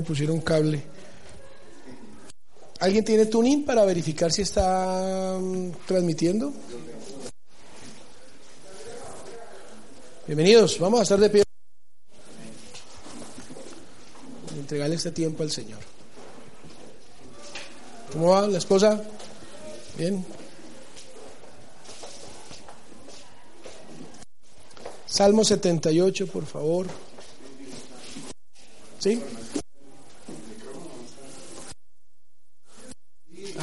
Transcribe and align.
me 0.00 0.06
pusieron 0.06 0.40
cable. 0.40 0.82
¿Alguien 2.78 3.04
tiene 3.04 3.26
tuning 3.26 3.66
para 3.66 3.84
verificar 3.84 4.32
si 4.32 4.40
está 4.40 5.36
mm, 5.38 5.72
transmitiendo? 5.86 6.54
Bienvenidos, 10.26 10.78
vamos 10.78 11.00
a 11.00 11.02
estar 11.02 11.20
de 11.20 11.28
pie. 11.28 11.42
Entregarle 14.56 14.96
este 14.96 15.10
tiempo 15.10 15.42
al 15.42 15.50
Señor. 15.50 15.80
¿Cómo 18.12 18.30
va 18.30 18.48
la 18.48 18.56
esposa? 18.56 19.04
Bien. 19.98 20.24
Salmo 25.04 25.44
78, 25.44 26.26
por 26.28 26.46
favor. 26.46 26.86
¿Sí? 28.98 29.22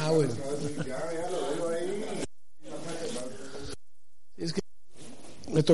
Ah, 0.08 0.10
bueno. 0.12 0.32
Es 4.36 4.52
que 4.52 4.60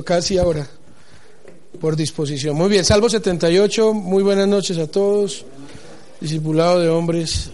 así 0.09 0.39
ahora, 0.39 0.67
por 1.81 1.97
disposición. 1.97 2.57
Muy 2.57 2.69
bien, 2.69 2.85
Salmo 2.85 3.09
78, 3.09 3.95
muy 3.95 4.23
buenas 4.23 4.49
noches 4.49 4.79
a 4.79 4.87
todos. 4.87 5.45
Discipulado 6.21 6.81
de 6.81 6.89
hombres, 6.89 7.51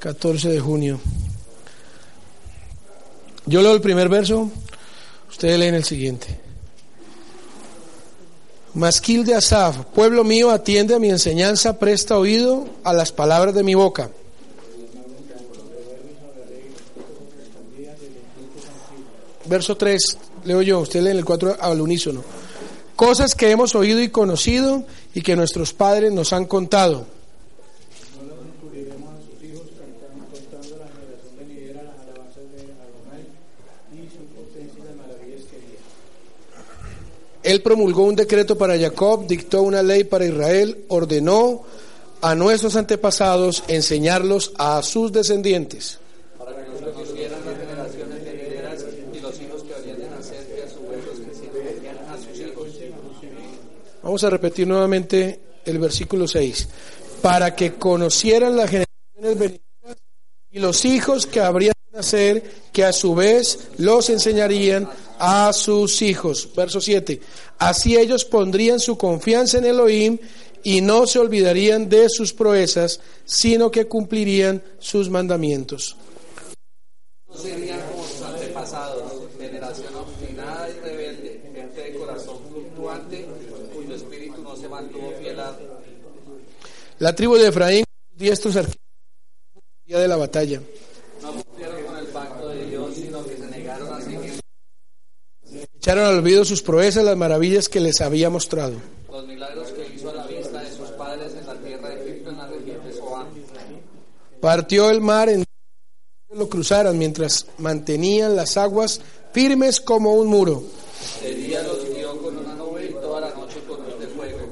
14 0.00 0.48
de 0.48 0.60
junio. 0.60 1.00
Yo 3.46 3.62
leo 3.62 3.72
el 3.72 3.80
primer 3.80 4.08
verso, 4.08 4.50
ustedes 5.28 5.58
leen 5.58 5.74
el 5.74 5.84
siguiente. 5.84 6.40
Masquil 8.74 9.24
de 9.24 9.34
Asaf, 9.34 9.84
pueblo 9.94 10.24
mío, 10.24 10.50
atiende 10.50 10.94
a 10.94 10.98
mi 10.98 11.10
enseñanza, 11.10 11.78
presta 11.78 12.18
oído 12.18 12.68
a 12.84 12.92
las 12.92 13.12
palabras 13.12 13.54
de 13.54 13.62
mi 13.62 13.74
boca. 13.74 14.10
Verso 19.46 19.76
3, 19.76 20.18
leo 20.44 20.62
yo, 20.62 20.80
usted 20.80 21.02
lee 21.02 21.10
en 21.10 21.18
el 21.18 21.24
4 21.24 21.56
al 21.60 21.80
unísono. 21.80 22.22
Cosas 22.96 23.34
que 23.34 23.50
hemos 23.50 23.74
oído 23.74 24.00
y 24.00 24.08
conocido 24.08 24.84
y 25.14 25.22
que 25.22 25.36
nuestros 25.36 25.72
padres 25.72 26.12
nos 26.12 26.32
han 26.32 26.44
contado. 26.44 27.06
Él 37.42 37.62
promulgó 37.62 38.04
un 38.04 38.16
decreto 38.16 38.56
para 38.58 38.78
Jacob, 38.78 39.26
dictó 39.26 39.62
una 39.62 39.82
ley 39.82 40.04
para 40.04 40.26
Israel, 40.26 40.84
ordenó 40.88 41.64
a 42.20 42.34
nuestros 42.34 42.76
antepasados 42.76 43.64
enseñarlos 43.66 44.52
a 44.58 44.82
sus 44.82 45.10
descendientes. 45.10 45.98
Para 46.38 46.64
que 46.64 46.70
los 46.70 46.80
conocieran 46.80 47.40
las 47.44 47.56
generaciones 47.56 48.24
venideras 48.24 48.84
y 49.14 49.19
los 49.30 49.40
hijos 49.40 49.62
que 49.62 49.74
habían 49.74 49.98
de 49.98 50.10
nacer, 50.10 50.46
que 50.46 50.62
a 50.62 50.68
su 50.68 50.80
vez 50.88 51.06
los 51.06 51.20
que 51.20 51.34
sirvieran 51.34 52.08
a 52.08 52.16
sus 52.18 52.40
hijos. 52.40 52.68
Vamos 54.02 54.24
a 54.24 54.30
repetir 54.30 54.66
nuevamente 54.66 55.40
el 55.64 55.78
versículo 55.78 56.26
6. 56.26 56.68
Para 57.22 57.54
que 57.54 57.74
conocieran 57.74 58.56
las 58.56 58.70
generaciones 58.70 59.38
venideras 59.38 59.96
y 60.50 60.58
los 60.58 60.84
hijos 60.84 61.26
que 61.26 61.40
habrían 61.40 61.74
de 61.90 61.98
nacer, 61.98 62.42
que 62.72 62.84
a 62.84 62.92
su 62.92 63.14
vez 63.14 63.68
los 63.78 64.10
enseñarían 64.10 64.88
a 65.18 65.52
sus 65.52 66.02
hijos. 66.02 66.48
Verso 66.56 66.80
7. 66.80 67.20
Así 67.58 67.96
ellos 67.96 68.24
pondrían 68.24 68.80
su 68.80 68.98
confianza 68.98 69.58
en 69.58 69.66
Elohim 69.66 70.18
y 70.64 70.80
no 70.80 71.06
se 71.06 71.18
olvidarían 71.18 71.88
de 71.88 72.08
sus 72.08 72.32
proezas, 72.32 73.00
sino 73.24 73.70
que 73.70 73.86
cumplirían 73.86 74.62
sus 74.78 75.08
mandamientos. 75.08 75.96
No 77.28 77.36
serían 77.36 77.80
como 77.90 78.04
sus 78.04 78.22
antepasados, 78.22 79.20
generación 79.38 79.94
obstinada 79.94 80.68
y 80.68 80.72
rebelde, 80.80 81.40
gente 81.54 81.80
de 81.82 81.94
corazón 81.94 82.38
fluctuante, 82.50 83.26
cuyo 83.74 83.94
espíritu 83.94 84.42
no 84.42 84.56
se 84.56 84.68
mantuvo 84.68 85.12
fiel 85.20 85.40
a... 85.40 85.56
La 87.00 87.14
tribu 87.14 87.36
de 87.36 87.48
Efraín, 87.48 87.82
diestros 88.14 88.56
día 89.86 89.98
de 89.98 90.06
la 90.06 90.16
batalla. 90.16 90.60
No 91.22 91.32
cumplieron 91.32 91.82
con 91.84 91.96
el 91.96 92.06
pacto 92.08 92.48
de 92.50 92.66
Dios, 92.66 92.94
sino 92.94 93.24
que 93.24 93.38
se 93.38 93.46
negaron 93.46 93.90
a 93.90 94.02
seguir 94.02 94.38
Echaron 95.76 96.04
al 96.04 96.18
olvido 96.18 96.44
sus 96.44 96.60
proezas, 96.60 97.02
las 97.02 97.16
maravillas 97.16 97.70
que 97.70 97.80
les 97.80 98.02
había 98.02 98.28
mostrado. 98.28 98.74
los 99.10 99.26
milagros 99.26 99.68
que 99.72 99.94
hizo 99.94 100.10
a 100.10 100.14
la 100.14 100.26
vista 100.26 100.60
de 100.62 100.76
sus 100.76 100.90
padres 100.90 101.32
en 101.34 101.46
la 101.46 101.54
tierra 101.54 101.88
de 101.88 102.04
Egipto, 102.04 102.30
en 102.32 102.36
la 102.36 102.46
región 102.48 102.86
de 102.86 102.92
Zoán. 102.92 103.28
Partió 104.42 104.90
el 104.90 105.00
mar 105.00 105.30
en 105.30 105.44
lo 106.34 106.50
cruzaran 106.50 106.98
mientras 106.98 107.46
mantenían 107.56 108.36
las 108.36 108.58
aguas 108.58 109.00
firmes 109.32 109.80
como 109.80 110.12
un 110.16 110.26
muro. 110.26 110.64
Día 111.22 111.62
los 111.62 111.82
guió 111.94 112.20
con 112.20 112.36
una 112.36 112.54
nube 112.56 112.90
y 112.90 112.92
toda 112.92 113.22
la 113.22 113.30
noche 113.30 113.58
con 113.66 113.82
luz 113.84 113.98
de 113.98 114.06
fuego. 114.08 114.50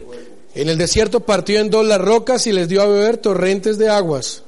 En 0.59 0.69
el 0.69 0.77
desierto 0.77 1.21
partió 1.21 1.61
en 1.61 1.71
dos 1.71 1.87
las 1.87 2.01
rocas 2.01 2.49
y 2.49 2.53
les 2.53 2.67
dio 2.67 2.83
a 2.83 2.87
beber 2.87 3.19
torrentes 3.19 3.79
de 3.79 3.89
aguas. 3.89 4.43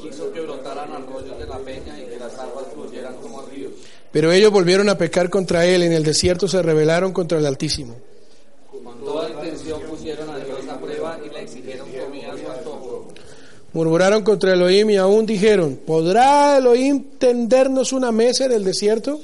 Hizo 0.00 0.32
que 0.32 0.42
brotaran 0.42 0.92
arroyos 0.92 1.36
de 1.40 1.44
la 1.44 1.58
peña 1.58 1.98
y 2.00 2.04
que 2.04 2.20
las 2.20 2.38
aguas 2.38 2.66
fluyeran 2.72 3.16
como 3.16 3.42
ríos. 3.42 3.72
Pero 4.12 4.30
ellos 4.30 4.52
volvieron 4.52 4.88
a 4.88 4.96
pecar 4.96 5.28
contra 5.28 5.66
él. 5.66 5.82
En 5.82 5.90
el 5.90 6.04
desierto 6.04 6.46
se 6.46 6.62
rebelaron 6.62 7.12
contra 7.12 7.38
el 7.38 7.46
Altísimo. 7.46 7.96
Con 8.70 9.00
toda 9.00 9.28
intención 9.28 9.82
pusieron 9.90 10.30
a 10.30 10.38
Dios 10.38 10.68
a 10.68 10.78
prueba 10.78 11.18
y 11.26 11.30
le 11.30 11.42
exigieron 11.42 11.88
comida 11.90 12.32
a 12.32 12.38
su 12.38 12.48
antojo. 12.48 13.08
Murmuraron 13.72 14.22
contra 14.22 14.52
Elohim 14.52 14.90
y 14.90 14.98
aún 14.98 15.26
dijeron, 15.26 15.80
¿podrá 15.84 16.58
Elohim 16.58 17.18
tendernos 17.18 17.92
una 17.92 18.12
mesa 18.12 18.44
en 18.44 18.52
el 18.52 18.62
desierto? 18.62 19.20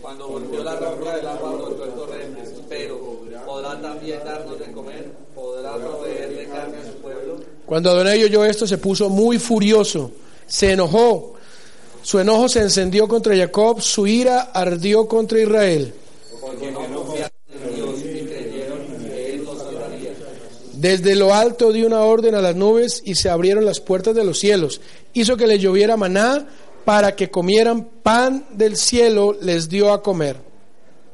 Cuando 0.00 0.26
volvió 0.26 0.64
la 0.64 0.74
roca 0.74 1.14
del 1.14 1.26
agua 1.28 1.52
brotó 1.52 1.84
en 1.84 1.92
torrentes, 1.92 2.52
pero 2.68 3.22
¿podrá 3.46 3.80
también 3.80 4.18
darnos 4.24 4.58
de 4.58 4.72
comer? 4.72 5.22
¿Podrá 5.34 5.76
proveerle 5.76 6.48
carne 6.48 6.78
a 6.78 6.84
su 6.84 6.98
pueblo? 6.98 7.40
Cuando 7.72 7.88
Adonai 7.88 8.22
oyó 8.22 8.44
esto 8.44 8.66
se 8.66 8.76
puso 8.76 9.08
muy 9.08 9.38
furioso, 9.38 10.10
se 10.46 10.72
enojó. 10.72 11.36
Su 12.02 12.18
enojo 12.18 12.46
se 12.46 12.60
encendió 12.60 13.08
contra 13.08 13.34
Jacob, 13.34 13.80
su 13.80 14.06
ira 14.06 14.50
ardió 14.52 15.08
contra 15.08 15.40
Israel. 15.40 15.94
Desde 20.74 21.16
lo 21.16 21.32
alto 21.32 21.72
dio 21.72 21.86
una 21.86 22.02
orden 22.02 22.34
a 22.34 22.42
las 22.42 22.54
nubes 22.54 23.00
y 23.06 23.14
se 23.14 23.30
abrieron 23.30 23.64
las 23.64 23.80
puertas 23.80 24.14
de 24.14 24.24
los 24.24 24.38
cielos. 24.38 24.82
Hizo 25.14 25.38
que 25.38 25.46
les 25.46 25.58
lloviera 25.58 25.96
maná 25.96 26.46
para 26.84 27.16
que 27.16 27.30
comieran 27.30 27.88
pan 28.02 28.44
del 28.50 28.76
cielo, 28.76 29.34
les 29.40 29.70
dio 29.70 29.94
a 29.94 30.02
comer. 30.02 30.36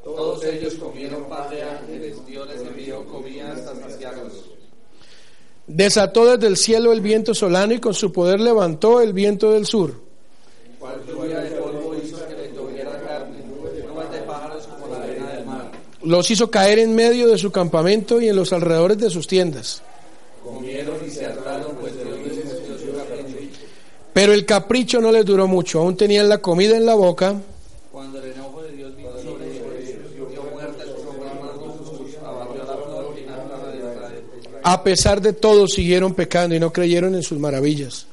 Todos 0.02 0.42
ellos 0.42 0.74
comieron 0.74 1.28
pan 1.28 1.50
de 1.50 1.62
ángeles, 1.62 2.16
Dios 2.26 2.48
les 2.48 2.62
envió 2.62 3.06
comida 3.06 3.52
hasta 3.52 3.76
saciarlos. 3.76 4.48
Desató 5.78 6.26
desde 6.26 6.48
el 6.48 6.56
cielo 6.56 6.90
el 6.92 7.00
viento 7.00 7.34
solano 7.34 7.72
y 7.72 7.78
con 7.78 7.94
su 7.94 8.10
poder 8.10 8.40
levantó 8.40 9.00
el 9.00 9.12
viento 9.12 9.52
del 9.52 9.64
sur. 9.64 9.94
Los 16.02 16.30
hizo 16.32 16.50
caer 16.50 16.80
en 16.80 16.96
medio 16.96 17.28
de 17.28 17.38
su 17.38 17.52
campamento 17.52 18.20
y 18.20 18.28
en 18.28 18.34
los 18.34 18.52
alrededores 18.52 18.98
de 18.98 19.08
sus 19.08 19.28
tiendas. 19.28 19.80
Pero 24.12 24.32
el 24.32 24.44
capricho 24.44 25.00
no 25.00 25.12
les 25.12 25.24
duró 25.24 25.46
mucho, 25.46 25.78
aún 25.78 25.96
tenían 25.96 26.28
la 26.28 26.38
comida 26.38 26.76
en 26.76 26.86
la 26.86 26.96
boca, 26.96 27.40
Cuando 27.92 28.18
el 28.18 28.32
enojo 28.32 28.62
de 28.62 28.72
Dios 28.72 28.96
vino 28.96 29.10
sobre 29.22 29.46
ellos, 29.46 30.32
dio 30.32 30.42
muerte 30.42 30.82
a 30.82 30.86
sus 30.86 31.06
hombres 31.06 31.32
más 31.40 31.52
justos, 31.52 32.00
abatió 32.26 32.64
la 32.64 32.76
flor 32.76 33.14
y 33.16 33.26
la 33.30 33.44
plana 33.44 33.68
de 33.70 33.78
Israel. 33.78 34.24
A 34.72 34.84
pesar 34.84 35.22
de 35.22 35.32
todo 35.32 35.66
siguieron 35.66 36.12
pecando 36.12 36.54
y 36.54 36.60
no 36.60 36.70
creyeron 36.70 37.14
en 37.14 37.22
sus 37.22 37.38
maravillas. 37.38 38.06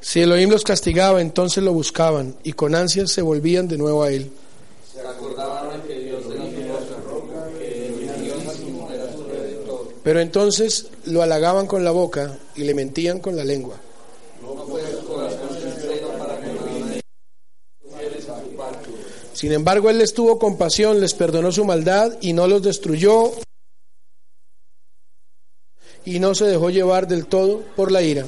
Si 0.00 0.20
Elohim 0.20 0.50
los 0.50 0.62
castigaba, 0.62 1.22
entonces 1.22 1.64
lo 1.64 1.72
buscaban 1.72 2.36
y 2.42 2.52
con 2.52 2.74
ansias 2.74 3.10
se 3.12 3.22
volvían 3.22 3.66
de 3.66 3.78
nuevo 3.78 4.02
a 4.02 4.10
él. 4.10 4.30
Pero 10.02 10.20
entonces 10.20 10.88
lo 11.06 11.22
halagaban 11.22 11.66
con 11.66 11.82
la 11.82 11.92
boca 11.92 12.38
y 12.56 12.64
le 12.64 12.74
mentían 12.74 13.20
con 13.20 13.36
la 13.36 13.44
lengua. 13.44 13.76
No 14.42 14.66
fue 14.66 14.82
su 14.90 15.06
corazón 15.06 15.48
sincero 15.58 16.08
para 16.18 16.36
con 16.36 16.58
Adonai, 16.58 17.00
fieles 17.96 18.28
a 18.28 18.38
su 18.42 18.48
pacto. 18.54 18.90
Sin 19.42 19.50
embargo, 19.50 19.90
él 19.90 19.98
les 19.98 20.14
tuvo 20.14 20.38
compasión, 20.38 21.00
les 21.00 21.14
perdonó 21.14 21.50
su 21.50 21.64
maldad 21.64 22.16
y 22.20 22.32
no 22.32 22.46
los 22.46 22.62
destruyó 22.62 23.32
y 26.04 26.20
no 26.20 26.36
se 26.36 26.44
dejó 26.44 26.70
llevar 26.70 27.08
del 27.08 27.26
todo 27.26 27.58
por 27.74 27.90
la 27.90 28.02
ira. 28.02 28.24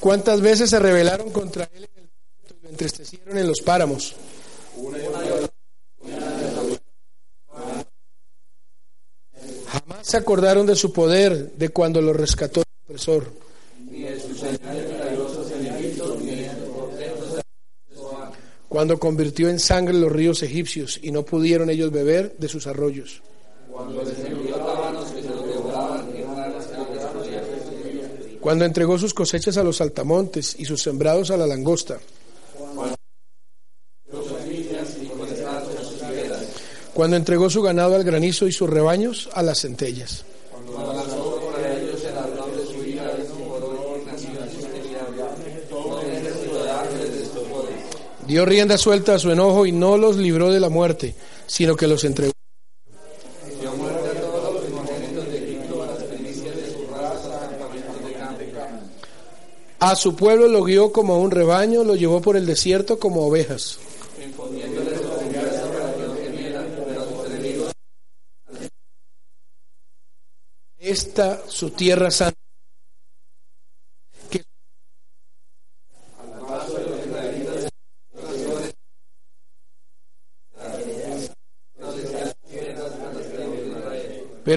¿Cuántas 0.00 0.40
veces 0.40 0.70
se 0.70 0.78
rebelaron 0.78 1.30
contra 1.30 1.68
él 1.74 1.86
en 1.94 2.04
el 2.04 2.08
desierto 2.08 2.54
y 2.58 2.62
lo 2.62 2.68
entristecieron 2.70 3.36
en 3.36 3.48
los 3.48 3.60
páramos? 3.60 4.16
Jamás 9.66 10.06
se 10.06 10.16
acordaron 10.16 10.64
de 10.64 10.74
su 10.74 10.90
poder, 10.90 11.52
de 11.52 11.68
cuando 11.68 12.00
lo 12.00 12.14
rescató 12.14 12.60
el 12.60 12.66
opresor. 12.86 13.47
Cuando 18.68 18.98
convirtió 18.98 19.48
en 19.48 19.58
sangre 19.58 19.94
los 19.94 20.12
ríos 20.12 20.42
egipcios 20.42 21.00
y 21.02 21.10
no 21.10 21.24
pudieron 21.24 21.70
ellos 21.70 21.90
beber 21.90 22.36
de 22.38 22.48
sus 22.48 22.66
arroyos. 22.66 23.22
Cuando 28.40 28.64
entregó 28.64 28.98
sus 28.98 29.14
cosechas 29.14 29.56
a 29.56 29.64
los 29.64 29.78
saltamontes 29.78 30.54
y 30.58 30.64
sus 30.64 30.82
sembrados 30.82 31.30
a 31.30 31.36
la 31.36 31.46
langosta. 31.46 31.98
Cuando 36.94 37.16
entregó 37.16 37.48
su 37.48 37.62
ganado 37.62 37.94
al 37.94 38.04
granizo 38.04 38.46
y 38.46 38.52
sus 38.52 38.68
rebaños 38.68 39.28
a 39.32 39.42
las 39.42 39.60
centellas. 39.60 40.24
Dio 48.28 48.44
rienda 48.44 48.76
suelta 48.76 49.14
a 49.14 49.18
su 49.18 49.30
enojo 49.30 49.64
y 49.64 49.72
no 49.72 49.96
los 49.96 50.18
libró 50.18 50.52
de 50.52 50.60
la 50.60 50.68
muerte, 50.68 51.14
sino 51.46 51.76
que 51.76 51.86
los 51.86 52.04
entregó. 52.04 52.32
A 59.80 59.96
su 59.96 60.14
pueblo 60.14 60.46
lo 60.46 60.62
guió 60.62 60.92
como 60.92 61.14
a 61.14 61.18
un 61.18 61.30
rebaño, 61.30 61.84
lo 61.84 61.94
llevó 61.96 62.20
por 62.20 62.36
el 62.36 62.44
desierto 62.44 62.98
como 62.98 63.26
ovejas. 63.26 63.78
Esta 70.78 71.42
su 71.48 71.70
tierra 71.70 72.10
santa. 72.10 72.37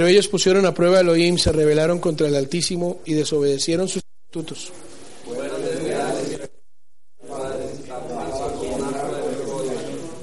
Pero 0.02 0.10
ellos 0.10 0.28
pusieron 0.28 0.66
a 0.66 0.74
prueba 0.74 0.98
a 0.98 1.02
Elohim, 1.02 1.38
se 1.38 1.52
rebelaron 1.52 2.00
contra 2.00 2.28
el 2.28 2.34
Altísimo 2.34 3.02
y 3.06 3.14
desobedecieron 3.14 3.88
sus 3.88 4.02
estatutos. 4.02 4.72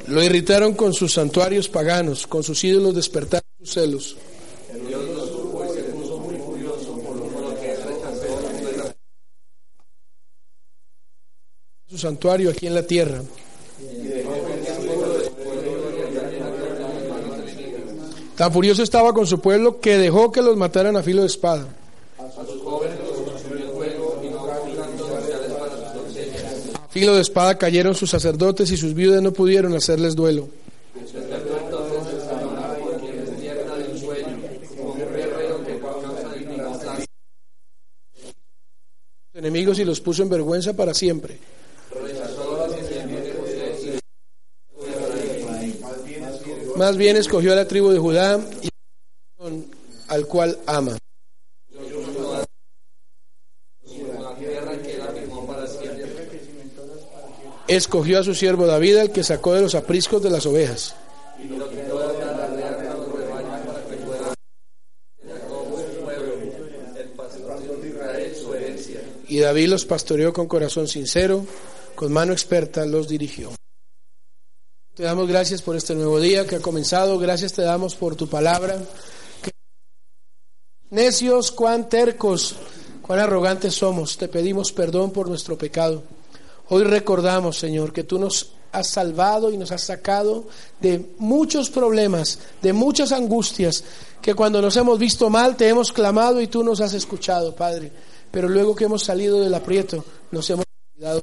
Lo 0.09 0.21
irritaron 0.21 0.75
con 0.75 0.93
sus 0.95 1.13
santuarios 1.13 1.69
paganos, 1.69 2.27
con 2.27 2.43
sus 2.43 2.65
ídolos 2.65 2.97
despertaron 2.97 3.47
sus 3.61 3.73
celos. 3.73 4.17
Su 11.87 11.99
santuario 11.99 12.51
aquí 12.51 12.67
en 12.67 12.75
la 12.75 12.83
tierra. 12.83 13.23
Tan 18.39 18.53
furioso 18.53 18.85
estaba 18.85 19.13
con 19.13 19.27
su 19.27 19.41
pueblo 19.41 19.81
que 19.81 19.99
dejó 19.99 20.31
que 20.31 20.41
los 20.41 20.57
mataran 20.57 20.97
a 20.97 21.03
filo 21.03 21.23
de 21.23 21.27
espada. 21.27 21.67
A 26.75 26.89
filo 26.89 27.17
de 27.17 27.23
espada 27.23 27.59
cayeron 27.59 27.97
sus 27.97 28.11
sacerdotes 28.11 28.71
y 28.71 28.77
sus 28.77 28.95
viudas 28.95 29.21
no 29.23 29.33
pudieron 29.33 29.75
hacerles 29.75 30.15
duelo. 30.15 30.49
enemigos 39.35 39.79
y 39.79 39.85
los 39.85 40.01
puso 40.01 40.25
en 40.25 40.29
vergüenza 40.29 40.75
para 40.75 40.93
siempre. 40.93 41.39
Más 46.79 46.97
bien 46.97 47.17
escogió 47.17 47.53
a 47.53 47.57
la 47.57 47.67
tribu 47.67 47.91
de 47.91 47.99
Judá 47.99 48.41
y 48.63 48.69
al 50.07 50.27
cual 50.27 50.57
ama. 50.65 50.97
Escogió 57.67 58.21
a 58.21 58.23
su 58.23 58.33
siervo 58.33 58.69
David, 58.69 58.97
el 58.97 59.11
que 59.11 59.25
sacó 59.25 59.55
de 59.55 59.63
los 59.63 59.75
apriscos 59.75 60.23
de 60.23 60.31
las 60.31 60.47
ovejas. 60.47 60.95
Y 69.27 69.41
David 69.41 69.69
los 69.69 69.85
pastoreó 69.85 70.33
con 70.33 70.47
corazón 70.47 70.87
sincero, 70.87 71.45
con 71.97 72.13
mano 72.13 72.33
experta 72.33 72.87
los 72.87 73.09
dirigió. 73.09 73.51
Te 74.99 75.05
damos 75.05 75.29
gracias 75.29 75.63
por 75.63 75.77
este 75.77 75.95
nuevo 75.95 76.19
día 76.19 76.45
que 76.45 76.57
ha 76.57 76.61
comenzado. 76.61 77.21
Gracias 77.21 77.53
te 77.53 77.63
damos 77.63 77.95
por 77.95 78.17
tu 78.17 78.29
palabra. 78.29 78.83
Necios, 80.91 81.53
cuán 81.53 81.89
tercos, 81.89 82.57
cuán 83.01 83.21
arrogantes 83.21 83.77
somos. 83.77 84.19
Te 84.19 84.27
pedimos 84.27 84.73
perdón 84.73 85.13
por 85.13 85.29
nuestro 85.29 85.57
pecado. 85.57 86.03
Hoy 86.71 86.83
recordamos, 86.83 87.57
Señor, 87.57 87.93
que 87.93 88.03
tú 88.03 88.19
nos 88.19 88.55
has 88.73 88.89
salvado 88.89 89.53
y 89.53 89.57
nos 89.57 89.71
has 89.71 89.85
sacado 89.85 90.49
de 90.81 91.15
muchos 91.19 91.71
problemas, 91.71 92.41
de 92.61 92.73
muchas 92.73 93.13
angustias, 93.13 93.85
que 94.21 94.35
cuando 94.35 94.61
nos 94.61 94.77
hemos 94.77 94.99
visto 94.99 95.31
mal 95.31 95.57
te 95.57 95.69
hemos 95.69 95.93
clamado 95.93 96.41
y 96.41 96.49
tú 96.49 96.65
nos 96.65 96.81
has 96.81 96.95
escuchado, 96.95 97.55
Padre. 97.55 97.93
Pero 98.33 98.49
luego 98.49 98.75
que 98.75 98.87
hemos 98.87 99.05
salido 99.05 99.39
del 99.39 99.55
aprieto, 99.55 100.05
nos 100.33 100.51
hemos 100.51 100.65
olvidado. 100.97 101.23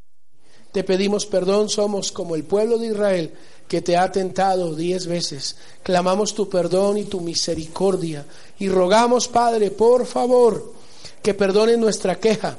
Te 0.72 0.86
pedimos 0.86 1.26
perdón, 1.26 1.68
somos 1.68 2.14
como 2.14 2.36
el 2.36 2.46
pueblo 2.46 2.78
de 2.78 2.88
Israel 2.88 3.34
que 3.68 3.82
te 3.82 3.98
ha 3.98 4.12
tentado 4.12 4.76
diez 4.76 5.08
veces. 5.08 5.58
Clamamos 5.84 6.34
tu 6.34 6.50
perdón 6.50 6.98
y 6.98 7.06
tu 7.06 7.22
misericordia 7.22 8.26
y 8.60 8.70
rogamos, 8.70 9.28
Padre, 9.28 9.72
por 9.72 10.06
favor, 10.06 10.74
que 11.22 11.34
perdone 11.34 11.78
nuestra 11.78 12.20
queja. 12.20 12.58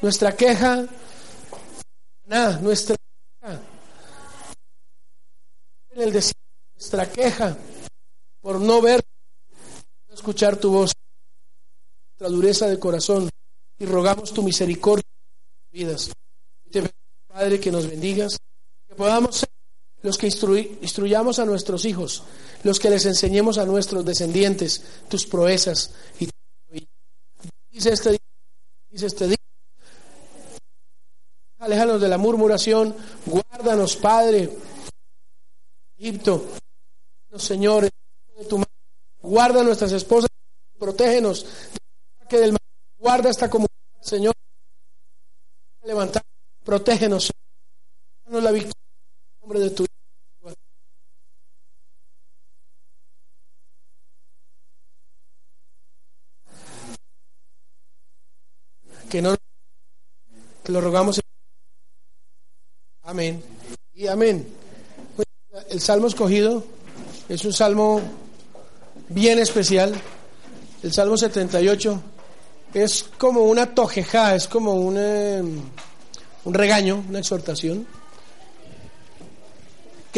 Nuestra 0.00 0.36
queja, 0.36 0.86
nuestra 2.60 2.96
queja, 3.40 3.60
nuestra 6.76 7.10
queja 7.10 7.56
por 8.40 8.60
no 8.60 8.80
ver, 8.80 9.04
no 10.08 10.14
escuchar 10.14 10.56
tu 10.56 10.70
voz, 10.70 10.92
nuestra 12.10 12.28
dureza 12.28 12.66
de 12.66 12.78
corazón 12.78 13.28
y 13.78 13.84
rogamos 13.86 14.32
tu 14.32 14.42
misericordia 14.42 15.04
en 15.72 15.78
vidas. 15.78 16.10
Padre, 17.26 17.60
que 17.60 17.70
nos 17.70 17.88
bendigas, 17.88 18.38
que 18.86 18.94
podamos 18.94 19.36
ser 19.36 19.48
los 20.02 20.16
que 20.16 20.26
instruyamos 20.26 21.38
a 21.38 21.44
nuestros 21.44 21.84
hijos, 21.84 22.22
los 22.62 22.78
que 22.78 22.90
les 22.90 23.04
enseñemos 23.06 23.58
a 23.58 23.66
nuestros 23.66 24.04
descendientes 24.04 24.82
tus 25.08 25.26
proezas 25.26 25.92
y 26.20 26.28
dice 27.70 27.92
este 27.92 28.18
dice 28.90 29.06
este 29.06 29.28
día 29.28 29.36
aléjanos 31.58 32.00
de 32.00 32.08
la 32.08 32.18
murmuración 32.18 32.94
guárdanos 33.26 33.96
Padre 33.96 34.56
Egipto 35.96 36.44
Señor 37.36 37.84
de 37.84 38.44
tu 38.48 38.56
mano. 38.58 38.70
guarda 39.22 39.62
nuestras 39.62 39.92
esposas 39.92 40.30
protégenos 40.78 41.46
del 42.30 42.56
guarda 42.98 43.30
esta 43.30 43.48
comunidad 43.48 43.68
Señor. 44.00 44.34
Levantar 45.84 46.22
protégenos 46.64 47.30
la 48.30 48.50
victoria 48.50 48.87
de 49.56 49.70
tu 49.70 49.86
que 59.08 59.22
no 59.22 59.34
lo 60.66 60.80
rogamos. 60.82 61.18
Amén. 63.04 63.42
Y 63.94 64.06
amén. 64.06 64.46
El 65.70 65.80
salmo 65.80 66.08
escogido 66.08 66.62
es 67.30 67.42
un 67.46 67.54
salmo 67.54 68.02
bien 69.08 69.38
especial. 69.38 69.94
El 70.82 70.92
salmo 70.92 71.16
78 71.16 72.02
es 72.74 73.04
como 73.16 73.44
una 73.44 73.74
tojeja, 73.74 74.34
es 74.34 74.46
como 74.46 74.74
un, 74.74 74.96
eh, 74.98 75.42
un 76.44 76.54
regaño, 76.54 77.02
una 77.08 77.20
exhortación 77.20 77.86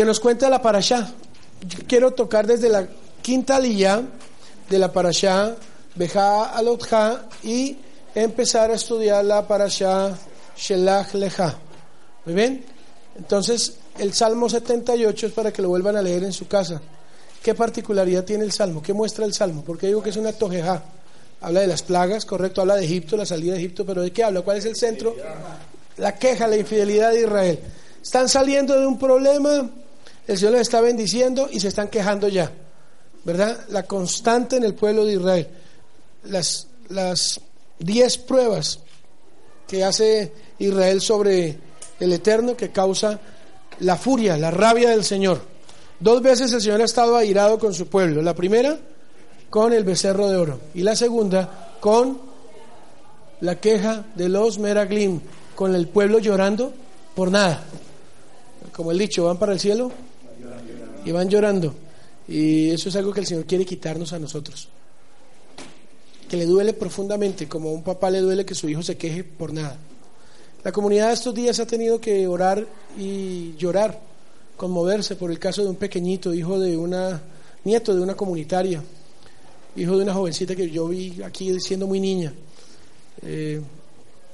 que 0.01 0.07
nos 0.07 0.19
cuenta 0.19 0.49
la 0.49 0.63
parashá. 0.63 1.13
quiero 1.87 2.13
tocar 2.13 2.47
desde 2.47 2.71
la 2.71 2.89
quinta 3.21 3.61
lilla 3.61 4.01
de 4.71 4.79
la 4.79 4.91
parashá, 4.91 5.55
Beja 5.95 6.45
Alotja 6.57 7.27
y 7.43 7.77
empezar 8.15 8.71
a 8.71 8.77
estudiarla 8.77 9.47
para 9.47 9.65
allá 9.65 10.17
Shelach 10.57 11.13
Leja. 11.13 11.55
Muy 12.25 12.35
bien. 12.35 12.65
Entonces, 13.15 13.77
el 13.99 14.15
Salmo 14.15 14.49
78 14.49 15.27
es 15.27 15.33
para 15.35 15.53
que 15.53 15.61
lo 15.61 15.69
vuelvan 15.69 15.97
a 15.97 16.01
leer 16.01 16.25
en 16.25 16.33
su 16.33 16.49
casa. 16.49 16.81
¿Qué 17.43 17.55
particularidad 17.55 18.25
tiene 18.25 18.45
el 18.45 18.53
Salmo? 18.53 18.83
¿Qué 18.83 18.95
muestra 18.95 19.27
el 19.27 19.35
Salmo? 19.35 19.63
Porque 19.67 19.89
digo 19.89 20.03
que 20.03 20.09
es 20.09 20.17
una 20.17 20.33
tojeja. 20.33 20.83
Habla 21.43 21.61
de 21.61 21.67
las 21.67 21.83
plagas, 21.83 22.25
correcto, 22.25 22.63
habla 22.63 22.77
de 22.77 22.87
Egipto, 22.87 23.19
la 23.19 23.27
salida 23.27 23.53
de 23.53 23.59
Egipto, 23.59 23.85
pero 23.85 24.01
¿de 24.01 24.15
qué 24.15 24.25
habla? 24.25 24.41
¿Cuál 24.41 24.57
es 24.57 24.65
el 24.65 24.77
centro? 24.77 25.15
La 25.99 26.17
queja, 26.17 26.47
la 26.49 26.57
infidelidad 26.57 27.13
de 27.13 27.21
Israel. 27.21 27.61
Están 28.03 28.31
saliendo 28.31 28.81
de 28.81 28.87
un 28.87 28.99
problema, 28.99 29.71
el 30.31 30.39
Señor 30.39 30.53
les 30.53 30.63
está 30.63 30.81
bendiciendo 30.81 31.49
y 31.51 31.59
se 31.59 31.67
están 31.67 31.89
quejando 31.89 32.29
ya. 32.29 32.53
¿Verdad? 33.25 33.67
La 33.71 33.83
constante 33.83 34.57
en 34.57 34.63
el 34.63 34.75
pueblo 34.75 35.05
de 35.05 35.15
Israel. 35.15 35.49
Las, 36.23 36.69
las 36.89 37.41
diez 37.81 38.17
pruebas 38.17 38.79
que 39.67 39.83
hace 39.83 40.33
Israel 40.61 41.01
sobre 41.01 41.59
el 41.99 42.13
Eterno 42.13 42.57
que 42.57 42.71
causa 42.71 43.19
la 43.81 43.97
furia, 43.97 44.37
la 44.37 44.53
rabia 44.53 44.91
del 44.91 45.03
Señor. 45.03 45.43
Dos 45.99 46.23
veces 46.23 46.53
el 46.53 46.61
Señor 46.61 46.81
ha 46.81 46.85
estado 46.85 47.17
airado 47.17 47.59
con 47.59 47.75
su 47.75 47.89
pueblo. 47.89 48.23
La 48.23 48.37
primera 48.37 48.79
con 49.51 49.73
el 49.73 49.83
becerro 49.83 50.29
de 50.29 50.37
oro 50.37 50.61
y 50.75 50.83
la 50.83 50.95
segunda 50.95 51.75
con 51.81 52.21
la 53.41 53.57
queja 53.57 54.05
de 54.15 54.29
los 54.29 54.61
Meraglim, 54.61 55.23
con 55.57 55.75
el 55.75 55.89
pueblo 55.89 56.21
llorando 56.21 56.73
por 57.17 57.33
nada. 57.33 57.65
Como 58.73 58.93
el 58.93 58.99
dicho, 58.99 59.25
van 59.25 59.37
para 59.37 59.53
el 59.53 59.59
cielo 59.59 59.91
y 61.05 61.13
van 61.13 61.29
llorando. 61.29 61.75
Y 62.29 62.71
eso 62.71 62.89
es 62.89 62.97
algo 62.97 63.13
que 63.13 63.21
el 63.21 63.27
Señor 63.27 63.45
quiere 63.45 63.65
quitarnos 63.65 64.13
a 64.13 64.19
nosotros. 64.19 64.69
Que 66.29 66.37
le 66.37 66.47
duele 66.47 66.73
profundamente, 66.73 67.49
como 67.49 67.71
a 67.71 67.73
un 67.73 67.83
papá 67.83 68.11
le 68.11 68.21
duele 68.21 68.45
que 68.45 68.55
su 68.55 68.69
hijo 68.69 68.83
se 68.83 68.97
queje 68.97 69.25
por 69.25 69.53
nada. 69.53 69.79
La 70.63 70.73
comunidad 70.73 71.13
estos 71.13 71.35
días 71.35 71.59
ha 71.59 71.67
tenido 71.67 72.01
que 72.01 72.29
orar 72.29 72.67
y 72.99 73.55
llorar, 73.57 73.99
conmoverse 74.57 75.17
por 75.17 75.31
el 75.31 75.39
caso 75.39 75.63
de 75.63 75.71
un 75.71 75.77
pequeñito, 75.77 76.35
hijo 76.35 76.59
de 76.59 76.77
una, 76.77 77.21
nieto 77.65 77.95
de 77.95 78.03
una 78.03 78.15
comunitaria, 78.15 78.83
hijo 79.75 79.97
de 79.97 80.03
una 80.03 80.13
jovencita 80.13 80.55
que 80.55 80.71
yo 80.71 80.87
vi 80.89 81.23
aquí 81.23 81.59
siendo 81.61 81.87
muy 81.87 81.99
niña, 81.99 82.35
eh, 83.23 83.61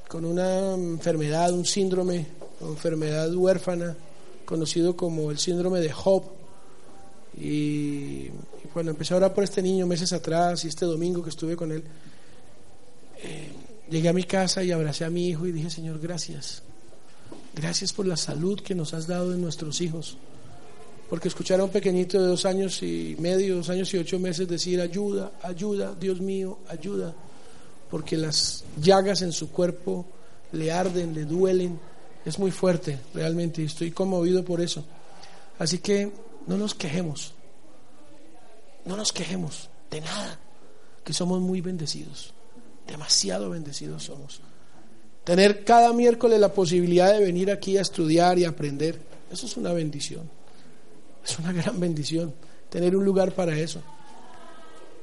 con 0.08 0.24
una 0.24 0.74
enfermedad, 0.74 1.52
un 1.52 1.64
síndrome, 1.64 2.26
enfermedad 2.60 3.32
huérfana, 3.34 3.96
conocido 4.44 4.96
como 4.96 5.30
el 5.30 5.38
síndrome 5.38 5.80
de 5.80 5.92
Job. 5.92 6.22
Y, 7.36 8.30
bueno, 8.72 8.90
empecé 8.90 9.14
a 9.14 9.18
orar 9.18 9.34
por 9.34 9.44
este 9.44 9.62
niño 9.62 9.86
meses 9.86 10.12
atrás 10.12 10.64
y 10.64 10.68
este 10.68 10.86
domingo 10.86 11.22
que 11.22 11.30
estuve 11.30 11.56
con 11.56 11.72
él. 11.72 11.84
Eh, 13.22 13.52
Llegué 13.88 14.08
a 14.08 14.12
mi 14.12 14.24
casa 14.24 14.64
y 14.64 14.72
abracé 14.72 15.04
a 15.04 15.10
mi 15.10 15.28
hijo 15.28 15.46
y 15.46 15.52
dije, 15.52 15.70
Señor, 15.70 16.00
gracias. 16.00 16.62
Gracias 17.54 17.92
por 17.92 18.06
la 18.06 18.16
salud 18.16 18.60
que 18.60 18.74
nos 18.74 18.94
has 18.94 19.06
dado 19.06 19.32
en 19.32 19.40
nuestros 19.40 19.80
hijos. 19.80 20.18
Porque 21.08 21.28
escuchar 21.28 21.60
a 21.60 21.64
un 21.64 21.70
pequeñito 21.70 22.20
de 22.20 22.26
dos 22.26 22.44
años 22.46 22.82
y 22.82 23.16
medio, 23.20 23.56
dos 23.56 23.70
años 23.70 23.94
y 23.94 23.98
ocho 23.98 24.18
meses 24.18 24.48
decir, 24.48 24.80
ayuda, 24.80 25.32
ayuda, 25.42 25.94
Dios 25.94 26.20
mío, 26.20 26.58
ayuda. 26.68 27.14
Porque 27.88 28.16
las 28.16 28.64
llagas 28.82 29.22
en 29.22 29.30
su 29.30 29.50
cuerpo 29.52 30.04
le 30.50 30.72
arden, 30.72 31.14
le 31.14 31.24
duelen. 31.24 31.78
Es 32.24 32.40
muy 32.40 32.50
fuerte, 32.50 32.98
realmente, 33.14 33.62
y 33.62 33.66
estoy 33.66 33.92
conmovido 33.92 34.44
por 34.44 34.60
eso. 34.60 34.84
Así 35.60 35.78
que 35.78 36.10
no 36.46 36.56
nos 36.56 36.74
quejemos. 36.74 37.34
No 38.84 38.96
nos 38.96 39.12
quejemos 39.12 39.68
de 39.90 40.00
nada, 40.00 40.38
que 41.04 41.12
somos 41.12 41.40
muy 41.40 41.60
bendecidos. 41.60 42.32
Demasiado 42.86 43.50
bendecidos 43.50 44.04
somos. 44.04 44.40
Tener 45.24 45.64
cada 45.64 45.92
miércoles 45.92 46.38
la 46.38 46.52
posibilidad 46.52 47.12
de 47.12 47.24
venir 47.24 47.50
aquí 47.50 47.76
a 47.76 47.82
estudiar 47.82 48.38
y 48.38 48.44
aprender, 48.44 49.00
eso 49.30 49.46
es 49.46 49.56
una 49.56 49.72
bendición. 49.72 50.30
Es 51.24 51.38
una 51.40 51.52
gran 51.52 51.80
bendición. 51.80 52.32
Tener 52.70 52.96
un 52.96 53.04
lugar 53.04 53.32
para 53.32 53.58
eso. 53.58 53.82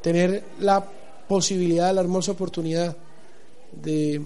Tener 0.01 0.43
la 0.59 0.85
posibilidad, 1.27 1.93
la 1.93 2.01
hermosa 2.01 2.31
oportunidad 2.31 2.95
de 3.71 4.21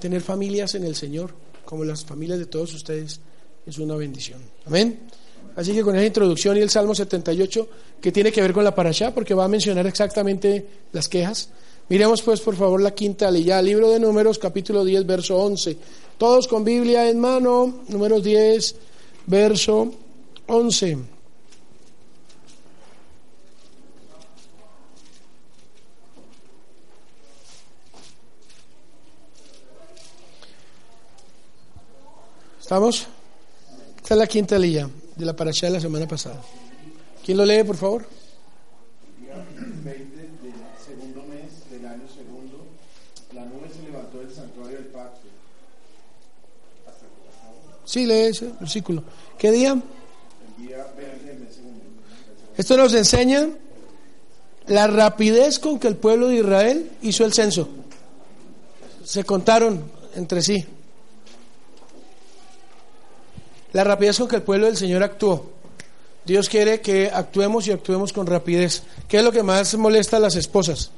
tener 0.00 0.20
familias 0.20 0.74
en 0.74 0.84
el 0.84 0.96
Señor, 0.96 1.32
como 1.64 1.84
las 1.84 2.04
familias 2.04 2.40
de 2.40 2.46
todos 2.46 2.74
ustedes, 2.74 3.20
es 3.66 3.78
una 3.78 3.94
bendición. 3.94 4.40
Amén. 4.66 4.98
Así 5.56 5.72
que 5.72 5.82
con 5.82 5.94
esa 5.94 6.06
introducción 6.06 6.56
y 6.56 6.60
el 6.60 6.70
Salmo 6.70 6.94
78, 6.94 7.68
que 8.00 8.10
tiene 8.10 8.32
que 8.32 8.40
ver 8.40 8.52
con 8.52 8.64
la 8.64 8.74
parasha, 8.74 9.14
porque 9.14 9.34
va 9.34 9.44
a 9.44 9.48
mencionar 9.48 9.86
exactamente 9.86 10.66
las 10.92 11.08
quejas, 11.08 11.48
Miremos 11.88 12.22
pues 12.22 12.40
por 12.40 12.56
favor 12.56 12.80
la 12.80 12.94
quinta 12.94 13.30
ya 13.30 13.60
libro 13.60 13.90
de 13.90 14.00
números, 14.00 14.38
capítulo 14.38 14.84
10, 14.84 15.04
verso 15.06 15.36
11. 15.36 15.76
Todos 16.16 16.48
con 16.48 16.64
Biblia 16.64 17.10
en 17.10 17.20
mano, 17.20 17.82
números 17.88 18.22
10, 18.22 18.74
verso 19.26 19.92
11. 20.46 20.98
¿Estamos? 32.62 33.06
Esta 33.98 34.14
es 34.14 34.18
la 34.18 34.26
quinta 34.26 34.58
lilla 34.58 34.88
de 35.16 35.24
la 35.24 35.34
parasha 35.34 35.66
de 35.66 35.74
la 35.74 35.80
semana 35.80 36.06
pasada. 36.06 36.40
¿Quién 37.24 37.38
lo 37.38 37.44
lee, 37.44 37.62
por 37.64 37.76
favor? 37.76 38.06
Sí, 47.84 48.06
lee 48.06 48.14
ese 48.14 48.50
versículo. 48.58 49.04
¿Qué 49.38 49.52
día? 49.52 49.80
Esto 52.56 52.76
nos 52.76 52.94
enseña 52.94 53.48
la 54.66 54.86
rapidez 54.86 55.58
con 55.58 55.78
que 55.78 55.88
el 55.88 55.96
pueblo 55.96 56.28
de 56.28 56.36
Israel 56.36 56.90
hizo 57.02 57.24
el 57.24 57.32
censo. 57.32 57.68
Se 59.04 59.24
contaron 59.24 59.84
entre 60.14 60.40
sí. 60.42 60.64
La 63.74 63.84
rapidez 63.84 64.18
con 64.18 64.28
que 64.28 64.36
el 64.36 64.42
pueblo 64.42 64.66
del 64.66 64.76
Señor 64.76 65.02
actuó. 65.02 65.50
Dios 66.24 66.48
quiere 66.48 66.80
que 66.80 67.10
actuemos 67.12 67.66
y 67.66 67.72
actuemos 67.72 68.12
con 68.12 68.26
rapidez. 68.26 68.84
¿Qué 69.08 69.18
es 69.18 69.24
lo 69.24 69.32
que 69.32 69.42
más 69.42 69.74
molesta 69.74 70.16
a 70.16 70.20
las 70.20 70.36
esposas? 70.36 70.92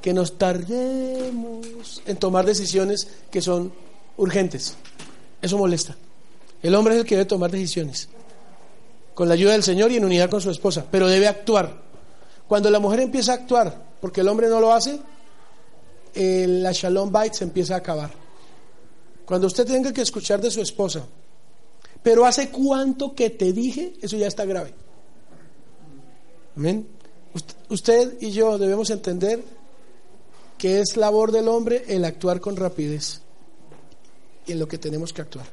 Que 0.00 0.14
nos 0.14 0.38
tardemos 0.38 2.00
en 2.06 2.16
tomar 2.16 2.46
decisiones 2.46 3.08
que 3.30 3.42
son 3.42 3.72
urgentes. 4.16 4.76
Eso 5.42 5.58
molesta. 5.58 5.96
El 6.62 6.76
hombre 6.76 6.94
es 6.94 7.00
el 7.00 7.06
que 7.06 7.16
debe 7.16 7.26
tomar 7.26 7.50
decisiones, 7.50 8.08
con 9.14 9.26
la 9.26 9.34
ayuda 9.34 9.52
del 9.52 9.64
Señor 9.64 9.90
y 9.90 9.96
en 9.96 10.04
unidad 10.04 10.30
con 10.30 10.40
su 10.40 10.50
esposa, 10.50 10.86
pero 10.90 11.08
debe 11.08 11.26
actuar. 11.26 11.82
Cuando 12.46 12.70
la 12.70 12.78
mujer 12.78 13.00
empieza 13.00 13.32
a 13.32 13.34
actuar, 13.34 13.76
porque 14.00 14.20
el 14.20 14.28
hombre 14.28 14.48
no 14.48 14.60
lo 14.60 14.72
hace, 14.72 15.00
la 16.14 16.70
shalom 16.72 17.12
bite 17.12 17.34
se 17.34 17.44
empieza 17.44 17.74
a 17.74 17.78
acabar. 17.78 18.10
Cuando 19.26 19.48
usted 19.48 19.66
tenga 19.66 19.92
que 19.92 20.02
escuchar 20.02 20.40
de 20.40 20.50
su 20.50 20.60
esposa, 20.62 21.04
pero 22.02 22.24
hace 22.24 22.50
cuánto 22.50 23.14
que 23.14 23.30
te 23.30 23.52
dije, 23.52 23.94
eso 24.00 24.16
ya 24.16 24.26
está 24.26 24.44
grave. 24.44 24.74
Amén. 26.56 26.86
Usted 27.68 28.16
y 28.20 28.30
yo 28.30 28.58
debemos 28.58 28.90
entender 28.90 29.42
que 30.56 30.80
es 30.80 30.96
labor 30.96 31.30
del 31.30 31.48
hombre 31.48 31.84
el 31.88 32.04
actuar 32.04 32.40
con 32.40 32.56
rapidez 32.56 33.20
en 34.46 34.58
lo 34.58 34.66
que 34.66 34.78
tenemos 34.78 35.12
que 35.12 35.22
actuar. 35.22 35.46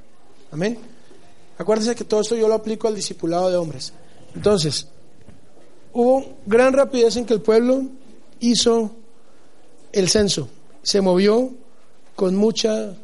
Amén. 0.51 0.79
Acuérdense 1.57 1.95
que 1.95 2.03
todo 2.03 2.21
esto 2.21 2.35
yo 2.35 2.47
lo 2.47 2.55
aplico 2.55 2.87
al 2.87 2.95
discipulado 2.95 3.49
de 3.49 3.57
hombres. 3.57 3.93
Entonces, 4.33 4.87
hubo 5.93 6.25
gran 6.45 6.73
rapidez 6.73 7.15
en 7.17 7.25
que 7.25 7.33
el 7.33 7.41
pueblo 7.41 7.83
hizo 8.39 8.91
el 9.91 10.09
censo. 10.09 10.49
Se 10.83 11.01
movió 11.01 11.51
con 12.15 12.35
mucha 12.35 12.95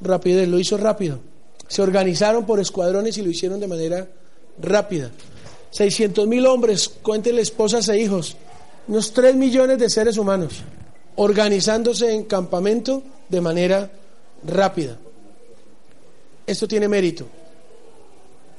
rapidez, 0.00 0.48
lo 0.48 0.58
hizo 0.58 0.76
rápido. 0.76 1.20
Se 1.68 1.82
organizaron 1.82 2.44
por 2.44 2.60
escuadrones 2.60 3.16
y 3.18 3.22
lo 3.22 3.30
hicieron 3.30 3.60
de 3.60 3.68
manera 3.68 4.08
rápida. 4.60 5.10
600 5.70 6.26
mil 6.26 6.46
hombres, 6.46 6.88
cuéntenle 6.88 7.42
esposas 7.42 7.88
e 7.88 7.98
hijos, 7.98 8.36
unos 8.88 9.12
3 9.12 9.34
millones 9.36 9.78
de 9.78 9.88
seres 9.88 10.18
humanos, 10.18 10.62
organizándose 11.16 12.12
en 12.12 12.24
campamento 12.24 13.02
de 13.28 13.40
manera 13.40 13.90
rápida. 14.44 14.98
Esto 16.46 16.68
tiene 16.68 16.88
mérito. 16.88 17.26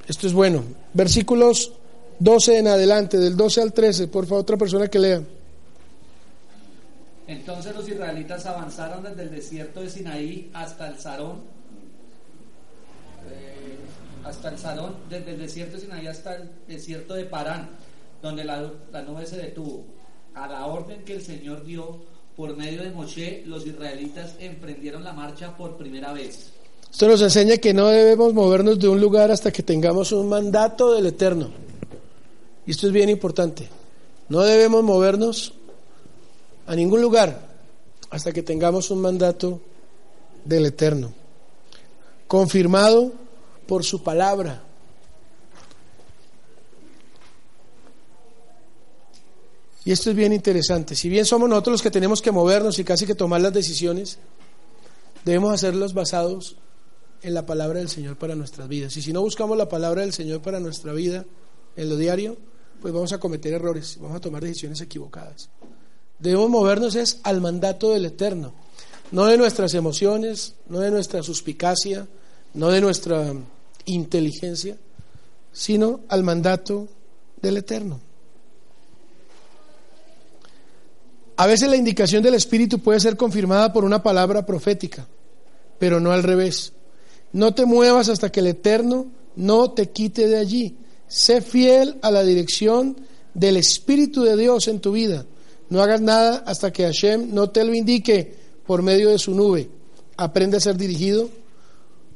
Esto 0.07 0.27
es 0.27 0.33
bueno. 0.33 0.63
Versículos 0.93 1.73
12 2.19 2.57
en 2.57 2.67
adelante, 2.67 3.17
del 3.17 3.35
12 3.35 3.61
al 3.61 3.73
13, 3.73 4.07
por 4.07 4.25
favor, 4.25 4.41
otra 4.41 4.57
persona 4.57 4.87
que 4.87 4.99
lea. 4.99 5.21
Entonces 7.27 7.75
los 7.75 7.87
israelitas 7.87 8.45
avanzaron 8.45 9.03
desde 9.03 9.23
el 9.23 9.31
desierto 9.31 9.81
de 9.81 9.89
Sinaí 9.89 10.49
hasta 10.53 10.87
el 10.87 10.99
Sarón, 10.99 11.41
hasta 14.23 14.49
el 14.49 14.57
Sarón, 14.57 14.95
desde 15.09 15.31
el 15.31 15.39
desierto 15.39 15.75
de 15.75 15.81
Sinaí 15.81 16.07
hasta 16.07 16.35
el 16.35 16.49
desierto 16.67 17.13
de 17.13 17.25
Parán, 17.25 17.69
donde 18.21 18.43
la, 18.43 18.71
la 18.91 19.01
nube 19.01 19.25
se 19.25 19.37
detuvo, 19.37 19.83
a 20.33 20.47
la 20.47 20.65
orden 20.65 21.03
que 21.03 21.15
el 21.15 21.21
Señor 21.21 21.63
dio 21.65 21.99
por 22.35 22.55
medio 22.55 22.83
de 22.83 22.91
Moshe, 22.91 23.43
los 23.45 23.65
israelitas 23.65 24.35
emprendieron 24.39 25.03
la 25.03 25.13
marcha 25.13 25.55
por 25.55 25.77
primera 25.77 26.13
vez. 26.13 26.51
Esto 26.91 27.07
nos 27.07 27.21
enseña 27.21 27.57
que 27.57 27.73
no 27.73 27.87
debemos 27.87 28.33
movernos 28.33 28.79
de 28.79 28.87
un 28.87 28.99
lugar 28.99 29.31
hasta 29.31 29.51
que 29.51 29.63
tengamos 29.63 30.11
un 30.11 30.29
mandato 30.29 30.93
del 30.93 31.07
Eterno. 31.07 31.49
Y 32.65 32.71
esto 32.71 32.87
es 32.87 32.93
bien 32.93 33.09
importante. 33.09 33.67
No 34.29 34.41
debemos 34.41 34.83
movernos 34.83 35.53
a 36.65 36.75
ningún 36.75 37.01
lugar 37.01 37.53
hasta 38.09 38.31
que 38.31 38.43
tengamos 38.43 38.89
un 38.89 39.01
mandato 39.01 39.59
del 40.45 40.67
Eterno, 40.67 41.13
confirmado 42.27 43.11
por 43.73 43.83
su 43.83 44.03
palabra. 44.03 44.61
Y 49.83 49.91
esto 49.91 50.11
es 50.11 50.15
bien 50.15 50.31
interesante. 50.31 50.93
Si 50.93 51.09
bien 51.09 51.25
somos 51.25 51.49
nosotros 51.49 51.71
los 51.71 51.81
que 51.81 51.89
tenemos 51.89 52.21
que 52.21 52.31
movernos 52.31 52.77
y 52.77 52.83
casi 52.83 53.07
que 53.07 53.15
tomar 53.15 53.41
las 53.41 53.51
decisiones, 53.51 54.19
debemos 55.25 55.51
hacerlos 55.55 55.95
basados 55.95 56.57
en 57.23 57.33
la 57.33 57.47
palabra 57.47 57.79
del 57.79 57.89
Señor 57.89 58.15
para 58.15 58.35
nuestras 58.35 58.67
vidas. 58.67 58.95
Y 58.95 59.01
si 59.01 59.11
no 59.11 59.21
buscamos 59.21 59.57
la 59.57 59.67
palabra 59.67 60.01
del 60.01 60.13
Señor 60.13 60.43
para 60.43 60.59
nuestra 60.59 60.93
vida 60.93 61.25
en 61.75 61.89
lo 61.89 61.97
diario, 61.97 62.37
pues 62.79 62.93
vamos 62.93 63.11
a 63.11 63.19
cometer 63.19 63.53
errores, 63.53 63.97
vamos 63.99 64.17
a 64.17 64.21
tomar 64.21 64.43
decisiones 64.43 64.81
equivocadas. 64.81 65.49
Debemos 66.19 66.47
movernos 66.51 66.93
es 66.93 67.21
al 67.23 67.41
mandato 67.41 67.89
del 67.89 68.05
Eterno, 68.05 68.53
no 69.11 69.25
de 69.25 69.35
nuestras 69.35 69.73
emociones, 69.73 70.53
no 70.69 70.79
de 70.79 70.91
nuestra 70.91 71.23
suspicacia, 71.23 72.07
no 72.53 72.69
de 72.69 72.81
nuestra 72.81 73.33
inteligencia, 73.85 74.77
sino 75.51 76.01
al 76.09 76.23
mandato 76.23 76.87
del 77.41 77.57
Eterno. 77.57 77.99
A 81.35 81.47
veces 81.47 81.69
la 81.69 81.75
indicación 81.75 82.21
del 82.21 82.35
Espíritu 82.35 82.79
puede 82.79 82.99
ser 82.99 83.17
confirmada 83.17 83.73
por 83.73 83.85
una 83.85 84.03
palabra 84.03 84.45
profética, 84.45 85.07
pero 85.79 85.99
no 85.99 86.11
al 86.11 86.23
revés. 86.23 86.73
No 87.31 87.53
te 87.53 87.65
muevas 87.65 88.09
hasta 88.09 88.31
que 88.31 88.39
el 88.39 88.47
Eterno 88.47 89.07
no 89.35 89.71
te 89.71 89.89
quite 89.89 90.27
de 90.27 90.37
allí. 90.37 90.77
Sé 91.07 91.41
fiel 91.41 91.97
a 92.01 92.11
la 92.11 92.23
dirección 92.23 92.97
del 93.33 93.57
Espíritu 93.57 94.21
de 94.23 94.37
Dios 94.37 94.67
en 94.67 94.79
tu 94.79 94.91
vida. 94.91 95.25
No 95.69 95.81
hagas 95.81 96.01
nada 96.01 96.43
hasta 96.45 96.71
que 96.71 96.83
Hashem 96.83 97.33
no 97.33 97.49
te 97.49 97.63
lo 97.63 97.73
indique 97.73 98.35
por 98.65 98.83
medio 98.83 99.09
de 99.09 99.17
su 99.17 99.33
nube. 99.33 99.69
Aprende 100.17 100.57
a 100.57 100.59
ser 100.59 100.77
dirigido 100.77 101.29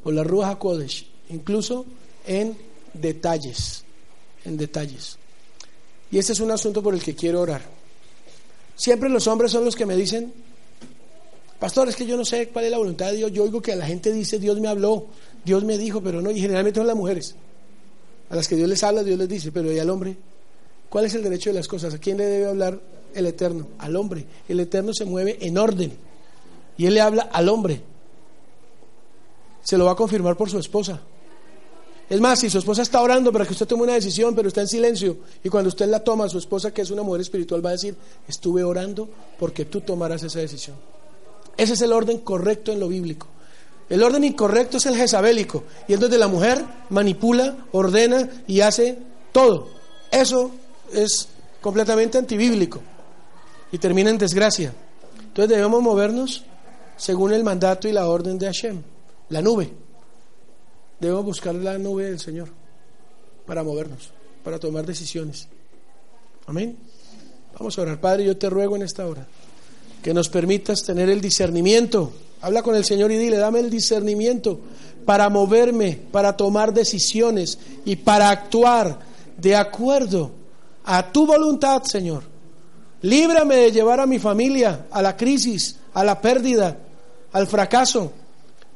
por 0.03 0.13
la 0.13 0.23
Ruach 0.23 0.51
HaKodesh, 0.51 1.07
incluso 1.29 1.85
en 2.25 2.57
detalles, 2.93 3.83
en 4.45 4.57
detalles. 4.57 5.17
Y 6.11 6.17
este 6.17 6.33
es 6.33 6.39
un 6.39 6.51
asunto 6.51 6.81
por 6.81 6.93
el 6.93 7.03
que 7.03 7.15
quiero 7.15 7.41
orar. 7.41 7.61
Siempre 8.75 9.09
los 9.09 9.27
hombres 9.27 9.51
son 9.51 9.65
los 9.65 9.75
que 9.75 9.85
me 9.85 9.95
dicen, 9.95 10.33
pastor, 11.59 11.89
es 11.89 11.95
que 11.95 12.05
yo 12.05 12.15
no 12.15 12.23
sé 12.23 12.49
cuál 12.49 12.65
es 12.65 12.71
la 12.71 12.77
voluntad 12.77 13.11
de 13.11 13.17
Dios. 13.17 13.31
Yo 13.31 13.43
oigo 13.43 13.61
que 13.61 13.75
la 13.75 13.85
gente 13.85 14.11
dice, 14.13 14.39
Dios 14.39 14.59
me 14.59 14.67
habló, 14.67 15.07
Dios 15.43 15.63
me 15.63 15.77
dijo, 15.77 16.01
pero 16.01 16.21
no, 16.21 16.31
y 16.31 16.39
generalmente 16.39 16.79
son 16.79 16.87
las 16.87 16.95
mujeres. 16.95 17.35
A 18.29 18.35
las 18.35 18.47
que 18.47 18.55
Dios 18.55 18.69
les 18.69 18.83
habla, 18.83 19.03
Dios 19.03 19.17
les 19.17 19.27
dice, 19.27 19.51
pero 19.51 19.71
¿y 19.71 19.79
al 19.79 19.89
hombre? 19.89 20.15
¿Cuál 20.89 21.05
es 21.05 21.13
el 21.15 21.23
derecho 21.23 21.49
de 21.49 21.55
las 21.55 21.67
cosas? 21.67 21.93
¿A 21.93 21.97
quién 21.97 22.17
le 22.17 22.25
debe 22.25 22.47
hablar 22.47 22.79
el 23.13 23.25
Eterno? 23.25 23.67
Al 23.79 23.95
hombre. 23.95 24.25
El 24.47 24.59
Eterno 24.59 24.93
se 24.93 25.05
mueve 25.05 25.37
en 25.41 25.57
orden. 25.57 25.93
Y 26.77 26.85
Él 26.85 26.93
le 26.93 27.01
habla 27.01 27.23
al 27.23 27.49
hombre. 27.49 27.81
Se 29.63 29.77
lo 29.77 29.85
va 29.85 29.93
a 29.93 29.95
confirmar 29.95 30.37
por 30.37 30.49
su 30.49 30.59
esposa. 30.59 31.01
Es 32.09 32.21
más, 32.21 32.39
si 32.39 32.49
su 32.49 32.57
esposa 32.57 32.83
está 32.83 33.01
orando 33.01 33.33
para 33.33 33.45
que 33.45 33.51
usted 33.51 33.67
tome 33.67 33.83
una 33.83 33.93
decisión, 33.93 34.33
pero 34.33 34.47
está 34.47 34.61
en 34.61 34.67
silencio, 34.67 35.17
y 35.43 35.49
cuando 35.49 35.67
usted 35.67 35.87
la 35.87 35.99
toma, 35.99 36.29
su 36.29 36.37
esposa, 36.37 36.73
que 36.73 36.81
es 36.81 36.91
una 36.91 37.03
mujer 37.03 37.21
espiritual, 37.21 37.65
va 37.65 37.69
a 37.69 37.73
decir, 37.73 37.95
estuve 38.27 38.63
orando 38.63 39.09
porque 39.37 39.65
tú 39.65 39.81
tomarás 39.81 40.23
esa 40.23 40.39
decisión. 40.39 40.77
Ese 41.57 41.73
es 41.73 41.81
el 41.81 41.91
orden 41.91 42.19
correcto 42.19 42.71
en 42.71 42.79
lo 42.79 42.87
bíblico. 42.87 43.27
El 43.89 44.03
orden 44.03 44.23
incorrecto 44.23 44.77
es 44.77 44.85
el 44.85 44.95
jezabélico, 44.95 45.63
y 45.87 45.93
es 45.93 45.99
donde 45.99 46.17
la 46.17 46.27
mujer 46.27 46.63
manipula, 46.89 47.65
ordena 47.73 48.29
y 48.47 48.61
hace 48.61 48.97
todo. 49.33 49.69
Eso 50.11 50.51
es 50.93 51.27
completamente 51.61 52.17
antibíblico 52.17 52.79
y 53.71 53.77
termina 53.77 54.09
en 54.09 54.17
desgracia. 54.17 54.73
Entonces 55.19 55.49
debemos 55.49 55.81
movernos 55.81 56.43
según 56.95 57.33
el 57.33 57.43
mandato 57.43 57.87
y 57.87 57.91
la 57.91 58.07
orden 58.07 58.37
de 58.37 58.47
Hashem, 58.47 58.81
la 59.29 59.41
nube. 59.41 59.86
Debemos 60.99 61.25
buscar 61.25 61.53
la 61.55 61.77
nube 61.77 62.05
del 62.05 62.19
Señor 62.19 62.49
para 63.45 63.63
movernos, 63.63 64.11
para 64.43 64.59
tomar 64.59 64.85
decisiones. 64.85 65.47
Amén. 66.47 66.77
Vamos 67.57 67.77
a 67.77 67.81
orar. 67.81 67.99
Padre, 67.99 68.25
yo 68.25 68.37
te 68.37 68.49
ruego 68.49 68.75
en 68.75 68.83
esta 68.83 69.05
hora 69.05 69.25
que 70.01 70.13
nos 70.13 70.29
permitas 70.29 70.83
tener 70.83 71.09
el 71.09 71.21
discernimiento. 71.21 72.11
Habla 72.41 72.61
con 72.61 72.75
el 72.75 72.85
Señor 72.85 73.11
y 73.11 73.17
dile, 73.17 73.37
dame 73.37 73.59
el 73.59 73.69
discernimiento 73.69 74.59
para 75.05 75.29
moverme, 75.29 75.99
para 76.11 76.35
tomar 76.35 76.73
decisiones 76.73 77.57
y 77.85 77.95
para 77.95 78.29
actuar 78.29 78.99
de 79.37 79.55
acuerdo 79.55 80.31
a 80.83 81.11
tu 81.11 81.25
voluntad, 81.25 81.83
Señor. 81.83 82.23
Líbrame 83.01 83.55
de 83.55 83.71
llevar 83.71 83.99
a 83.99 84.07
mi 84.07 84.19
familia 84.19 84.87
a 84.91 85.01
la 85.01 85.15
crisis, 85.15 85.77
a 85.93 86.03
la 86.03 86.19
pérdida, 86.19 86.77
al 87.31 87.47
fracaso 87.47 88.11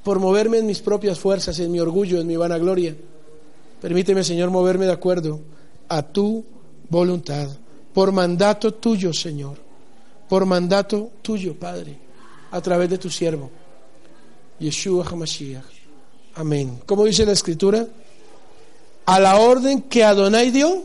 por 0.03 0.19
moverme 0.19 0.57
en 0.57 0.65
mis 0.65 0.79
propias 0.79 1.19
fuerzas, 1.19 1.59
en 1.59 1.71
mi 1.71 1.79
orgullo, 1.79 2.19
en 2.19 2.27
mi 2.27 2.35
vanagloria. 2.35 2.95
Permíteme, 3.81 4.23
Señor, 4.23 4.49
moverme 4.49 4.85
de 4.85 4.91
acuerdo 4.91 5.39
a 5.89 6.01
tu 6.01 6.43
voluntad, 6.89 7.49
por 7.93 8.11
mandato 8.11 8.73
tuyo, 8.73 9.13
Señor, 9.13 9.57
por 10.27 10.45
mandato 10.45 11.11
tuyo, 11.21 11.55
Padre, 11.55 11.97
a 12.51 12.61
través 12.61 12.89
de 12.89 12.97
tu 12.97 13.09
siervo, 13.09 13.49
Yeshua 14.59 15.05
HaMashiach. 15.05 15.63
Amén. 16.35 16.79
¿Cómo 16.85 17.05
dice 17.05 17.25
la 17.25 17.33
Escritura? 17.33 17.85
A 19.05 19.19
la 19.19 19.37
orden 19.37 19.83
que 19.83 20.03
Adonai 20.03 20.51
dio, 20.51 20.83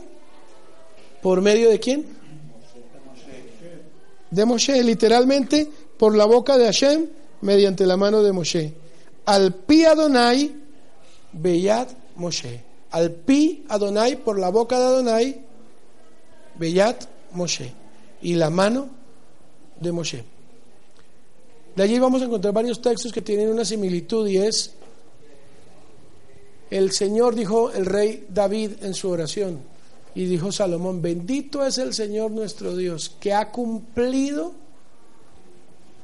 ¿por 1.21 1.41
medio 1.41 1.69
de 1.69 1.79
quién? 1.79 2.05
De 4.29 4.45
Moshe, 4.45 4.83
literalmente 4.83 5.69
por 5.97 6.15
la 6.15 6.25
boca 6.25 6.57
de 6.57 6.65
Hashem, 6.65 7.05
mediante 7.41 7.85
la 7.85 7.95
mano 7.95 8.21
de 8.21 8.31
Moshe 8.33 8.86
al 9.27 9.53
pi 9.53 9.83
Adonai, 9.83 10.55
Beyat 11.33 11.89
Moshe. 12.15 12.63
Al 12.91 13.11
pi 13.11 13.65
Adonai, 13.67 14.15
por 14.15 14.39
la 14.39 14.49
boca 14.49 14.79
de 14.79 14.85
Adonai, 14.85 15.45
Beyat 16.55 17.05
Moshe. 17.33 17.73
Y 18.21 18.35
la 18.35 18.49
mano 18.49 18.89
de 19.79 19.91
Moshe. 19.91 20.23
De 21.75 21.83
allí 21.83 21.99
vamos 21.99 22.21
a 22.21 22.25
encontrar 22.25 22.53
varios 22.53 22.81
textos 22.81 23.11
que 23.11 23.21
tienen 23.21 23.49
una 23.49 23.65
similitud 23.65 24.25
y 24.27 24.37
es, 24.37 24.73
el 26.71 26.91
Señor 26.91 27.35
dijo 27.35 27.71
el 27.71 27.85
rey 27.85 28.25
David 28.29 28.81
en 28.81 28.93
su 28.93 29.09
oración 29.09 29.59
y 30.15 30.25
dijo 30.25 30.51
Salomón, 30.53 31.01
bendito 31.01 31.65
es 31.65 31.77
el 31.77 31.93
Señor 31.93 32.31
nuestro 32.31 32.75
Dios 32.75 33.15
que 33.19 33.33
ha 33.33 33.51
cumplido 33.51 34.53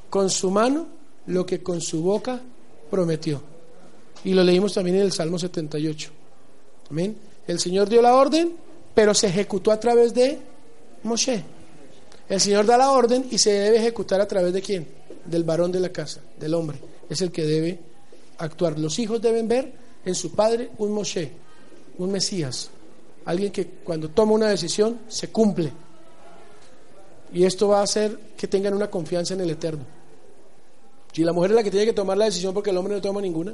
con 0.09 0.29
su 0.29 0.51
mano 0.51 0.87
lo 1.25 1.45
que 1.45 1.63
con 1.63 1.81
su 1.81 2.03
boca 2.03 2.41
prometió. 2.93 3.41
Y 4.23 4.35
lo 4.35 4.43
leímos 4.43 4.75
también 4.75 4.97
en 4.97 5.01
el 5.01 5.11
Salmo 5.11 5.39
78. 5.39 6.11
Amén. 6.91 7.17
El 7.47 7.59
Señor 7.59 7.89
dio 7.89 8.03
la 8.03 8.13
orden, 8.13 8.53
pero 8.93 9.15
se 9.15 9.25
ejecutó 9.25 9.71
a 9.71 9.79
través 9.79 10.13
de 10.13 10.37
Moshe. 11.01 11.43
El 12.29 12.39
Señor 12.39 12.67
da 12.67 12.77
la 12.77 12.91
orden 12.91 13.25
y 13.31 13.39
se 13.39 13.49
debe 13.49 13.79
ejecutar 13.79 14.21
a 14.21 14.27
través 14.27 14.53
de 14.53 14.61
quién? 14.61 14.87
Del 15.25 15.43
varón 15.43 15.71
de 15.71 15.79
la 15.79 15.89
casa, 15.89 16.21
del 16.39 16.53
hombre. 16.53 16.77
Es 17.09 17.19
el 17.21 17.31
que 17.31 17.43
debe 17.47 17.79
actuar. 18.37 18.77
Los 18.77 18.99
hijos 18.99 19.19
deben 19.19 19.47
ver 19.47 19.73
en 20.05 20.13
su 20.13 20.31
padre 20.35 20.69
un 20.77 20.91
Moshe, 20.91 21.31
un 21.97 22.11
Mesías, 22.11 22.69
alguien 23.25 23.51
que 23.51 23.65
cuando 23.83 24.09
toma 24.09 24.33
una 24.33 24.49
decisión 24.49 24.99
se 25.07 25.29
cumple. 25.29 25.71
Y 27.33 27.43
esto 27.43 27.69
va 27.69 27.79
a 27.79 27.83
hacer 27.85 28.19
que 28.37 28.47
tengan 28.47 28.75
una 28.75 28.91
confianza 28.91 29.33
en 29.33 29.41
el 29.41 29.49
Eterno. 29.49 30.02
Si 31.13 31.23
la 31.23 31.31
mujer 31.31 31.51
es 31.51 31.55
la 31.55 31.63
que 31.63 31.71
tiene 31.71 31.85
que 31.85 31.93
tomar 31.93 32.17
la 32.17 32.25
decisión 32.25 32.53
porque 32.53 32.71
el 32.71 32.77
hombre 32.77 32.95
no 32.95 33.01
toma 33.01 33.21
ninguna, 33.21 33.53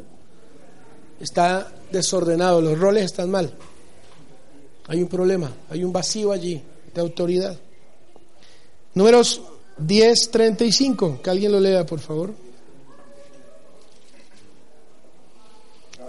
está 1.19 1.71
desordenado, 1.91 2.61
los 2.61 2.79
roles 2.79 3.05
están 3.05 3.29
mal. 3.29 3.53
Hay 4.87 5.01
un 5.01 5.07
problema, 5.07 5.51
hay 5.69 5.83
un 5.83 5.91
vacío 5.91 6.31
allí 6.31 6.61
de 6.93 7.01
autoridad. 7.01 7.57
Números 8.95 9.41
10:35, 9.77 11.21
que 11.21 11.29
alguien 11.29 11.51
lo 11.51 11.59
lea, 11.59 11.85
por 11.85 11.99
favor. 11.99 12.33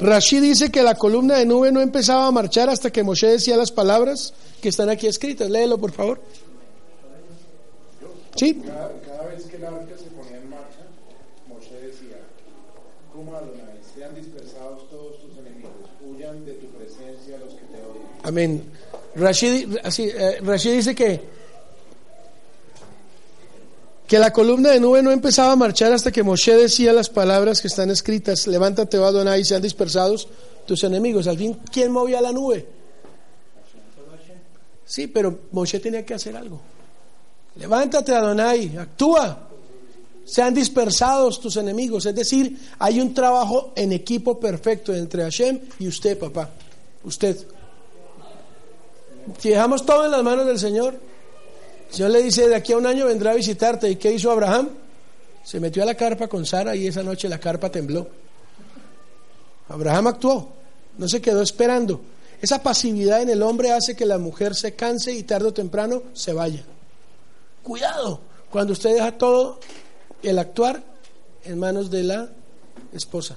Rashid 0.00 0.40
dice 0.40 0.70
que 0.70 0.82
la 0.82 0.94
columna 0.94 1.36
de 1.36 1.44
nube 1.44 1.70
no 1.70 1.80
empezaba 1.80 2.26
a 2.26 2.30
marchar 2.30 2.70
hasta 2.70 2.90
que 2.90 3.02
Moshe 3.02 3.26
decía 3.26 3.56
las 3.58 3.70
palabras 3.70 4.32
que 4.62 4.70
están 4.70 4.88
aquí 4.88 5.06
escritas. 5.06 5.50
Léelo, 5.50 5.76
por 5.78 5.92
favor. 5.92 6.22
Sí. 8.34 8.54
Cada, 8.64 8.88
vez 9.26 9.44
que 9.44 9.58
Amén. 18.30 18.62
Rashid, 19.16 19.76
así, 19.82 20.04
eh, 20.04 20.38
Rashid 20.40 20.74
dice 20.74 20.94
que, 20.94 21.20
que 24.06 24.18
la 24.20 24.32
columna 24.32 24.70
de 24.70 24.78
nube 24.78 25.02
no 25.02 25.10
empezaba 25.10 25.50
a 25.50 25.56
marchar 25.56 25.92
hasta 25.92 26.12
que 26.12 26.22
Moshe 26.22 26.54
decía 26.54 26.92
las 26.92 27.10
palabras 27.10 27.60
que 27.60 27.66
están 27.66 27.90
escritas, 27.90 28.46
levántate, 28.46 28.98
oh 28.98 29.04
Adonai, 29.04 29.44
sean 29.44 29.60
dispersados 29.60 30.28
tus 30.64 30.84
enemigos. 30.84 31.26
Al 31.26 31.38
fin, 31.38 31.58
¿quién 31.72 31.90
movía 31.90 32.20
la 32.20 32.30
nube? 32.30 32.68
Sí, 34.84 35.08
pero 35.08 35.40
Moshe 35.50 35.80
tenía 35.80 36.06
que 36.06 36.14
hacer 36.14 36.36
algo. 36.36 36.60
Levántate, 37.56 38.14
Adonai, 38.14 38.76
actúa. 38.76 39.48
Sean 40.24 40.54
dispersados 40.54 41.40
tus 41.40 41.56
enemigos. 41.56 42.06
Es 42.06 42.14
decir, 42.14 42.56
hay 42.78 43.00
un 43.00 43.12
trabajo 43.12 43.72
en 43.74 43.90
equipo 43.90 44.38
perfecto 44.38 44.94
entre 44.94 45.24
Hashem 45.24 45.58
y 45.80 45.88
usted, 45.88 46.16
papá. 46.16 46.48
Usted. 47.02 47.36
Si 49.38 49.50
dejamos 49.50 49.84
todo 49.84 50.04
en 50.04 50.10
las 50.10 50.22
manos 50.22 50.46
del 50.46 50.58
Señor, 50.58 50.94
el 51.88 51.94
Señor 51.94 52.10
le 52.10 52.22
dice, 52.22 52.48
de 52.48 52.54
aquí 52.54 52.72
a 52.72 52.76
un 52.76 52.86
año 52.86 53.06
vendrá 53.06 53.32
a 53.32 53.34
visitarte. 53.34 53.90
¿Y 53.90 53.96
qué 53.96 54.12
hizo 54.12 54.30
Abraham? 54.30 54.68
Se 55.44 55.58
metió 55.58 55.82
a 55.82 55.86
la 55.86 55.94
carpa 55.94 56.28
con 56.28 56.46
Sara 56.46 56.76
y 56.76 56.86
esa 56.86 57.02
noche 57.02 57.28
la 57.28 57.38
carpa 57.38 57.70
tembló. 57.70 58.06
Abraham 59.68 60.08
actuó, 60.08 60.48
no 60.98 61.08
se 61.08 61.20
quedó 61.20 61.42
esperando. 61.42 62.00
Esa 62.40 62.62
pasividad 62.62 63.22
en 63.22 63.30
el 63.30 63.42
hombre 63.42 63.72
hace 63.72 63.94
que 63.94 64.06
la 64.06 64.18
mujer 64.18 64.54
se 64.54 64.74
canse 64.74 65.12
y 65.12 65.22
tarde 65.22 65.48
o 65.48 65.52
temprano 65.52 66.02
se 66.12 66.32
vaya. 66.32 66.64
Cuidado, 67.62 68.20
cuando 68.50 68.72
usted 68.72 68.94
deja 68.94 69.12
todo 69.12 69.60
el 70.22 70.38
actuar 70.38 70.82
en 71.44 71.58
manos 71.58 71.90
de 71.90 72.02
la 72.02 72.28
esposa. 72.92 73.36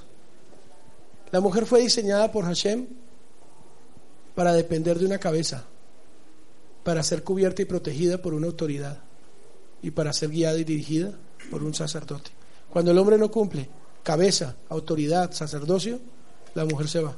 La 1.31 1.39
mujer 1.39 1.65
fue 1.65 1.81
diseñada 1.81 2.31
por 2.31 2.45
Hashem 2.45 2.85
para 4.35 4.53
depender 4.53 4.99
de 4.99 5.05
una 5.05 5.17
cabeza 5.17 5.65
para 6.83 7.03
ser 7.03 7.23
cubierta 7.23 7.61
y 7.61 7.65
protegida 7.65 8.17
por 8.17 8.33
una 8.33 8.47
autoridad 8.47 8.99
y 9.81 9.91
para 9.91 10.13
ser 10.13 10.29
guiada 10.29 10.57
y 10.57 10.63
dirigida 10.63 11.11
por 11.49 11.63
un 11.63 11.73
sacerdote. 11.73 12.31
Cuando 12.69 12.91
el 12.91 12.97
hombre 12.97 13.17
no 13.17 13.29
cumple 13.29 13.69
cabeza, 14.01 14.55
autoridad, 14.69 15.31
sacerdocio, 15.31 15.99
la 16.55 16.65
mujer 16.65 16.87
se 16.87 17.01
va. 17.01 17.15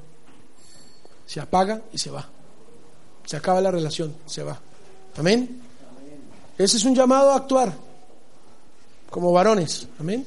Se 1.25 1.39
apaga 1.39 1.81
y 1.91 1.97
se 1.97 2.11
va. 2.11 2.27
Se 3.25 3.37
acaba 3.37 3.61
la 3.61 3.71
relación, 3.71 4.15
se 4.25 4.43
va. 4.43 4.59
Amén. 5.17 5.61
Ese 6.57 6.77
es 6.77 6.85
un 6.85 6.95
llamado 6.95 7.31
a 7.31 7.37
actuar 7.37 7.73
como 9.09 9.31
varones. 9.31 9.87
Amén. 9.99 10.25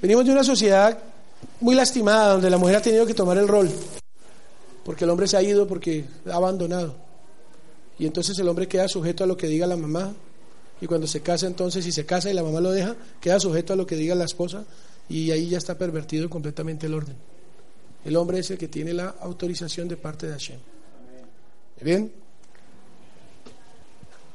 Venimos 0.00 0.24
de 0.24 0.32
una 0.32 0.44
sociedad 0.44 0.98
muy 1.60 1.74
lastimada 1.74 2.32
donde 2.32 2.50
la 2.50 2.58
mujer 2.58 2.76
ha 2.76 2.82
tenido 2.82 3.06
que 3.06 3.14
tomar 3.14 3.36
el 3.38 3.48
rol 3.48 3.70
porque 4.86 5.02
el 5.02 5.10
hombre 5.10 5.26
se 5.26 5.36
ha 5.36 5.42
ido 5.42 5.66
porque 5.66 6.04
ha 6.30 6.36
abandonado. 6.36 6.94
Y 7.98 8.06
entonces 8.06 8.38
el 8.38 8.48
hombre 8.48 8.68
queda 8.68 8.88
sujeto 8.88 9.24
a 9.24 9.26
lo 9.26 9.36
que 9.36 9.46
diga 9.46 9.66
la 9.66 9.76
mamá. 9.76 10.14
Y 10.80 10.86
cuando 10.86 11.06
se 11.06 11.20
casa 11.20 11.46
entonces, 11.46 11.84
si 11.84 11.92
se 11.92 12.04
casa 12.04 12.30
y 12.30 12.34
la 12.34 12.42
mamá 12.42 12.60
lo 12.60 12.70
deja, 12.72 12.96
queda 13.20 13.40
sujeto 13.40 13.72
a 13.72 13.76
lo 13.76 13.86
que 13.86 13.96
diga 13.96 14.14
la 14.14 14.24
esposa. 14.24 14.64
Y 15.08 15.30
ahí 15.30 15.48
ya 15.48 15.58
está 15.58 15.78
pervertido 15.78 16.28
completamente 16.28 16.86
el 16.86 16.94
orden. 16.94 17.16
El 18.04 18.16
hombre 18.16 18.40
es 18.40 18.50
el 18.50 18.58
que 18.58 18.68
tiene 18.68 18.92
la 18.92 19.16
autorización 19.20 19.88
de 19.88 19.96
parte 19.96 20.26
de 20.26 20.32
Hashem. 20.32 20.58
¿Bien? 21.80 22.12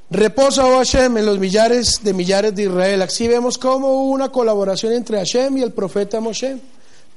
Reposa, 0.10 0.66
oh 0.66 0.78
Hashem, 0.80 1.18
en 1.18 1.26
los 1.26 1.40
millares 1.40 2.04
de 2.04 2.14
millares 2.14 2.54
de 2.54 2.64
Israel. 2.64 3.02
Aquí 3.02 3.30
vemos 3.30 3.58
cómo 3.58 3.88
hubo 3.88 4.12
una 4.12 4.30
colaboración 4.30 4.92
entre 4.92 5.18
Hashem 5.18 5.58
y 5.58 5.62
el 5.62 5.72
profeta 5.72 6.20
Moshe. 6.20 6.58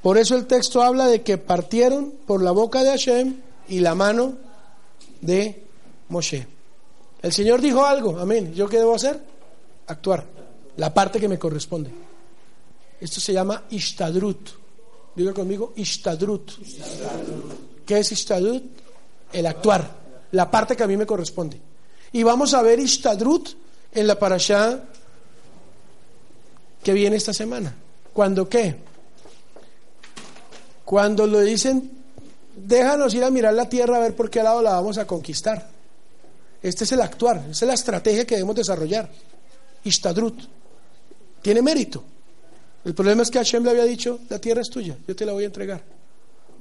Por 0.01 0.17
eso 0.17 0.35
el 0.35 0.45
texto 0.45 0.81
habla 0.81 1.07
de 1.07 1.21
que 1.21 1.37
partieron 1.37 2.13
por 2.25 2.41
la 2.41 2.51
boca 2.51 2.83
de 2.83 2.91
Hashem 2.91 3.35
y 3.67 3.79
la 3.79 3.95
mano 3.95 4.35
de 5.19 5.64
Moshe. 6.09 6.47
El 7.21 7.33
Señor 7.33 7.61
dijo 7.61 7.85
algo, 7.85 8.19
amén. 8.19 8.53
¿Yo 8.53 8.67
qué 8.67 8.77
debo 8.77 8.95
hacer? 8.95 9.19
Actuar. 9.87 10.25
La 10.77 10.93
parte 10.93 11.19
que 11.19 11.27
me 11.27 11.39
corresponde. 11.39 11.91
Esto 12.99 13.19
se 13.19 13.33
llama 13.33 13.63
Ishtadrut. 13.69 14.49
Diga 15.15 15.33
conmigo, 15.33 15.73
Ishtadrut. 15.75 16.51
¿Qué 17.85 17.99
es 17.99 18.11
Ishtadrut? 18.11 18.63
El 19.31 19.45
actuar. 19.45 19.89
La 20.31 20.51
parte 20.51 20.75
que 20.75 20.83
a 20.83 20.87
mí 20.87 20.97
me 20.97 21.05
corresponde. 21.05 21.59
Y 22.11 22.23
vamos 22.23 22.53
a 22.53 22.61
ver 22.61 22.79
Ishtadrut 22.79 23.49
en 23.91 24.07
la 24.07 24.19
parashá 24.19 24.83
que 26.83 26.93
viene 26.93 27.15
esta 27.15 27.33
semana. 27.33 27.73
¿Cuándo 28.13 28.47
qué? 28.47 28.75
Cuando 30.85 31.25
lo 31.25 31.39
dicen, 31.39 31.91
déjanos 32.55 33.13
ir 33.15 33.23
a 33.23 33.31
mirar 33.31 33.53
la 33.53 33.67
tierra 33.67 33.97
a 33.97 34.01
ver 34.01 34.15
por 34.15 34.29
qué 34.29 34.43
lado 34.43 34.61
la 34.61 34.71
vamos 34.71 34.97
a 34.97 35.07
conquistar. 35.07 35.74
Este 36.65 36.83
es 36.83 36.91
el 36.93 37.01
actuar, 37.01 37.45
esa 37.51 37.65
es 37.65 37.67
la 37.67 37.75
estrategia 37.75 38.25
que 38.25 38.33
debemos 38.33 38.55
desarrollar. 38.55 39.07
Ishtadrut. 39.83 40.39
Tiene 41.39 41.61
mérito. 41.61 42.03
El 42.83 42.95
problema 42.95 43.21
es 43.21 43.29
que 43.29 43.37
Hashem 43.37 43.63
le 43.63 43.69
había 43.69 43.83
dicho, 43.83 44.21
la 44.29 44.39
tierra 44.39 44.61
es 44.61 44.71
tuya, 44.71 44.97
yo 45.07 45.15
te 45.15 45.27
la 45.27 45.33
voy 45.33 45.43
a 45.43 45.45
entregar. 45.45 45.83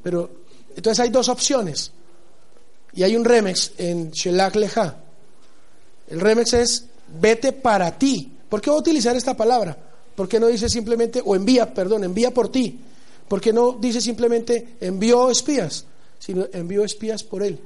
Pero 0.03 0.31
entonces 0.77 1.01
hay 1.01 1.09
dos 1.09 1.31
opciones. 1.31 1.90
Y 2.93 3.03
hay 3.03 3.17
un 3.17 3.25
remix 3.25 3.73
en 3.79 4.11
Shelach 4.11 4.55
Leja. 4.57 4.95
El 6.09 6.21
remix 6.21 6.53
es 6.53 6.85
vete 7.19 7.53
para 7.53 7.99
ti. 7.99 8.31
¿Por 8.47 8.61
qué 8.61 8.69
voy 8.69 8.81
a 8.81 8.81
utilizar 8.81 9.17
esta 9.17 9.35
palabra? 9.35 9.75
¿Por 10.14 10.29
qué 10.29 10.38
no 10.38 10.49
dice 10.49 10.69
simplemente, 10.69 11.23
o 11.25 11.35
envía, 11.35 11.73
perdón, 11.73 12.05
envía 12.05 12.31
por 12.31 12.53
ti? 12.53 12.79
¿Por 13.27 13.40
qué 13.40 13.55
no 13.55 13.73
dice 13.81 14.03
simplemente 14.03 14.77
envió 14.83 15.31
espías? 15.31 15.87
Sino 16.19 16.47
envió 16.53 16.85
espías 16.85 17.25
por 17.25 17.43
él 17.43 17.59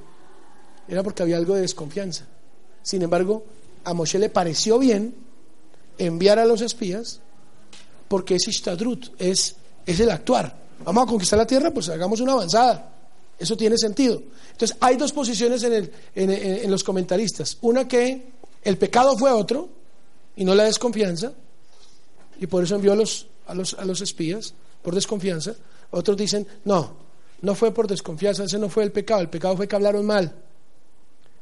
era 0.89 1.03
porque 1.03 1.23
había 1.23 1.37
algo 1.37 1.55
de 1.55 1.61
desconfianza. 1.61 2.25
Sin 2.81 3.01
embargo, 3.03 3.43
a 3.83 3.93
Moshe 3.93 4.17
le 4.17 4.29
pareció 4.29 4.79
bien 4.79 5.15
enviar 5.97 6.39
a 6.39 6.45
los 6.45 6.61
espías 6.61 7.21
porque 8.07 8.35
es 8.35 8.47
Ishtadrut, 8.47 9.11
es, 9.19 9.55
es 9.85 9.99
el 9.99 10.09
actuar. 10.09 10.57
Vamos 10.83 11.03
a 11.03 11.07
conquistar 11.07 11.37
la 11.37 11.45
tierra, 11.45 11.71
pues 11.71 11.89
hagamos 11.89 12.19
una 12.21 12.33
avanzada. 12.33 12.91
Eso 13.37 13.55
tiene 13.55 13.77
sentido. 13.77 14.21
Entonces, 14.51 14.75
hay 14.79 14.97
dos 14.97 15.13
posiciones 15.13 15.61
en, 15.63 15.73
el, 15.73 15.91
en, 16.15 16.71
los 16.71 16.83
comentaristas. 16.83 17.57
Una 17.61 17.87
que 17.87 18.31
el 18.63 18.77
pecado 18.77 19.15
fue 19.17 19.31
otro 19.31 19.69
y 20.35 20.43
no 20.43 20.55
la 20.55 20.63
desconfianza, 20.63 21.31
y 22.39 22.47
por 22.47 22.63
eso 22.63 22.75
envió 22.75 22.95
los, 22.95 23.27
a 23.45 23.53
los, 23.53 23.75
a 23.75 23.85
los 23.85 24.01
espías 24.01 24.53
por 24.81 24.95
desconfianza. 24.95 25.53
Otros 25.91 26.17
dicen, 26.17 26.47
no, 26.65 26.93
no 27.41 27.55
fue 27.55 27.73
por 27.73 27.87
desconfianza, 27.87 28.45
ese 28.45 28.57
no 28.57 28.69
fue 28.69 28.83
el 28.83 28.91
pecado, 28.91 29.21
el 29.21 29.29
pecado 29.29 29.55
fue 29.55 29.67
que 29.67 29.75
hablaron 29.75 30.05
mal. 30.05 30.33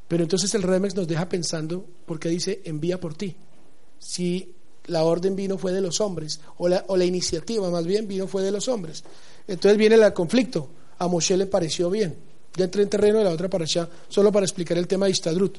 Pero 0.07 0.23
entonces 0.23 0.53
el 0.55 0.63
Remex 0.63 0.95
nos 0.95 1.07
deja 1.07 1.27
pensando, 1.27 1.85
porque 2.05 2.29
dice, 2.29 2.61
envía 2.65 2.99
por 2.99 3.13
ti. 3.13 3.35
Si 3.99 4.53
la 4.85 5.03
orden 5.03 5.35
vino 5.35 5.57
fue 5.57 5.73
de 5.73 5.81
los 5.81 5.99
hombres, 5.99 6.39
o 6.57 6.67
la, 6.67 6.85
o 6.87 6.95
la 6.95 7.05
iniciativa 7.05 7.69
más 7.69 7.85
bien 7.85 8.07
vino 8.07 8.27
fue 8.27 8.41
de 8.41 8.51
los 8.51 8.67
hombres. 8.67 9.03
Entonces 9.47 9.77
viene 9.77 9.95
el 9.95 10.13
conflicto. 10.13 10.69
A 10.99 11.07
Moshe 11.07 11.35
le 11.35 11.45
pareció 11.45 11.89
bien. 11.89 12.15
Ya 12.55 12.65
entré 12.65 12.83
en 12.83 12.89
terreno 12.89 13.19
de 13.19 13.25
la 13.25 13.31
otra 13.31 13.49
para 13.49 13.65
allá, 13.65 13.87
solo 14.07 14.31
para 14.31 14.45
explicar 14.45 14.77
el 14.77 14.87
tema 14.87 15.05
de 15.05 15.11
Istadrut. 15.11 15.57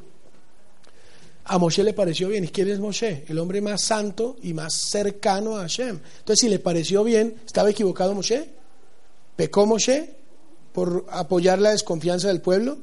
A 1.44 1.58
Moshe 1.58 1.82
le 1.82 1.92
pareció 1.92 2.28
bien. 2.28 2.44
¿Y 2.44 2.48
quién 2.48 2.68
es 2.68 2.78
Moshe? 2.78 3.24
El 3.28 3.38
hombre 3.38 3.60
más 3.60 3.82
santo 3.82 4.36
y 4.42 4.52
más 4.52 4.74
cercano 4.90 5.56
a 5.56 5.60
Hashem. 5.62 5.98
Entonces, 6.18 6.40
si 6.40 6.48
le 6.48 6.58
pareció 6.58 7.04
bien, 7.04 7.36
¿estaba 7.46 7.70
equivocado 7.70 8.14
Moshe? 8.14 8.50
¿Pecó 9.36 9.64
Moshe 9.64 10.14
por 10.72 11.06
apoyar 11.10 11.58
la 11.58 11.70
desconfianza 11.70 12.28
del 12.28 12.40
pueblo? 12.40 12.78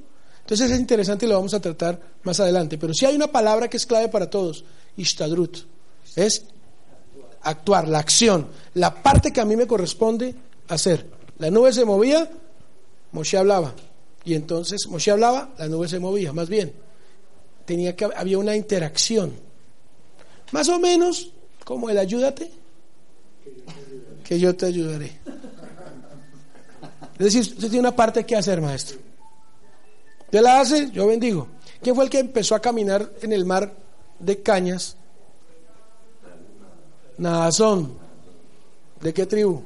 Entonces 0.45 0.69
es 0.69 0.79
interesante 0.79 1.25
y 1.25 1.29
lo 1.29 1.35
vamos 1.35 1.55
a 1.55 1.59
tratar 1.59 1.99
más 2.21 2.39
adelante. 2.39 2.77
Pero 2.77 2.93
si 2.93 3.03
hay 3.07 3.15
una 3.15 3.25
palabra 3.25 3.67
que 3.67 3.77
es 3.77 3.85
clave 3.87 4.09
para 4.09 4.29
todos, 4.29 4.63
Ishtadrut, 4.95 5.57
es 6.15 6.45
actuar, 7.41 7.87
la 7.87 7.97
acción, 7.97 8.47
la 8.75 9.01
parte 9.01 9.33
que 9.33 9.41
a 9.41 9.45
mí 9.45 9.55
me 9.55 9.65
corresponde 9.65 10.35
hacer. 10.67 11.09
La 11.39 11.49
nube 11.49 11.73
se 11.73 11.83
movía, 11.83 12.29
Moshe 13.11 13.37
hablaba. 13.39 13.73
Y 14.23 14.35
entonces 14.35 14.87
Moshe 14.87 15.09
hablaba, 15.09 15.49
la 15.57 15.67
nube 15.67 15.87
se 15.87 15.97
movía, 15.97 16.31
más 16.31 16.47
bien. 16.47 16.73
Tenía 17.65 17.95
que, 17.95 18.07
había 18.15 18.37
una 18.37 18.55
interacción. 18.55 19.33
Más 20.51 20.69
o 20.69 20.77
menos 20.77 21.31
como 21.63 21.89
el 21.89 21.97
ayúdate, 21.97 22.51
que 24.23 24.39
yo 24.39 24.55
te 24.55 24.67
ayudaré. 24.67 25.19
Es 27.17 27.33
decir, 27.33 27.41
usted 27.41 27.69
tiene 27.69 27.79
una 27.79 27.95
parte 27.95 28.23
que 28.27 28.35
hacer, 28.35 28.61
maestro. 28.61 29.04
Usted 30.25 30.41
la 30.41 30.59
hace, 30.59 30.91
yo 30.91 31.07
bendigo. 31.07 31.47
¿Quién 31.81 31.95
fue 31.95 32.03
el 32.03 32.09
que 32.09 32.19
empezó 32.19 32.55
a 32.55 32.59
caminar 32.59 33.11
en 33.21 33.31
el 33.31 33.45
mar 33.45 33.71
de 34.19 34.41
cañas? 34.41 34.97
Nazón. 37.17 37.97
¿De 39.01 39.13
qué 39.13 39.25
tribu? 39.25 39.61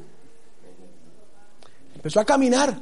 Empezó 1.95 2.19
a 2.19 2.25
caminar. 2.25 2.79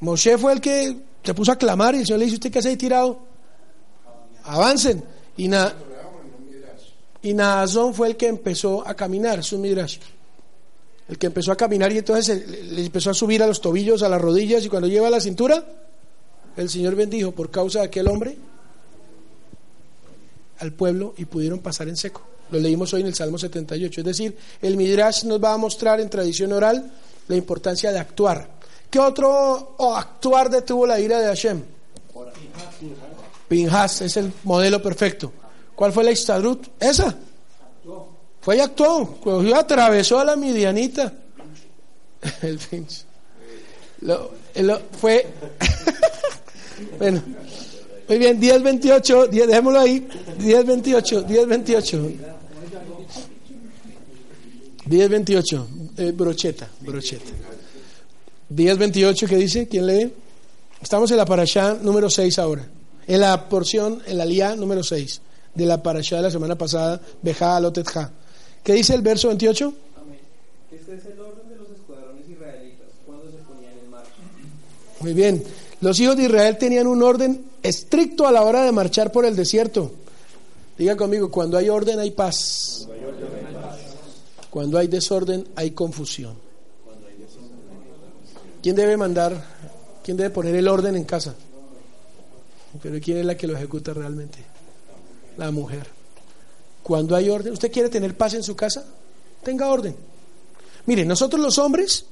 Moshe 0.00 0.38
fue 0.38 0.52
el 0.52 0.60
que 0.60 0.96
se 1.22 1.34
puso 1.34 1.52
a 1.52 1.56
clamar 1.56 1.94
y 1.94 1.98
el 1.98 2.06
Señor 2.06 2.20
le 2.20 2.24
dice, 2.26 2.36
¿usted 2.36 2.50
qué 2.50 2.58
hace 2.58 2.70
ahí 2.70 2.76
tirado? 2.76 3.18
Avancen. 4.44 5.04
Y, 5.36 5.48
Na, 5.48 5.72
y 7.22 7.34
Nazón 7.34 7.94
fue 7.94 8.08
el 8.08 8.16
que 8.16 8.28
empezó 8.28 8.86
a 8.86 8.94
caminar, 8.94 9.44
su 9.44 9.58
midrash. 9.58 9.98
El 11.08 11.18
que 11.18 11.26
empezó 11.26 11.52
a 11.52 11.56
caminar 11.56 11.92
y 11.92 11.98
entonces 11.98 12.48
le 12.48 12.84
empezó 12.84 13.10
a 13.10 13.14
subir 13.14 13.42
a 13.42 13.46
los 13.46 13.60
tobillos, 13.60 14.02
a 14.02 14.08
las 14.08 14.20
rodillas 14.20 14.64
y 14.64 14.68
cuando 14.68 14.88
lleva 14.88 15.08
a 15.08 15.10
la 15.10 15.20
cintura, 15.20 15.64
el 16.62 16.70
Señor 16.70 16.94
bendijo 16.94 17.32
por 17.32 17.50
causa 17.50 17.80
de 17.80 17.86
aquel 17.86 18.08
hombre, 18.08 18.36
al 20.58 20.72
pueblo 20.72 21.14
y 21.16 21.24
pudieron 21.24 21.60
pasar 21.60 21.88
en 21.88 21.96
seco. 21.96 22.22
Lo 22.50 22.58
leímos 22.58 22.92
hoy 22.92 23.00
en 23.00 23.06
el 23.06 23.14
Salmo 23.14 23.38
78. 23.38 24.00
Es 24.00 24.04
decir, 24.04 24.36
el 24.60 24.76
Midrash 24.76 25.24
nos 25.24 25.42
va 25.42 25.54
a 25.54 25.56
mostrar 25.56 26.00
en 26.00 26.10
tradición 26.10 26.52
oral 26.52 26.90
la 27.28 27.36
importancia 27.36 27.92
de 27.92 27.98
actuar. 27.98 28.48
¿Qué 28.90 28.98
otro 28.98 29.76
actuar 29.94 30.50
detuvo 30.50 30.86
la 30.86 30.98
ira 31.00 31.18
de 31.20 31.26
Hashem? 31.26 31.62
Pinhas 33.48 34.02
es 34.02 34.16
el 34.16 34.32
modelo 34.44 34.82
perfecto. 34.82 35.32
¿Cuál 35.74 35.92
fue 35.92 36.04
la 36.04 36.10
Istadrut? 36.10 36.68
Esa. 36.78 37.16
Fue 38.40 38.56
y 38.56 38.60
actuó. 38.60 39.18
Atravesó 39.54 40.18
a 40.18 40.24
la 40.24 40.36
midianita. 40.36 41.12
el 42.42 42.58
pinche. 42.58 43.04
fue. 45.00 45.26
bueno. 46.98 47.22
Muy 48.08 48.18
bien, 48.18 48.40
10.28, 48.40 49.28
10, 49.28 49.46
dejémoslo 49.46 49.78
ahí. 49.78 50.06
10.28, 50.40 51.26
10.28. 51.26 52.16
10.28, 54.88 55.66
eh, 55.98 56.12
brocheta, 56.12 56.68
brocheta. 56.80 57.30
10.28, 58.52 59.28
¿qué 59.28 59.36
dice? 59.36 59.68
¿Quién 59.68 59.86
lee? 59.86 60.12
Estamos 60.82 61.08
en 61.12 61.18
la 61.18 61.24
parashá 61.24 61.74
número 61.74 62.10
6 62.10 62.38
ahora. 62.40 62.66
En 63.06 63.20
la 63.20 63.48
porción, 63.48 64.02
en 64.06 64.18
la 64.18 64.24
lía 64.24 64.56
número 64.56 64.82
6 64.82 65.20
de 65.54 65.66
la 65.66 65.80
parashá 65.80 66.16
de 66.16 66.22
la 66.22 66.30
semana 66.32 66.56
pasada, 66.56 67.00
Bejá 67.22 67.56
Alotetja. 67.56 68.10
¿Qué 68.64 68.72
dice 68.72 68.94
el 68.94 69.02
verso 69.02 69.28
28? 69.28 69.72
Este 70.72 70.94
es 70.94 71.04
el 71.06 71.20
orden 71.20 71.48
de 71.48 71.56
los 71.56 71.70
escuadrones 71.70 72.28
israelitas 72.28 72.88
cuando 73.06 73.30
se 73.30 73.38
ponían 73.38 73.72
en 73.84 73.90
marcha. 73.90 74.10
Muy 74.98 75.12
bien. 75.12 75.44
Los 75.80 75.98
hijos 75.98 76.16
de 76.16 76.24
Israel 76.24 76.58
tenían 76.58 76.86
un 76.86 77.02
orden 77.02 77.44
estricto 77.62 78.26
a 78.26 78.32
la 78.32 78.42
hora 78.42 78.64
de 78.64 78.72
marchar 78.72 79.10
por 79.10 79.24
el 79.24 79.34
desierto. 79.34 79.92
Diga 80.76 80.96
conmigo, 80.96 81.30
cuando 81.30 81.56
hay 81.56 81.68
orden 81.68 81.98
hay 81.98 82.10
paz. 82.10 82.86
Cuando 84.50 84.78
hay 84.78 84.88
desorden 84.88 85.46
hay 85.56 85.70
confusión. 85.70 86.34
¿Quién 88.62 88.76
debe 88.76 88.96
mandar? 88.96 89.42
¿Quién 90.02 90.16
debe 90.16 90.30
poner 90.30 90.54
el 90.54 90.68
orden 90.68 90.96
en 90.96 91.04
casa? 91.04 91.34
Pero 92.82 93.00
¿quién 93.00 93.18
es 93.18 93.24
la 93.24 93.36
que 93.36 93.46
lo 93.46 93.56
ejecuta 93.56 93.94
realmente? 93.94 94.38
La 95.38 95.50
mujer. 95.50 95.86
Cuando 96.82 97.16
hay 97.16 97.30
orden, 97.30 97.52
¿usted 97.52 97.72
quiere 97.72 97.88
tener 97.88 98.16
paz 98.16 98.34
en 98.34 98.42
su 98.42 98.54
casa? 98.54 98.84
Tenga 99.42 99.68
orden. 99.68 99.96
Mire, 100.86 101.04
nosotros 101.04 101.40
los 101.40 101.58
hombres 101.58 102.04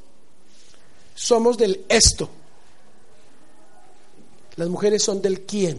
somos 1.14 1.58
del 1.58 1.84
esto. 1.88 2.28
Las 4.58 4.68
mujeres 4.68 5.04
son 5.04 5.22
del 5.22 5.42
quién. 5.42 5.78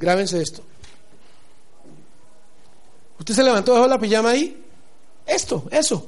Grábense 0.00 0.42
esto. 0.42 0.62
Usted 3.20 3.34
se 3.34 3.44
levantó, 3.44 3.72
dejó 3.72 3.86
la 3.86 4.00
pijama 4.00 4.30
ahí. 4.30 4.64
Esto, 5.24 5.64
eso. 5.70 6.04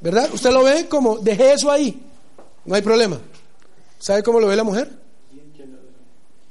¿Verdad? 0.00 0.28
Usted 0.34 0.50
lo 0.50 0.64
ve 0.64 0.88
como, 0.88 1.18
dejé 1.18 1.52
eso 1.52 1.70
ahí. 1.70 2.02
No 2.64 2.74
hay 2.74 2.82
problema. 2.82 3.20
¿Sabe 4.00 4.24
cómo 4.24 4.40
lo 4.40 4.48
ve 4.48 4.56
la 4.56 4.64
mujer? 4.64 4.90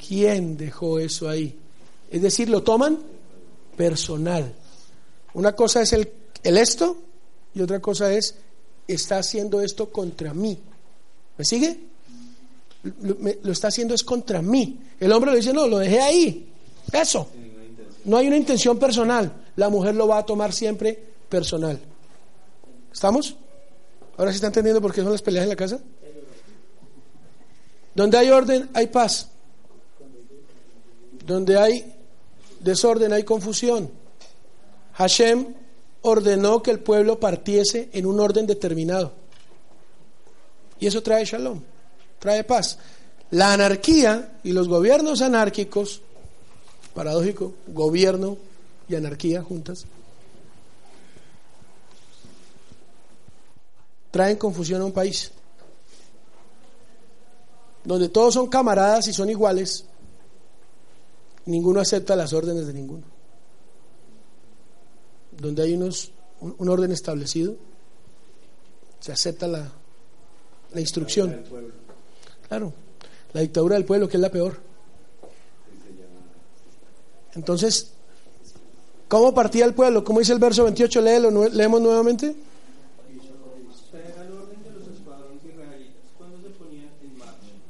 ¿Quién 0.07 0.55
dejó 0.55 0.99
eso 0.99 1.27
ahí? 1.27 1.53
Es 2.09 2.21
decir, 2.21 2.47
lo 2.47 2.63
toman 2.63 2.97
personal. 3.75 4.53
Una 5.33 5.53
cosa 5.53 5.81
es 5.81 5.91
el, 5.91 6.09
el 6.43 6.57
esto 6.57 6.97
y 7.53 7.59
otra 7.61 7.81
cosa 7.81 8.13
es, 8.13 8.35
está 8.87 9.17
haciendo 9.17 9.59
esto 9.59 9.91
contra 9.91 10.33
mí. 10.33 10.57
¿Me 11.37 11.43
sigue? 11.43 11.86
Lo, 12.83 13.51
está 13.51 13.67
haciendo 13.69 13.93
es 13.93 14.03
contra 14.03 14.41
mí. 14.41 14.79
El 14.99 15.11
hombre 15.11 15.31
le 15.31 15.37
dice, 15.37 15.53
no, 15.53 15.67
lo 15.67 15.79
dejé 15.79 15.99
ahí. 15.99 16.49
Eso. 16.91 17.27
No 18.05 18.17
hay 18.17 18.27
una 18.27 18.37
intención 18.37 18.77
personal. 18.77 19.31
La 19.55 19.69
mujer 19.69 19.95
lo 19.95 20.07
va 20.07 20.19
a 20.19 20.25
tomar 20.25 20.53
siempre 20.53 20.97
personal. 21.29 21.79
¿Estamos? 22.93 23.35
¿Ahora 24.17 24.31
sí 24.31 24.35
está 24.35 24.47
entendiendo 24.47 24.81
por 24.81 24.93
qué 24.93 25.01
son 25.01 25.11
las 25.11 25.21
peleas 25.21 25.43
en 25.43 25.49
la 25.49 25.55
casa? 25.55 25.79
Donde 27.93 28.17
hay 28.17 28.29
orden, 28.29 28.69
hay 28.73 28.87
paz. 28.87 29.29
Donde 31.25 31.57
hay 31.57 31.93
desorden, 32.59 33.11
hay 33.11 33.23
confusión. 33.23 33.89
Hashem 34.93 35.53
ordenó 36.01 36.63
que 36.63 36.71
el 36.71 36.79
pueblo 36.79 37.19
partiese 37.19 37.89
en 37.91 38.05
un 38.05 38.19
orden 38.19 38.47
determinado. 38.47 39.11
Y 40.79 40.87
eso 40.87 41.01
trae 41.03 41.25
shalom 41.25 41.61
trae 42.19 42.43
paz. 42.43 42.77
La 43.31 43.53
anarquía 43.53 44.39
y 44.43 44.51
los 44.51 44.67
gobiernos 44.67 45.21
anárquicos, 45.21 46.01
paradójico, 46.93 47.53
gobierno 47.67 48.37
y 48.87 48.95
anarquía 48.95 49.41
juntas, 49.41 49.85
traen 54.11 54.37
confusión 54.37 54.81
a 54.81 54.85
un 54.85 54.91
país. 54.91 55.31
Donde 57.83 58.09
todos 58.09 58.33
son 58.33 58.47
camaradas 58.47 59.07
y 59.07 59.13
son 59.13 59.29
iguales, 59.29 59.85
ninguno 61.45 61.79
acepta 61.79 62.15
las 62.15 62.33
órdenes 62.33 62.67
de 62.67 62.73
ninguno. 62.73 63.03
Donde 65.31 65.63
hay 65.63 65.73
unos, 65.73 66.11
un, 66.41 66.67
orden 66.67 66.91
establecido, 66.91 67.55
se 68.99 69.11
acepta 69.11 69.47
la, 69.47 69.71
la 70.73 70.81
instrucción. 70.81 71.43
Claro, 72.47 72.73
la 73.33 73.41
dictadura 73.41 73.75
del 73.75 73.85
pueblo, 73.85 74.07
que 74.07 74.17
es 74.17 74.21
la 74.21 74.29
peor. 74.29 74.57
Entonces, 77.35 77.91
¿cómo 79.07 79.33
partía 79.33 79.65
el 79.65 79.73
pueblo? 79.73 80.03
¿Cómo 80.03 80.19
dice 80.19 80.33
el 80.33 80.39
verso 80.39 80.63
28? 80.63 81.01
Léelo, 81.01 81.49
leemos 81.49 81.81
nuevamente. 81.81 82.35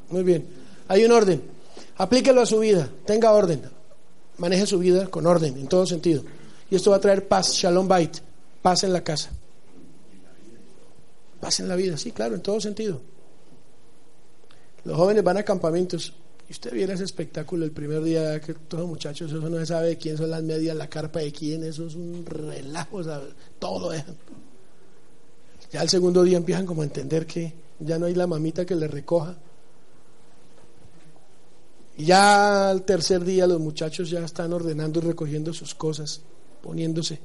Muy 0.10 0.24
bien, 0.24 0.48
hay 0.88 1.04
un 1.04 1.12
orden. 1.12 1.42
Aplíquelo 1.98 2.42
a 2.42 2.46
su 2.46 2.60
vida, 2.60 2.90
tenga 3.06 3.34
orden. 3.34 3.62
Maneje 4.38 4.68
su 4.68 4.80
vida 4.80 5.08
con 5.08 5.26
orden, 5.26 5.58
en 5.58 5.68
todo 5.68 5.86
sentido. 5.86 6.24
Y 6.70 6.76
esto 6.76 6.92
va 6.92 6.98
a 6.98 7.02
traer 7.02 7.28
paz, 7.28 7.54
shalom 7.54 7.88
bait, 7.88 8.18
paz 8.62 8.84
en 8.84 8.94
la 8.94 9.04
casa. 9.04 9.32
Paz 11.42 11.60
en 11.60 11.68
la 11.68 11.76
vida, 11.76 11.98
sí, 11.98 12.12
claro, 12.12 12.36
en 12.36 12.42
todo 12.42 12.62
sentido. 12.62 13.02
Los 14.88 14.96
jóvenes 14.96 15.22
van 15.22 15.36
a 15.36 15.44
campamentos. 15.44 16.14
Y 16.48 16.54
usted 16.54 16.72
viera 16.72 16.94
ese 16.94 17.04
espectáculo 17.04 17.66
el 17.66 17.74
primer 17.74 18.02
día 18.02 18.40
que 18.40 18.54
todos 18.54 18.84
los 18.84 18.90
muchachos, 18.90 19.30
eso 19.30 19.50
no 19.50 19.58
se 19.58 19.66
sabe 19.66 19.98
quién 19.98 20.16
son 20.16 20.32
las 20.32 20.42
medias, 20.42 20.78
la 20.78 20.90
carpa 20.90 21.20
de 21.20 21.34
quién, 21.34 21.66
eso 21.66 21.88
es 21.88 21.96
un 21.96 22.26
relajo, 22.26 23.02
todo 23.60 23.90
dejan. 23.90 24.16
Ya 25.74 25.82
el 25.82 25.90
segundo 25.90 26.24
día 26.24 26.38
empiezan 26.38 26.66
como 26.66 26.84
a 26.84 26.86
entender 26.86 27.26
que 27.26 27.54
ya 27.82 28.00
no 28.00 28.06
hay 28.06 28.16
la 28.16 28.28
mamita 28.28 28.66
que 28.66 28.76
le 28.76 28.88
recoja. 28.88 29.36
Y 31.98 32.06
ya 32.06 32.70
al 32.70 32.84
tercer 32.84 33.26
día 33.26 33.46
los 33.46 33.60
muchachos 33.60 34.10
ya 34.10 34.24
están 34.24 34.54
ordenando 34.54 35.00
y 35.00 35.04
recogiendo 35.04 35.54
sus 35.54 35.76
cosas, 35.76 36.22
poniéndose. 36.64 37.20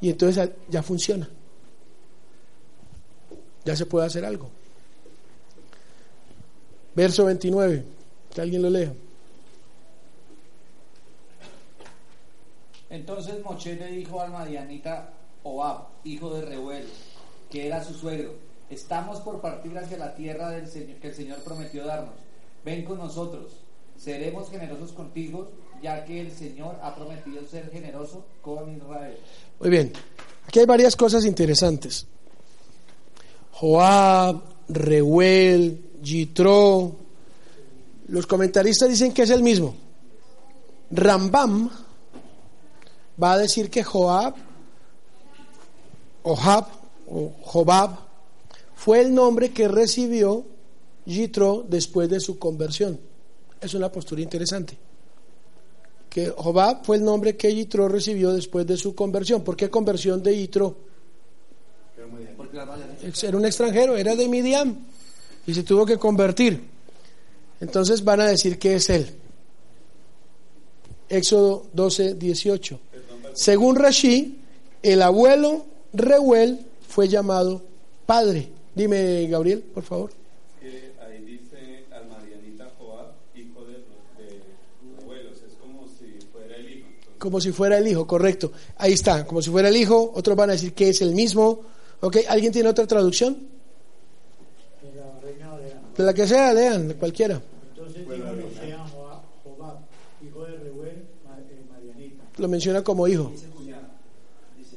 Y 0.00 0.10
entonces 0.10 0.50
ya 0.68 0.82
funciona. 0.82 1.28
Ya 3.64 3.76
se 3.76 3.86
puede 3.86 4.06
hacer 4.06 4.24
algo. 4.24 4.63
Verso 6.94 7.24
29, 7.24 7.84
que 8.32 8.40
alguien 8.40 8.62
lo 8.62 8.70
lea. 8.70 8.92
Entonces 12.90 13.42
Moche 13.42 13.74
le 13.74 13.88
dijo 13.88 14.20
al 14.20 14.30
Madianita 14.30 15.12
Oab, 15.42 15.88
hijo 16.04 16.32
de 16.34 16.42
Reuel, 16.42 16.86
que 17.50 17.66
era 17.66 17.82
su 17.82 17.92
suegro, 17.92 18.34
estamos 18.70 19.20
por 19.20 19.40
partir 19.40 19.76
hacia 19.76 19.98
la 19.98 20.14
tierra 20.14 20.50
del 20.50 20.68
Señor, 20.68 20.98
que 20.98 21.08
el 21.08 21.14
Señor 21.14 21.38
prometió 21.38 21.84
darnos. 21.84 22.14
Ven 22.64 22.84
con 22.84 22.98
nosotros, 22.98 23.52
seremos 23.98 24.48
generosos 24.48 24.92
contigo, 24.92 25.50
ya 25.82 26.04
que 26.04 26.20
el 26.20 26.30
Señor 26.32 26.78
ha 26.82 26.94
prometido 26.94 27.44
ser 27.44 27.70
generoso 27.70 28.24
con 28.40 28.74
Israel. 28.76 29.16
Muy 29.58 29.70
bien, 29.70 29.92
aquí 30.46 30.60
hay 30.60 30.66
varias 30.66 30.94
cosas 30.94 31.24
interesantes. 31.24 32.06
Joab, 33.52 34.40
Reuel, 34.68 35.84
Yitro, 36.04 36.94
los 38.08 38.26
comentaristas 38.26 38.88
dicen 38.88 39.12
que 39.12 39.22
es 39.22 39.30
el 39.30 39.42
mismo. 39.42 39.74
Rambam 40.90 41.70
va 43.20 43.32
a 43.32 43.38
decir 43.38 43.70
que 43.70 43.82
Joab, 43.82 44.34
o 46.22 46.36
o 47.06 47.32
Jobab, 47.42 47.98
fue 48.74 49.00
el 49.00 49.14
nombre 49.14 49.50
que 49.50 49.66
recibió 49.66 50.44
Yitro 51.06 51.64
después 51.68 52.08
de 52.08 52.20
su 52.20 52.38
conversión. 52.38 53.00
Es 53.60 53.74
una 53.74 53.90
postura 53.90 54.20
interesante. 54.20 54.76
Que 56.10 56.28
Jobab 56.28 56.84
fue 56.84 56.96
el 56.96 57.04
nombre 57.04 57.36
que 57.36 57.54
Yitro 57.54 57.88
recibió 57.88 58.32
después 58.32 58.66
de 58.66 58.76
su 58.76 58.94
conversión. 58.94 59.42
¿Por 59.42 59.56
qué 59.56 59.70
conversión 59.70 60.22
de 60.22 60.36
Yitro? 60.36 60.76
Era 63.22 63.36
un 63.36 63.44
extranjero, 63.44 63.96
era 63.96 64.14
de 64.14 64.28
Midian 64.28 64.93
y 65.46 65.54
se 65.54 65.62
tuvo 65.62 65.84
que 65.84 65.98
convertir. 65.98 66.60
Entonces 67.60 68.02
van 68.04 68.20
a 68.20 68.26
decir 68.26 68.58
que 68.58 68.74
es 68.74 68.90
él. 68.90 69.08
Éxodo 71.08 71.66
12, 71.72 72.14
18. 72.14 72.80
Según 73.34 73.76
Rashi, 73.76 74.38
el 74.82 75.02
abuelo 75.02 75.66
Reuel 75.92 76.60
fue 76.88 77.08
llamado 77.08 77.62
padre. 78.06 78.48
Dime, 78.74 79.26
Gabriel, 79.28 79.60
por 79.60 79.84
favor. 79.84 80.10
Ahí 80.62 81.24
dice 81.24 81.84
al 81.92 82.08
Marianita 82.08 82.70
Joab, 82.78 83.12
hijo 83.34 83.64
de, 83.64 83.72
de 83.72 85.02
abuelos, 85.02 85.38
es 85.46 85.54
como 85.60 85.86
si 85.88 86.18
fuera 86.32 86.56
el 86.56 86.70
hijo. 86.70 86.86
Entonces, 86.88 87.14
Como 87.18 87.40
si 87.40 87.52
fuera 87.52 87.78
el 87.78 87.86
hijo, 87.88 88.06
correcto. 88.06 88.52
Ahí 88.76 88.92
está, 88.92 89.26
como 89.26 89.40
si 89.42 89.50
fuera 89.50 89.68
el 89.68 89.76
hijo. 89.76 90.12
Otros 90.14 90.36
van 90.36 90.50
a 90.50 90.54
decir 90.54 90.72
que 90.74 90.88
es 90.88 91.00
el 91.02 91.14
mismo. 91.14 91.60
¿Ok? 92.00 92.18
¿Alguien 92.28 92.52
tiene 92.52 92.68
otra 92.68 92.86
traducción? 92.86 93.38
de 94.82 95.00
la 95.00 95.20
reina 95.20 95.48
Valera. 95.50 95.80
De 95.96 96.02
la 96.02 96.12
que 96.12 96.26
sea, 96.26 96.52
lean, 96.52 96.94
cualquiera. 96.94 97.40
Entonces 97.70 98.08
dijo 98.08 98.16
Moshe 98.16 98.72
a 98.72 98.88
Joab, 98.88 99.22
Jobab, 99.44 99.76
hijo 100.26 100.44
de 100.44 100.56
Reuel, 100.58 100.88
eh, 100.90 101.64
Marianita. 101.70 102.24
Lo 102.38 102.48
menciona 102.48 102.82
como 102.82 103.06
hijo. 103.06 103.30
Dice 103.32 103.46
cuñado. 103.48 103.82
Dice, 104.58 104.76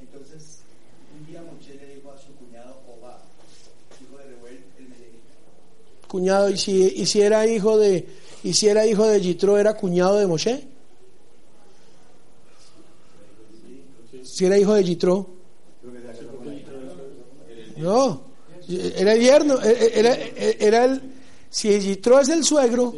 entonces, 0.00 0.60
un 1.18 1.26
día 1.26 1.42
Moshe 1.42 1.74
le 1.74 1.94
dijo 1.94 2.10
a 2.10 2.18
su 2.18 2.34
cuñado 2.36 2.80
Obad, 2.88 3.18
hijo 4.00 4.16
de 4.16 4.24
Reuel, 4.24 4.64
el 4.78 4.88
Medenita. 4.88 6.08
Cuñado, 6.08 6.48
y 6.48 6.56
si, 6.56 6.92
y 6.96 7.04
si 7.04 7.20
era 7.20 7.46
hijo 7.46 7.76
de, 7.76 8.08
y 8.42 8.54
si 8.54 8.68
era 8.68 8.86
hijo 8.86 9.06
de 9.06 9.20
Yitro, 9.20 9.58
era 9.58 9.74
cuñado 9.74 10.18
de 10.18 10.26
Moshe. 10.26 10.68
Si 14.22 14.46
era 14.46 14.58
hijo 14.58 14.72
de 14.72 14.84
Yitro. 14.84 15.26
No, 17.76 18.29
era 18.96 19.12
el 19.12 19.20
yerno, 19.20 19.60
era, 19.60 20.14
era, 20.14 20.18
era 20.58 20.84
el, 20.84 21.02
si 21.50 21.78
Yitro 21.78 22.20
es 22.20 22.28
el 22.28 22.44
suegro 22.44 22.94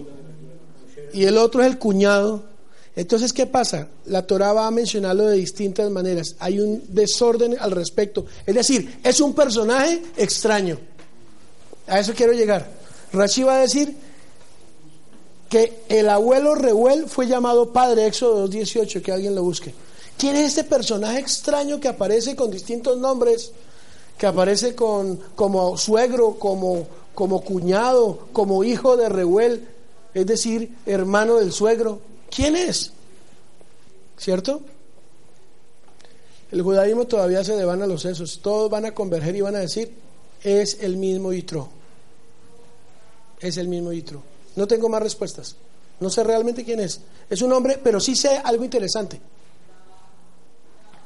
y 1.12 1.24
el 1.24 1.38
otro 1.38 1.62
es 1.62 1.68
el 1.68 1.78
cuñado, 1.78 2.44
entonces 2.94 3.32
¿qué 3.32 3.46
pasa? 3.46 3.88
La 4.06 4.26
Torah 4.26 4.52
va 4.52 4.66
a 4.66 4.70
mencionarlo 4.70 5.26
de 5.26 5.37
distintas 5.37 5.90
maneras. 5.90 6.37
Hay 6.38 6.61
un 6.61 6.82
desorden 6.88 7.56
al 7.58 7.70
respecto. 7.70 8.26
Es 8.44 8.54
decir, 8.54 8.98
es 9.02 9.20
un 9.20 9.35
personaje 9.35 10.02
extraño. 10.16 10.78
A 11.87 12.00
eso 12.00 12.12
quiero 12.14 12.32
llegar. 12.32 12.68
Rashi 13.12 13.42
va 13.42 13.56
a 13.56 13.61
decir 13.61 13.96
que 15.48 15.82
el 15.88 16.08
abuelo 16.08 16.54
Reuel 16.54 17.06
fue 17.08 17.26
llamado 17.26 17.72
padre, 17.72 18.06
Éxodo 18.06 18.48
2.18, 18.48 19.02
que 19.02 19.12
alguien 19.12 19.35
lo 19.35 19.42
busque. 19.42 19.74
¿Quién 20.18 20.37
es 20.37 20.48
este 20.48 20.64
personaje 20.64 21.18
extraño 21.18 21.80
que 21.80 21.88
aparece 21.88 22.37
con 22.37 22.50
distintos 22.50 22.98
nombres? 22.98 23.52
Que 24.22 24.28
aparece 24.28 24.76
con, 24.76 25.16
como 25.35 25.76
suegro, 25.76 26.38
como, 26.38 26.87
como 27.12 27.40
cuñado, 27.40 28.28
como 28.32 28.62
hijo 28.62 28.96
de 28.96 29.08
Reuel, 29.08 29.66
es 30.14 30.24
decir, 30.24 30.76
hermano 30.87 31.38
del 31.38 31.50
suegro. 31.50 31.98
¿Quién 32.30 32.54
es? 32.54 32.92
¿Cierto? 34.16 34.61
El 36.52 36.62
judaísmo 36.62 37.04
todavía 37.08 37.42
se 37.42 37.56
devana 37.56 37.85
los 37.85 38.02
sesos. 38.02 38.38
Todos 38.40 38.70
van 38.70 38.85
a 38.85 38.94
converger 38.94 39.35
y 39.35 39.40
van 39.40 39.56
a 39.56 39.58
decir, 39.58 39.92
es 40.40 40.78
el 40.80 40.98
mismo 40.98 41.32
Yitro. 41.32 41.68
Es 43.40 43.56
el 43.56 43.66
mismo 43.66 43.92
Yitro. 43.92 44.22
No 44.54 44.68
tengo 44.68 44.88
más 44.88 45.02
respuestas. 45.02 45.56
No 45.98 46.08
sé 46.11 46.22
realmente 46.22 46.64
quién 46.64 46.78
es. 46.78 47.00
Es 47.28 47.42
un 47.42 47.52
hombre, 47.52 47.80
pero 47.82 47.98
sí 47.98 48.14
sé 48.14 48.40
algo 48.44 48.62
interesante. 48.62 49.20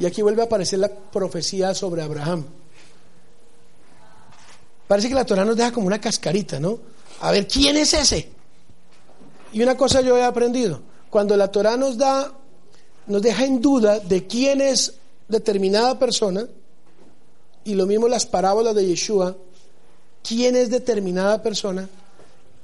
Y 0.01 0.05
aquí 0.05 0.21
vuelve 0.21 0.43
a 0.43 0.45
aparecer 0.45 0.81
la 0.81 0.91
profecía 0.91 1.73
sobre 1.73 2.03
Abraham. 2.03 2.45
Parece 4.87 5.09
que 5.09 5.15
la 5.15 5.25
Torah 5.25 5.45
nos 5.45 5.57
deja 5.57 5.73
como 5.73 5.87
una 5.87 6.01
cascarita, 6.01 6.61
¿no? 6.61 6.79
A 7.21 7.31
ver, 7.31 7.49
¿quién 7.49 7.77
es 7.77 7.93
ese? 7.95 8.29
Y 9.53 9.63
una 9.63 9.77
cosa 9.77 10.01
yo 10.01 10.17
he 10.17 10.23
aprendido. 10.23 10.81
Cuando 11.11 11.37
la 11.37 11.49
Torah 11.49 11.77
nos 11.77 11.97
da, 11.97 12.33
nos 13.07 13.23
deja 13.23 13.45
en 13.45 13.61
duda 13.61 13.99
de 14.01 14.27
quién 14.27 14.61
es 14.61 14.95
determinada 15.29 15.99
persona, 15.99 16.47
y 17.65 17.75
lo 17.75 17.87
mismo 17.87 18.07
las 18.07 18.27
parábolas 18.27 18.75
de 18.75 18.87
Yeshua, 18.87 19.37
quién 20.23 20.55
es 20.57 20.71
determinada 20.71 21.43
persona, 21.43 21.89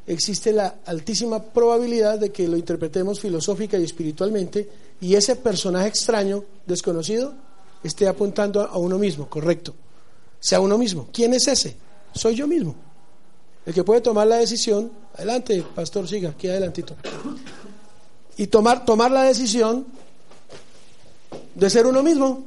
existe 0.07 0.53
la 0.53 0.77
altísima 0.87 1.43
probabilidad 1.43 2.19
de 2.19 2.31
que 2.31 2.47
lo 2.47 2.57
interpretemos 2.57 3.21
filosófica 3.21 3.79
y 3.79 3.85
espiritualmente 3.85 4.69
y 5.01 5.15
ese 5.15 5.37
personaje 5.37 5.89
extraño, 5.89 6.45
desconocido, 6.67 7.35
esté 7.83 8.07
apuntando 8.07 8.61
a 8.63 8.77
uno 8.79 8.99
mismo, 8.99 9.29
correcto. 9.29 9.75
Sea 10.39 10.61
uno 10.61 10.79
mismo. 10.79 11.09
¿Quién 11.13 11.35
es 11.35 11.49
ese? 11.49 11.77
Soy 12.15 12.35
yo 12.35 12.47
mismo. 12.47 12.75
El 13.65 13.75
que 13.75 13.85
puede 13.85 14.01
tomar 14.01 14.27
la 14.27 14.37
decisión, 14.37 14.91
adelante, 15.15 15.65
pastor, 15.75 16.09
siga, 16.09 16.31
aquí 16.31 16.49
adelantito. 16.49 16.97
Y 18.37 18.49
tomar, 18.49 18.85
tomar 18.85 19.11
la 19.11 19.23
decisión 19.23 19.87
de 21.55 21.71
ser 21.71 21.87
uno 21.87 22.03
mismo, 22.03 22.45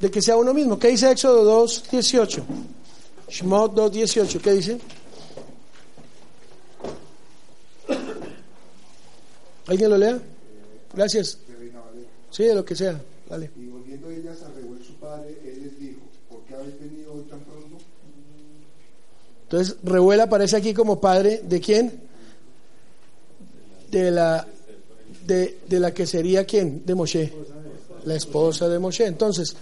de 0.00 0.10
que 0.10 0.22
sea 0.22 0.36
uno 0.36 0.54
mismo. 0.54 0.78
¿Qué 0.78 0.88
dice 0.88 1.10
Éxodo 1.10 1.44
2, 1.44 1.84
18? 1.90 2.44
Shemot 3.28 3.74
2, 3.74 3.92
18, 3.92 4.40
¿qué 4.40 4.52
dice? 4.52 4.80
¿Alguien 9.66 9.90
lo 9.90 9.98
lea? 9.98 10.18
Gracias. 10.94 11.38
Sí, 12.30 12.44
de 12.44 12.54
lo 12.54 12.64
que 12.64 12.76
sea. 12.76 13.00
Dale. 13.28 13.50
Y 13.56 13.66
volviendo 13.66 14.10
ellas 14.10 14.42
a 14.42 14.52
Reuel 14.52 14.84
su 14.84 14.94
padre, 14.94 15.36
él 15.44 15.62
les 15.64 15.78
dijo, 15.78 16.00
¿por 16.30 16.40
qué 16.42 16.54
habéis 16.54 16.78
venido 16.80 17.14
hoy 17.14 17.22
tan 17.22 17.40
pronto? 17.40 17.76
Entonces, 19.46 19.76
Reuel 19.84 20.20
aparece 20.20 20.56
aquí 20.56 20.74
como 20.74 21.00
padre 21.00 21.40
de 21.44 21.60
quién? 21.60 22.00
De 23.90 24.10
la, 24.10 24.46
de, 25.24 25.60
de 25.68 25.80
la 25.80 25.94
que 25.94 26.04
sería 26.04 26.44
quién? 26.44 26.84
De 26.84 26.94
Moshe. 26.96 27.32
La 28.04 28.16
esposa 28.16 28.68
de 28.68 28.78
Moshe. 28.80 29.06
Entonces, 29.06 29.56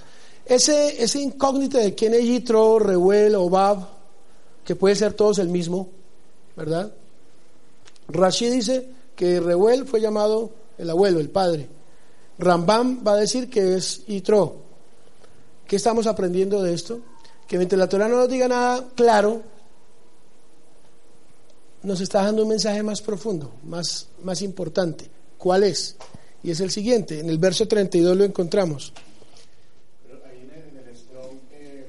ese, 0.47 1.03
ese 1.03 1.21
incógnito 1.21 1.79
de 1.79 1.95
quién 1.95 2.15
es 2.15 2.23
Yitro, 2.23 2.79
Reuel, 2.79 3.35
Obab, 3.35 3.87
que 4.65 4.75
puede 4.75 4.95
ser 4.95 5.13
todos 5.13 5.39
el 5.39 5.49
mismo, 5.49 5.89
¿verdad? 6.57 6.93
Rashi 8.09 8.49
dice 8.49 8.89
que 9.15 9.41
Reuel 9.41 9.87
fue 9.87 10.01
llamado 10.01 10.51
el 10.79 10.89
abuelo, 10.89 11.21
el 11.21 11.31
padre. 11.31 11.69
Rambam 12.39 13.03
va 13.07 13.13
a 13.13 13.17
decir 13.17 13.49
que 13.49 13.77
es 13.77 14.05
Yitro. 14.07 14.57
¿Qué 15.67 15.77
estamos 15.77 16.07
aprendiendo 16.07 16.63
de 16.63 16.75
esto? 16.75 17.01
Que 17.47 17.57
mientras 17.59 17.79
la 17.79 17.89
Torah 17.89 18.09
no 18.09 18.17
nos 18.17 18.29
diga 18.29 18.49
nada 18.49 18.89
claro, 18.95 19.43
nos 21.85 22.01
está 22.01 22.23
dando 22.25 22.43
un 22.43 22.49
mensaje 22.49 22.83
más 22.83 23.01
profundo, 23.03 23.53
más, 23.65 24.09
más 24.23 24.43
importante. 24.43 25.09
¿Cuál 25.39 25.63
es? 25.65 25.97
Y 26.43 26.51
es 26.51 26.61
el 26.61 26.71
siguiente. 26.71 27.21
En 27.21 27.29
el 27.31 27.39
verso 27.39 27.67
32 27.69 28.17
lo 28.17 28.25
encontramos. 28.25 28.93
Pero 30.07 30.21
ahí 30.27 30.41
en 30.41 30.77
el, 30.89 30.97
Strong, 30.97 31.39
eh, 31.53 31.87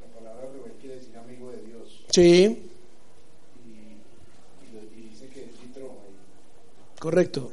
la 0.00 0.18
palabra 0.18 0.50
Reuel 0.52 0.72
quiere 0.80 0.96
decir 0.96 1.16
amigo 1.16 1.50
de 1.50 1.62
Dios. 1.62 2.04
Sí, 2.10 2.22
Y, 2.22 3.68
y, 3.68 4.72
lo- 4.74 4.82
y 4.96 5.08
dice 5.10 5.26
que 5.28 5.40
es 5.44 5.60
Yitro 5.62 5.84
ahí, 5.84 6.98
correcto. 6.98 7.50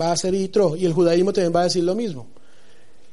Va 0.00 0.12
a 0.12 0.16
ser 0.16 0.34
Yitro. 0.34 0.76
Y 0.76 0.84
el 0.86 0.92
judaísmo 0.92 1.32
también 1.32 1.54
va 1.54 1.60
a 1.60 1.64
decir 1.64 1.82
lo 1.84 1.94
mismo. 1.94 2.26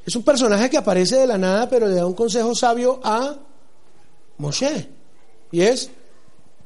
Es 0.05 0.15
un 0.17 0.23
personaje 0.23 0.69
que 0.69 0.77
aparece 0.77 1.15
de 1.17 1.27
la 1.27 1.37
nada, 1.37 1.69
pero 1.69 1.87
le 1.87 1.95
da 1.95 2.05
un 2.05 2.13
consejo 2.13 2.53
sabio 2.55 2.99
a 3.03 3.37
Moshe. 4.37 4.89
Y 5.51 5.61
es 5.61 5.89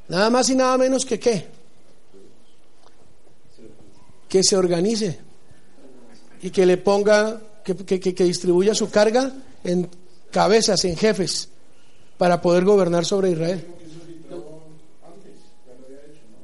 nada 0.09 0.29
más 0.29 0.49
y 0.49 0.55
nada 0.55 0.77
menos 0.77 1.05
que 1.05 1.19
qué. 1.19 1.45
Que 4.29 4.43
se 4.43 4.57
organice 4.57 5.19
y 6.41 6.49
que 6.49 6.65
le 6.65 6.77
ponga, 6.77 7.41
que, 7.63 7.75
que- 7.75 7.99
que- 7.99 8.23
distribuya 8.23 8.75
su 8.75 8.89
carga 8.89 9.31
en 9.63 9.89
cabezas, 10.31 10.83
en 10.85 10.95
jefes, 10.97 11.49
para 12.17 12.41
poder 12.41 12.63
gobernar 12.65 13.05
sobre 13.05 13.31
Israel. 13.31 13.65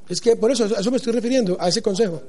Es 0.08 0.20
que 0.20 0.36
por 0.36 0.50
eso, 0.50 0.64
a 0.64 0.80
eso 0.80 0.90
me 0.90 0.96
estoy 0.98 1.12
refiriendo, 1.12 1.56
a 1.60 1.68
ese 1.68 1.80
consejo. 1.82 2.22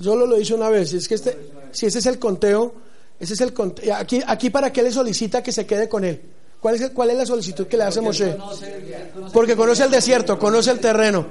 Solo 0.00 0.26
lo 0.26 0.40
hizo 0.40 0.54
una 0.56 0.68
vez. 0.70 0.92
Es 0.94 1.08
que 1.08 1.14
este, 1.14 1.36
si 1.72 1.86
ese 1.86 1.98
es 2.00 2.06
el 2.06 2.18
conteo, 2.18 2.74
ese 3.18 3.34
es 3.34 3.40
el 3.40 3.52
conte- 3.54 3.92
aquí, 3.92 4.20
aquí 4.26 4.50
para 4.50 4.72
qué 4.72 4.82
le 4.82 4.90
solicita 4.92 5.42
que 5.42 5.52
se 5.52 5.66
quede 5.66 5.88
con 5.88 6.04
él. 6.04 6.20
¿Cuál 6.60 6.74
es, 6.74 6.80
el- 6.82 6.92
cuál 6.92 7.10
es 7.10 7.16
la 7.16 7.26
solicitud 7.26 7.66
que 7.66 7.76
le 7.76 7.84
hace 7.84 8.00
Moshe? 8.00 8.36
Porque 9.32 9.56
conoce 9.56 9.84
el 9.84 9.90
desierto, 9.90 10.38
conoce 10.38 10.70
el 10.70 10.78
terreno, 10.80 11.26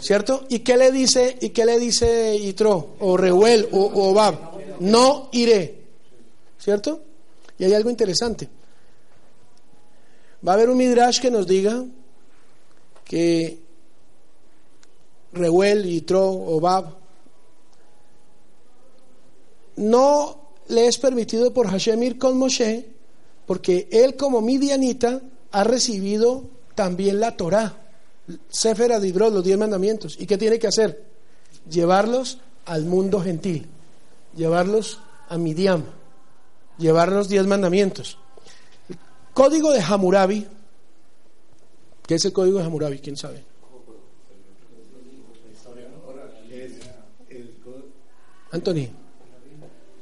¿cierto? 0.00 0.44
¿Y 0.48 0.60
qué 0.60 0.76
le 0.76 0.90
dice, 0.90 1.36
y 1.40 1.50
qué 1.50 1.64
le 1.64 1.78
dice 1.78 2.36
Yitro 2.38 2.96
o 3.00 3.16
Reuel 3.16 3.68
o, 3.72 3.78
o 3.80 4.10
Obab? 4.10 4.34
No 4.80 5.28
iré, 5.32 5.82
¿cierto? 6.58 7.00
Y 7.58 7.64
hay 7.64 7.74
algo 7.74 7.90
interesante. 7.90 8.48
Va 10.46 10.52
a 10.52 10.54
haber 10.56 10.68
un 10.68 10.76
midrash 10.76 11.20
que 11.20 11.30
nos 11.30 11.46
diga 11.46 11.84
que 13.04 13.58
Reuel, 15.32 15.84
Yitro, 15.84 16.24
Obab 16.28 16.94
no 19.76 20.52
le 20.68 20.86
es 20.86 20.98
permitido 20.98 21.52
por 21.52 21.68
Hashem 21.68 22.02
ir 22.02 22.18
con 22.18 22.36
Moshe, 22.36 22.86
porque 23.46 23.88
él 23.90 24.16
como 24.16 24.40
midianita 24.40 25.22
ha 25.52 25.64
recibido 25.64 26.44
también 26.74 27.20
la 27.20 27.36
Torá, 27.36 27.86
Sefer 28.48 28.92
Adibros, 28.92 29.32
los 29.32 29.44
diez 29.44 29.56
mandamientos. 29.56 30.16
¿Y 30.18 30.26
qué 30.26 30.36
tiene 30.36 30.58
que 30.58 30.66
hacer? 30.66 31.04
Llevarlos 31.70 32.38
al 32.64 32.84
mundo 32.84 33.20
gentil, 33.20 33.66
llevarlos 34.34 35.00
a 35.28 35.38
Midiam, 35.38 35.84
llevar 36.78 37.12
los 37.12 37.28
diez 37.28 37.46
mandamientos. 37.46 38.18
Código 39.32 39.72
de 39.72 39.80
Hammurabi, 39.80 40.46
¿qué 42.06 42.14
es 42.14 42.24
el 42.24 42.32
código 42.32 42.58
de 42.58 42.64
Hammurabi? 42.64 42.98
¿Quién 42.98 43.16
sabe? 43.16 43.44
Anthony, 48.50 48.88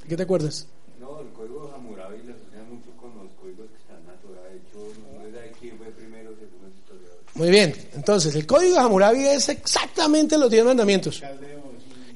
¿qué 0.09 0.17
te 0.17 0.23
acuerdas? 0.23 0.67
No, 1.01 1.21
el 1.21 1.29
código 1.29 1.67
de 1.67 1.75
Hammurabi 1.75 2.19
le 2.25 2.33
asocia 2.33 2.63
mucho 2.71 2.91
con 3.01 3.11
los 3.17 3.33
códigos 3.41 3.67
que 3.71 3.79
están 3.79 3.99
en 3.99 4.07
la 4.07 4.15
Torah. 4.15 4.43
De 4.49 4.57
hecho, 4.57 5.01
no 5.13 5.27
es 5.27 5.33
de 5.33 5.53
quién 5.61 5.77
fue 5.79 5.87
primero 5.89 6.31
según 6.31 6.63
los 6.63 6.75
historiadores. 6.79 7.25
Muy 7.35 7.51
bien, 7.51 7.75
entonces 7.95 8.35
el 8.35 8.47
código 8.47 8.75
de 8.75 8.81
Hammurabi 8.81 9.27
es 9.27 9.49
exactamente 9.49 10.39
los 10.39 10.51
diez 10.51 10.65
mandamientos. 10.65 11.23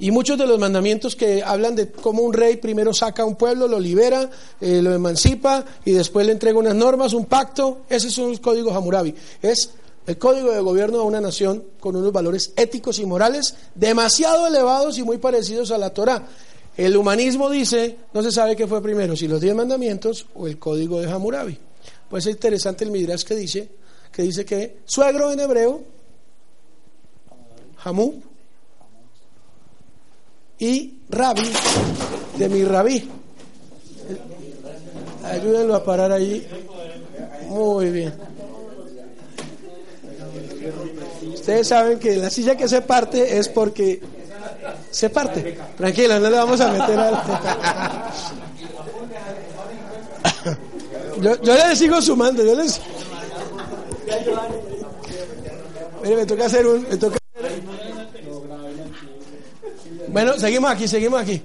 Y 0.01 0.13
muchos 0.13 0.39
de 0.39 0.47
los 0.47 0.61
mandamientos 0.61 1.17
que 1.17 1.43
hablan 1.43 1.75
de 1.75 1.91
cómo 1.91 2.23
un 2.23 2.33
rey 2.33 2.57
primero 2.57 2.95
saca 2.95 3.25
a 3.25 3.27
un 3.27 3.35
pueblo, 3.35 3.67
lo 3.67 3.81
libera, 3.81 4.31
eh, 4.61 4.81
lo 4.81 4.95
emancipa 4.95 5.65
y 5.85 5.91
después 5.91 6.25
le 6.25 6.33
entrega 6.33 6.57
unas 6.57 6.77
normas, 6.77 7.15
un 7.15 7.25
pacto, 7.25 7.83
esos 7.89 8.13
son 8.13 8.31
los 8.31 8.39
códigos 8.39 8.77
Hammurabi. 8.77 9.13
Es 9.43 9.71
el 10.07 10.17
código 10.17 10.53
de 10.53 10.61
gobierno 10.61 10.99
de 10.99 11.05
una 11.05 11.21
nación 11.21 11.65
con 11.81 11.97
unos 11.97 12.13
valores 12.13 12.53
éticos 12.57 12.99
y 12.99 13.07
morales 13.07 13.57
demasiado 13.75 14.47
elevados 14.47 14.97
y 14.99 15.03
muy 15.03 15.19
parecidos 15.19 15.71
a 15.73 15.79
la 15.79 15.91
Torah. 15.91 16.27
El 16.79 16.97
humanismo 16.97 17.51
dice, 17.51 17.97
no 18.15 18.23
se 18.23 18.31
sabe 18.31 18.55
qué 18.55 18.69
fue 18.69 18.81
primero, 18.81 19.17
si 19.17 19.27
los 19.27 19.41
diez 19.41 19.53
mandamientos 19.53 20.27
o 20.37 20.47
el 20.47 20.61
código 20.61 21.01
de 21.01 21.11
Hammurabi. 21.11 21.59
Pues 22.09 22.25
es 22.27 22.35
interesante 22.35 22.85
el 22.85 22.93
Midrash 22.93 23.25
que 23.25 23.35
dice 23.35 23.69
que 24.13 24.23
dice 24.23 24.45
que 24.45 24.79
suegro 24.85 25.33
en 25.33 25.41
hebreo, 25.41 25.83
Hamú, 27.83 28.23
y 30.61 30.99
Rabbi 31.09 31.51
de 32.39 32.49
mi 32.49 32.65
rabí. 32.65 33.09
Ayúdenlo 35.25 35.75
a 35.75 35.85
parar 35.85 36.13
allí. 36.13 36.47
Muy 37.49 37.91
bien. 37.91 38.15
Ustedes 41.35 41.67
saben 41.67 41.99
que 41.99 42.17
la 42.17 42.31
silla 42.31 42.57
que 42.57 42.69
se 42.69 42.83
parte 42.83 43.37
es 43.37 43.49
porque 43.49 44.01
se 44.91 45.11
parte. 45.11 45.59
Tranquila, 45.77 46.19
no 46.19 46.31
le 46.31 46.37
vamos 46.37 46.61
a 46.61 46.73
meter 46.73 46.99
al. 46.99 47.23
yo, 51.21 51.43
yo 51.43 51.55
le 51.55 51.77
sigo 51.77 52.01
sumando, 52.03 52.45
yo 52.45 52.55
les. 52.55 52.81
Mire, 56.03 56.17
me 56.17 56.27
toca 56.27 56.47
hacer 56.47 56.67
un. 56.67 56.87
Me 56.89 56.97
toca 56.97 57.19
bueno, 60.09 60.39
seguimos 60.39 60.71
aquí, 60.71 60.89
seguimos 60.89 61.21
aquí. 61.21 61.43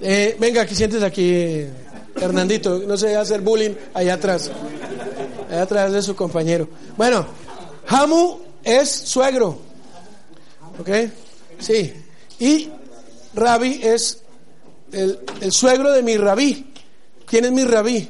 Eh, 0.00 0.36
venga, 0.38 0.62
aquí 0.62 0.74
sientes 0.74 1.02
aquí, 1.02 1.64
Hernandito. 2.20 2.80
No 2.86 2.96
se 2.96 3.16
hacer 3.16 3.40
bullying 3.40 3.74
allá 3.94 4.14
atrás. 4.14 4.50
Allá 5.50 5.62
atrás 5.62 5.92
de 5.92 6.02
su 6.02 6.14
compañero. 6.14 6.68
Bueno, 6.96 7.26
Hamu 7.86 8.38
es 8.62 8.90
suegro. 8.90 9.58
¿Ok? 10.78 10.88
Sí. 11.58 11.92
Y 12.42 12.68
Rabí 13.34 13.78
es 13.84 14.20
el, 14.90 15.52
suegro 15.52 15.92
de 15.92 16.02
mi 16.02 16.16
rabí. 16.16 16.72
¿Quién 17.24 17.44
es 17.44 17.52
mi 17.52 17.62
rabí? 17.62 18.08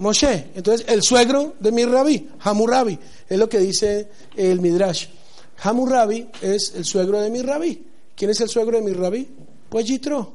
Moshe. 0.00 0.50
Entonces, 0.54 0.86
el 0.86 1.02
suegro 1.02 1.54
de 1.58 1.72
mi 1.72 1.86
rabí, 1.86 2.28
Hammurabi, 2.40 2.98
es 3.26 3.38
lo 3.38 3.48
que 3.48 3.58
dice 3.60 4.10
el 4.36 4.60
Midrash. 4.60 5.06
Hammurabi 5.62 6.28
es 6.42 6.74
el 6.76 6.84
suegro 6.84 7.22
de 7.22 7.30
mi 7.30 7.40
rabí. 7.40 7.86
¿Quién 8.14 8.32
es 8.32 8.40
el 8.42 8.50
suegro 8.50 8.76
de 8.76 8.84
mi 8.84 8.92
rabí? 8.92 9.26
Pues 9.70 9.86
Yitro. 9.86 10.34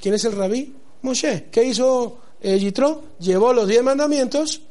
¿Quién 0.00 0.14
es 0.14 0.24
el 0.24 0.32
rabí? 0.32 0.74
Moshe. 1.02 1.46
¿Qué 1.52 1.62
hizo 1.62 2.18
eh, 2.40 2.58
Yitro? 2.58 3.04
Llevó 3.20 3.52
los 3.52 3.68
diez 3.68 3.84
mandamientos 3.84 4.62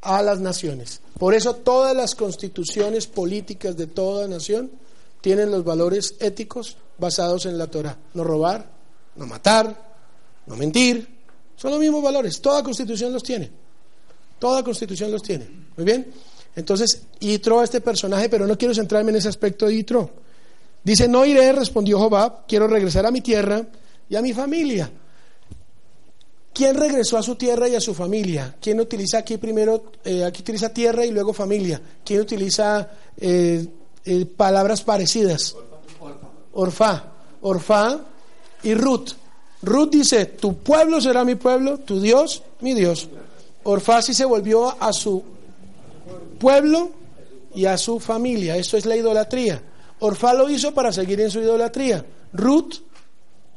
a 0.00 0.22
las 0.22 0.38
naciones. 0.38 1.00
Por 1.18 1.34
eso 1.34 1.56
todas 1.56 1.96
las 1.96 2.14
constituciones 2.14 3.08
políticas 3.08 3.76
de 3.76 3.88
toda 3.88 4.28
nación 4.28 4.70
tienen 5.20 5.50
los 5.50 5.64
valores 5.64 6.14
éticos 6.20 6.76
basados 6.98 7.46
en 7.46 7.58
la 7.58 7.66
Torah. 7.66 7.96
No 8.14 8.24
robar, 8.24 8.68
no 9.16 9.26
matar, 9.26 9.94
no 10.46 10.56
mentir. 10.56 11.16
Son 11.56 11.70
los 11.70 11.80
mismos 11.80 12.02
valores. 12.02 12.40
Toda 12.40 12.62
constitución 12.62 13.12
los 13.12 13.22
tiene. 13.22 13.50
Toda 14.38 14.62
constitución 14.62 15.10
los 15.10 15.22
tiene. 15.22 15.48
Muy 15.76 15.84
bien. 15.84 16.12
Entonces, 16.54 17.02
Yitro 17.20 17.62
este 17.62 17.80
personaje, 17.80 18.28
pero 18.28 18.46
no 18.46 18.56
quiero 18.56 18.74
centrarme 18.74 19.10
en 19.10 19.16
ese 19.16 19.28
aspecto 19.28 19.66
de 19.66 19.74
Yitro. 19.74 20.10
Dice, 20.82 21.08
no 21.08 21.24
iré, 21.24 21.52
respondió 21.52 21.98
Jehová, 21.98 22.44
quiero 22.46 22.66
regresar 22.68 23.04
a 23.06 23.10
mi 23.10 23.20
tierra 23.20 23.66
y 24.08 24.16
a 24.16 24.22
mi 24.22 24.32
familia. 24.32 24.90
¿Quién 26.56 26.74
regresó 26.74 27.18
a 27.18 27.22
su 27.22 27.34
tierra 27.34 27.68
y 27.68 27.74
a 27.74 27.80
su 27.80 27.92
familia? 27.92 28.56
¿Quién 28.58 28.80
utiliza 28.80 29.18
aquí 29.18 29.36
primero, 29.36 29.92
eh, 30.02 30.24
aquí 30.24 30.40
utiliza 30.40 30.70
tierra 30.70 31.04
y 31.04 31.10
luego 31.10 31.34
familia? 31.34 31.78
¿Quién 32.02 32.20
utiliza 32.20 32.88
eh, 33.18 33.66
eh, 34.04 34.24
palabras 34.24 34.82
parecidas? 34.82 35.54
Orfa. 36.56 37.12
Orfa 37.42 38.00
y 38.62 38.74
Ruth. 38.74 39.12
Ruth 39.62 39.90
dice, 39.90 40.26
tu 40.26 40.58
pueblo 40.58 41.00
será 41.00 41.24
mi 41.24 41.34
pueblo, 41.34 41.78
tu 41.78 42.00
Dios, 42.00 42.42
mi 42.60 42.74
Dios. 42.74 43.08
Orfa 43.64 44.02
sí 44.02 44.14
se 44.14 44.24
volvió 44.24 44.80
a 44.80 44.92
su 44.92 45.22
pueblo 46.38 46.90
y 47.54 47.64
a 47.64 47.76
su 47.78 47.98
familia. 47.98 48.56
Esto 48.56 48.76
es 48.76 48.86
la 48.86 48.96
idolatría. 48.96 49.62
Orfá 50.00 50.34
lo 50.34 50.48
hizo 50.48 50.74
para 50.74 50.92
seguir 50.92 51.20
en 51.20 51.30
su 51.30 51.40
idolatría. 51.40 52.04
Ruth 52.32 52.74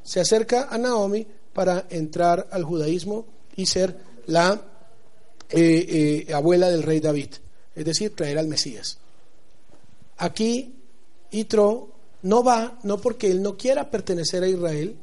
se 0.03 0.21
acerca 0.21 0.67
a 0.69 0.77
Naomi 0.77 1.25
para 1.53 1.85
entrar 1.89 2.47
al 2.51 2.63
judaísmo 2.63 3.25
y 3.55 3.65
ser 3.65 3.95
la 4.27 4.59
eh, 5.49 6.25
eh, 6.27 6.33
abuela 6.33 6.69
del 6.69 6.83
rey 6.83 6.99
David, 6.99 7.29
es 7.75 7.85
decir, 7.85 8.15
traer 8.15 8.37
al 8.37 8.47
Mesías. 8.47 8.97
Aquí 10.17 10.75
Itro 11.31 11.88
no 12.21 12.43
va, 12.43 12.79
no 12.83 12.99
porque 12.99 13.31
él 13.31 13.41
no 13.41 13.57
quiera 13.57 13.89
pertenecer 13.89 14.43
a 14.43 14.47
Israel, 14.47 14.95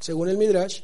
según 0.00 0.28
el 0.28 0.38
Midrash, 0.38 0.82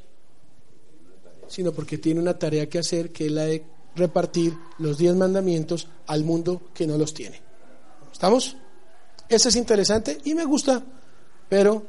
sino 1.49 1.73
porque 1.73 1.99
tiene 1.99 2.21
una 2.21 2.39
tarea 2.39 2.69
que 2.69 2.79
hacer, 2.79 3.11
que 3.11 3.27
es 3.27 3.33
la 3.33 3.47
de 3.47 3.65
repartir 3.97 4.55
los 4.79 4.99
diez 4.99 5.15
mandamientos 5.15 5.89
al 6.07 6.25
mundo 6.25 6.63
que 6.75 6.87
no 6.87 6.97
los 6.97 7.15
tiene. 7.15 7.41
¿Estamos? 8.13 8.57
Esa 9.29 9.49
es 9.49 9.57
interesante 9.57 10.19
y 10.25 10.35
me 10.35 10.45
gusta, 10.45 10.83
pero 11.49 11.85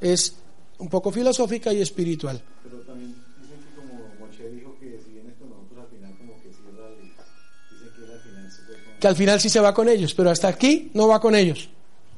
es 0.00 0.34
un 0.78 0.88
poco 0.88 1.10
filosófica 1.10 1.72
y 1.72 1.80
espiritual. 1.80 2.42
Pero 2.62 2.78
también 2.80 3.14
dicen 3.40 3.58
que 3.60 3.74
como 3.74 4.26
Moshe 4.26 4.48
dijo 4.50 4.76
que 4.78 5.00
si 5.04 5.12
vienes 5.12 5.34
con 5.38 5.50
nosotros 5.50 5.78
al 5.80 5.88
final 5.88 6.16
como 6.18 6.34
que 6.42 6.50
cierra 6.50 6.88
el, 6.88 7.02
dice 7.02 7.96
que 7.96 8.12
al 8.12 8.20
final 8.20 8.52
se 8.52 8.62
fue 8.62 8.74
con... 8.84 8.98
Que 8.98 9.08
al 9.08 9.16
final 9.16 9.40
sí 9.40 9.48
se 9.48 9.60
va 9.60 9.74
con 9.74 9.88
ellos, 9.88 10.14
pero 10.14 10.30
hasta 10.30 10.48
aquí 10.48 10.90
no 10.94 11.08
va 11.08 11.20
con 11.20 11.34
ellos. 11.34 11.68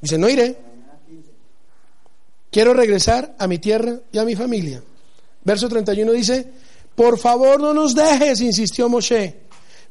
Dice, 0.01 0.19
no 0.19 0.29
iré. 0.29 0.57
Quiero 2.51 2.73
regresar 2.75 3.35
a 3.39 3.47
mi 3.47 3.59
tierra 3.59 4.01
y 4.13 4.19
a 4.19 4.25
mi 4.25 4.35
familia. 4.35 4.83
Verso 5.45 5.69
31 5.69 6.13
dice, 6.13 6.51
por 6.95 7.19
favor 7.19 7.61
no 7.61 7.75
nos 7.75 7.95
dejes, 7.95 8.41
insistió 8.41 8.89
Moshe. 8.89 9.37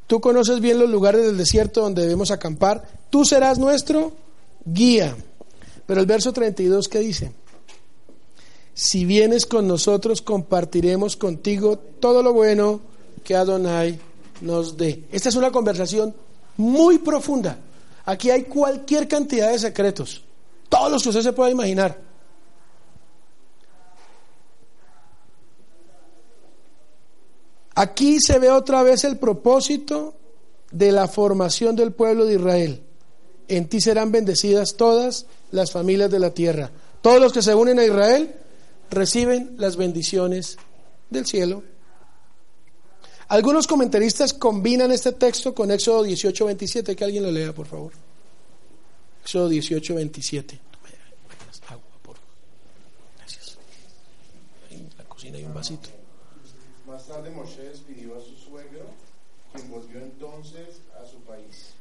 Tú 0.06 0.20
conoces 0.20 0.60
bien 0.60 0.78
los 0.78 0.90
lugares 0.90 1.24
del 1.24 1.36
desierto 1.36 1.80
donde 1.80 2.02
debemos 2.02 2.30
acampar. 2.30 2.86
Tú 3.10 3.24
serás 3.24 3.58
nuestro 3.58 4.12
guía. 4.64 5.16
Pero 5.86 6.00
el 6.00 6.06
verso 6.06 6.32
32 6.32 6.88
que 6.88 6.98
dice, 6.98 7.32
si 8.74 9.04
vienes 9.04 9.46
con 9.46 9.66
nosotros 9.66 10.20
compartiremos 10.20 11.16
contigo 11.16 11.78
todo 11.78 12.22
lo 12.22 12.32
bueno 12.32 12.80
que 13.24 13.34
Adonai 13.34 13.98
nos 14.40 14.76
dé. 14.76 15.04
Esta 15.10 15.28
es 15.28 15.36
una 15.36 15.50
conversación 15.50 16.14
muy 16.56 16.98
profunda. 16.98 17.58
Aquí 18.06 18.30
hay 18.30 18.44
cualquier 18.44 19.08
cantidad 19.08 19.50
de 19.50 19.58
secretos, 19.58 20.24
todos 20.68 20.90
los 20.90 21.02
que 21.02 21.08
usted 21.10 21.22
se 21.22 21.32
pueda 21.32 21.50
imaginar. 21.50 22.06
Aquí 27.74 28.20
se 28.20 28.38
ve 28.38 28.50
otra 28.50 28.82
vez 28.82 29.04
el 29.04 29.18
propósito 29.18 30.14
de 30.70 30.92
la 30.92 31.08
formación 31.08 31.76
del 31.76 31.92
pueblo 31.92 32.24
de 32.24 32.34
Israel. 32.36 32.82
En 33.48 33.68
ti 33.68 33.80
serán 33.80 34.12
bendecidas 34.12 34.76
todas 34.76 35.26
las 35.50 35.72
familias 35.72 36.10
de 36.10 36.18
la 36.18 36.30
tierra. 36.30 36.70
Todos 37.02 37.20
los 37.20 37.32
que 37.32 37.42
se 37.42 37.54
unen 37.54 37.78
a 37.78 37.84
Israel 37.84 38.34
reciben 38.88 39.56
las 39.58 39.76
bendiciones 39.76 40.56
del 41.10 41.26
cielo. 41.26 41.62
Algunos 43.28 43.66
comentaristas 43.66 44.32
combinan 44.32 44.92
este 44.92 45.12
texto 45.12 45.54
con 45.54 45.70
Éxodo 45.70 46.04
18, 46.04 46.46
27. 46.46 46.94
Que 46.94 47.04
alguien 47.04 47.24
lo 47.24 47.30
lea, 47.30 47.52
por 47.52 47.66
favor. 47.66 47.92
Éxodo 49.22 49.48
18, 49.48 49.94
27. 49.94 50.60
Agua, 51.68 51.82
por 52.02 52.16
favor. 52.16 52.30
Gracias. 53.18 53.58
En 54.70 54.88
la 54.96 55.04
cocina 55.04 55.38
hay 55.38 55.44
un 55.44 55.54
vasito. 55.54 55.88
Más 56.86 57.04
tarde 57.06 57.30
Moshe 57.30 57.62
despidió 57.62 58.16
a 58.16 58.20
su 58.20 58.36
suegro, 58.36 58.86
quien 59.52 59.70
volvió 59.70 59.98
entonces 59.98 60.16
entonces 60.26 60.80
a 61.00 61.06
su 61.06 61.18
país. 61.20 61.74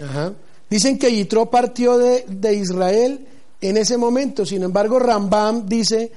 Ajá. 0.00 0.32
Dicen 0.68 0.98
que 0.98 1.12
Yitro 1.12 1.50
partió 1.50 1.98
de, 1.98 2.24
de 2.28 2.54
Israel 2.54 3.26
en 3.60 3.76
ese 3.76 3.96
momento. 3.96 4.46
Sin 4.46 4.62
embargo, 4.62 4.98
Rambam 4.98 5.66
dice 5.66 6.10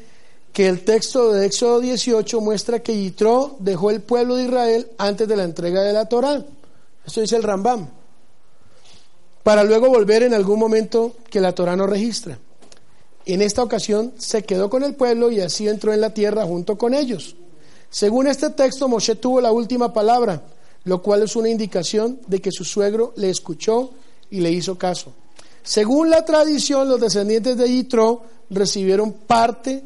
que 0.53 0.67
el 0.67 0.85
texto 0.85 1.33
de 1.33 1.47
Éxodo 1.47 1.79
18 1.79 2.39
muestra 2.39 2.83
que 2.83 2.95
Yitro 2.95 3.55
dejó 3.59 3.89
el 3.89 4.01
pueblo 4.01 4.35
de 4.35 4.45
Israel 4.45 4.91
antes 4.99 5.27
de 5.27 5.35
la 5.35 5.43
entrega 5.43 5.81
de 5.81 5.93
la 5.93 6.05
Torá. 6.05 6.45
Esto 7.05 7.21
dice 7.21 7.35
el 7.35 7.43
Rambam. 7.43 7.89
Para 9.41 9.63
luego 9.63 9.89
volver 9.89 10.23
en 10.23 10.33
algún 10.33 10.59
momento 10.59 11.17
que 11.29 11.41
la 11.41 11.53
Torá 11.53 11.75
no 11.75 11.87
registra. 11.87 12.37
En 13.25 13.41
esta 13.41 13.63
ocasión 13.63 14.13
se 14.17 14.43
quedó 14.43 14.69
con 14.69 14.83
el 14.83 14.93
pueblo 14.95 15.31
y 15.31 15.41
así 15.41 15.67
entró 15.67 15.91
en 15.91 16.01
la 16.01 16.13
tierra 16.13 16.45
junto 16.45 16.77
con 16.77 16.93
ellos. 16.93 17.35
Según 17.89 18.27
este 18.27 18.51
texto, 18.51 18.87
Moshe 18.87 19.15
tuvo 19.15 19.41
la 19.41 19.51
última 19.51 19.91
palabra, 19.91 20.43
lo 20.83 21.01
cual 21.01 21.23
es 21.23 21.35
una 21.35 21.49
indicación 21.49 22.19
de 22.27 22.41
que 22.41 22.51
su 22.51 22.63
suegro 22.63 23.13
le 23.15 23.29
escuchó 23.29 23.91
y 24.29 24.39
le 24.39 24.51
hizo 24.51 24.77
caso. 24.77 25.13
Según 25.63 26.09
la 26.09 26.25
tradición, 26.25 26.89
los 26.89 26.99
descendientes 26.99 27.57
de 27.57 27.69
Yitro 27.69 28.23
recibieron 28.49 29.13
parte, 29.13 29.81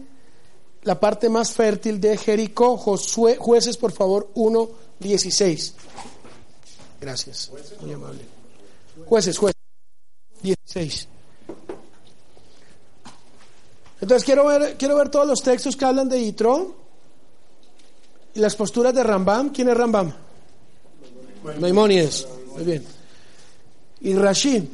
la 0.87 0.97
parte 0.97 1.27
más 1.27 1.51
fértil 1.51 1.99
de 1.99 2.17
Jericó. 2.17 2.77
Josué, 2.77 3.35
jueces, 3.35 3.75
por 3.75 3.91
favor, 3.91 4.29
1.16. 4.35 5.73
Gracias, 7.01 7.51
muy 7.81 7.91
amable. 7.91 8.21
Jueces, 9.05 9.37
jueces. 9.37 9.61
16. 10.41 11.07
Entonces 13.99 14.23
quiero 14.23 14.45
ver, 14.45 14.77
quiero 14.77 14.95
ver 14.95 15.09
todos 15.09 15.27
los 15.27 15.43
textos 15.43 15.75
que 15.75 15.83
hablan 15.83 16.07
de 16.07 16.23
Yitro 16.23 16.77
y 18.33 18.39
las 18.39 18.55
posturas 18.55 18.93
de 18.93 19.03
Rambam. 19.03 19.49
¿Quién 19.49 19.67
es 19.67 19.75
Rambam? 19.75 20.13
Maimónides. 21.59 22.25
Muy 22.55 22.63
bien. 22.63 22.85
Y 23.99 24.13
Rashi. 24.13 24.69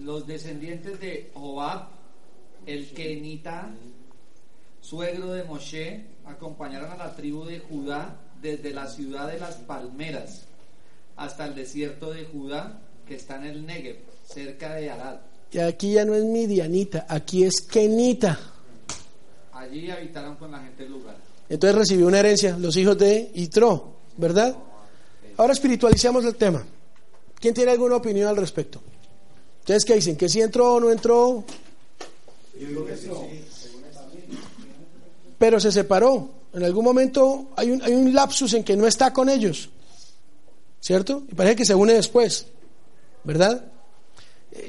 Los 0.00 0.26
descendientes 0.26 1.00
de 1.00 1.30
Joab, 1.32 1.88
el 2.66 2.90
Kenita, 2.92 3.70
suegro 4.88 5.32
de 5.32 5.44
Moshe, 5.44 6.02
acompañaron 6.24 6.90
a 6.90 6.96
la 6.96 7.14
tribu 7.14 7.44
de 7.44 7.58
Judá 7.58 8.16
desde 8.40 8.72
la 8.72 8.86
ciudad 8.88 9.30
de 9.30 9.38
las 9.38 9.56
palmeras 9.56 10.44
hasta 11.16 11.46
el 11.46 11.54
desierto 11.54 12.12
de 12.12 12.24
Judá, 12.24 12.80
que 13.06 13.16
está 13.16 13.36
en 13.36 13.44
el 13.44 13.66
Negev, 13.66 13.98
cerca 14.26 14.74
de 14.74 14.88
Arad. 14.88 15.16
Y 15.50 15.58
aquí 15.58 15.92
ya 15.92 16.04
no 16.04 16.14
es 16.14 16.24
Midianita, 16.24 17.04
aquí 17.08 17.44
es 17.44 17.60
Kenita. 17.60 18.38
Allí 19.52 19.90
habitaron 19.90 20.36
con 20.36 20.52
la 20.52 20.60
gente 20.60 20.84
del 20.84 20.92
lugar. 20.92 21.16
Entonces 21.48 21.76
recibió 21.76 22.06
una 22.06 22.20
herencia, 22.20 22.56
los 22.56 22.76
hijos 22.76 22.96
de 22.96 23.30
Itro, 23.34 23.96
¿verdad? 24.16 24.56
Ahora 25.36 25.52
espiritualicemos 25.52 26.24
el 26.24 26.36
tema. 26.36 26.64
¿Quién 27.38 27.52
tiene 27.52 27.72
alguna 27.72 27.96
opinión 27.96 28.28
al 28.28 28.36
respecto? 28.36 28.80
¿Ustedes 29.60 29.84
qué 29.84 29.94
dicen? 29.96 30.16
¿Que 30.16 30.28
si 30.28 30.40
entró 30.40 30.74
o 30.74 30.80
no 30.80 30.90
entró? 30.90 31.44
Pero 35.38 35.60
se 35.60 35.72
separó. 35.72 36.30
En 36.52 36.64
algún 36.64 36.84
momento 36.84 37.48
hay 37.56 37.70
un, 37.70 37.82
hay 37.82 37.94
un 37.94 38.12
lapsus 38.12 38.54
en 38.54 38.64
que 38.64 38.76
no 38.76 38.86
está 38.86 39.12
con 39.12 39.28
ellos. 39.28 39.70
¿Cierto? 40.80 41.24
Y 41.30 41.34
parece 41.34 41.56
que 41.56 41.64
se 41.64 41.74
une 41.74 41.94
después. 41.94 42.46
¿Verdad? 43.24 43.64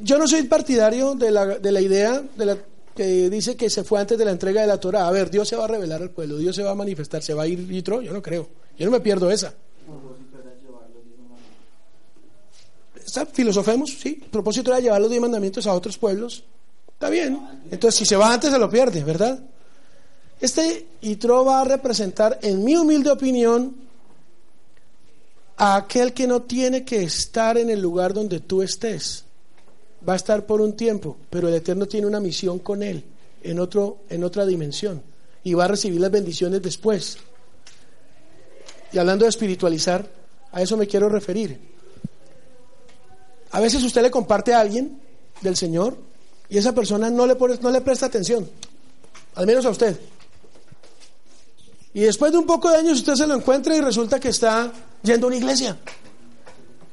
Yo 0.02 0.18
no 0.18 0.28
soy 0.28 0.44
partidario 0.44 1.16
de 1.16 1.32
la, 1.32 1.46
de 1.46 1.72
la 1.72 1.82
idea 1.82 2.22
de 2.36 2.46
la, 2.46 2.58
que 2.96 3.30
dice 3.30 3.56
que 3.56 3.70
se 3.70 3.84
fue 3.84 4.00
antes 4.00 4.18
de 4.18 4.26
la 4.26 4.32
entrega 4.32 4.62
de 4.62 4.68
la 4.68 4.80
Torah. 4.80 5.08
A 5.08 5.12
ver, 5.12 5.30
Dios 5.30 5.48
se 5.48 5.56
va 5.56 5.66
a 5.66 5.68
revelar 5.68 6.02
al 6.02 6.10
pueblo, 6.10 6.38
Dios 6.38 6.56
se 6.56 6.64
va 6.64 6.72
a 6.72 6.76
manifestar, 6.76 7.24
se 7.24 7.34
va 7.34 7.44
a 7.44 7.48
ir 7.48 7.66
Yitro. 7.68 8.02
Yo 8.02 8.12
no 8.12 8.22
creo. 8.22 8.50
Yo 8.78 8.86
no 8.86 8.92
me 8.92 9.00
pierdo 9.00 9.32
esa. 9.32 9.54
Filosofemos, 13.34 13.92
sí. 13.92 14.20
El 14.22 14.30
propósito 14.30 14.72
era 14.72 14.80
llevar 14.80 15.02
los 15.02 15.10
diez 15.10 15.22
mandamientos 15.22 15.66
a 15.66 15.74
otros 15.74 15.98
pueblos. 15.98 16.44
Está 16.92 17.10
bien. 17.10 17.40
Entonces, 17.72 18.00
si 18.00 18.06
se 18.06 18.16
va 18.16 18.34
antes, 18.34 18.52
se 18.52 18.60
lo 18.60 18.70
pierde, 18.70 19.04
¿verdad? 19.04 19.40
Este 20.42 20.88
Yitro 21.02 21.44
va 21.44 21.62
a 21.62 21.66
representar, 21.66 22.40
en 22.42 22.64
mi 22.64 22.76
humilde 22.76 23.12
opinión, 23.12 23.76
a 25.58 25.76
aquel 25.76 26.14
que 26.14 26.28
no 26.28 26.44
tiene 26.44 26.86
que 26.86 27.04
estar 27.04 27.58
en 27.58 27.70
el 27.70 27.82
lugar 27.82 28.14
donde 28.14 28.40
tú 28.40 28.62
estés. 28.62 29.26
Va 30.08 30.14
a 30.14 30.16
estar 30.16 30.46
por 30.46 30.62
un 30.62 30.74
tiempo, 30.74 31.18
pero 31.30 31.50
el 31.50 31.56
Eterno 31.56 31.86
tiene 31.86 32.08
una 32.08 32.22
misión 32.22 32.60
con 32.60 32.82
él 32.82 33.04
en, 33.44 33.60
otro, 33.60 33.98
en 34.10 34.24
otra 34.24 34.46
dimensión 34.46 35.04
y 35.44 35.54
va 35.54 35.66
a 35.66 35.68
recibir 35.68 36.00
las 36.00 36.12
bendiciones 36.12 36.62
después. 36.62 37.18
Y 38.94 38.98
hablando 38.98 39.26
de 39.26 39.30
espiritualizar, 39.30 40.10
a 40.54 40.62
eso 40.62 40.78
me 40.78 40.88
quiero 40.88 41.10
referir. 41.10 41.60
A 43.52 43.60
veces 43.60 43.84
usted 43.84 44.02
le 44.02 44.12
comparte 44.12 44.54
a 44.54 44.62
alguien 44.62 45.02
del 45.42 45.58
Señor 45.58 45.98
y 46.48 46.58
esa 46.58 46.74
persona 46.74 47.10
no 47.10 47.28
le, 47.28 47.36
no 47.36 47.72
le 47.72 47.82
presta 47.82 48.06
atención, 48.06 48.50
al 49.36 49.46
menos 49.46 49.66
a 49.66 49.70
usted. 49.72 50.00
Y 52.00 52.04
después 52.04 52.32
de 52.32 52.38
un 52.38 52.46
poco 52.46 52.70
de 52.70 52.78
años 52.78 53.00
usted 53.00 53.16
se 53.16 53.28
lo 53.28 53.36
encuentra 53.36 53.76
y 53.76 53.82
resulta 53.82 54.22
que 54.22 54.30
está 54.30 54.72
yendo 55.04 55.28
a 55.28 55.28
una 55.28 55.36
iglesia. 55.36 55.78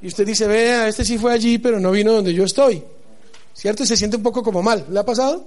Y 0.02 0.08
usted 0.08 0.26
dice, 0.26 0.48
vea, 0.48 0.88
este 0.88 1.04
sí 1.04 1.16
fue 1.16 1.32
allí, 1.32 1.58
pero 1.58 1.78
no 1.78 1.92
vino 1.92 2.12
donde 2.12 2.34
yo 2.34 2.42
estoy. 2.42 2.82
¿Cierto? 3.54 3.84
Y 3.84 3.86
se 3.86 3.96
siente 3.96 4.16
un 4.16 4.24
poco 4.24 4.42
como 4.42 4.64
mal. 4.64 4.84
¿Le 4.90 4.98
ha 4.98 5.04
pasado? 5.04 5.46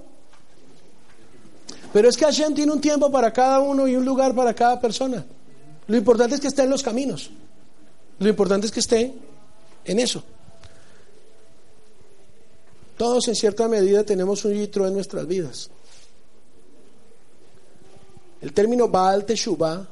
Pero 1.92 2.08
es 2.08 2.16
que 2.16 2.24
Hashem 2.24 2.54
tiene 2.54 2.72
un 2.72 2.80
tiempo 2.80 3.12
para 3.12 3.34
cada 3.34 3.60
uno 3.60 3.86
y 3.86 3.96
un 3.96 4.04
lugar 4.06 4.34
para 4.34 4.54
cada 4.54 4.80
persona. 4.80 5.26
Lo 5.88 5.96
importante 5.98 6.36
es 6.36 6.40
que 6.40 6.48
esté 6.48 6.62
en 6.62 6.70
los 6.70 6.82
caminos. 6.82 7.30
Lo 8.18 8.30
importante 8.30 8.66
es 8.66 8.72
que 8.72 8.80
esté 8.80 9.12
en 9.84 9.98
eso. 9.98 10.24
Todos 12.96 13.28
en 13.28 13.34
cierta 13.34 13.68
medida 13.68 14.04
tenemos 14.04 14.42
un 14.46 14.54
yitro 14.54 14.88
en 14.88 14.94
nuestras 14.94 15.26
vidas. 15.26 15.68
El 18.40 18.54
término 18.54 18.88
Baal 18.88 19.26
Teshuvah 19.26 19.86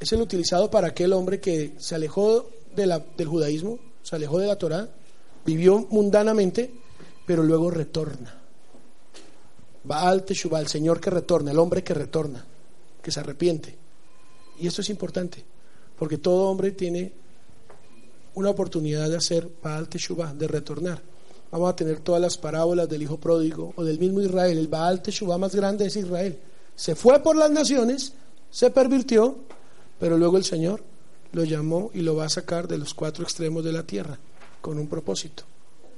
es 0.00 0.12
el 0.12 0.22
utilizado 0.22 0.70
para 0.70 0.88
aquel 0.88 1.12
hombre 1.12 1.38
que 1.38 1.74
se 1.78 1.94
alejó 1.94 2.48
de 2.74 2.86
la, 2.86 2.98
del 2.98 3.28
judaísmo, 3.28 3.78
se 4.02 4.16
alejó 4.16 4.38
de 4.38 4.46
la 4.46 4.56
Torah, 4.56 4.88
vivió 5.44 5.86
mundanamente, 5.90 6.70
pero 7.26 7.42
luego 7.42 7.70
retorna. 7.70 8.34
Baal 9.84 10.24
Teshuvah, 10.24 10.60
el 10.60 10.68
Señor 10.68 11.00
que 11.00 11.10
retorna, 11.10 11.50
el 11.50 11.58
hombre 11.58 11.84
que 11.84 11.92
retorna, 11.92 12.44
que 13.02 13.10
se 13.10 13.20
arrepiente. 13.20 13.76
Y 14.58 14.66
esto 14.66 14.80
es 14.80 14.88
importante, 14.88 15.44
porque 15.98 16.16
todo 16.16 16.48
hombre 16.48 16.70
tiene 16.70 17.12
una 18.34 18.50
oportunidad 18.50 19.10
de 19.10 19.16
hacer 19.16 19.50
Baal 19.62 19.86
Teshuvah, 19.86 20.32
de 20.32 20.48
retornar. 20.48 21.02
Vamos 21.50 21.70
a 21.70 21.76
tener 21.76 22.00
todas 22.00 22.22
las 22.22 22.38
parábolas 22.38 22.88
del 22.88 23.02
hijo 23.02 23.18
pródigo 23.18 23.74
o 23.76 23.84
del 23.84 23.98
mismo 23.98 24.22
Israel. 24.22 24.56
El 24.56 24.68
Baal 24.68 25.02
Teshuvah 25.02 25.36
más 25.36 25.54
grande 25.54 25.84
es 25.84 25.96
Israel. 25.96 26.38
Se 26.80 26.94
fue 26.94 27.20
por 27.20 27.36
las 27.36 27.50
naciones, 27.50 28.14
se 28.50 28.70
pervirtió, 28.70 29.36
pero 29.98 30.16
luego 30.16 30.38
el 30.38 30.44
Señor 30.44 30.82
lo 31.32 31.44
llamó 31.44 31.90
y 31.92 32.00
lo 32.00 32.16
va 32.16 32.24
a 32.24 32.30
sacar 32.30 32.68
de 32.68 32.78
los 32.78 32.94
cuatro 32.94 33.22
extremos 33.22 33.62
de 33.62 33.70
la 33.70 33.82
tierra 33.82 34.18
con 34.62 34.78
un 34.78 34.86
propósito, 34.86 35.42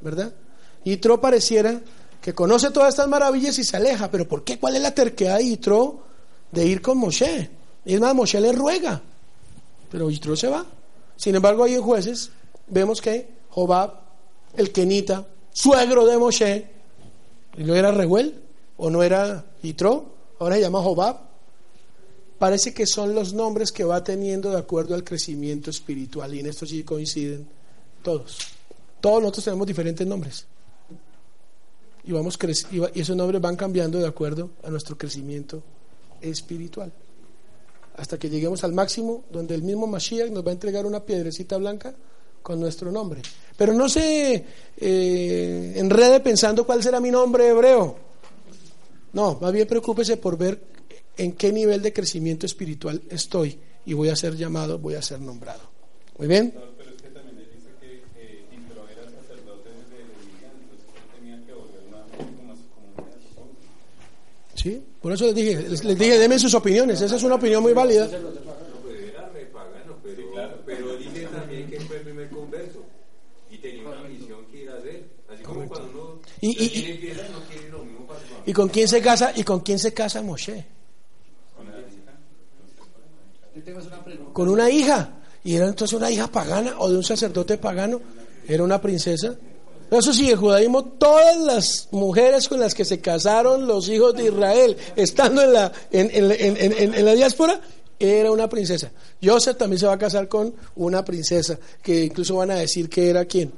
¿verdad? 0.00 0.34
Y 0.82 0.96
Tro 0.96 1.20
pareciera 1.20 1.80
que 2.20 2.34
conoce 2.34 2.72
todas 2.72 2.88
estas 2.88 3.06
maravillas 3.06 3.56
y 3.60 3.62
se 3.62 3.76
aleja, 3.76 4.10
pero 4.10 4.26
¿por 4.26 4.42
qué? 4.42 4.58
¿Cuál 4.58 4.74
es 4.74 4.82
la 4.82 4.92
terquedad 4.92 5.38
de 5.38 5.44
Yitro 5.44 6.02
de 6.50 6.66
ir 6.66 6.82
con 6.82 6.98
Moshe? 6.98 7.48
Es 7.84 8.00
más, 8.00 8.12
Moshe 8.12 8.40
le 8.40 8.50
ruega, 8.50 9.00
pero 9.88 10.10
Yitro 10.10 10.34
se 10.34 10.48
va. 10.48 10.66
Sin 11.14 11.36
embargo, 11.36 11.62
ahí 11.62 11.74
en 11.74 11.82
jueces 11.82 12.32
vemos 12.66 13.00
que 13.00 13.28
Jobab, 13.50 14.00
el 14.56 14.72
Kenita, 14.72 15.28
suegro 15.52 16.06
de 16.06 16.18
Moshe, 16.18 16.66
¿y 17.56 17.62
no 17.62 17.72
era 17.76 17.92
Rehuel 17.92 18.42
o 18.78 18.90
no 18.90 19.04
era 19.04 19.44
Yitro? 19.62 20.11
Ahora 20.42 20.56
se 20.56 20.62
llama 20.62 20.82
Jobab. 20.82 21.20
Parece 22.36 22.74
que 22.74 22.84
son 22.84 23.14
los 23.14 23.32
nombres 23.32 23.70
que 23.70 23.84
va 23.84 24.02
teniendo 24.02 24.50
de 24.50 24.58
acuerdo 24.58 24.96
al 24.96 25.04
crecimiento 25.04 25.70
espiritual 25.70 26.34
y 26.34 26.40
en 26.40 26.46
esto 26.46 26.66
sí 26.66 26.82
coinciden 26.82 27.46
todos. 28.02 28.38
Todos 29.00 29.22
nosotros 29.22 29.44
tenemos 29.44 29.68
diferentes 29.68 30.04
nombres. 30.04 30.46
Y, 32.02 32.10
vamos 32.10 32.36
y 32.72 33.00
esos 33.00 33.16
nombres 33.16 33.40
van 33.40 33.54
cambiando 33.54 34.00
de 34.00 34.08
acuerdo 34.08 34.50
a 34.64 34.70
nuestro 34.70 34.98
crecimiento 34.98 35.62
espiritual. 36.20 36.92
Hasta 37.96 38.18
que 38.18 38.28
lleguemos 38.28 38.64
al 38.64 38.72
máximo, 38.72 39.22
donde 39.30 39.54
el 39.54 39.62
mismo 39.62 39.86
Mashiach 39.86 40.30
nos 40.30 40.44
va 40.44 40.50
a 40.50 40.54
entregar 40.54 40.86
una 40.86 41.04
piedrecita 41.04 41.56
blanca 41.56 41.94
con 42.42 42.58
nuestro 42.58 42.90
nombre. 42.90 43.22
Pero 43.56 43.74
no 43.74 43.88
se 43.88 44.44
eh, 44.76 45.72
enrede 45.76 46.18
pensando 46.18 46.66
cuál 46.66 46.82
será 46.82 46.98
mi 46.98 47.12
nombre 47.12 47.46
hebreo. 47.46 48.11
No, 49.12 49.38
más 49.40 49.52
bien 49.52 49.66
preocúpese 49.68 50.16
por 50.16 50.38
ver 50.38 50.60
en 51.16 51.32
qué 51.32 51.52
nivel 51.52 51.82
de 51.82 51.92
crecimiento 51.92 52.46
espiritual 52.46 53.02
estoy 53.10 53.58
y 53.84 53.92
voy 53.92 54.08
a 54.08 54.16
ser 54.16 54.36
llamado, 54.36 54.78
voy 54.78 54.94
a 54.94 55.02
ser 55.02 55.20
nombrado. 55.20 55.70
Muy 56.18 56.28
bien. 56.28 56.54
Sí, 64.54 64.82
por 65.00 65.12
eso 65.12 65.26
les 65.26 65.34
dije, 65.34 65.68
les, 65.68 65.82
les 65.84 65.98
dije, 65.98 66.18
denme 66.18 66.38
sus 66.38 66.54
opiniones, 66.54 67.00
esa 67.00 67.16
es 67.16 67.22
una 67.22 67.36
opinión 67.36 67.62
muy 67.62 67.72
válida. 67.72 68.08
Pero 70.66 70.96
dice 70.96 71.26
también 71.26 71.68
que 71.68 71.78
converso 72.28 72.84
y 73.50 73.58
tenía 73.58 73.88
una 73.88 74.02
misión 74.08 74.44
que 74.50 74.62
ir 74.62 74.70
a 74.70 74.76
hacer. 74.76 75.04
Así 75.28 75.42
como 75.42 75.66
cuando 75.66 75.90
uno 75.90 76.20
Y- 76.40 76.50
y- 76.50 77.12
y- 78.46 78.50
empieza, 78.50 78.50
no 78.50 78.50
quiere 78.50 78.50
lo 78.50 78.50
mismo 78.50 78.50
para 78.50 78.50
su 78.50 78.50
familia. 78.50 78.50
¿Y 78.50 78.52
con 78.52 78.68
quién 78.68 78.88
se 78.88 79.00
casa? 79.02 79.32
¿Y 79.36 79.42
con 79.44 79.60
quién 79.60 79.78
se 79.78 79.92
casa 79.94 80.22
Moshe? 80.22 80.64
Con 84.32 84.48
una 84.48 84.70
hija. 84.70 85.10
Y 85.44 85.56
era 85.56 85.66
entonces 85.66 85.96
una 85.96 86.10
hija 86.10 86.28
pagana 86.28 86.74
o 86.78 86.88
de 86.90 86.96
un 86.96 87.04
sacerdote 87.04 87.58
pagano. 87.58 88.00
Era 88.48 88.62
una 88.62 88.80
princesa. 88.80 89.34
Eso 89.90 90.12
sí, 90.14 90.30
el 90.30 90.36
judaísmo, 90.36 90.84
todas 90.84 91.36
las 91.38 91.88
mujeres 91.90 92.48
con 92.48 92.58
las 92.60 92.74
que 92.74 92.84
se 92.84 93.00
casaron 93.00 93.66
los 93.66 93.88
hijos 93.90 94.14
de 94.14 94.24
Israel, 94.24 94.76
estando 94.96 95.42
en 95.42 95.52
la, 95.52 95.70
en, 95.90 96.10
en- 96.12 96.56
en- 96.72 96.94
en- 96.94 97.04
la 97.04 97.12
diáspora, 97.12 97.60
era 97.98 98.32
una 98.32 98.48
princesa. 98.48 98.90
Joseph 99.22 99.58
también 99.58 99.78
se 99.78 99.86
va 99.86 99.92
a 99.92 99.98
casar 99.98 100.28
con 100.28 100.54
una 100.76 101.04
princesa, 101.04 101.58
que 101.82 102.04
incluso 102.06 102.36
van 102.36 102.52
a 102.52 102.54
decir 102.54 102.88
que 102.88 103.10
era 103.10 103.26
quién. 103.26 103.52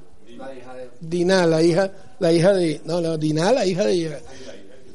Diná, 1.00 1.46
la 1.46 1.62
hija, 1.62 1.92
la 2.18 2.32
hija 2.32 2.52
de, 2.52 2.80
no, 2.84 3.00
no, 3.00 3.16
Diná, 3.16 3.52
la 3.52 3.64
hija 3.64 3.84
de, 3.84 4.18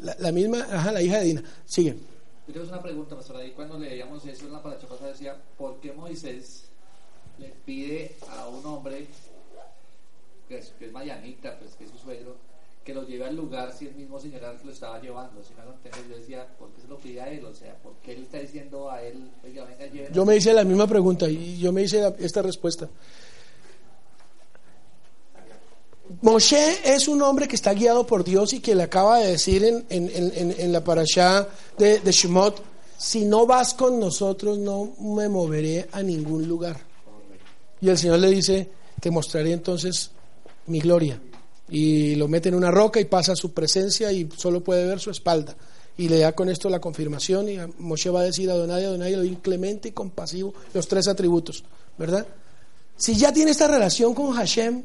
la, 0.01 0.15
la 0.19 0.31
misma, 0.31 0.65
ajá, 0.71 0.91
la 0.91 1.01
hija 1.01 1.19
de 1.19 1.25
Diná. 1.25 1.43
Sigue. 1.65 1.95
Yo 2.47 2.53
tengo 2.53 2.67
una 2.67 2.81
pregunta, 2.81 3.15
pastor. 3.15 3.37
Ahí 3.37 3.51
cuando 3.51 3.77
leíamos 3.77 4.25
eso 4.25 4.45
en 4.45 4.53
la 4.53 4.63
paracha 4.63 4.87
pasada 4.87 5.11
decía, 5.11 5.35
¿por 5.57 5.79
qué 5.79 5.91
Moisés 5.93 6.63
le 7.37 7.49
pide 7.65 8.15
a 8.31 8.47
un 8.47 8.65
hombre 8.65 9.07
que 10.47 10.57
es, 10.57 10.69
que 10.79 10.85
es 10.87 10.91
Mayanita, 10.91 11.57
pues 11.59 11.75
que 11.75 11.83
es 11.85 11.91
su 11.91 11.97
suegro, 11.97 12.35
que 12.83 12.93
lo 12.93 13.03
lleve 13.05 13.25
al 13.25 13.35
lugar 13.35 13.71
si 13.77 13.85
el 13.87 13.93
mismo 13.95 14.19
señor 14.19 14.39
que 14.59 14.65
lo 14.65 14.71
estaba 14.71 14.99
llevando? 14.99 15.43
Si 15.43 15.53
me 15.53 15.61
hago 15.61 15.73
entender, 15.73 16.01
yo 16.09 16.17
decía, 16.17 16.47
¿por 16.57 16.69
qué 16.71 16.81
se 16.81 16.87
lo 16.87 16.97
pide 16.97 17.21
a 17.21 17.29
él? 17.31 17.45
O 17.45 17.53
sea, 17.53 17.75
¿por 17.83 17.93
qué 18.03 18.13
él 18.13 18.23
está 18.23 18.39
diciendo 18.39 18.89
a 18.89 19.01
él, 19.03 19.29
oiga, 19.43 19.65
venga, 19.65 19.85
llévenos? 19.85 20.15
Yo 20.15 20.25
me 20.25 20.35
hice 20.35 20.53
la 20.53 20.63
misma 20.63 20.87
pregunta 20.87 21.29
y 21.29 21.59
yo 21.59 21.71
me 21.71 21.83
hice 21.83 22.01
la- 22.01 22.15
esta 22.19 22.41
respuesta. 22.41 22.89
Moshe 26.22 26.80
es 26.84 27.07
un 27.07 27.22
hombre 27.22 27.47
que 27.47 27.55
está 27.55 27.74
guiado 27.74 28.05
por 28.05 28.24
Dios 28.26 28.51
y 28.53 28.59
que 28.59 28.76
le 28.76 28.84
acaba 28.84 29.20
de 29.20 29.32
decir 29.32 29.63
en, 29.63 29.86
en- 29.89 30.53
en- 30.57 30.72
la 30.74 30.84
parashá 30.84 31.47
de, 31.78 31.99
de 31.99 32.11
Shemot, 32.11 32.61
si 32.97 33.24
no 33.24 33.45
vas 33.45 33.74
con 33.74 33.99
nosotros 33.99 34.57
no 34.57 34.93
me 34.99 35.30
moveré 35.30 35.88
a 35.93 36.03
ningún 36.03 36.45
lugar. 36.47 36.78
Y 37.80 37.88
el 37.88 37.97
Señor 37.97 38.20
le 38.20 38.30
dice, 38.32 38.70
te 38.99 39.09
mostraré 39.09 39.53
entonces 39.53 40.11
mi 40.67 40.82
gloria. 40.82 41.22
Y 41.70 42.15
lo 42.15 42.28
mete 42.28 42.49
en 42.49 42.55
una 42.55 42.72
roca 42.72 42.99
y 42.99 43.05
pasa 43.05 43.32
a 43.32 43.36
su 43.38 43.53
presencia 43.53 44.11
y 44.11 44.28
solo 44.36 44.61
puede 44.61 44.86
ver 44.86 44.99
su 44.99 45.11
espalda. 45.11 45.55
Y 45.97 46.09
le 46.09 46.20
da 46.20 46.34
con 46.34 46.49
esto 46.49 46.70
la 46.70 46.82
confirmación 46.82 47.47
y 47.47 47.57
Moshe 47.78 48.09
va 48.09 48.22
a 48.22 48.24
decir 48.24 48.49
a 48.49 48.53
Adonai, 48.53 48.84
Adonai, 48.84 49.13
Elohim 49.13 49.36
clemente 49.36 49.89
y 49.89 49.91
compasivo, 49.93 50.53
los 50.74 50.88
tres 50.88 51.07
atributos, 51.07 51.63
¿verdad? 51.97 52.26
Si 52.97 53.15
ya 53.15 53.32
tiene 53.32 53.51
esta 53.51 53.67
relación 53.67 54.13
con 54.13 54.32
Hashem, 54.34 54.84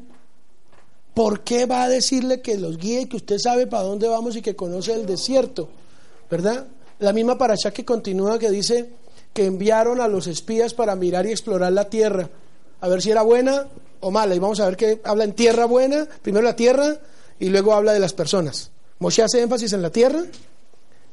¿por 1.15 1.39
qué 1.39 1.65
va 1.65 1.83
a 1.83 1.89
decirle 1.89 2.41
que 2.41 2.57
los 2.57 2.77
guíe 2.77 3.01
y 3.01 3.05
que 3.07 3.17
usted 3.17 3.39
sabe 3.39 3.65
para 3.65 3.83
dónde 3.83 4.07
vamos 4.07 4.35
y 4.35 4.43
que 4.43 4.55
conoce 4.55 4.93
el 4.93 5.07
desierto? 5.07 5.67
¿Verdad? 6.29 6.67
La 6.99 7.13
misma 7.13 7.37
parasha 7.37 7.71
que 7.71 7.83
continúa 7.83 8.37
que 8.37 8.51
dice 8.51 8.89
que 9.33 9.45
enviaron 9.45 9.99
a 10.01 10.07
los 10.07 10.27
espías 10.27 10.73
para 10.73 10.95
mirar 10.95 11.25
y 11.25 11.31
explorar 11.31 11.73
la 11.73 11.89
tierra, 11.89 12.29
a 12.81 12.87
ver 12.87 13.01
si 13.01 13.09
era 13.09 13.23
buena 13.23 13.67
o 14.01 14.11
mala. 14.11 14.35
Y 14.35 14.39
vamos 14.39 14.59
a 14.59 14.65
ver 14.65 14.77
que 14.77 15.01
habla 15.03 15.23
en 15.23 15.33
tierra 15.33 15.65
buena, 15.65 16.07
primero 16.21 16.45
la 16.45 16.55
tierra 16.55 16.97
y 17.39 17.49
luego 17.49 17.73
habla 17.73 17.93
de 17.93 17.99
las 17.99 18.13
personas. 18.13 18.71
Moshe 18.99 19.23
hace 19.23 19.41
énfasis 19.41 19.73
en 19.73 19.81
la 19.81 19.89
tierra 19.89 20.21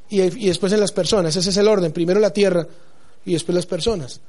y, 0.09 0.21
y 0.21 0.47
después 0.47 0.71
en 0.73 0.79
las 0.79 0.91
personas. 0.91 1.35
Ese 1.35 1.49
es 1.49 1.57
el 1.57 1.67
orden, 1.67 1.91
primero 1.91 2.19
la 2.19 2.31
tierra 2.31 2.67
y 3.25 3.33
después 3.33 3.55
las 3.55 3.65
personas. 3.65 4.21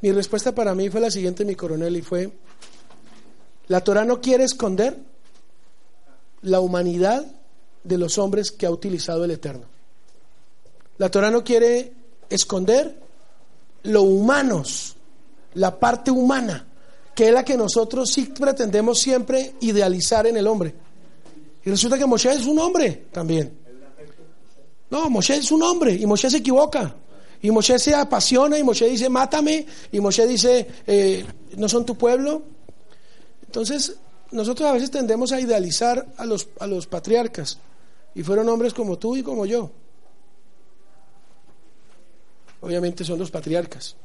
Mi 0.00 0.12
respuesta 0.12 0.54
para 0.54 0.74
mí 0.74 0.90
fue 0.90 1.00
la 1.00 1.10
siguiente, 1.10 1.44
mi 1.44 1.56
coronel, 1.56 1.96
y 1.96 2.02
fue, 2.02 2.30
la 3.68 3.82
Torah 3.82 4.04
no 4.04 4.20
quiere 4.20 4.44
esconder 4.44 4.96
la 6.42 6.60
humanidad 6.60 7.24
de 7.84 7.98
los 7.98 8.18
hombres 8.18 8.50
que 8.50 8.66
ha 8.66 8.70
utilizado 8.70 9.24
el 9.24 9.30
Eterno. 9.30 9.64
La 10.98 11.10
Torah 11.10 11.30
no 11.30 11.44
quiere 11.44 11.92
esconder 12.28 12.98
lo 13.84 14.02
humanos, 14.02 14.96
la 15.54 15.78
parte 15.78 16.10
humana, 16.10 16.66
que 17.14 17.28
es 17.28 17.34
la 17.34 17.44
que 17.44 17.56
nosotros 17.56 18.10
sí 18.10 18.32
pretendemos 18.38 18.98
siempre 18.98 19.54
idealizar 19.60 20.26
en 20.26 20.36
el 20.36 20.46
hombre. 20.46 20.74
Y 21.64 21.70
resulta 21.70 21.98
que 21.98 22.06
Moshe 22.06 22.32
es 22.32 22.46
un 22.46 22.58
hombre 22.58 23.06
también. 23.12 23.52
No, 24.90 25.10
Moshe 25.10 25.36
es 25.36 25.50
un 25.50 25.62
hombre 25.62 25.92
y 25.92 26.06
Moshe 26.06 26.30
se 26.30 26.38
equivoca. 26.38 26.94
Y 27.40 27.50
Moshe 27.50 27.78
se 27.78 27.94
apasiona 27.94 28.58
y 28.58 28.64
Moshe 28.64 28.88
dice, 28.88 29.08
mátame. 29.08 29.66
Y 29.92 30.00
Moshe 30.00 30.26
dice, 30.26 30.66
eh, 30.86 31.24
no 31.56 31.68
son 31.68 31.84
tu 31.84 31.96
pueblo. 31.96 32.42
Entonces, 33.48 33.96
nosotros 34.30 34.68
a 34.68 34.72
veces 34.72 34.90
tendemos 34.90 35.32
a 35.32 35.40
idealizar 35.40 36.06
a 36.18 36.26
los, 36.26 36.48
a 36.60 36.66
los 36.66 36.86
patriarcas. 36.86 37.58
Y 38.14 38.22
fueron 38.22 38.48
hombres 38.50 38.74
como 38.74 38.98
tú 38.98 39.16
y 39.16 39.22
como 39.22 39.46
yo. 39.46 39.70
Obviamente 42.60 43.04
son 43.04 43.18
los 43.18 43.30
patriarcas. 43.30 43.96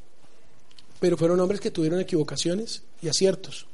Pero 0.98 1.18
fueron 1.18 1.40
hombres 1.40 1.60
que 1.60 1.70
tuvieron 1.70 2.00
equivocaciones 2.00 2.82
y 3.02 3.08
aciertos. 3.08 3.66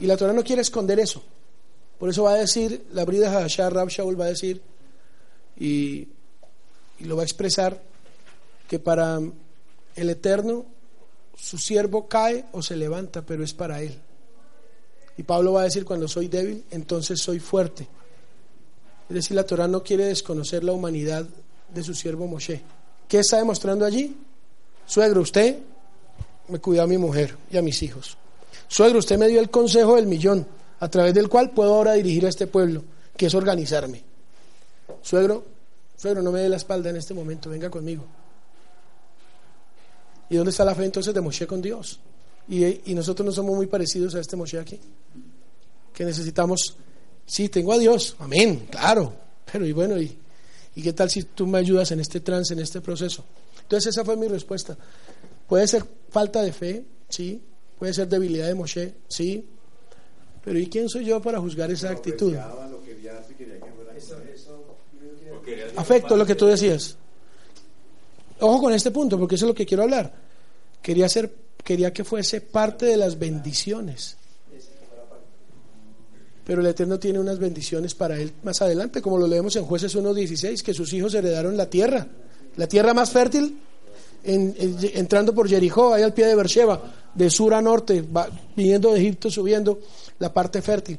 Y 0.00 0.06
la 0.06 0.16
Torah 0.16 0.32
no 0.32 0.42
quiere 0.42 0.62
esconder 0.62 0.98
eso. 0.98 1.22
Por 2.00 2.08
eso 2.08 2.24
va 2.24 2.32
a 2.32 2.38
decir, 2.38 2.84
la 2.92 3.04
brida 3.04 3.30
Hadashah, 3.30 3.70
Rab 3.70 3.88
Shaul 3.88 4.20
va 4.20 4.24
a 4.24 4.28
decir, 4.28 4.60
y, 5.56 6.08
y 6.98 7.04
lo 7.04 7.14
va 7.14 7.22
a 7.22 7.24
expresar, 7.24 7.80
que 8.66 8.80
para 8.80 9.20
el 9.94 10.10
Eterno 10.10 10.66
su 11.36 11.58
siervo 11.58 12.08
cae 12.08 12.46
o 12.50 12.62
se 12.62 12.74
levanta, 12.74 13.22
pero 13.22 13.44
es 13.44 13.54
para 13.54 13.80
él. 13.82 14.00
Y 15.16 15.22
Pablo 15.22 15.52
va 15.52 15.62
a 15.62 15.64
decir, 15.64 15.84
cuando 15.84 16.08
soy 16.08 16.28
débil, 16.28 16.64
entonces 16.70 17.20
soy 17.20 17.38
fuerte. 17.38 17.86
Es 19.08 19.14
decir, 19.14 19.36
la 19.36 19.44
Torah 19.44 19.68
no 19.68 19.82
quiere 19.82 20.06
desconocer 20.06 20.64
la 20.64 20.72
humanidad 20.72 21.26
de 21.72 21.82
su 21.82 21.94
siervo 21.94 22.26
Moshe. 22.26 22.62
¿Qué 23.08 23.18
está 23.18 23.36
demostrando 23.36 23.84
allí? 23.84 24.16
Suegro, 24.86 25.20
usted 25.20 25.58
me 26.48 26.58
cuidó 26.58 26.82
a 26.82 26.86
mi 26.86 26.98
mujer 26.98 27.36
y 27.50 27.56
a 27.56 27.62
mis 27.62 27.82
hijos. 27.82 28.16
Suegro, 28.68 28.98
usted 28.98 29.18
me 29.18 29.28
dio 29.28 29.40
el 29.40 29.50
consejo 29.50 29.96
del 29.96 30.06
millón, 30.06 30.46
a 30.80 30.88
través 30.88 31.12
del 31.14 31.28
cual 31.28 31.50
puedo 31.50 31.74
ahora 31.74 31.92
dirigir 31.92 32.24
a 32.26 32.30
este 32.30 32.46
pueblo, 32.46 32.82
que 33.16 33.26
es 33.26 33.34
organizarme. 33.34 34.02
Suegro, 35.02 35.44
suegro, 35.96 36.22
no 36.22 36.32
me 36.32 36.40
dé 36.40 36.48
la 36.48 36.56
espalda 36.56 36.90
en 36.90 36.96
este 36.96 37.12
momento, 37.12 37.50
venga 37.50 37.68
conmigo. 37.68 38.04
¿Y 40.30 40.36
dónde 40.36 40.50
está 40.50 40.64
la 40.64 40.74
fe 40.74 40.86
entonces 40.86 41.12
de 41.12 41.20
Moshe 41.20 41.46
con 41.46 41.60
Dios? 41.60 42.00
Y, 42.52 42.82
y 42.90 42.94
nosotros 42.94 43.24
no 43.24 43.32
somos 43.32 43.56
muy 43.56 43.66
parecidos 43.66 44.14
a 44.14 44.20
este 44.20 44.36
Moshe 44.36 44.58
aquí. 44.58 44.78
Que 45.94 46.04
necesitamos, 46.04 46.76
sí, 47.24 47.48
tengo 47.48 47.72
a 47.72 47.78
Dios, 47.78 48.14
amén, 48.18 48.66
claro, 48.70 49.14
pero 49.50 49.66
y 49.66 49.72
bueno, 49.72 49.98
y, 49.98 50.18
¿y 50.76 50.82
qué 50.82 50.92
tal 50.92 51.08
si 51.08 51.22
tú 51.22 51.46
me 51.46 51.56
ayudas 51.56 51.92
en 51.92 52.00
este 52.00 52.20
trance, 52.20 52.52
en 52.52 52.60
este 52.60 52.82
proceso? 52.82 53.24
Entonces 53.62 53.94
esa 53.94 54.04
fue 54.04 54.18
mi 54.18 54.28
respuesta. 54.28 54.76
Puede 55.48 55.66
ser 55.66 55.82
falta 56.10 56.42
de 56.42 56.52
fe, 56.52 56.84
sí, 57.08 57.40
puede 57.78 57.94
ser 57.94 58.06
debilidad 58.06 58.48
de 58.48 58.54
Moshe, 58.54 58.96
sí, 59.08 59.46
pero 60.44 60.58
¿y 60.58 60.66
quién 60.66 60.90
soy 60.90 61.06
yo 61.06 61.22
para 61.22 61.40
juzgar 61.40 61.70
esa 61.70 61.88
actitud? 61.88 62.36
Afecto, 65.76 66.18
lo 66.18 66.26
que 66.26 66.34
tú 66.34 66.44
decías. 66.44 66.98
Ojo 68.40 68.60
con 68.60 68.74
este 68.74 68.90
punto, 68.90 69.18
porque 69.18 69.36
eso 69.36 69.46
es 69.46 69.48
lo 69.48 69.54
que 69.54 69.64
quiero 69.64 69.84
hablar. 69.84 70.31
Quería, 70.82 71.08
ser, 71.08 71.32
quería 71.64 71.92
que 71.92 72.04
fuese 72.04 72.40
parte 72.40 72.86
de 72.86 72.96
las 72.96 73.18
bendiciones. 73.18 74.16
Pero 76.44 76.60
el 76.60 76.66
Eterno 76.66 76.98
tiene 76.98 77.20
unas 77.20 77.38
bendiciones 77.38 77.94
para 77.94 78.18
él 78.18 78.32
más 78.42 78.60
adelante, 78.62 79.00
como 79.00 79.16
lo 79.16 79.28
leemos 79.28 79.54
en 79.56 79.64
Jueces 79.64 79.94
1.16, 79.96 80.62
que 80.62 80.74
sus 80.74 80.92
hijos 80.92 81.14
heredaron 81.14 81.56
la 81.56 81.70
tierra, 81.70 82.04
la 82.56 82.66
tierra 82.66 82.92
más 82.94 83.10
fértil, 83.12 83.58
en- 84.24 84.54
en- 84.58 84.76
entrando 84.94 85.32
por 85.34 85.48
Jericó, 85.48 85.94
ahí 85.94 86.02
al 86.02 86.12
pie 86.14 86.26
de 86.26 86.34
Beersheba, 86.34 86.94
de 87.14 87.30
sur 87.30 87.54
a 87.54 87.62
norte, 87.62 88.02
va- 88.02 88.28
viniendo 88.56 88.92
de 88.92 88.98
Egipto, 89.00 89.30
subiendo 89.30 89.78
la 90.18 90.32
parte 90.32 90.60
fértil. 90.62 90.98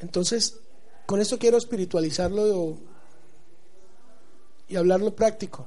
Entonces, 0.00 0.54
con 1.06 1.20
esto 1.20 1.38
quiero 1.38 1.56
espiritualizarlo 1.56 2.76
y 4.68 4.76
hablarlo 4.76 5.14
práctico. 5.16 5.66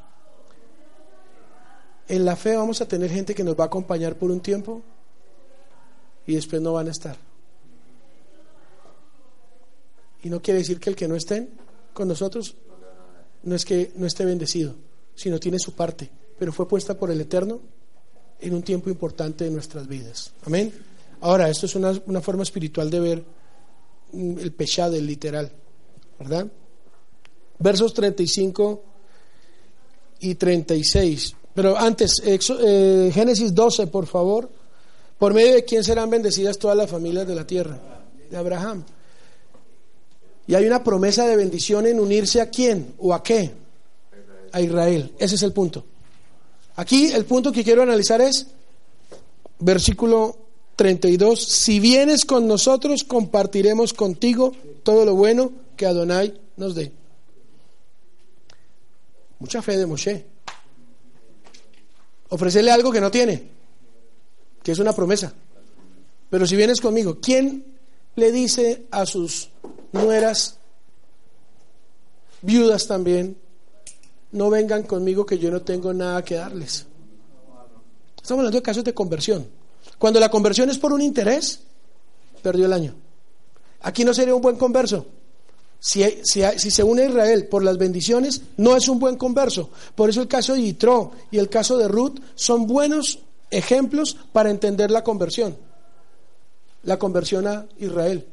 En 2.08 2.26
la 2.26 2.36
fe 2.36 2.56
vamos 2.56 2.82
a 2.82 2.88
tener 2.88 3.10
gente 3.10 3.34
que 3.34 3.44
nos 3.44 3.56
va 3.56 3.66
a 3.66 3.68
acompañar 3.68 4.16
por 4.18 4.32
un 4.32 4.42
tiempo 4.42 4.82
y 6.26 6.36
después 6.36 6.62
no 6.62 6.74
van 6.74 6.88
a 6.88 6.92
estar. 6.92 7.18
Y 10.24 10.30
no 10.30 10.42
quiere 10.42 10.60
decir 10.60 10.80
que 10.80 10.90
el 10.90 10.96
que 10.96 11.08
no 11.08 11.16
estén 11.16 11.50
con 11.94 12.08
nosotros 12.08 12.56
no 13.44 13.56
es 13.56 13.66
que 13.66 13.92
no 13.96 14.06
esté 14.06 14.26
bendecido, 14.26 14.76
sino 15.16 15.40
tiene 15.40 15.58
su 15.58 15.74
parte, 15.74 16.10
pero 16.38 16.54
fue 16.54 16.68
puesta 16.68 16.98
por 16.98 17.10
el 17.12 17.22
Eterno 17.22 17.60
en 18.40 18.54
un 18.54 18.64
tiempo 18.64 18.90
importante 18.90 19.46
de 19.46 19.52
nuestras 19.52 19.88
vidas. 19.88 20.32
Amén. 20.46 20.74
Ahora, 21.22 21.50
esto 21.50 21.66
es 21.66 21.76
una, 21.76 21.92
una 22.08 22.22
forma 22.22 22.44
espiritual 22.44 22.90
de 22.90 23.00
ver 23.00 23.24
mm, 24.12 24.40
el 24.40 24.52
pechá 24.52 24.90
del 24.90 25.06
literal, 25.06 25.52
¿verdad? 26.20 26.48
Versos 27.60 27.94
35 27.94 28.84
y 30.20 30.36
36. 30.36 31.36
Pero 31.54 31.78
antes, 31.78 32.22
eh, 32.24 33.12
Génesis 33.14 33.54
12, 33.54 33.88
por 33.88 34.08
favor, 34.08 34.50
¿Por 35.22 35.36
medio 35.36 35.54
de 35.54 35.64
quién 35.64 35.84
serán 35.84 36.10
bendecidas 36.10 36.58
todas 36.58 36.76
las 36.76 36.90
familias 36.90 37.28
de 37.28 37.36
la 37.36 37.46
tierra? 37.46 37.80
De 38.32 38.36
Abraham. 38.36 38.84
Y 40.48 40.56
hay 40.56 40.66
una 40.66 40.84
promesa 40.84 41.28
de 41.28 41.36
bendición 41.36 41.86
en 41.86 42.00
unirse 42.00 42.42
a 42.42 42.50
quién 42.50 42.96
o 42.98 43.14
a 43.14 43.22
qué? 43.22 43.52
A 44.52 44.60
Israel. 44.60 45.14
Ese 45.20 45.36
es 45.36 45.44
el 45.44 45.54
punto. 45.54 45.86
Aquí 46.78 47.12
el 47.12 47.26
punto 47.26 47.52
que 47.52 47.64
quiero 47.64 47.84
analizar 47.84 48.20
es 48.20 48.48
versículo 49.60 50.38
32. 50.76 51.40
Si 51.40 51.80
vienes 51.80 52.26
con 52.26 52.48
nosotros, 52.48 53.04
compartiremos 53.04 53.94
contigo 53.94 54.54
todo 54.82 55.06
lo 55.06 55.14
bueno 55.14 55.52
que 55.78 55.86
Adonai 55.86 56.34
nos 56.58 56.74
dé. 56.74 56.92
Mucha 59.38 59.62
fe 59.62 59.78
de 59.78 59.86
Moshe. 59.86 60.31
Ofrecerle 62.32 62.72
algo 62.72 62.92
que 62.92 63.02
no 63.02 63.12
tiene, 63.12 63.44
que 64.64 64.72
es 64.72 64.80
una 64.80 64.94
promesa. 64.94 65.34
Pero 66.30 66.48
si 66.48 66.56
vienes 66.56 66.80
conmigo, 66.80 67.20
¿quién 67.22 67.66
le 68.16 68.32
dice 68.32 68.86
a 68.90 69.06
sus 69.06 69.50
nueras, 69.92 70.58
viudas 72.42 72.88
también, 72.88 73.38
no 74.32 74.50
vengan 74.50 74.84
conmigo 74.84 75.26
que 75.26 75.38
yo 75.38 75.52
no 75.52 75.62
tengo 75.62 75.94
nada 75.94 76.24
que 76.24 76.36
darles? 76.36 76.86
Estamos 78.16 78.40
hablando 78.40 78.58
de 78.58 78.64
casos 78.64 78.86
de 78.86 78.94
conversión. 78.94 79.48
Cuando 79.98 80.22
la 80.22 80.30
conversión 80.30 80.70
es 80.70 80.78
por 80.78 80.94
un 80.94 81.02
interés, 81.02 81.60
perdió 82.42 82.66
el 82.66 82.74
año. 82.74 82.96
Aquí 83.82 84.06
no 84.06 84.14
sería 84.14 84.34
un 84.34 84.42
buen 84.42 84.56
converso. 84.56 85.06
Si, 85.84 86.04
se 86.54 86.84
une 86.84 87.02
a 87.02 87.06
Israel 87.08 87.48
por 87.48 87.64
las 87.64 87.80
bendiciones, 87.80 88.44
no 88.58 88.78
es 88.78 88.88
un 88.88 89.00
buen 89.00 89.18
converso. 89.18 89.72
Por 89.96 90.12
eso 90.12 90.22
el 90.22 90.28
caso 90.28 90.54
de 90.54 90.62
Yitro 90.62 91.12
y 91.32 91.40
el 91.40 91.50
caso 91.50 91.76
de 91.76 91.88
Ruth 91.88 92.20
son 92.36 92.68
buenos 92.68 93.18
ejemplos 93.50 94.16
para 94.32 94.52
entender 94.52 94.92
la 94.92 95.04
conversión. 95.04 95.58
La 96.84 97.00
conversión 97.00 97.48
a 97.48 97.66
Israel. 97.80 98.28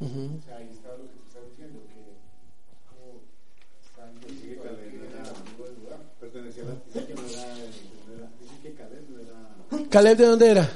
O 0.00 0.06
sea, 0.46 0.58
ahí 0.58 0.70
está 0.72 0.96
lo 0.96 1.10
que 1.10 1.18
tú 1.18 1.22
estás 1.26 1.42
diciendo, 1.50 1.80
que 1.90 2.14
como 2.86 3.18
están 3.82 4.14
diciendo 4.20 4.62
que 4.62 4.68
Caleb 4.68 4.94
era 5.10 5.22
amigo 5.26 5.64
de 5.66 5.74
Judá. 5.74 5.98
Pertenecía 6.20 6.62
a 6.62 6.66
la... 6.66 6.74
Dice 6.86 7.06
que 7.06 7.14
no 7.14 7.26
era... 7.26 8.30
Dice 8.38 8.54
que 8.62 8.74
Caleb 8.74 9.10
no 9.10 9.18
era... 9.18 9.38
¿Caleb 9.90 10.18
de 10.18 10.26
dónde 10.26 10.50
era? 10.50 10.70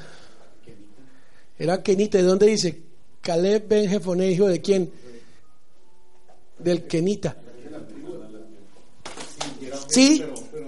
Era 1.58 1.82
Kenita. 1.82 2.18
¿De 2.18 2.24
dónde 2.24 2.46
dice? 2.46 2.82
Caleb 3.20 3.68
Ben 3.68 3.88
Jefoné, 3.88 4.30
hijo 4.30 4.46
de 4.46 4.60
quién? 4.60 4.90
Del 6.58 6.86
Kenita. 6.86 7.36
Sí, 9.88 10.24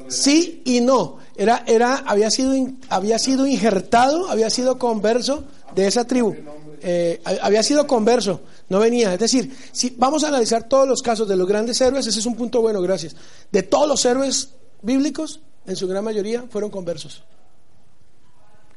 sí 0.09 0.63
y 0.65 0.81
no. 0.81 1.19
Era, 1.37 1.65
era, 1.67 1.97
había 2.07 2.31
sido, 2.31 2.53
había 2.89 3.19
sido 3.19 3.47
injertado, 3.47 4.29
había 4.29 4.51
sido 4.51 4.79
converso 4.79 5.45
de 5.75 5.87
esa 5.87 6.07
tribu. 6.07 6.35
Eh, 6.81 7.21
había 7.41 7.63
sido 7.63 7.87
converso, 7.87 8.43
no 8.69 8.79
venía. 8.79 9.15
Es 9.15 9.19
decir, 9.19 9.57
si 9.73 9.95
vamos 9.97 10.23
a 10.23 10.29
analizar 10.29 10.69
todos 10.69 10.87
los 10.87 11.03
casos 11.03 11.27
de 11.27 11.37
los 11.37 11.49
grandes 11.49 11.81
héroes, 11.81 12.07
ese 12.07 12.21
es 12.21 12.27
un 12.27 12.37
punto 12.37 12.61
bueno, 12.61 12.83
gracias. 12.83 13.17
De 13.51 13.63
todos 13.63 13.89
los 13.89 14.05
héroes 14.05 14.51
bíblicos, 14.83 15.41
en 15.67 15.77
su 15.77 15.89
gran 15.89 16.05
mayoría 16.05 16.45
fueron 16.51 16.71
conversos. 16.71 17.23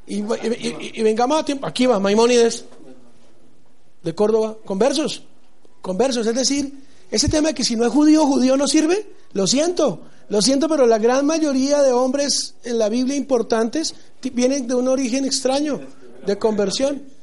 Y, 0.07 0.21
vengamos 1.01 1.39
a 1.39 1.45
tiempo, 1.45 1.67
aquí 1.67 1.85
va 1.85 1.99
Maimónides, 1.99 2.65
de 4.03 4.15
Córdoba, 4.15 4.57
conversos, 4.63 5.23
conversos, 5.81 6.25
es 6.25 6.35
decir, 6.35 6.73
ese 7.11 7.27
tema 7.27 7.49
de 7.49 7.53
que 7.53 7.65
si 7.65 7.75
no 7.75 7.85
es 7.85 7.91
judío, 7.91 8.25
judío 8.25 8.55
no 8.55 8.67
sirve, 8.67 9.05
lo 9.33 9.47
siento, 9.47 10.01
lo 10.29 10.41
siento, 10.41 10.69
pero 10.69 10.85
la 10.85 10.97
gran 10.97 11.25
mayoría 11.25 11.81
de 11.81 11.91
hombres 11.91 12.55
en 12.63 12.77
la 12.77 12.87
Biblia 12.87 13.15
importantes 13.15 13.95
vienen 14.33 14.67
de 14.67 14.75
un 14.75 14.87
origen 14.87 15.25
extraño, 15.25 15.81
de 16.25 16.37
conversión. 16.37 17.17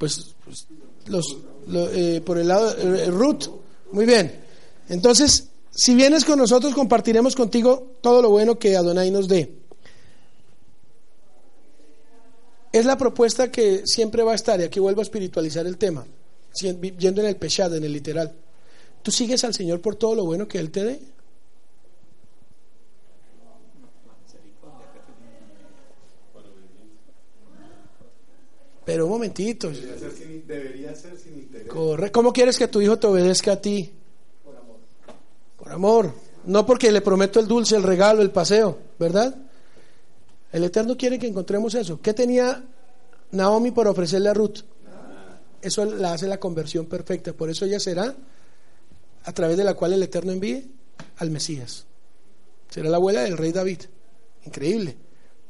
pues, 0.00 0.34
pues 0.42 0.66
los, 1.06 1.36
eh, 1.68 2.22
por 2.24 2.38
el 2.38 2.48
lado 2.48 2.72
de 2.72 3.04
eh, 3.04 3.06
Ruth. 3.10 3.44
Muy 3.92 4.06
bien. 4.06 4.32
Entonces, 4.88 5.48
si 5.70 5.94
vienes 5.94 6.24
con 6.24 6.38
nosotros, 6.38 6.74
compartiremos 6.74 7.36
contigo 7.36 7.98
todo 8.00 8.22
lo 8.22 8.30
bueno 8.30 8.58
que 8.58 8.76
Adonai 8.76 9.10
nos 9.10 9.28
dé. 9.28 9.59
Es 12.72 12.84
la 12.86 12.96
propuesta 12.96 13.50
que 13.50 13.82
siempre 13.84 14.22
va 14.22 14.32
a 14.32 14.36
estar, 14.36 14.60
y 14.60 14.64
aquí 14.64 14.78
vuelvo 14.78 15.00
a 15.00 15.02
espiritualizar 15.02 15.66
el 15.66 15.76
tema, 15.76 16.06
yendo 16.54 17.20
en 17.20 17.26
el 17.26 17.36
pechado, 17.36 17.76
en 17.76 17.84
el 17.84 17.92
literal. 17.92 18.32
¿Tú 19.02 19.10
sigues 19.10 19.42
al 19.44 19.54
Señor 19.54 19.80
por 19.80 19.96
todo 19.96 20.14
lo 20.14 20.24
bueno 20.24 20.46
que 20.46 20.58
Él 20.58 20.70
te 20.70 20.84
dé? 20.84 21.00
Pero 28.84 29.04
un 29.04 29.12
momentito. 29.12 29.70
Debería 29.70 30.94
ser 30.96 31.16
sin, 31.16 31.34
interés. 31.34 31.68
Corre. 31.68 32.10
¿Cómo 32.10 32.32
quieres 32.32 32.58
que 32.58 32.66
tu 32.66 32.80
hijo 32.80 32.98
te 32.98 33.06
obedezca 33.06 33.52
a 33.52 33.60
ti? 33.60 33.88
Por 34.42 34.56
amor. 34.56 34.78
Por 35.56 35.72
amor. 35.72 36.14
No 36.44 36.66
porque 36.66 36.90
le 36.90 37.00
prometo 37.00 37.38
el 37.38 37.46
dulce, 37.46 37.76
el 37.76 37.84
regalo, 37.84 38.20
el 38.20 38.32
paseo, 38.32 38.78
¿verdad? 38.98 39.49
El 40.52 40.64
Eterno 40.64 40.96
quiere 40.96 41.18
que 41.18 41.26
encontremos 41.26 41.74
eso. 41.74 42.00
¿Qué 42.00 42.12
tenía 42.12 42.64
Naomi 43.32 43.70
por 43.70 43.86
ofrecerle 43.86 44.28
a 44.28 44.34
Ruth? 44.34 44.60
Eso 45.62 45.84
la 45.84 46.14
hace 46.14 46.26
la 46.26 46.40
conversión 46.40 46.86
perfecta. 46.86 47.32
Por 47.32 47.50
eso 47.50 47.64
ella 47.64 47.78
será 47.78 48.14
a 49.24 49.32
través 49.32 49.56
de 49.56 49.64
la 49.64 49.74
cual 49.74 49.92
el 49.92 50.02
Eterno 50.02 50.32
envíe 50.32 50.70
al 51.18 51.30
Mesías. 51.30 51.86
Será 52.68 52.88
la 52.88 52.96
abuela 52.96 53.22
del 53.22 53.36
rey 53.36 53.52
David. 53.52 53.80
Increíble. 54.46 54.96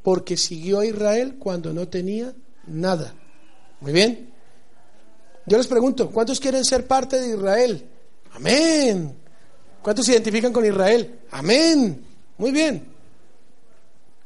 Porque 0.03 0.37
siguió 0.37 0.79
a 0.79 0.85
Israel 0.85 1.35
cuando 1.39 1.73
no 1.73 1.87
tenía 1.87 2.33
nada. 2.67 3.13
Muy 3.79 3.93
bien. 3.93 4.31
Yo 5.45 5.57
les 5.57 5.67
pregunto, 5.67 6.09
¿cuántos 6.11 6.39
quieren 6.39 6.63
ser 6.65 6.85
parte 6.85 7.19
de 7.19 7.35
Israel? 7.35 7.85
Amén. 8.33 9.15
¿Cuántos 9.81 10.05
se 10.05 10.13
identifican 10.13 10.53
con 10.53 10.65
Israel? 10.65 11.21
Amén. 11.31 12.05
Muy 12.37 12.51
bien. 12.51 12.90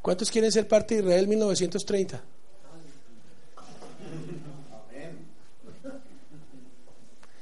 ¿Cuántos 0.05 0.29
quieren 0.29 0.51
ser 0.51 0.67
parte 0.67 0.93
de 0.93 1.01
Israel 1.01 1.27
1930? 1.27 2.21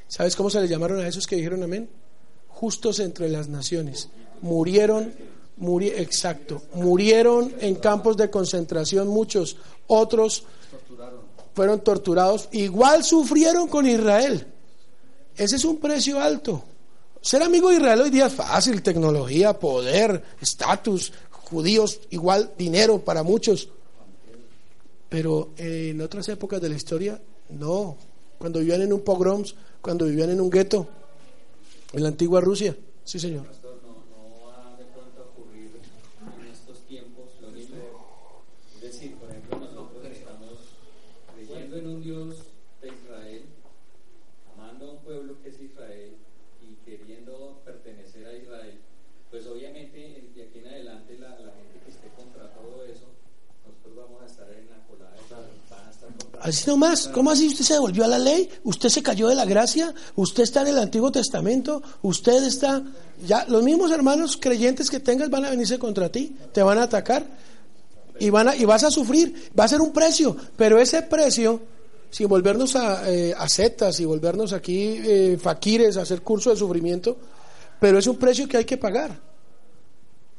¿Sabes 0.08 0.34
cómo 0.38 0.50
se 0.50 0.62
les 0.62 0.70
llamaron 0.70 1.02
a 1.02 1.08
esos 1.10 1.28
que 1.28 1.36
dijeron 1.36 1.62
amén? 1.64 1.90
Justos 2.48 3.00
entre 3.00 3.28
las 3.28 3.50
naciones. 3.50 4.08
Murieron, 4.42 5.14
exacto, 5.60 6.62
murieron 6.76 7.54
en 7.60 7.76
campos 7.76 8.16
de 8.16 8.30
concentración 8.30 9.10
muchos, 9.10 9.58
otros 9.88 10.46
fueron 11.54 11.82
torturados, 11.82 12.48
igual 12.54 13.04
sufrieron 13.04 13.68
con 13.68 13.86
Israel. 13.86 14.48
Ese 15.36 15.58
es 15.58 15.66
un 15.66 15.82
precio 15.82 16.18
alto. 16.18 16.64
Ser 17.20 17.44
amigo 17.44 17.72
de 17.72 17.76
Israel 17.76 18.02
hoy 18.02 18.10
día 18.10 18.28
es 18.28 18.34
fácil, 18.34 18.82
tecnología, 18.82 19.60
poder, 19.60 20.24
estatus, 20.40 21.12
judíos, 21.54 22.02
igual 22.10 22.52
dinero 22.58 23.00
para 23.00 23.24
muchos. 23.24 23.70
Pero 25.08 25.52
en 25.58 26.02
otras 26.02 26.28
épocas 26.30 26.60
de 26.60 26.70
la 26.70 26.76
historia, 26.76 27.22
no. 27.50 27.96
Cuando 28.40 28.60
vivían 28.60 28.82
en 28.82 28.92
un 28.92 29.02
pogroms, 29.02 29.56
cuando 29.82 30.06
vivían 30.06 30.32
en 30.32 30.42
un 30.42 30.50
gueto, 30.50 30.88
en 31.94 32.04
la 32.04 32.10
antigua 32.10 32.42
Rusia. 32.42 32.76
Sí, 33.04 33.20
señor. 33.20 33.46
Así 56.54 56.70
nomás, 56.70 57.08
¿cómo 57.08 57.32
así 57.32 57.48
usted 57.48 57.66
se 57.66 57.74
devolvió 57.74 58.06
a 58.06 58.08
la 58.08 58.20
ley? 58.20 58.48
¿Usted 58.64 58.90
se 58.90 59.02
cayó 59.02 59.28
de 59.28 59.34
la 59.34 59.44
gracia? 59.44 59.92
¿Usted 60.16 60.44
está 60.44 60.62
en 60.62 60.68
el 60.68 60.78
Antiguo 60.78 61.12
Testamento? 61.12 61.82
¿Usted 62.04 62.44
está... 62.44 62.84
Ya, 63.26 63.44
los 63.50 63.64
mismos 63.64 63.92
hermanos 63.92 64.38
creyentes 64.40 64.92
que 64.92 65.00
tengas 65.00 65.32
van 65.32 65.46
a 65.46 65.50
venirse 65.50 65.80
contra 65.80 66.12
ti, 66.12 66.36
te 66.52 66.62
van 66.62 66.78
a 66.78 66.84
atacar 66.84 67.26
y, 68.20 68.30
van 68.30 68.50
a, 68.50 68.56
y 68.56 68.66
vas 68.66 68.84
a 68.84 68.92
sufrir, 68.92 69.50
va 69.60 69.64
a 69.64 69.68
ser 69.68 69.82
un 69.82 69.92
precio, 69.92 70.38
pero 70.56 70.80
ese 70.80 71.02
precio, 71.02 71.60
sin 72.12 72.28
volvernos 72.28 72.76
a, 72.76 73.12
eh, 73.12 73.34
a 73.36 73.50
setas 73.50 74.00
y 74.00 74.06
volvernos 74.06 74.54
aquí 74.54 75.00
eh, 75.04 75.40
faquires, 75.42 75.98
a 75.98 76.04
hacer 76.04 76.22
curso 76.22 76.52
de 76.52 76.58
sufrimiento, 76.58 77.18
pero 77.80 77.98
es 77.98 78.06
un 78.06 78.18
precio 78.18 78.48
que 78.48 78.58
hay 78.58 78.66
que 78.66 78.78
pagar. 78.78 79.20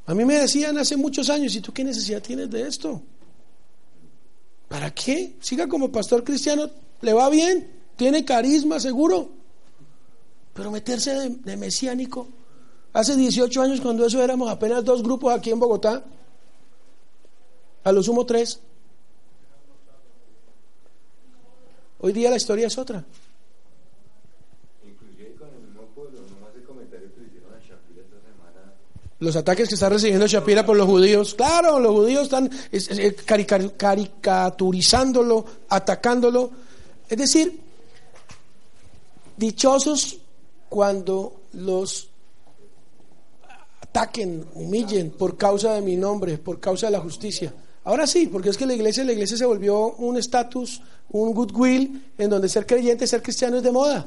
A 0.06 0.14
mí 0.14 0.24
me 0.24 0.34
decían 0.34 0.78
hace 0.78 0.96
muchos 0.96 1.28
años, 1.28 1.56
¿y 1.56 1.60
tú 1.60 1.72
qué 1.72 1.82
necesidad 1.82 2.22
tienes 2.22 2.48
de 2.50 2.68
esto? 2.68 3.02
¿Para 4.74 4.90
qué? 4.90 5.36
Siga 5.38 5.68
como 5.68 5.92
pastor 5.92 6.24
cristiano, 6.24 6.68
le 7.00 7.12
va 7.12 7.30
bien, 7.30 7.70
tiene 7.94 8.24
carisma 8.24 8.80
seguro, 8.80 9.28
pero 10.52 10.72
meterse 10.72 11.14
de, 11.14 11.28
de 11.28 11.56
mesiánico. 11.56 12.26
Hace 12.92 13.14
18 13.14 13.62
años 13.62 13.80
cuando 13.80 14.04
eso 14.04 14.20
éramos 14.20 14.50
apenas 14.50 14.84
dos 14.84 15.00
grupos 15.04 15.32
aquí 15.32 15.52
en 15.52 15.60
Bogotá, 15.60 16.04
a 17.84 17.92
lo 17.92 18.02
sumo 18.02 18.26
tres. 18.26 18.58
Hoy 22.00 22.12
día 22.12 22.30
la 22.30 22.36
historia 22.36 22.66
es 22.66 22.76
otra. 22.76 23.04
Inclusive 24.84 25.36
con 25.36 25.50
el 25.50 25.68
mismo 25.68 25.82
pueblo, 25.94 26.20
nomás 26.22 26.52
el 26.56 26.64
comentario 26.64 27.14
que 27.14 27.20
le 27.20 27.26
hicieron 27.28 27.54
a 27.54 27.60
Shapira 27.60 28.02
esta 28.02 28.16
semana. 28.26 28.74
Los 29.20 29.36
ataques 29.36 29.68
que 29.68 29.74
está 29.74 29.88
recibiendo 29.88 30.26
Shapira 30.26 30.66
por 30.66 30.76
los 30.76 30.86
judíos. 30.86 31.34
Claro, 31.34 31.78
los 31.78 31.92
judíos 31.92 32.24
están 32.24 32.50
es- 32.72 32.88
es- 32.90 32.98
eh, 32.98 33.14
carica- 33.24 33.70
caricaturizándolo, 33.76 35.44
atacándolo. 35.68 36.50
Es 37.08 37.18
decir, 37.18 37.60
dichosos 39.36 40.18
cuando 40.68 41.42
los 41.52 42.08
ataquen, 43.80 44.44
humillen 44.54 45.10
por 45.10 45.36
causa 45.36 45.74
de 45.74 45.80
mi 45.82 45.96
nombre, 45.96 46.38
por 46.38 46.58
causa 46.60 46.86
de 46.86 46.92
la 46.92 47.00
justicia. 47.00 47.54
Ahora 47.84 48.06
sí, 48.06 48.26
porque 48.26 48.48
es 48.48 48.56
que 48.56 48.66
la 48.66 48.74
iglesia, 48.74 49.04
la 49.04 49.12
iglesia 49.12 49.36
se 49.36 49.44
volvió 49.46 49.92
un 49.94 50.16
estatus, 50.16 50.80
un 51.10 51.32
goodwill, 51.34 52.10
en 52.18 52.30
donde 52.30 52.48
ser 52.48 52.66
creyente, 52.66 53.06
ser 53.06 53.22
cristiano 53.22 53.58
es 53.58 53.62
de 53.62 53.70
moda. 53.70 54.06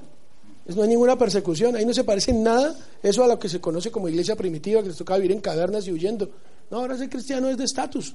Es- 0.68 0.76
No 0.76 0.84
hay 0.84 0.89
ninguna 0.89 1.18
persecución, 1.18 1.76
ahí 1.76 1.86
no 1.86 1.93
se 1.93 2.03
parece 2.03 2.32
en 2.32 2.43
nada 2.43 2.76
eso 3.01 3.24
a 3.24 3.28
lo 3.28 3.39
que 3.39 3.47
se 3.49 3.59
conoce 3.61 3.89
como 3.91 4.09
iglesia 4.09 4.36
primitiva, 4.36 4.82
que 4.82 4.89
les 4.89 4.97
tocaba 4.97 5.18
vivir 5.20 5.32
en 5.32 5.41
cavernas 5.41 5.88
y 5.88 5.91
huyendo. 5.91 6.30
No, 6.70 6.80
ahora 6.80 6.97
ser 6.97 7.09
cristiano 7.09 7.47
es 7.49 7.57
de 7.57 7.63
estatus. 7.63 8.13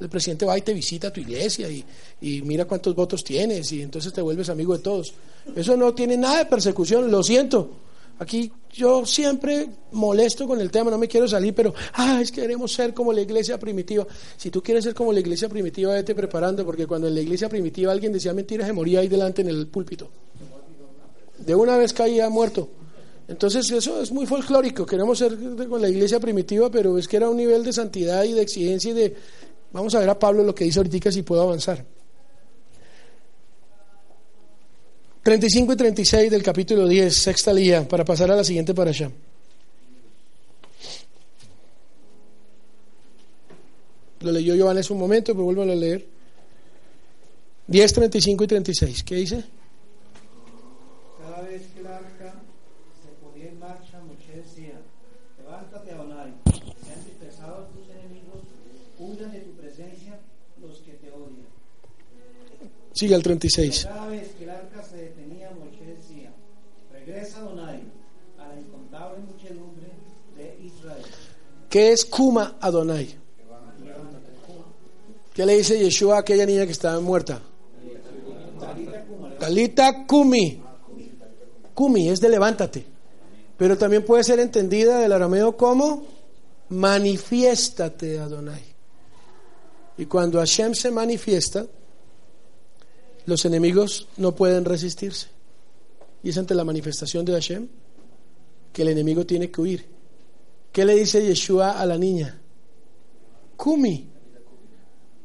El 0.00 0.08
presidente 0.08 0.46
va 0.46 0.56
y 0.56 0.62
te 0.62 0.72
visita 0.72 1.08
a 1.08 1.12
tu 1.12 1.20
iglesia 1.20 1.68
y, 1.70 1.84
y 2.22 2.40
mira 2.40 2.64
cuántos 2.64 2.94
votos 2.94 3.22
tienes 3.22 3.70
y 3.72 3.82
entonces 3.82 4.12
te 4.14 4.22
vuelves 4.22 4.48
amigo 4.48 4.74
de 4.74 4.82
todos. 4.82 5.12
Eso 5.54 5.76
no 5.76 5.92
tiene 5.92 6.16
nada 6.16 6.38
de 6.38 6.46
persecución, 6.46 7.10
lo 7.10 7.22
siento. 7.22 7.70
Aquí 8.18 8.50
yo 8.72 9.04
siempre 9.04 9.68
molesto 9.92 10.46
con 10.46 10.58
el 10.60 10.70
tema, 10.70 10.90
no 10.90 10.96
me 10.96 11.06
quiero 11.08 11.28
salir, 11.28 11.54
pero 11.54 11.74
ah, 11.94 12.18
es 12.22 12.32
que 12.32 12.40
queremos 12.42 12.72
ser 12.72 12.94
como 12.94 13.12
la 13.12 13.20
iglesia 13.20 13.58
primitiva. 13.58 14.06
Si 14.38 14.50
tú 14.50 14.62
quieres 14.62 14.84
ser 14.84 14.94
como 14.94 15.12
la 15.12 15.20
iglesia 15.20 15.48
primitiva, 15.50 15.92
vete 15.94 16.14
preparando, 16.14 16.64
porque 16.64 16.86
cuando 16.86 17.06
en 17.08 17.14
la 17.14 17.20
iglesia 17.20 17.48
primitiva 17.50 17.92
alguien 17.92 18.12
decía 18.12 18.32
mentiras, 18.32 18.66
se 18.66 18.72
moría 18.72 19.00
ahí 19.00 19.08
delante 19.08 19.42
en 19.42 19.48
el 19.48 19.66
púlpito. 19.66 20.08
De 21.44 21.54
una 21.54 21.76
vez 21.76 21.92
caía 21.92 22.28
muerto. 22.28 22.68
Entonces 23.28 23.70
eso 23.70 24.02
es 24.02 24.10
muy 24.10 24.26
folclórico, 24.26 24.84
queremos 24.84 25.18
ser 25.18 25.36
con 25.68 25.80
la 25.80 25.88
iglesia 25.88 26.18
primitiva, 26.18 26.70
pero 26.70 26.98
es 26.98 27.06
que 27.06 27.16
era 27.16 27.30
un 27.30 27.36
nivel 27.36 27.64
de 27.64 27.72
santidad 27.72 28.24
y 28.24 28.32
de 28.32 28.42
exigencia 28.42 28.90
y 28.90 28.94
de... 28.94 29.16
Vamos 29.72 29.94
a 29.94 30.00
ver 30.00 30.10
a 30.10 30.18
Pablo 30.18 30.42
lo 30.42 30.54
que 30.54 30.64
dice 30.64 30.80
ahorita 30.80 31.12
si 31.12 31.22
puedo 31.22 31.42
avanzar. 31.42 31.84
35 35.22 35.72
y 35.74 35.76
36 35.76 36.30
del 36.30 36.42
capítulo 36.42 36.88
10, 36.88 37.14
sexta 37.14 37.52
lía, 37.52 37.86
para 37.86 38.04
pasar 38.04 38.30
a 38.30 38.36
la 38.36 38.42
siguiente 38.42 38.74
para 38.74 38.90
allá. 38.90 39.10
Lo 44.20 44.32
leyó 44.32 44.54
Joan 44.58 44.78
hace 44.78 44.92
un 44.92 44.98
momento, 44.98 45.32
pero 45.32 45.44
vuelvo 45.44 45.62
a 45.62 45.66
leer. 45.66 46.06
10, 47.66 47.92
35 47.92 48.44
y 48.44 48.46
36. 48.46 49.02
¿Qué 49.04 49.14
dice? 49.14 49.44
Cada 51.18 51.42
vez 51.42 51.62
que 51.72 51.80
el 51.80 51.86
arca 51.86 52.34
se 53.00 53.08
ponía 53.24 53.48
en 53.48 53.58
marcha, 53.58 54.00
Moshe 54.00 54.42
decía, 54.42 54.80
levántate 55.38 55.92
Adonai, 55.92 56.32
sean 56.84 57.04
dispersados 57.04 57.68
tus 57.72 57.88
enemigos, 57.90 58.40
huyan 58.98 59.32
de 59.32 59.40
tu 59.40 59.52
presencia 59.52 60.18
los 60.60 60.78
que 60.78 60.92
te 60.92 61.10
odian. 61.12 61.46
Sigue 63.00 63.14
al 63.14 63.22
36. 63.22 63.86
Cada 63.86 64.06
vez 64.08 64.28
que 64.36 64.44
el 64.44 64.50
arca 64.50 64.82
se 64.82 64.96
detenía, 64.98 65.50
Moshe 65.58 65.86
decía, 65.86 66.30
regresa 66.92 67.38
Adonai 67.38 67.80
a 68.38 68.48
la 68.48 68.60
incontable 68.60 69.20
muchedumbre 69.20 69.88
de 70.36 70.58
Israel. 70.62 71.02
¿Qué 71.70 71.92
es 71.92 72.04
Kuma 72.04 72.58
Adonai? 72.60 73.08
¿Qué 75.32 75.46
le 75.46 75.56
dice 75.56 75.78
Yeshua 75.78 76.16
a 76.16 76.20
aquella 76.20 76.44
niña 76.44 76.66
que 76.66 76.72
estaba 76.72 77.00
muerta? 77.00 77.40
Talita 79.38 80.04
Kumi. 80.06 80.62
Kumi 81.72 82.10
es 82.10 82.20
de 82.20 82.28
levántate. 82.28 82.84
Pero 83.56 83.78
también 83.78 84.04
puede 84.04 84.24
ser 84.24 84.40
entendida 84.40 84.98
del 84.98 85.12
arameo 85.12 85.56
como 85.56 86.06
manifiéstate 86.68 88.18
Adonai. 88.18 88.62
Y 89.96 90.04
cuando 90.04 90.38
Hashem 90.38 90.74
se 90.74 90.90
manifiesta, 90.90 91.64
los 93.26 93.44
enemigos 93.44 94.08
no 94.16 94.34
pueden 94.34 94.64
resistirse. 94.64 95.28
Y 96.22 96.30
es 96.30 96.38
ante 96.38 96.54
la 96.54 96.64
manifestación 96.64 97.24
de 97.24 97.32
Hashem 97.32 97.68
que 98.72 98.82
el 98.82 98.88
enemigo 98.88 99.24
tiene 99.26 99.50
que 99.50 99.60
huir. 99.60 99.86
¿Qué 100.72 100.84
le 100.84 100.94
dice 100.94 101.26
Yeshua 101.26 101.80
a 101.80 101.86
la 101.86 101.98
niña? 101.98 102.40
Kumi. 103.56 104.08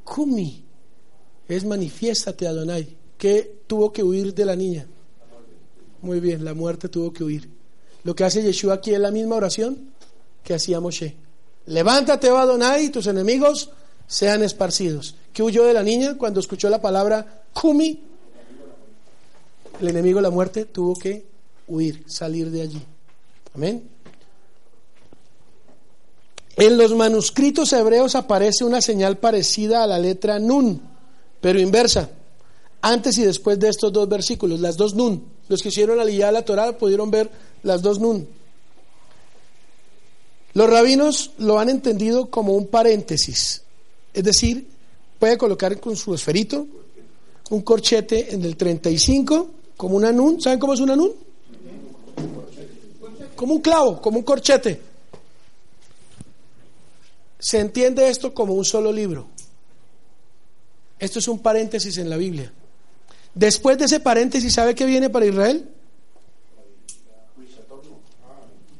Kumi. 0.04 0.66
Es 1.48 1.66
manifiéstate 1.66 2.48
Adonai. 2.48 2.98
¿Qué 3.18 3.62
tuvo 3.68 3.92
que 3.92 4.04
huir 4.04 4.34
de 4.34 4.46
la 4.46 4.56
niña? 4.56 4.88
Muy 6.02 6.20
bien, 6.20 6.44
la 6.44 6.54
muerte 6.54 6.90
tuvo 6.90 7.14
que 7.14 7.24
huir. 7.24 7.50
Lo 8.04 8.16
que 8.16 8.24
hace 8.24 8.42
Yeshua 8.42 8.76
aquí 8.76 8.94
es 8.94 9.00
la 9.00 9.12
misma 9.12 9.36
oración 9.36 9.92
que 10.44 10.54
hacía 10.54 10.80
Moshe. 10.80 11.16
Levántate, 11.68 12.30
oh 12.30 12.38
Adonai, 12.38 12.90
tus 12.90 13.08
enemigos 13.08 13.70
sean 14.08 14.44
esparcidos. 14.44 15.16
¿Qué 15.34 15.44
huyó 15.44 15.66
de 15.66 15.74
la 15.74 15.84
niña 15.84 16.18
cuando 16.18 16.40
escuchó 16.40 16.70
la 16.70 16.82
palabra 16.82 17.44
Kumi? 17.54 18.00
El 19.80 19.88
enemigo, 19.88 20.22
la 20.22 20.30
muerte, 20.30 20.66
tuvo 20.66 20.96
que 20.96 21.26
huir, 21.68 22.04
salir 22.08 22.50
de 22.50 22.62
allí. 22.62 22.82
Amén. 23.54 23.90
En 26.58 26.78
los 26.78 26.96
manuscritos 26.96 27.74
hebreos 27.74 28.16
aparece 28.16 28.64
una 28.64 28.82
señal 28.82 29.18
parecida 29.18 29.84
a 29.84 29.88
la 29.88 30.00
letra 30.00 30.40
Nun, 30.40 30.82
pero 31.42 31.60
inversa. 31.60 32.10
Antes 32.82 33.18
y 33.18 33.24
después 33.24 33.60
de 33.60 33.70
estos 33.70 33.92
dos 33.92 34.08
versículos, 34.08 34.60
las 34.62 34.78
dos 34.78 34.96
Nun. 34.96 35.26
Los 35.50 35.62
que 35.62 35.70
hicieron 35.70 36.00
aliyah 36.00 36.30
a 36.30 36.32
la 36.32 36.46
Torah 36.46 36.78
pudieron 36.78 37.12
ver 37.12 37.30
las 37.64 37.82
dos 37.82 38.00
Nun. 38.00 38.28
Los 40.54 40.70
rabinos 40.70 41.32
lo 41.38 41.60
han 41.60 41.68
entendido 41.68 42.30
como 42.30 42.54
un 42.54 42.68
paréntesis, 42.68 43.64
es 44.16 44.24
decir, 44.24 44.66
puede 45.20 45.38
colocar 45.38 45.78
con 45.80 45.98
su 45.98 46.16
esferito 46.16 46.66
un 47.50 47.62
corchete 47.62 48.34
en 48.34 48.44
el 48.46 48.56
35 48.56 49.50
como 49.76 49.98
una 49.98 50.12
nun. 50.14 50.42
¿Saben 50.42 50.58
cómo 50.58 50.74
es 50.74 50.80
una 50.80 50.96
nun? 50.96 51.12
Como 53.36 53.56
un 53.56 53.62
clavo, 53.62 54.02
como 54.02 54.20
un 54.20 54.24
corchete. 54.24 54.80
Se 57.38 57.60
entiende 57.60 58.08
esto 58.08 58.34
como 58.34 58.54
un 58.54 58.64
solo 58.64 58.92
libro. 58.92 59.28
Esto 60.98 61.20
es 61.20 61.28
un 61.28 61.40
paréntesis 61.40 61.98
en 61.98 62.10
la 62.10 62.16
Biblia. 62.16 62.54
Después 63.34 63.78
de 63.78 63.86
ese 63.86 64.00
paréntesis, 64.00 64.54
¿sabe 64.54 64.74
qué 64.74 64.86
viene 64.86 65.10
para 65.10 65.26
Israel? 65.26 65.70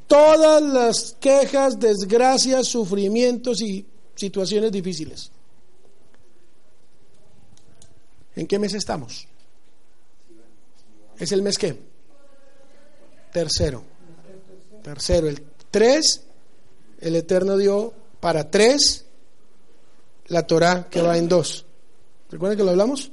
Todas 0.08 0.62
las 0.62 1.18
quejas, 1.20 1.78
desgracias, 1.78 2.68
sufrimientos 2.68 3.62
y 3.62 3.86
situaciones 4.16 4.72
difíciles. 4.72 5.32
¿En 8.36 8.48
qué 8.48 8.60
mes 8.60 8.74
estamos? 8.74 9.28
¿Es 11.18 11.32
el 11.32 11.42
mes 11.42 11.58
qué? 11.58 11.80
Tercero. 13.32 13.84
Tercero. 14.84 15.28
El 15.28 15.42
tres, 15.72 16.24
el 17.00 17.16
Eterno 17.16 17.58
dio 17.58 17.94
para 18.20 18.50
tres 18.50 19.06
la 20.28 20.46
Torah 20.48 20.90
que 20.90 21.02
va 21.02 21.18
en 21.18 21.30
dos. 21.30 21.66
¿Recuerdan 22.30 22.58
que 22.58 22.64
lo 22.64 22.72
hablamos? 22.72 23.12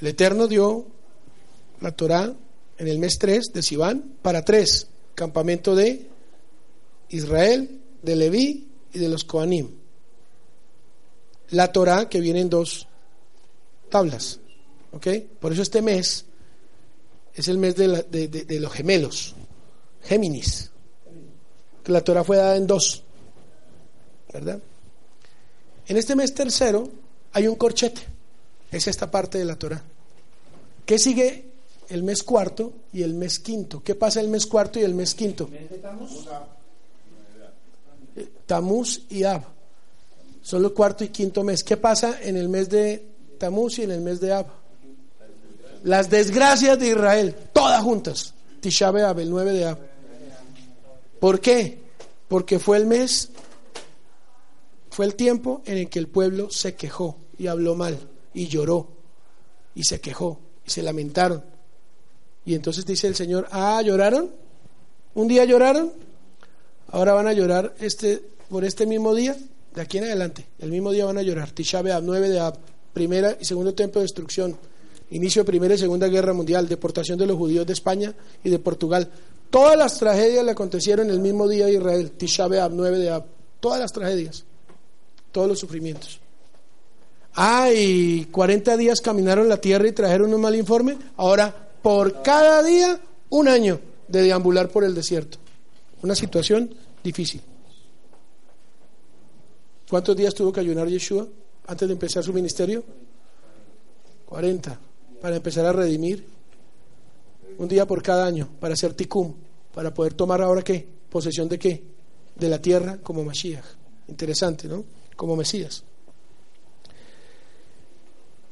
El 0.00 0.06
Eterno 0.06 0.46
dio 0.46 0.86
la 1.80 1.92
Torah 1.92 2.32
en 2.78 2.88
el 2.88 2.98
mes 2.98 3.18
3 3.18 3.46
de 3.52 3.62
Sivan 3.62 4.14
para 4.22 4.44
tres, 4.44 4.86
campamento 5.14 5.74
de 5.74 6.06
Israel, 7.08 7.77
de 8.02 8.16
Leví 8.16 8.68
y 8.92 8.98
de 8.98 9.08
los 9.08 9.24
Koanim. 9.24 9.70
La 11.50 11.72
Torah 11.72 12.08
que 12.08 12.20
viene 12.20 12.40
en 12.40 12.50
dos 12.50 12.86
tablas, 13.90 14.38
¿ok? 14.92 15.06
Por 15.40 15.52
eso 15.52 15.62
este 15.62 15.80
mes 15.82 16.26
es 17.34 17.48
el 17.48 17.58
mes 17.58 17.76
de, 17.76 17.88
la- 17.88 18.02
de- 18.02 18.28
de- 18.28 18.44
de 18.44 18.60
los 18.60 18.72
gemelos, 18.72 19.34
Géminis, 20.02 20.70
que 21.82 21.92
la 21.92 22.02
Torah 22.02 22.22
fue 22.24 22.36
dada 22.36 22.56
en 22.56 22.66
dos, 22.66 23.02
¿verdad? 24.32 24.60
En 25.86 25.96
este 25.96 26.14
mes 26.16 26.34
tercero 26.34 26.88
hay 27.32 27.46
un 27.48 27.54
corchete, 27.56 28.02
es 28.70 28.86
esta 28.86 29.10
parte 29.10 29.38
de 29.38 29.44
la 29.46 29.56
Torah. 29.56 29.82
¿Qué 30.84 30.98
sigue 30.98 31.46
el 31.88 32.02
mes 32.02 32.22
cuarto 32.22 32.72
y 32.92 33.02
el 33.02 33.14
mes 33.14 33.38
quinto? 33.38 33.82
¿Qué 33.82 33.94
pasa 33.94 34.20
el 34.20 34.28
mes 34.28 34.44
cuarto 34.46 34.78
y 34.78 34.82
el 34.82 34.94
mes 34.94 35.14
quinto? 35.14 35.48
Tamuz 38.46 39.02
y 39.10 39.24
Ab. 39.24 39.42
Son 40.42 40.62
los 40.62 40.72
cuarto 40.72 41.04
y 41.04 41.08
quinto 41.08 41.44
mes. 41.44 41.62
¿Qué 41.62 41.76
pasa 41.76 42.18
en 42.22 42.36
el 42.36 42.48
mes 42.48 42.68
de 42.68 43.04
Tamuz 43.38 43.78
y 43.78 43.82
en 43.82 43.90
el 43.90 44.00
mes 44.00 44.20
de 44.20 44.32
Ab? 44.32 44.46
Las 45.84 46.10
desgracias 46.10 46.78
de 46.78 46.88
Israel, 46.88 47.34
todas 47.52 47.82
juntas. 47.82 48.34
Tisha 48.60 48.90
B'Av, 48.90 49.18
el 49.20 49.30
9 49.30 49.52
de 49.52 49.64
Ab. 49.66 49.78
¿Por 51.20 51.40
qué? 51.40 51.78
Porque 52.28 52.58
fue 52.58 52.76
el 52.76 52.86
mes, 52.86 53.30
fue 54.90 55.06
el 55.06 55.14
tiempo 55.14 55.62
en 55.64 55.78
el 55.78 55.88
que 55.88 55.98
el 55.98 56.08
pueblo 56.08 56.50
se 56.50 56.74
quejó 56.74 57.16
y 57.38 57.46
habló 57.46 57.74
mal 57.74 57.98
y 58.34 58.48
lloró 58.48 58.88
y 59.74 59.84
se 59.84 60.00
quejó 60.00 60.40
y 60.66 60.70
se 60.70 60.82
lamentaron. 60.82 61.42
Y 62.44 62.54
entonces 62.54 62.84
dice 62.86 63.06
el 63.06 63.14
Señor, 63.14 63.48
ah, 63.50 63.80
lloraron, 63.82 64.30
un 65.14 65.28
día 65.28 65.44
lloraron, 65.44 65.92
ahora 66.88 67.14
van 67.14 67.26
a 67.26 67.32
llorar 67.32 67.74
este, 67.80 68.22
por 68.48 68.64
este 68.64 68.86
mismo 68.86 69.14
día, 69.14 69.36
de 69.74 69.80
aquí 69.80 69.98
en 69.98 70.04
adelante, 70.04 70.46
el 70.58 70.70
mismo 70.70 70.90
día 70.90 71.04
van 71.04 71.18
a 71.18 71.22
llorar. 71.22 71.50
Tisha 71.50 71.82
B'Av, 71.82 72.02
9 72.02 72.28
de 72.28 72.40
Ab, 72.40 72.58
primera 72.92 73.36
y 73.40 73.44
segundo 73.44 73.74
tiempo 73.74 73.98
de 73.98 74.04
destrucción, 74.04 74.56
inicio 75.10 75.42
de 75.42 75.46
Primera 75.46 75.74
y 75.74 75.78
Segunda 75.78 76.08
Guerra 76.08 76.32
Mundial, 76.32 76.68
deportación 76.68 77.18
de 77.18 77.26
los 77.26 77.36
judíos 77.36 77.66
de 77.66 77.72
España 77.72 78.14
y 78.42 78.50
de 78.50 78.58
Portugal. 78.58 79.08
Todas 79.50 79.76
las 79.78 79.98
tragedias 79.98 80.44
le 80.44 80.50
acontecieron 80.50 81.10
el 81.10 81.20
mismo 81.20 81.48
día 81.48 81.66
de 81.66 81.74
Israel, 81.74 82.10
Tisha 82.12 82.48
B'Av, 82.48 82.72
9 82.72 82.98
de 82.98 83.10
Ab, 83.10 83.24
todas 83.60 83.80
las 83.80 83.92
tragedias, 83.92 84.44
todos 85.32 85.48
los 85.48 85.58
sufrimientos. 85.58 86.20
Ah, 87.34 87.70
y 87.72 88.24
40 88.24 88.76
días 88.76 89.00
caminaron 89.00 89.48
la 89.48 89.60
tierra 89.60 89.86
y 89.86 89.92
trajeron 89.92 90.34
un 90.34 90.40
mal 90.40 90.56
informe. 90.56 90.98
Ahora, 91.16 91.54
por 91.82 92.22
cada 92.22 92.62
día, 92.64 93.00
un 93.30 93.46
año 93.46 93.78
de 94.08 94.22
deambular 94.22 94.68
por 94.68 94.82
el 94.82 94.94
desierto. 94.94 95.38
Una 96.02 96.14
situación 96.14 96.74
difícil. 97.02 97.40
¿Cuántos 99.88 100.16
días 100.16 100.34
tuvo 100.34 100.52
que 100.52 100.60
ayunar 100.60 100.88
Yeshua 100.88 101.26
antes 101.66 101.88
de 101.88 101.94
empezar 101.94 102.22
su 102.22 102.32
ministerio? 102.32 102.84
40. 104.26 104.78
Para 105.20 105.36
empezar 105.36 105.66
a 105.66 105.72
redimir. 105.72 106.24
Un 107.58 107.68
día 107.68 107.86
por 107.86 108.02
cada 108.02 108.26
año. 108.26 108.48
Para 108.60 108.74
hacer 108.74 108.94
tikkun. 108.94 109.34
Para 109.74 109.92
poder 109.92 110.14
tomar 110.14 110.42
ahora 110.42 110.62
qué? 110.62 110.86
Posesión 111.08 111.48
de 111.48 111.58
qué? 111.58 111.82
De 112.36 112.48
la 112.48 112.60
tierra 112.60 112.98
como 113.02 113.24
Mashiach. 113.24 113.64
Interesante, 114.08 114.68
¿no? 114.68 114.84
Como 115.16 115.36
Mesías. 115.36 115.84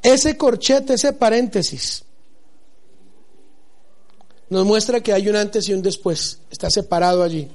Ese 0.03 0.37
corchete, 0.37 0.95
ese 0.95 1.15
paréntesis, 1.15 2.05
nos 4.49 4.65
muestra 4.65 5.01
que 5.01 5.13
hay 5.13 5.29
un 5.29 5.37
antes 5.37 5.69
y 5.69 5.75
un 5.75 5.83
después. 5.83 6.39
Está 6.51 6.71
separado 6.71 7.23
allí. 7.23 7.49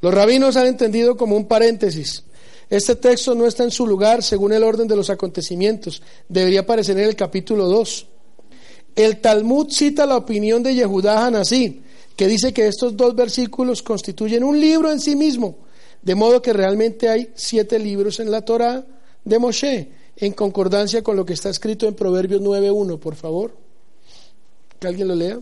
Los 0.00 0.12
rabinos 0.12 0.56
han 0.56 0.66
entendido 0.66 1.16
como 1.16 1.36
un 1.36 1.46
paréntesis. 1.46 2.24
Este 2.70 2.96
texto 2.96 3.34
no 3.34 3.46
está 3.46 3.64
en 3.64 3.70
su 3.70 3.86
lugar 3.86 4.22
según 4.22 4.52
el 4.52 4.62
orden 4.62 4.88
de 4.88 4.96
los 4.96 5.10
acontecimientos. 5.10 6.02
Debería 6.28 6.60
aparecer 6.60 6.98
en 6.98 7.04
el 7.04 7.16
capítulo 7.16 7.66
2. 7.66 8.06
El 8.96 9.20
Talmud 9.20 9.68
cita 9.70 10.06
la 10.06 10.16
opinión 10.16 10.62
de 10.62 10.74
Yehudá 10.74 11.26
Hanasí, 11.26 11.82
que 12.16 12.28
dice 12.28 12.52
que 12.52 12.68
estos 12.68 12.96
dos 12.96 13.14
versículos 13.14 13.82
constituyen 13.82 14.44
un 14.44 14.60
libro 14.60 14.90
en 14.92 15.00
sí 15.00 15.16
mismo, 15.16 15.56
de 16.02 16.14
modo 16.14 16.40
que 16.40 16.52
realmente 16.52 17.08
hay 17.08 17.30
siete 17.34 17.78
libros 17.78 18.20
en 18.20 18.30
la 18.30 18.42
Torah 18.42 18.84
de 19.24 19.38
Moshe, 19.38 19.88
en 20.16 20.32
concordancia 20.32 21.02
con 21.02 21.16
lo 21.16 21.24
que 21.24 21.32
está 21.32 21.50
escrito 21.50 21.88
en 21.88 21.94
Proverbios 21.94 22.40
9.1, 22.40 22.98
por 22.98 23.16
favor. 23.16 23.56
Que 24.78 24.86
alguien 24.86 25.08
lo 25.08 25.14
lea. 25.14 25.40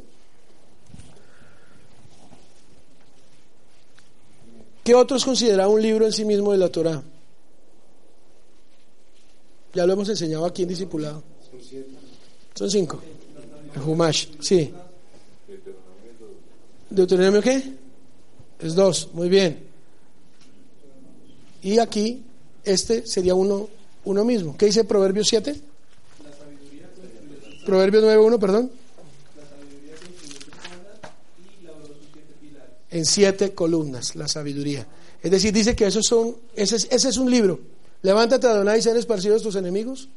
¿Qué 4.85 4.95
otros 4.95 5.25
consideran 5.25 5.69
un 5.71 5.81
libro 5.81 6.07
en 6.07 6.13
sí 6.13 6.25
mismo 6.25 6.53
de 6.53 6.59
la 6.59 6.69
Torah? 6.69 7.03
Ya 9.75 9.87
lo 9.87 9.93
hemos 9.93 10.09
enseñado 10.09 10.45
aquí 10.45 10.63
en 10.63 10.69
Discipulado. 10.69 11.23
Son 12.55 12.71
cinco. 12.71 13.01
El 13.75 13.83
Humash, 13.83 14.27
sí. 14.41 14.73
¿Deuteronomio 16.91 17.41
qué? 17.41 17.63
Es 18.61 18.75
dos, 18.75 19.09
muy 19.13 19.29
bien. 19.29 19.59
Y 21.63 21.79
aquí, 21.79 22.23
este 22.65 23.07
sería 23.07 23.35
uno, 23.35 23.69
uno 24.05 24.25
mismo. 24.25 24.57
¿Qué 24.57 24.67
dice 24.67 24.85
Proverbios 24.85 25.29
7? 25.29 25.55
Proverbios 27.65 28.05
9.1, 28.05 28.39
perdón. 28.39 28.82
En 32.93 33.05
siete 33.05 33.55
columnas, 33.55 34.15
la 34.15 34.29
sabiduría. 34.29 34.87
Es 35.21 35.31
decir, 35.31 35.53
dice 35.53 35.75
que 35.75 35.87
esos 35.87 36.07
son, 36.07 36.37
ese 36.55 36.77
es, 36.77 36.89
ese 36.91 37.09
es 37.09 37.17
un 37.17 37.31
libro. 37.31 37.59
Levántate, 38.03 38.47
Adonai, 38.47 38.79
y 38.79 38.83
sean 38.83 38.97
esparcidos 38.97 39.43
tus 39.43 39.57
enemigos. 39.57 40.09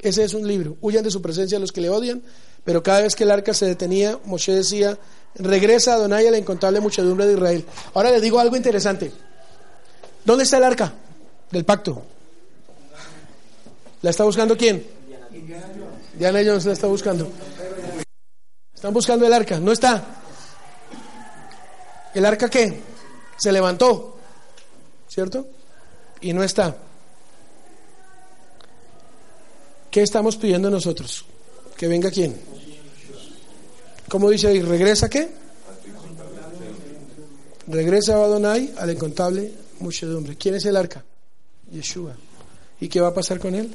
Ese 0.00 0.24
es 0.24 0.34
un 0.34 0.46
libro. 0.48 0.76
Huyan 0.80 1.04
de 1.04 1.10
su 1.10 1.22
presencia 1.22 1.58
los 1.58 1.72
que 1.72 1.80
le 1.80 1.90
odian. 1.90 2.22
Pero 2.64 2.82
cada 2.82 3.02
vez 3.02 3.14
que 3.14 3.24
el 3.24 3.30
arca 3.30 3.54
se 3.54 3.66
detenía, 3.66 4.18
Moshe 4.24 4.52
decía, 4.52 4.98
regresa 5.34 5.94
Adonai 5.94 6.26
a 6.26 6.30
la 6.30 6.38
incontable 6.38 6.80
muchedumbre 6.80 7.26
de 7.26 7.34
Israel. 7.34 7.64
Ahora 7.94 8.10
le 8.10 8.20
digo 8.20 8.38
algo 8.38 8.56
interesante. 8.56 9.12
¿Dónde 10.24 10.44
está 10.44 10.58
el 10.58 10.64
arca 10.64 10.92
del 11.50 11.64
pacto? 11.64 12.02
¿La 14.02 14.10
está 14.10 14.24
buscando 14.24 14.56
quién? 14.56 14.84
Diana 16.18 16.40
Jones 16.44 16.64
la 16.64 16.72
está 16.72 16.86
buscando. 16.86 17.28
Están 18.74 18.94
buscando 18.94 19.26
el 19.26 19.32
arca. 19.32 19.58
No 19.58 19.72
está. 19.72 20.21
¿El 22.14 22.24
arca 22.24 22.48
qué? 22.48 22.80
Se 23.36 23.52
levantó. 23.52 24.16
¿Cierto? 25.08 25.46
Y 26.20 26.32
no 26.32 26.42
está. 26.42 26.76
¿Qué 29.90 30.02
estamos 30.02 30.36
pidiendo 30.36 30.70
nosotros? 30.70 31.24
Que 31.76 31.86
venga 31.86 32.10
quién. 32.10 32.34
¿Cómo 34.08 34.30
dice 34.30 34.48
ahí? 34.48 34.60
¿Regresa 34.62 35.08
qué? 35.08 35.28
Regresa 37.66 38.14
Adonai 38.14 38.74
a 38.78 38.86
la 38.86 38.92
incontable 38.92 39.52
muchedumbre. 39.80 40.36
¿Quién 40.36 40.54
es 40.54 40.64
el 40.64 40.76
arca? 40.76 41.04
Yeshua. 41.70 42.14
¿Y 42.80 42.88
qué 42.88 43.00
va 43.00 43.08
a 43.08 43.14
pasar 43.14 43.38
con 43.38 43.54
él? 43.54 43.70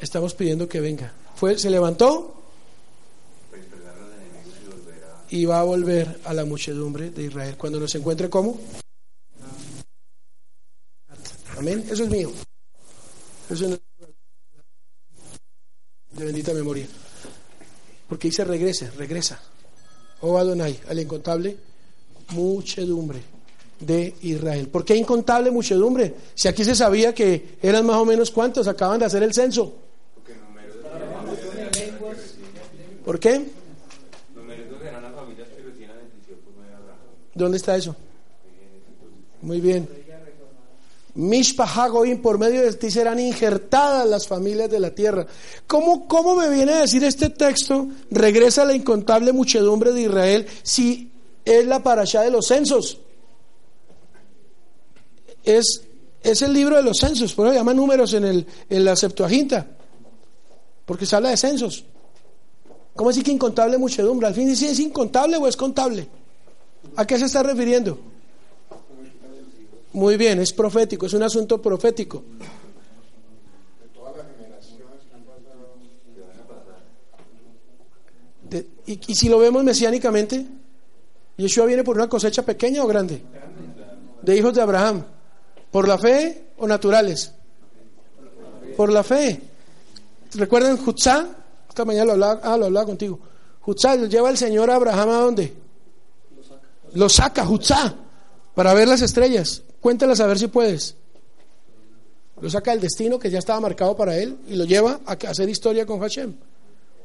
Estamos 0.00 0.34
pidiendo 0.34 0.68
que 0.68 0.80
venga. 0.80 1.12
Fue, 1.36 1.58
se 1.58 1.70
levantó 1.70 2.33
y 5.34 5.46
va 5.46 5.58
a 5.58 5.64
volver 5.64 6.20
a 6.26 6.32
la 6.32 6.44
muchedumbre 6.44 7.10
de 7.10 7.24
Israel. 7.24 7.56
Cuando 7.58 7.80
nos 7.80 7.92
encuentre 7.96 8.30
como. 8.30 8.56
Amén. 11.58 11.84
Eso 11.90 12.04
es 12.04 12.08
mío. 12.08 12.30
Eso 13.50 13.66
es 13.66 13.80
de 16.12 16.24
bendita 16.24 16.54
memoria. 16.54 16.86
Porque 18.08 18.28
dice 18.28 18.44
regrese, 18.44 18.92
regresa. 18.92 19.42
Oh 20.20 20.38
Adonai, 20.38 20.78
al 20.88 21.00
incontable 21.00 21.56
muchedumbre 22.30 23.20
de 23.80 24.14
Israel. 24.22 24.68
¿Por 24.68 24.84
qué 24.84 24.94
incontable 24.94 25.50
muchedumbre? 25.50 26.14
Si 26.36 26.46
aquí 26.46 26.62
se 26.62 26.76
sabía 26.76 27.12
que 27.12 27.58
eran 27.60 27.84
más 27.84 27.96
o 27.96 28.04
menos 28.04 28.30
cuántos, 28.30 28.68
acaban 28.68 29.00
de 29.00 29.06
hacer 29.06 29.24
el 29.24 29.34
censo. 29.34 29.74
¿Por 33.04 33.18
qué? 33.18 33.63
¿Dónde 37.34 37.56
está 37.56 37.76
eso? 37.76 37.96
Muy 39.42 39.60
bien. 39.60 39.88
Mishpahagoim, 41.14 42.20
por 42.20 42.38
medio 42.38 42.62
de 42.62 42.72
ti 42.72 42.90
serán 42.90 43.20
injertadas 43.20 44.08
las 44.08 44.26
familias 44.26 44.68
de 44.70 44.80
la 44.80 44.90
tierra. 44.90 45.26
¿Cómo, 45.66 46.08
¿Cómo 46.08 46.34
me 46.34 46.48
viene 46.48 46.72
a 46.72 46.80
decir 46.80 47.04
este 47.04 47.30
texto? 47.30 47.86
Regresa 48.10 48.64
la 48.64 48.74
incontable 48.74 49.32
muchedumbre 49.32 49.92
de 49.92 50.02
Israel 50.02 50.46
si 50.62 51.12
es 51.44 51.66
la 51.66 51.82
parashá 51.82 52.22
de 52.22 52.30
los 52.30 52.46
censos. 52.46 52.98
Es, 55.44 55.82
es 56.22 56.42
el 56.42 56.52
libro 56.52 56.76
de 56.76 56.82
los 56.82 56.98
censos, 56.98 57.32
por 57.34 57.46
eso 57.46 57.54
llama 57.54 57.74
números 57.74 58.12
en, 58.14 58.24
el, 58.24 58.46
en 58.68 58.84
la 58.84 58.96
Septuaginta, 58.96 59.66
porque 60.84 61.06
se 61.06 61.14
habla 61.14 61.30
de 61.30 61.36
censos. 61.36 61.84
¿Cómo 62.96 63.10
decir 63.10 63.22
que 63.22 63.30
incontable 63.30 63.78
muchedumbre? 63.78 64.26
Al 64.26 64.34
fin 64.34 64.48
dice, 64.48 64.70
¿es 64.70 64.80
incontable 64.80 65.36
o 65.36 65.46
es 65.46 65.56
contable? 65.56 66.08
¿A 66.96 67.06
qué 67.06 67.18
se 67.18 67.26
está 67.26 67.42
refiriendo? 67.42 67.98
Muy 69.92 70.16
bien, 70.16 70.40
es 70.40 70.52
profético, 70.52 71.06
es 71.06 71.12
un 71.14 71.22
asunto 71.22 71.60
profético. 71.60 72.22
De, 78.48 78.66
y, 78.86 79.00
y, 79.06 79.14
si 79.14 79.28
lo 79.28 79.38
vemos 79.38 79.64
mesiánicamente, 79.64 80.46
Yeshua 81.36 81.66
viene 81.66 81.82
por 81.82 81.96
una 81.96 82.08
cosecha 82.08 82.42
pequeña 82.42 82.84
o 82.84 82.86
grande, 82.86 83.22
de 84.22 84.36
hijos 84.36 84.54
de 84.54 84.62
Abraham, 84.62 85.04
por 85.70 85.88
la 85.88 85.98
fe 85.98 86.48
o 86.58 86.66
naturales, 86.66 87.32
por 88.76 88.92
la 88.92 89.02
fe. 89.02 89.40
¿Recuerdan 90.34 90.76
Jutzá? 90.76 91.28
Esta 91.68 91.84
mañana 91.84 92.06
lo 92.06 92.12
hablaba, 92.12 92.40
ah, 92.42 92.56
lo 92.56 92.66
hablaba 92.66 92.86
contigo. 92.86 93.18
Jutzá 93.60 93.96
lleva 93.96 94.30
el 94.30 94.36
Señor 94.36 94.70
a 94.70 94.76
Abraham 94.76 95.08
a 95.08 95.16
dónde? 95.16 95.63
Lo 96.94 97.08
saca, 97.08 97.44
Jutzá, 97.44 97.94
para 98.54 98.72
ver 98.74 98.88
las 98.88 99.02
estrellas. 99.02 99.62
Cuéntalas 99.80 100.20
a 100.20 100.26
ver 100.26 100.38
si 100.38 100.46
puedes. 100.46 100.96
Lo 102.40 102.50
saca 102.50 102.72
del 102.72 102.80
destino 102.80 103.18
que 103.18 103.30
ya 103.30 103.38
estaba 103.38 103.60
marcado 103.60 103.96
para 103.96 104.16
él 104.16 104.38
y 104.48 104.54
lo 104.54 104.64
lleva 104.64 105.00
a 105.06 105.12
hacer 105.12 105.48
historia 105.48 105.86
con 105.86 106.00
Hashem. 106.00 106.34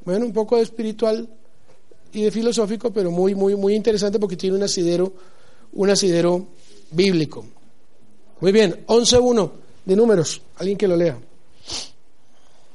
Bueno, 0.05 0.25
un 0.25 0.33
poco 0.33 0.57
de 0.57 0.63
espiritual 0.63 1.27
y 2.13 2.23
de 2.23 2.31
filosófico, 2.31 2.91
pero 2.91 3.11
muy, 3.11 3.35
muy, 3.35 3.55
muy 3.55 3.75
interesante 3.75 4.19
porque 4.19 4.35
tiene 4.37 4.55
un 4.55 4.63
asidero, 4.63 5.13
un 5.73 5.89
asidero 5.89 6.47
bíblico. 6.91 7.45
Muy 8.39 8.51
bien, 8.51 8.85
11.1 8.87 9.51
de 9.85 9.95
números. 9.95 10.41
Alguien 10.57 10.77
que 10.77 10.87
lo 10.87 10.95
lea. 10.95 11.17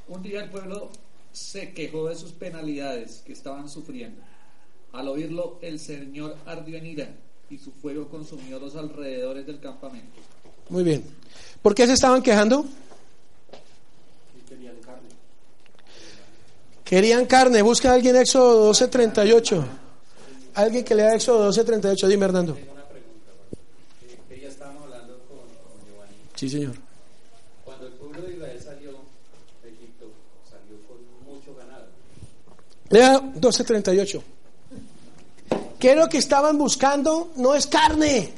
Un 0.07 0.21
día 0.21 0.43
el 0.43 0.49
pueblo 0.49 0.89
se 1.31 1.73
quejó 1.73 2.07
de 2.07 2.15
sus 2.15 2.31
penalidades 2.31 3.21
que 3.25 3.33
estaban 3.33 3.67
sufriendo. 3.67 4.21
Al 4.95 5.09
oírlo, 5.09 5.59
el 5.61 5.77
Señor 5.77 6.37
ardió 6.45 6.77
en 6.77 6.85
ira 6.85 7.09
y 7.49 7.57
su 7.57 7.71
fuego 7.71 8.07
consumió 8.07 8.57
los 8.59 8.77
alrededores 8.77 9.45
del 9.45 9.59
campamento. 9.59 10.21
Muy 10.69 10.83
bien. 10.83 11.03
¿Por 11.61 11.75
qué 11.75 11.85
se 11.85 11.93
estaban 11.93 12.21
quejando? 12.21 12.65
Querían 14.47 14.77
carne. 14.77 15.09
Querían 16.85 17.25
carne. 17.25 17.61
Busca 17.61 17.91
a 17.91 17.95
alguien 17.95 18.15
Éxodo 18.15 18.71
12:38. 18.71 19.65
Alguien 20.53 20.85
que 20.85 20.95
lea 20.95 21.13
Éxodo 21.13 21.51
12:38. 21.51 22.07
Dime, 22.07 22.25
Hernando. 22.25 22.53
Tengo 22.53 22.71
una 22.71 22.85
pregunta. 22.85 23.31
Que 24.29 24.39
ya 24.39 24.47
estábamos 24.47 24.83
hablando 24.83 25.19
con, 25.27 25.39
con 25.39 25.85
Giovanni. 25.85 26.15
Sí, 26.35 26.49
señor. 26.49 26.75
Cuando 27.65 27.87
el 27.87 27.93
pueblo 27.93 28.21
de 28.21 28.33
Israel 28.33 28.61
salió 28.63 28.91
de 29.61 29.69
Egipto, 29.71 30.05
salió 30.49 30.77
con 30.87 30.97
mucho 31.25 31.53
ganado. 31.53 31.87
Lea 32.89 33.19
12:38. 33.19 34.34
¿Qué 35.85 35.91
es 35.91 35.97
lo 35.97 36.09
que 36.09 36.17
estaban 36.17 36.57
buscando? 36.57 37.31
No 37.35 37.53
es 37.53 37.67
carne. 37.67 38.33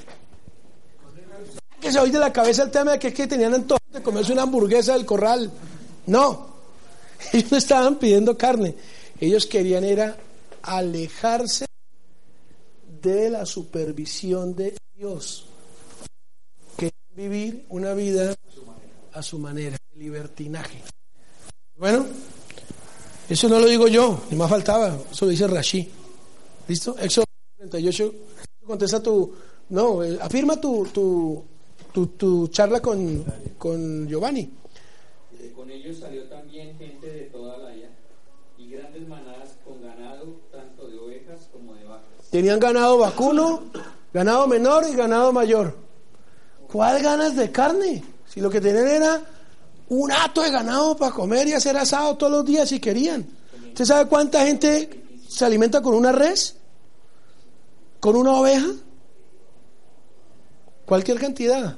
Que 1.79 1.89
se 1.93 1.97
oye 1.97 2.11
de 2.11 2.19
la 2.19 2.33
cabeza 2.33 2.63
el 2.63 2.71
tema 2.71 2.91
de 2.91 2.99
que, 2.99 3.07
es 3.07 3.13
que 3.13 3.25
tenían 3.25 3.53
antojo 3.53 3.79
de 3.89 4.03
comerse 4.03 4.33
una 4.33 4.41
hamburguesa 4.41 4.91
del 4.91 5.05
corral. 5.05 5.49
No. 6.07 6.45
Ellos 7.31 7.49
no 7.49 7.57
estaban 7.57 7.99
pidiendo 7.99 8.37
carne. 8.37 8.75
Ellos 9.21 9.45
querían 9.45 9.85
era 9.85 10.17
alejarse 10.61 11.67
de 13.01 13.29
la 13.29 13.45
supervisión 13.45 14.53
de 14.53 14.75
Dios. 14.93 15.45
Querían 16.75 17.15
vivir 17.15 17.65
una 17.69 17.93
vida 17.93 18.35
a 19.13 19.23
su 19.23 19.39
manera, 19.39 19.77
de 19.93 19.97
libertinaje. 19.97 20.83
Bueno, 21.77 22.07
eso 23.29 23.47
no 23.47 23.57
lo 23.57 23.67
digo 23.67 23.87
yo, 23.87 24.23
ni 24.31 24.35
más 24.35 24.49
faltaba, 24.49 24.99
eso 25.09 25.23
lo 25.23 25.31
dice 25.31 25.47
Rashi. 25.47 25.89
¿Listo? 26.67 26.97
Éxodo 26.99 27.27
38, 27.57 28.13
contesta 28.65 29.01
tu, 29.01 29.33
no, 29.69 30.03
eh, 30.03 30.17
afirma 30.21 30.59
tu, 30.61 30.85
tu, 30.93 31.43
tu, 31.91 32.07
tu 32.07 32.47
charla 32.49 32.79
con, 32.79 33.23
con 33.57 34.07
Giovanni. 34.07 34.49
Eh, 35.39 35.51
Con 35.55 35.69
ellos 35.71 35.97
salió 35.97 36.23
también 36.25 36.77
gente 36.77 37.09
de 37.09 37.21
toda 37.23 37.57
la 37.57 37.75
isla 37.75 37.89
y 38.57 38.69
grandes 38.69 39.07
manadas 39.07 39.55
con 39.65 39.81
ganado, 39.81 40.39
tanto 40.51 40.87
de 40.87 40.99
ovejas 40.99 41.49
como 41.51 41.73
de 41.73 41.83
vacas. 41.85 42.29
Tenían 42.29 42.59
ganado 42.59 42.99
vacuno, 42.99 43.63
ganado 44.13 44.47
menor 44.47 44.85
y 44.91 44.95
ganado 44.95 45.33
mayor. 45.33 45.75
¿Cuál 46.71 47.01
ganas 47.01 47.35
de 47.35 47.51
carne? 47.51 48.03
Si 48.27 48.39
lo 48.39 48.49
que 48.49 48.61
tenían 48.61 48.87
era 48.87 49.23
un 49.89 50.11
hato 50.11 50.43
de 50.43 50.51
ganado 50.51 50.95
para 50.95 51.13
comer 51.13 51.47
y 51.47 51.53
hacer 51.53 51.75
asado 51.77 52.17
todos 52.17 52.31
los 52.31 52.45
días 52.45 52.69
si 52.69 52.79
querían. 52.79 53.25
¿Usted 53.69 53.85
sabe 53.85 54.09
cuánta 54.09 54.45
gente 54.45 55.03
se 55.27 55.45
alimenta 55.45 55.81
con 55.81 55.95
una 55.95 56.11
res? 56.11 56.55
¿Con 57.99 58.15
una 58.15 58.33
oveja? 58.39 58.67
Cualquier 60.85 61.19
cantidad. 61.19 61.77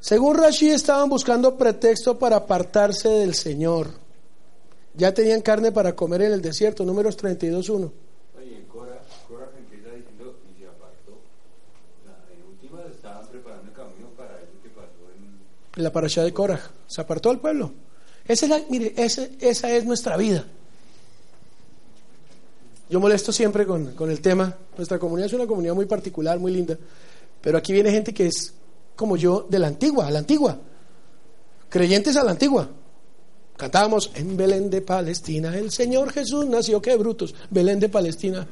Según 0.00 0.36
Rashi 0.36 0.70
estaban 0.70 1.08
buscando 1.08 1.56
pretexto 1.56 2.18
para 2.18 2.36
apartarse 2.36 3.08
del 3.08 3.34
Señor. 3.34 3.90
Ya 4.94 5.12
tenían 5.12 5.42
carne 5.42 5.72
para 5.72 5.94
comer 5.94 6.22
en 6.22 6.32
el 6.32 6.40
desierto, 6.42 6.84
números 6.84 7.18
32.1. 7.18 7.90
Oye, 8.38 8.64
Cora, 8.72 8.98
Cora 9.28 9.50
empieza 9.58 9.90
diciendo 9.94 10.38
y 10.54 10.60
se 10.60 10.66
apartó. 10.66 11.12
O 11.12 12.04
sea, 12.04 12.16
en 12.34 12.42
última 12.48 12.82
estaban 12.90 13.26
preparando 13.26 13.68
el 13.68 13.72
camino 13.76 14.08
para 14.16 14.36
eso 14.38 14.52
que 14.62 14.70
pasó 14.70 14.88
en... 15.14 15.82
la 15.82 15.92
parasha 15.92 16.22
de 16.24 16.32
Korah. 16.32 16.60
Se 16.86 17.00
apartó 17.02 17.28
del 17.30 17.40
pueblo. 17.40 17.72
Esa 18.26 18.46
es 18.46 18.50
la- 18.50 18.62
mire, 18.70 18.94
ese- 18.96 19.36
esa 19.40 19.70
es 19.70 19.84
nuestra 19.84 20.16
vida. 20.16 20.46
Yo 22.88 23.00
molesto 23.00 23.32
siempre 23.32 23.66
con, 23.66 23.92
con 23.94 24.10
el 24.10 24.20
tema. 24.20 24.56
Nuestra 24.76 24.98
comunidad 24.98 25.26
es 25.26 25.32
una 25.32 25.46
comunidad 25.46 25.74
muy 25.74 25.86
particular, 25.86 26.38
muy 26.38 26.52
linda. 26.52 26.76
Pero 27.40 27.58
aquí 27.58 27.72
viene 27.72 27.90
gente 27.90 28.14
que 28.14 28.26
es 28.26 28.54
como 28.94 29.16
yo, 29.16 29.46
de 29.48 29.58
la 29.58 29.68
antigua, 29.68 30.06
a 30.06 30.10
la 30.10 30.20
antigua. 30.20 30.58
Creyentes 31.68 32.16
a 32.16 32.24
la 32.24 32.32
antigua. 32.32 32.68
Cantábamos 33.56 34.10
en 34.14 34.36
Belén 34.36 34.68
de 34.68 34.82
Palestina, 34.82 35.56
el 35.56 35.70
Señor 35.70 36.12
Jesús 36.12 36.46
nació, 36.46 36.82
qué 36.82 36.94
brutos, 36.96 37.34
Belén 37.50 37.80
de 37.80 37.88
Palestina. 37.88 38.46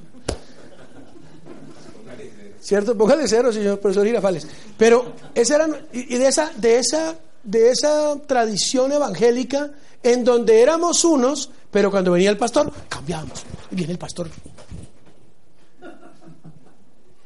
¿Cierto? 2.61 2.97
Póngale 2.97 3.29
cero, 3.29 3.53
señor 3.53 3.79
profesor 3.79 4.07
Girafales. 4.07 4.47
Pero 4.79 5.13
esa 5.35 5.57
era, 5.57 5.69
y 5.93 6.17
de 6.17 6.27
esa, 6.27 6.51
de 6.57 6.79
esa, 6.79 7.15
de 7.45 7.71
esa 7.71 8.19
tradición 8.27 8.93
evangélica 8.93 9.71
en 10.03 10.25
donde 10.25 10.61
éramos 10.63 11.05
unos, 11.05 11.51
pero 11.71 11.91
cuando 11.91 12.13
venía 12.13 12.31
el 12.31 12.37
pastor, 12.37 12.73
cambiábamos. 12.89 13.45
Y 13.71 13.77
viene 13.77 13.93
el 13.93 13.99
pastor. 13.99 14.29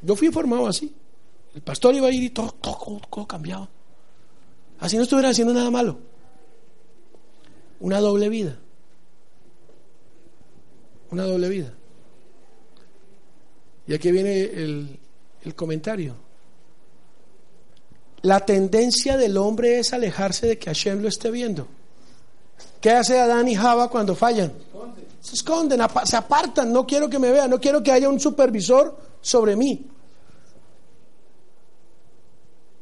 Yo 0.02 0.16
fui 0.16 0.28
informado 0.28 0.66
así. 0.66 0.94
El 1.54 1.62
pastor 1.62 1.94
iba 1.94 2.06
a 2.06 2.12
ir 2.12 2.22
y 2.22 2.30
todo, 2.30 2.52
todo, 2.52 3.00
todo 3.10 3.26
cambiaba. 3.26 3.68
Así 4.80 4.96
no 4.96 5.02
estuviera 5.02 5.30
haciendo 5.30 5.52
nada 5.52 5.70
malo. 5.70 5.98
Una 7.80 8.00
doble 8.00 8.28
vida. 8.28 8.58
Una 11.10 11.24
doble 11.24 11.48
vida. 11.48 11.74
Y 13.86 13.94
aquí 13.94 14.12
viene 14.12 14.42
el, 14.42 14.98
el 15.42 15.54
comentario. 15.54 16.27
La 18.22 18.40
tendencia 18.40 19.16
del 19.16 19.36
hombre 19.36 19.78
es 19.78 19.92
alejarse 19.92 20.46
de 20.46 20.58
que 20.58 20.70
Hashem 20.70 21.00
lo 21.00 21.08
esté 21.08 21.30
viendo. 21.30 21.68
¿Qué 22.80 22.90
hace 22.90 23.18
Adán 23.18 23.48
y 23.48 23.54
Java 23.54 23.88
cuando 23.88 24.14
fallan? 24.14 24.52
Se 25.20 25.34
esconden, 25.34 25.80
se 26.04 26.16
apartan, 26.16 26.72
no 26.72 26.86
quiero 26.86 27.08
que 27.08 27.18
me 27.18 27.30
vean, 27.30 27.50
no 27.50 27.60
quiero 27.60 27.82
que 27.82 27.92
haya 27.92 28.08
un 28.08 28.20
supervisor 28.20 28.96
sobre 29.20 29.56
mí. 29.56 29.86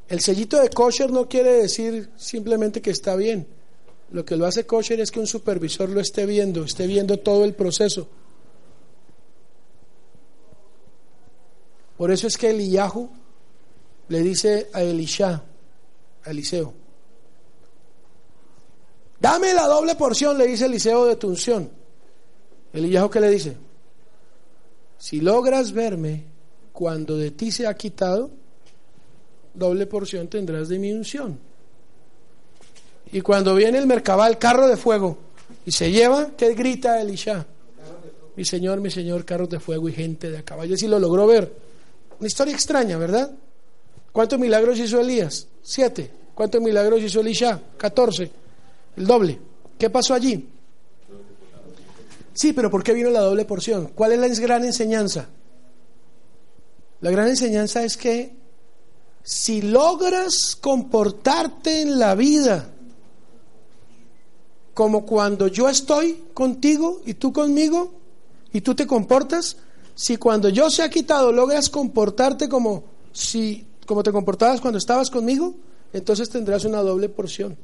El 0.09 0.21
sellito 0.21 0.61
de 0.61 0.71
kosher 0.71 1.11
no 1.11 1.29
quiere 1.29 1.53
decir 1.53 2.11
simplemente 2.17 2.81
que 2.81 2.91
está 2.91 3.17
bien. 3.17 3.47
Lo 4.13 4.25
que 4.25 4.37
lo 4.37 4.47
hace 4.47 4.65
kosher 4.65 5.01
es 5.01 5.11
que 5.11 5.19
un 5.19 5.27
supervisor 5.27 5.89
lo 5.89 6.01
esté 6.01 6.27
viendo, 6.27 6.63
esté 6.63 6.87
viendo 6.87 7.19
todo 7.19 7.45
el 7.45 7.55
proceso. 7.55 8.07
Por 11.97 12.11
eso 12.11 12.27
es 12.27 12.37
que 12.37 12.51
Eliyahu 12.51 13.11
le 14.09 14.21
dice 14.21 14.69
a 14.73 14.83
Elisha, 14.83 15.43
a 16.25 16.31
Eliseo, 16.31 16.73
dame 19.21 19.53
la 19.55 19.67
doble 19.67 19.95
porción, 19.95 20.39
le 20.39 20.47
dice 20.47 20.67
Eliseo 20.67 21.07
de 21.07 21.17
tu 21.17 21.29
unción. 21.29 21.71
Eliyahu 22.73 23.09
que 23.09 23.21
le 23.21 23.31
dice, 23.31 23.57
si 24.99 25.21
logras 25.21 25.73
verme 25.73 26.25
cuando 26.73 27.17
de 27.17 27.31
ti 27.31 27.51
se 27.51 27.67
ha 27.67 27.75
quitado, 27.75 28.31
doble 29.55 29.87
porción 29.87 30.29
tendrás 30.29 30.69
de 30.69 30.79
mi 30.79 30.93
unción. 30.93 31.39
Y 33.13 33.21
cuando 33.21 33.55
viene 33.55 33.79
el 33.79 33.87
mercabal, 33.87 34.39
carro 34.39 34.67
de 34.67 34.77
fuego, 34.77 35.17
y 35.65 35.73
se 35.73 35.91
lleva, 35.91 36.33
¿qué 36.37 36.55
grita 36.55 37.01
Elisha? 37.01 37.47
Mi 38.37 38.45
señor, 38.45 38.81
mi 38.81 38.91
señor, 38.91 39.25
carros 39.25 39.49
de 39.49 39.59
fuego 39.59 39.89
y 39.89 39.93
gente 39.93 40.31
de 40.31 40.39
a 40.39 40.43
caballo. 40.43 40.75
Y 40.79 40.87
lo 40.87 40.99
logró 40.99 41.27
ver. 41.27 41.53
Una 42.19 42.27
historia 42.27 42.55
extraña, 42.55 42.99
¿verdad? 42.99 43.31
¿Cuántos 44.17 44.39
milagros 44.39 44.79
hizo 44.79 44.99
Elías? 44.99 45.47
Siete. 45.61 46.11
¿Cuántos 46.35 46.63
milagros 46.63 47.03
hizo 47.03 47.21
Elisha? 47.21 47.61
Catorce. 47.77 48.31
El 48.97 49.07
doble. 49.07 49.39
¿Qué 49.79 49.91
pasó 49.91 50.15
allí? 50.15 50.49
Sí, 52.33 52.55
pero 52.55 52.71
¿por 52.71 52.83
qué 52.83 52.95
vino 52.95 53.11
la 53.11 53.21
doble 53.21 53.45
porción? 53.45 53.89
¿Cuál 53.95 54.13
es 54.13 54.19
la 54.19 54.29
gran 54.47 54.65
enseñanza? 54.65 55.29
La 57.03 57.11
gran 57.11 57.29
enseñanza 57.29 57.85
es 57.85 57.99
que 57.99 58.35
si 59.23 59.61
logras 59.61 60.57
comportarte 60.57 61.83
en 61.83 61.99
la 61.99 62.15
vida 62.15 62.71
como 64.73 65.05
cuando 65.05 65.49
yo 65.49 65.69
estoy 65.69 66.25
contigo 66.33 67.03
y 67.05 67.13
tú 67.13 67.35
conmigo 67.35 67.93
y 68.51 68.63
tú 68.63 68.75
te 68.75 68.87
comportas, 68.87 69.59
si 69.95 70.17
cuando 70.17 70.49
yo 70.49 70.71
se 70.71 70.83
ha 70.83 70.89
quitado 70.89 71.33
logras 71.33 71.69
comportarte 71.69 72.49
como 72.49 72.85
si 73.13 73.67
como 73.87 74.03
te 74.03 74.13
comportabas 74.13 74.61
cuando 74.61 74.79
estabas 74.79 75.11
conmigo, 75.11 75.55
entonces 75.93 76.29
tendrás 76.29 76.65
una 76.65 76.83
doble 76.83 77.09
porción. 77.09 77.57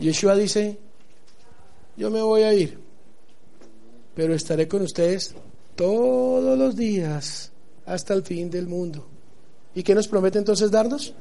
Yeshua 0.00 0.34
dice, 0.34 0.78
yo 1.96 2.10
me 2.10 2.20
voy 2.20 2.42
a 2.42 2.52
ir, 2.52 2.78
pero 4.14 4.34
estaré 4.34 4.66
con 4.66 4.82
ustedes 4.82 5.34
todos 5.76 6.58
los 6.58 6.76
días 6.76 7.52
hasta 7.86 8.14
el 8.14 8.22
fin 8.22 8.50
del 8.50 8.66
mundo. 8.66 9.06
¿Y 9.74 9.82
qué 9.82 9.94
nos 9.94 10.08
promete 10.08 10.38
entonces 10.38 10.70
darnos? 10.70 11.14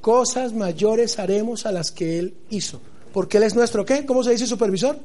Cosas 0.00 0.52
mayores 0.52 1.18
haremos 1.18 1.66
a 1.66 1.72
las 1.72 1.90
que 1.90 2.18
Él 2.18 2.34
hizo. 2.50 2.80
Porque 3.12 3.38
Él 3.38 3.44
es 3.44 3.54
nuestro, 3.54 3.84
¿qué? 3.84 4.04
¿Cómo 4.04 4.22
se 4.22 4.32
dice 4.32 4.46
supervisor? 4.46 4.98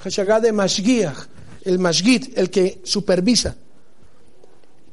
Hashagá 0.00 0.40
de 0.40 0.52
Mashgiach, 0.52 1.28
el 1.64 1.78
Mashgit, 1.78 2.36
el 2.36 2.50
que 2.50 2.80
supervisa. 2.84 3.56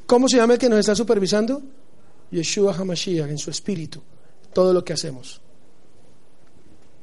¿Cómo 0.06 0.28
se 0.28 0.38
llama 0.38 0.54
el 0.54 0.60
que 0.60 0.70
nos 0.70 0.80
está 0.80 0.96
supervisando? 0.96 1.62
Yeshua 2.32 2.74
HaMashiach, 2.74 3.30
en 3.30 3.38
su 3.38 3.50
espíritu, 3.50 4.02
todo 4.54 4.74
lo 4.74 4.84
que 4.84 4.94
hacemos. 4.94 5.42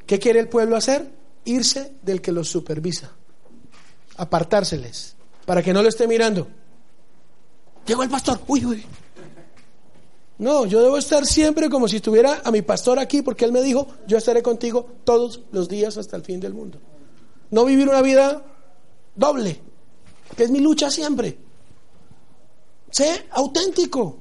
¿Qué 0.07 0.19
quiere 0.19 0.41
el 0.41 0.49
pueblo 0.49 0.77
hacer? 0.77 1.11
Irse 1.45 1.93
del 2.03 2.21
que 2.21 2.33
los 2.33 2.49
supervisa, 2.49 3.13
apartárseles, 4.17 5.17
para 5.45 5.63
que 5.63 5.73
no 5.73 5.83
lo 5.83 5.89
esté 5.89 6.09
mirando. 6.09 6.49
Llegó 7.87 8.03
el 8.03 8.11
pastor, 8.11 8.41
uy, 8.47 8.65
uy. 8.65 8.85
No, 10.39 10.67
yo 10.67 10.83
debo 10.83 10.99
estar 10.99 11.27
siempre 11.27 11.69
como 11.69 11.89
si 11.89 11.97
estuviera 11.97 12.43
a 12.45 12.51
mi 12.51 12.63
pastor 12.63 12.99
aquí, 12.99 13.23
porque 13.23 13.45
él 13.45 13.53
me 13.53 13.61
dijo, 13.61 13.89
yo 14.07 14.19
estaré 14.19 14.43
contigo 14.43 14.87
todos 15.05 15.41
los 15.51 15.69
días 15.69 15.97
hasta 15.97 16.17
el 16.17 16.23
fin 16.23 16.39
del 16.39 16.55
mundo. 16.55 16.79
No 17.51 17.65
vivir 17.65 17.89
una 17.89 18.03
vida 18.03 18.43
doble, 19.19 19.61
que 20.37 20.45
es 20.45 20.51
mi 20.51 20.61
lucha 20.61 20.91
siempre. 20.91 21.37
Sé 22.91 23.27
auténtico, 23.33 24.17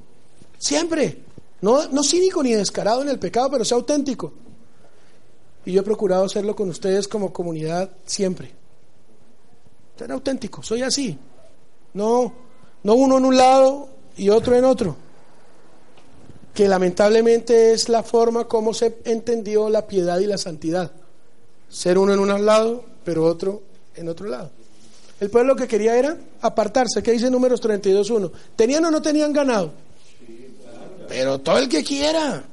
siempre. 0.58 1.22
No, 1.60 1.88
no 1.88 2.02
cínico 2.02 2.42
ni 2.42 2.52
descarado 2.52 3.02
en 3.02 3.08
el 3.08 3.18
pecado, 3.18 3.50
pero 3.50 3.64
sé 3.64 3.74
auténtico. 3.74 4.32
Y 5.64 5.72
yo 5.72 5.80
he 5.80 5.84
procurado 5.84 6.24
hacerlo 6.24 6.54
con 6.54 6.68
ustedes 6.68 7.08
como 7.08 7.32
comunidad 7.32 7.90
siempre. 8.04 8.52
Ser 9.96 10.12
auténtico, 10.12 10.62
soy 10.62 10.82
así. 10.82 11.18
No, 11.94 12.32
no 12.82 12.94
uno 12.94 13.18
en 13.18 13.24
un 13.24 13.36
lado 13.36 13.88
y 14.16 14.30
otro 14.30 14.56
en 14.56 14.64
otro. 14.64 14.96
Que 16.54 16.68
lamentablemente 16.68 17.72
es 17.72 17.88
la 17.88 18.02
forma 18.02 18.46
como 18.46 18.74
se 18.74 18.98
entendió 19.04 19.70
la 19.70 19.86
piedad 19.86 20.18
y 20.18 20.26
la 20.26 20.38
santidad. 20.38 20.92
Ser 21.68 21.98
uno 21.98 22.14
en 22.14 22.20
un 22.20 22.46
lado, 22.46 22.84
pero 23.04 23.24
otro 23.24 23.62
en 23.94 24.08
otro 24.08 24.28
lado. 24.28 24.57
El 25.20 25.30
pueblo 25.30 25.54
lo 25.54 25.56
que 25.56 25.66
quería 25.66 25.98
era 25.98 26.16
apartarse. 26.40 27.02
¿Qué 27.02 27.12
dice 27.12 27.30
números 27.30 27.60
32.1? 27.60 28.30
¿Tenían 28.54 28.84
o 28.84 28.90
no 28.90 29.02
tenían 29.02 29.32
ganado? 29.32 29.72
Pero 31.08 31.40
todo 31.40 31.58
el 31.58 31.68
que 31.68 31.82
quiera. 31.82 32.44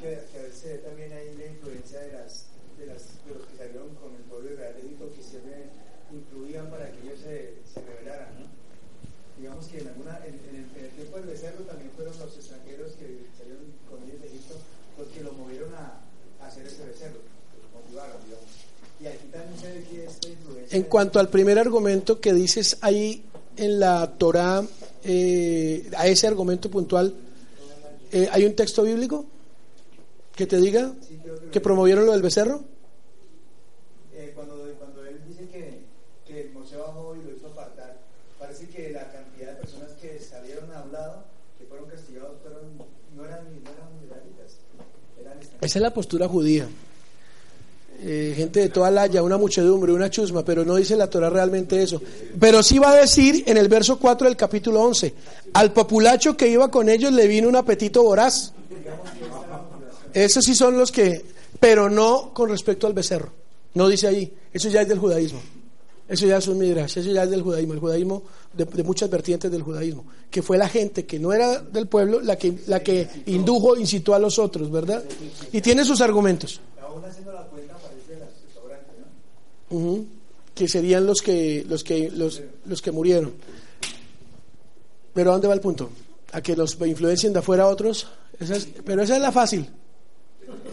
Que, 0.00 0.18
que 0.32 0.38
a 0.38 0.42
veces 0.42 0.82
también 0.82 1.12
hay 1.12 1.36
la 1.36 1.46
influencia 1.46 2.00
de, 2.00 2.12
las, 2.12 2.46
de, 2.78 2.86
las, 2.86 3.02
de 3.26 3.34
los 3.34 3.46
que 3.46 3.56
salieron 3.56 3.94
con 3.96 4.10
el 4.16 4.22
pueblo 4.24 4.48
de 4.48 4.54
Israel 4.54 4.74
de 4.74 4.80
Egipto 4.80 5.12
que 5.14 5.22
siempre 5.22 5.70
incluían 6.10 6.66
para 6.70 6.90
que 6.90 6.98
ellos 7.04 7.20
se, 7.20 7.54
se 7.68 7.80
rebelaran, 7.84 8.32
¿no? 8.40 8.46
Digamos 9.38 9.66
que 9.68 9.78
en, 9.78 9.88
alguna, 9.88 10.18
en, 10.24 10.34
en, 10.48 10.54
el, 10.64 10.66
en 10.80 10.84
el 10.88 10.90
tiempo 10.96 11.16
del 11.18 11.26
becerro 11.26 11.62
también 11.68 11.90
fueron 11.94 12.18
los 12.18 12.34
extranjeros 12.34 12.92
que 12.96 13.28
salieron 13.36 13.68
con 13.86 14.02
ellos 14.02 14.18
de 14.22 14.28
Egipto 14.28 14.56
los 14.98 15.08
que 15.08 15.20
lo 15.20 15.32
movieron 15.32 15.74
a, 15.74 16.00
a 16.42 16.46
hacer 16.48 16.66
ese 16.66 16.84
becerro, 16.86 17.20
que 17.52 17.60
lo 17.60 17.68
motivaron, 17.76 18.16
digamos. 18.24 18.48
Y 18.98 19.06
aquí 19.06 19.28
también 19.28 19.60
se 19.60 19.68
ve 19.76 19.84
que 19.84 20.06
esta 20.06 20.28
influencia... 20.28 20.56
En 20.76 20.82
cuanto 20.82 21.18
al 21.18 21.30
primer 21.30 21.58
argumento 21.58 22.20
que 22.20 22.34
dices 22.34 22.76
ahí 22.82 23.24
en 23.56 23.80
la 23.80 24.18
Torah, 24.18 24.62
eh, 25.04 25.90
a 25.96 26.06
ese 26.06 26.26
argumento 26.26 26.70
puntual, 26.70 27.14
eh, 28.12 28.28
¿hay 28.30 28.44
un 28.44 28.54
texto 28.54 28.82
bíblico 28.82 29.24
que 30.34 30.46
te 30.46 30.58
diga 30.58 30.92
que 31.50 31.62
promovieron 31.62 32.04
lo 32.04 32.12
del 32.12 32.20
becerro? 32.20 32.60
Esa 45.62 45.78
es 45.78 45.82
la 45.82 45.94
postura 45.94 46.28
judía. 46.28 46.68
Eh, 47.98 48.34
gente 48.36 48.60
de 48.60 48.68
toda 48.68 48.90
la 48.90 49.02
haya, 49.02 49.22
una 49.22 49.38
muchedumbre, 49.38 49.92
una 49.92 50.10
chusma, 50.10 50.44
pero 50.44 50.64
no 50.64 50.76
dice 50.76 50.96
la 50.96 51.08
Torah 51.08 51.30
realmente 51.30 51.82
eso. 51.82 52.00
Pero 52.38 52.62
sí 52.62 52.78
va 52.78 52.90
a 52.90 52.96
decir 52.96 53.44
en 53.46 53.56
el 53.56 53.68
verso 53.68 53.98
4 53.98 54.26
del 54.26 54.36
capítulo 54.36 54.82
11, 54.82 55.14
al 55.54 55.72
populacho 55.72 56.36
que 56.36 56.48
iba 56.48 56.70
con 56.70 56.88
ellos 56.88 57.12
le 57.12 57.26
vino 57.26 57.48
un 57.48 57.56
apetito 57.56 58.02
voraz. 58.02 58.52
Esos 60.12 60.44
sí 60.44 60.54
son 60.54 60.78
los 60.78 60.92
que, 60.92 61.24
pero 61.58 61.90
no 61.90 62.32
con 62.32 62.50
respecto 62.50 62.86
al 62.86 62.92
becerro. 62.92 63.32
No 63.74 63.88
dice 63.88 64.06
ahí, 64.06 64.32
eso 64.52 64.68
ya 64.68 64.82
es 64.82 64.88
del 64.88 64.98
judaísmo. 64.98 65.40
Eso 66.08 66.24
ya 66.24 66.36
es 66.36 66.46
un 66.46 66.58
midrash, 66.58 66.98
eso 66.98 67.10
ya 67.10 67.24
es 67.24 67.30
del 67.30 67.42
judaísmo, 67.42 67.74
el 67.74 67.80
judaísmo 67.80 68.22
de, 68.52 68.64
de 68.64 68.84
muchas 68.84 69.10
vertientes 69.10 69.50
del 69.50 69.62
judaísmo, 69.62 70.04
que 70.30 70.40
fue 70.40 70.56
la 70.56 70.68
gente 70.68 71.04
que 71.04 71.18
no 71.18 71.32
era 71.32 71.58
del 71.58 71.88
pueblo 71.88 72.20
la 72.20 72.36
que, 72.36 72.60
la 72.68 72.80
que 72.80 73.08
indujo, 73.26 73.76
incitó 73.76 74.14
a 74.14 74.20
los 74.20 74.38
otros, 74.38 74.70
¿verdad? 74.70 75.02
Y 75.50 75.60
tiene 75.60 75.84
sus 75.84 76.00
argumentos. 76.00 76.60
Aún 76.80 77.04
haciendo 77.04 77.32
la 77.32 77.42
cuenta 77.42 77.76
parece 77.78 78.14
de 78.14 78.20
las 78.20 78.28
restaurantes, 78.40 78.94
que 80.54 80.68
serían 80.68 81.06
los 81.06 81.22
que 81.22 81.64
los 81.68 81.84
que 81.84 82.10
los, 82.10 82.42
los 82.64 82.80
que 82.82 82.92
murieron. 82.92 83.32
Pero 85.14 85.30
¿a 85.30 85.32
dónde 85.34 85.48
va 85.48 85.54
el 85.54 85.60
punto? 85.60 85.90
A 86.32 86.40
que 86.40 86.56
los 86.56 86.76
influencien 86.84 87.32
de 87.32 87.38
afuera 87.40 87.64
a 87.64 87.68
otros. 87.68 88.06
Esa 88.38 88.56
es- 88.56 88.68
pero 88.84 89.02
esa 89.02 89.16
es 89.16 89.22
la 89.22 89.32
fácil. 89.32 89.68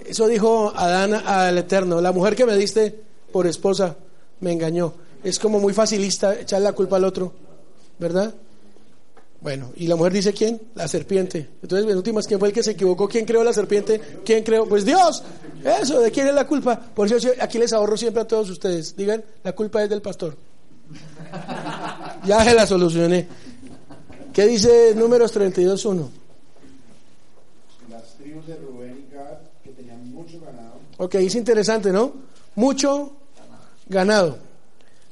Eso 0.05 0.27
dijo 0.27 0.71
Adán 0.75 1.13
al 1.13 1.57
Eterno. 1.57 2.01
La 2.01 2.11
mujer 2.11 2.35
que 2.35 2.45
me 2.45 2.55
diste 2.55 2.93
por 3.31 3.47
esposa 3.47 3.95
me 4.41 4.51
engañó. 4.51 4.93
Es 5.23 5.39
como 5.39 5.59
muy 5.59 5.73
facilista 5.73 6.37
echar 6.39 6.61
la 6.61 6.73
culpa 6.73 6.97
al 6.97 7.05
otro, 7.05 7.31
¿verdad? 7.97 8.33
Bueno, 9.43 9.71
y 9.75 9.87
la 9.87 9.95
mujer 9.95 10.13
dice 10.13 10.33
quién? 10.33 10.59
La 10.73 10.87
serpiente. 10.87 11.49
Entonces, 11.61 11.87
en 11.89 11.97
últimas, 11.97 12.25
¿quién 12.25 12.39
fue 12.39 12.47
el 12.47 12.53
que 12.53 12.63
se 12.63 12.71
equivocó? 12.71 13.07
¿Quién 13.07 13.25
creó 13.25 13.43
la 13.43 13.53
serpiente? 13.53 13.99
¿Quién 14.25 14.43
creó? 14.43 14.65
Pues 14.65 14.85
Dios. 14.85 15.21
Eso, 15.63 15.99
¿de 15.99 16.11
quién 16.11 16.27
es 16.27 16.33
la 16.33 16.47
culpa? 16.47 16.79
Por 16.79 17.11
eso 17.11 17.29
aquí 17.39 17.59
les 17.59 17.73
ahorro 17.73 17.97
siempre 17.97 18.21
a 18.21 18.27
todos 18.27 18.49
ustedes. 18.49 18.95
Digan, 18.95 19.23
la 19.43 19.51
culpa 19.51 19.83
es 19.83 19.89
del 19.89 20.01
pastor. 20.01 20.35
Ya 22.25 22.41
se 22.41 22.53
la 22.53 22.65
solucioné. 22.65 23.27
¿Qué 24.33 24.47
dice 24.47 24.93
números 24.95 25.35
32.1? 25.35 26.07
Las 27.89 28.15
tribus 28.15 28.47
de 28.47 28.55
Rubén 28.55 29.05
y 29.07 29.13
Gad, 29.13 29.39
que 29.61 29.71
tenían 29.71 30.09
mucho 30.09 30.39
ganado, 30.39 30.73
Ok, 30.97 31.15
es 31.15 31.35
interesante, 31.35 31.91
¿no? 31.91 32.13
Mucho 32.55 33.11
ganado. 33.87 34.37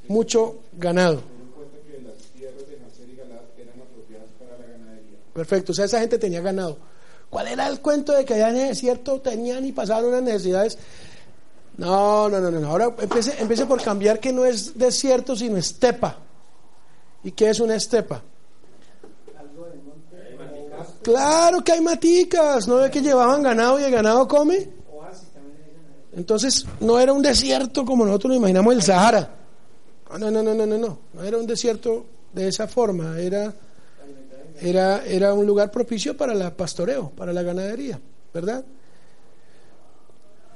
Mucho 0.08 0.62
ganado. 0.78 1.18
ten 1.18 1.42
en 1.42 1.48
cuenta 1.52 1.78
que 1.86 2.02
las 2.02 2.18
tierras 2.34 2.68
de 2.70 2.80
Nacer 2.80 3.10
y 3.10 3.16
Galad 3.16 3.42
eran 3.58 3.82
apropiadas 3.82 4.30
para 4.40 4.58
la 4.58 4.66
ganadería. 4.66 5.18
Perfecto, 5.34 5.72
o 5.72 5.76
sea, 5.76 5.86
esa 5.86 6.00
gente 6.00 6.18
tenía 6.18 6.42
ganado. 6.42 6.78
¿Cuál 7.30 7.48
era 7.48 7.68
el 7.68 7.80
cuento 7.80 8.12
de 8.12 8.26
que 8.26 8.34
allá 8.34 8.50
en 8.50 8.58
el 8.58 8.68
desierto 8.70 9.22
tenían 9.22 9.66
y 9.66 9.72
pasaban 9.72 10.06
unas 10.06 10.22
necesidades? 10.22 10.78
No, 11.78 12.28
no, 12.28 12.40
no, 12.40 12.52
no. 12.52 12.68
Ahora 12.68 12.94
empiece, 13.00 13.34
empiece 13.40 13.66
por 13.66 13.82
cambiar 13.82 14.20
que 14.20 14.34
no 14.34 14.44
es 14.44 14.78
desierto, 14.78 15.36
sino 15.36 15.56
estepa. 15.58 16.18
¿Y 17.24 17.32
qué 17.32 17.50
es 17.50 17.60
una 17.60 17.76
estepa? 17.76 18.22
Claro 21.02 21.64
que 21.64 21.72
hay 21.72 21.82
maticas, 21.82 22.68
¿no 22.68 22.76
ve 22.78 22.92
que 22.92 23.02
llevaban 23.02 23.42
ganado 23.42 23.80
y 23.80 23.84
el 23.84 23.92
ganado 23.92 24.28
come? 24.28 24.70
Entonces, 26.14 26.66
no 26.82 27.00
era 27.00 27.14
un 27.14 27.22
desierto 27.22 27.86
como 27.86 28.06
nosotros 28.06 28.32
nos 28.32 28.38
imaginamos 28.40 28.74
el 28.76 28.82
Sahara. 28.82 29.30
Ah, 30.10 30.18
No, 30.20 30.30
no, 30.30 30.44
no, 30.44 30.54
no, 30.54 30.66
no, 30.66 30.78
no. 30.78 31.00
No 31.14 31.24
era 31.24 31.38
un 31.38 31.48
desierto 31.48 32.06
de 32.34 32.50
esa 32.50 32.68
forma, 32.68 33.18
era, 33.20 33.54
era, 34.62 35.04
era 35.06 35.34
un 35.34 35.46
lugar 35.46 35.72
propicio 35.72 36.16
para 36.16 36.34
el 36.34 36.52
pastoreo, 36.54 37.12
para 37.16 37.34
la 37.34 37.42
ganadería, 37.42 38.00
¿verdad? 38.34 38.64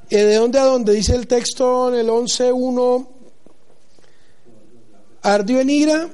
¿Y 0.10 0.16
de 0.16 0.36
dónde 0.36 0.60
a 0.60 0.66
dónde? 0.66 0.94
Dice 0.94 1.16
el 1.16 1.28
texto 1.28 1.90
en 1.90 1.96
el 1.96 2.08
11.1, 2.08 3.08
ardió 5.24 5.60
en 5.60 5.70
ira, 5.70 6.10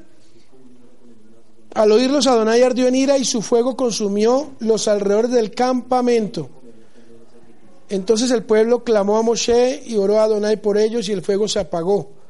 al 1.74 1.92
oírlos 1.92 2.28
Adonai 2.28 2.64
ardió 2.64 2.88
en 2.88 2.96
ira 2.96 3.18
y 3.18 3.26
su 3.26 3.42
fuego 3.42 3.76
consumió 3.76 4.52
los 4.60 4.88
alrededores 4.88 5.32
del 5.32 5.52
campamento. 5.52 6.50
Entonces 7.90 8.32
el 8.32 8.44
pueblo 8.44 8.86
clamó 8.86 9.18
a 9.18 9.22
Moshe 9.22 9.84
y 9.86 9.98
oró 9.98 10.20
a 10.20 10.24
Adonai 10.24 10.62
por 10.62 10.78
ellos 10.78 11.10
y 11.10 11.12
el 11.12 11.22
fuego 11.22 11.50
se 11.50 11.60
apagó. 11.60 12.21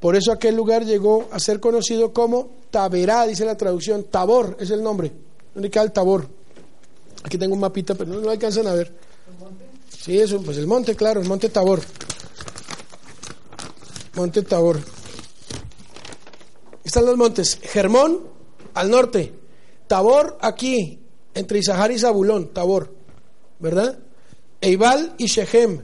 Por 0.00 0.14
eso 0.14 0.30
aquel 0.30 0.54
lugar 0.54 0.84
llegó 0.84 1.28
a 1.32 1.40
ser 1.40 1.58
conocido 1.58 2.12
como 2.12 2.50
Taberá, 2.70 3.26
dice 3.26 3.44
la 3.44 3.56
traducción. 3.56 4.04
Tabor 4.04 4.56
es 4.60 4.70
el 4.70 4.82
nombre. 4.82 5.10
¿Dónde 5.54 5.70
queda 5.70 5.82
el 5.82 5.92
Tabor? 5.92 6.28
Aquí 7.24 7.36
tengo 7.36 7.54
un 7.54 7.60
mapita, 7.60 7.94
pero 7.94 8.12
no 8.12 8.20
lo 8.20 8.30
alcanzan 8.30 8.66
a 8.68 8.74
ver. 8.74 8.92
Sí, 9.90 10.18
eso, 10.18 10.40
pues 10.42 10.56
el 10.58 10.66
monte, 10.66 10.94
claro, 10.94 11.20
el 11.20 11.28
monte 11.28 11.48
Tabor. 11.48 11.80
Monte 14.14 14.42
Tabor. 14.42 14.78
Están 16.84 17.04
los 17.04 17.16
montes. 17.16 17.58
Germón 17.60 18.20
al 18.74 18.90
norte. 18.90 19.34
Tabor 19.88 20.38
aquí, 20.40 21.00
entre 21.34 21.58
Isahar 21.58 21.90
y 21.90 21.98
Zabulón, 21.98 22.48
Tabor. 22.54 22.94
¿Verdad? 23.58 23.98
Eibal 24.60 25.14
y 25.18 25.26
Shechem. 25.26 25.82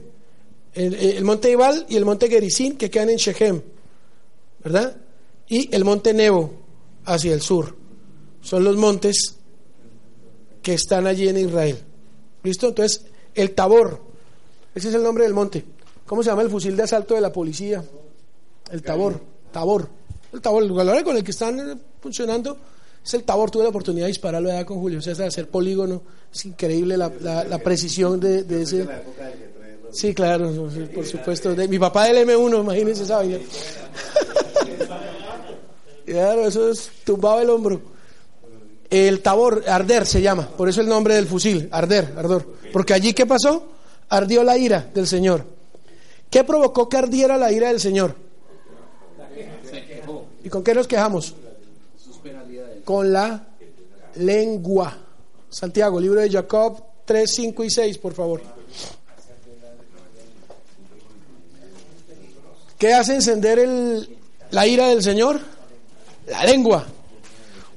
El, 0.73 0.93
el 0.93 1.23
monte 1.25 1.49
Eibal 1.49 1.85
y 1.89 1.97
el 1.97 2.05
monte 2.05 2.29
Gerizim 2.29 2.77
que 2.77 2.89
quedan 2.89 3.09
en 3.09 3.17
Shechem. 3.17 3.61
¿Verdad? 4.65 4.97
Y 5.47 5.73
el 5.73 5.85
monte 5.85 6.11
Nebo. 6.13 6.51
hacia 7.05 7.33
el 7.33 7.41
sur. 7.41 7.75
Son 8.41 8.63
los 8.63 8.75
montes 8.77 9.35
que 10.63 10.73
están 10.73 11.05
allí 11.05 11.29
en 11.29 11.37
Israel. 11.37 11.77
¿Listo? 12.41 12.67
Entonces, 12.69 13.05
el 13.35 13.51
Tabor, 13.51 14.01
ese 14.73 14.89
es 14.89 14.95
el 14.95 15.03
nombre 15.03 15.23
del 15.23 15.35
monte. 15.35 15.63
¿Cómo 16.07 16.23
se 16.23 16.31
llama 16.31 16.41
el 16.41 16.49
fusil 16.49 16.75
de 16.75 16.81
asalto 16.81 17.13
de 17.13 17.21
la 17.21 17.31
policía? 17.31 17.83
El 18.71 18.81
Tabor, 18.81 19.21
Tabor. 19.51 19.87
El 20.33 20.41
Tabor, 20.41 20.63
el 20.63 20.69
lugar 20.69 21.03
con 21.03 21.15
el 21.15 21.23
que 21.23 21.31
están 21.31 21.59
eh, 21.59 21.75
funcionando 22.01 22.57
es 23.05 23.13
el 23.13 23.23
Tabor. 23.23 23.51
Tuve 23.51 23.63
la 23.63 23.69
oportunidad 23.69 24.05
de 24.05 24.13
dispararlo 24.13 24.49
allá 24.49 24.65
con 24.65 24.79
Julio 24.79 24.99
César, 24.99 25.27
hacer 25.27 25.47
polígono. 25.47 26.01
Es 26.33 26.43
increíble 26.45 26.97
la, 26.97 27.11
la, 27.21 27.43
la 27.43 27.59
precisión 27.59 28.19
de, 28.19 28.43
de 28.43 28.63
ese. 28.63 28.87
Sí, 29.91 30.15
claro, 30.15 30.51
por 30.93 31.05
supuesto. 31.05 31.53
De, 31.53 31.67
mi 31.67 31.77
papá 31.77 32.05
del 32.05 32.27
M1, 32.27 32.61
imagínense 32.61 33.03
esa 33.03 33.17
vaina. 33.17 33.37
claro, 36.05 36.47
eso 36.47 36.69
es 36.69 36.89
tumbado 37.03 37.41
el 37.41 37.49
hombro. 37.49 37.81
El 38.89 39.21
Tabor, 39.21 39.63
Arder 39.67 40.05
se 40.05 40.21
llama, 40.21 40.47
por 40.47 40.69
eso 40.69 40.81
el 40.81 40.87
nombre 40.87 41.15
del 41.15 41.25
fusil, 41.25 41.67
Arder, 41.71 42.13
Ardor. 42.17 42.45
Porque 42.71 42.93
allí, 42.93 43.13
¿qué 43.13 43.25
pasó? 43.25 43.67
Ardió 44.09 44.43
la 44.43 44.57
ira 44.57 44.89
del 44.93 45.07
Señor. 45.07 45.45
¿Qué 46.29 46.43
provocó 46.43 46.87
que 46.87 46.97
ardiera 46.97 47.37
la 47.37 47.51
ira 47.51 47.69
del 47.69 47.79
Señor? 47.79 48.15
¿Y 50.43 50.49
con 50.49 50.63
qué 50.63 50.73
nos 50.75 50.87
quejamos? 50.87 51.33
Con 52.83 53.11
la 53.11 53.47
lengua. 54.15 54.95
Santiago, 55.49 55.99
libro 55.99 56.21
de 56.21 56.29
Jacob 56.29 56.83
3, 57.05 57.31
5 57.33 57.63
y 57.63 57.69
6, 57.69 57.97
por 57.97 58.13
favor. 58.13 58.41
¿Qué 62.77 62.93
hace 62.93 63.15
encender 63.15 63.59
el, 63.59 64.14
la 64.51 64.67
ira 64.67 64.87
del 64.87 65.01
Señor? 65.03 65.39
La 66.27 66.43
lengua. 66.43 66.85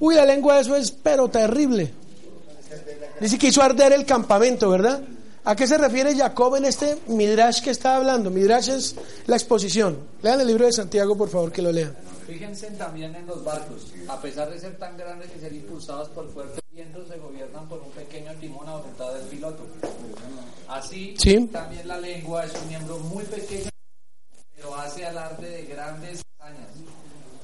Uy, 0.01 0.15
la 0.15 0.25
lengua 0.25 0.61
eso 0.61 0.77
es 0.77 0.91
pero 0.91 1.29
terrible. 1.29 1.93
Dice 3.21 3.39
que 3.39 3.49
hizo 3.49 3.63
arder 3.63 3.93
el 3.93 4.05
campamento, 4.05 4.71
¿verdad? 4.71 5.03
¿A 5.45 5.57
qué 5.57 5.67
se 5.67 5.79
refiere 5.79 6.15
Jacob 6.15 6.57
en 6.57 6.67
este 6.67 6.99
Midrash 7.09 7.63
que 7.63 7.71
está 7.71 7.97
hablando? 7.97 8.31
Midrash 8.31 8.69
es 8.69 8.95
la 9.27 9.37
exposición. 9.37 9.99
Lean 10.23 10.41
el 10.41 10.47
libro 10.47 10.67
de 10.67 10.73
Santiago, 10.73 11.17
por 11.17 11.29
favor, 11.31 11.51
que 11.51 11.63
lo 11.63 11.73
lean. 11.73 11.97
Fíjense 12.27 12.67
también 12.73 13.15
en 13.17 13.27
los 13.27 13.43
barcos. 13.43 13.87
A 14.09 14.21
pesar 14.21 14.51
de 14.51 14.61
ser 14.61 14.77
tan 14.77 14.97
grandes 14.99 15.31
y 15.37 15.41
ser 15.41 15.53
impulsados 15.53 16.09
por 16.11 16.29
fuertes 16.31 16.61
vientos, 16.71 17.09
se 17.09 17.17
gobiernan 17.19 17.67
por 17.69 17.81
un 17.81 17.91
pequeño 17.93 18.31
timón 18.39 18.69
a 18.69 18.77
voluntad 18.77 19.15
del 19.15 19.23
piloto. 19.29 19.65
Así, 20.69 21.15
Sí. 21.19 21.47
también 21.51 21.89
la 21.89 21.99
lengua 21.99 22.45
es 22.45 22.53
un 22.63 22.69
miembro 22.69 22.99
muy 22.99 23.25
pequeño, 23.25 23.71
pero 24.59 24.75
hace 24.75 25.07
alarde 25.07 25.49
de 25.49 25.63
grandes 25.63 26.21
hazañas. 26.39 26.69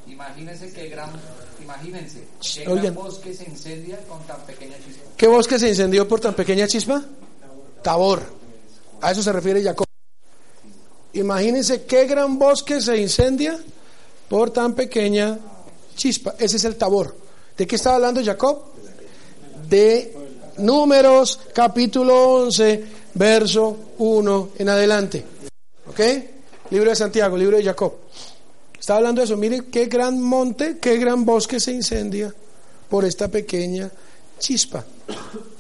Imagínense 0.07 0.73
que 0.73 0.89
gran, 0.89 1.11
imagínense 1.63 2.27
gran 2.65 2.95
bosque 2.95 3.33
se 3.33 3.45
incendia 3.45 3.99
con 4.09 4.23
tan 4.27 4.41
pequeña 4.43 4.77
chispa. 4.85 5.05
¿Qué 5.17 5.27
bosque 5.27 5.59
se 5.59 5.69
incendió 5.69 6.07
por 6.07 6.21
tan 6.21 6.35
pequeña 6.35 6.67
chispa? 6.67 7.03
Tabor. 7.83 8.23
A 9.01 9.13
eso 9.13 9.23
se 9.23 9.33
refiere 9.33 9.63
Jacob. 9.63 9.87
Imagínense 11.15 11.85
qué 11.85 12.07
gran 12.07 12.39
bosque 12.39 12.81
se 12.81 12.97
incendia 12.97 13.59
por 14.29 14.51
tan 14.51 14.75
pequeña 14.75 15.39
chispa. 15.95 16.35
Ese 16.39 16.57
es 16.57 16.65
el 16.65 16.77
Tabor. 16.77 17.17
¿De 17.57 17.67
qué 17.67 17.77
estaba 17.77 17.97
hablando 17.97 18.23
Jacob? 18.25 18.65
De 19.69 20.17
Números, 20.59 21.41
capítulo 21.53 22.45
11, 22.45 22.85
verso 23.15 23.77
1 23.99 24.49
en 24.59 24.69
adelante. 24.69 25.25
¿Ok? 25.87 26.01
Libro 26.71 26.91
de 26.91 26.97
Santiago, 26.97 27.37
libro 27.37 27.57
de 27.57 27.65
Jacob. 27.65 27.95
Está 28.79 28.97
hablando 28.97 29.21
de 29.21 29.27
eso. 29.27 29.37
Mire 29.37 29.67
qué 29.67 29.87
gran 29.87 30.21
monte, 30.21 30.79
qué 30.79 30.97
gran 30.99 31.25
bosque 31.25 31.61
se 31.61 31.73
incendia 31.73 32.35
por 32.89 33.05
esta 33.05 33.29
pequeña 33.29 33.91
chispa. 34.39 34.85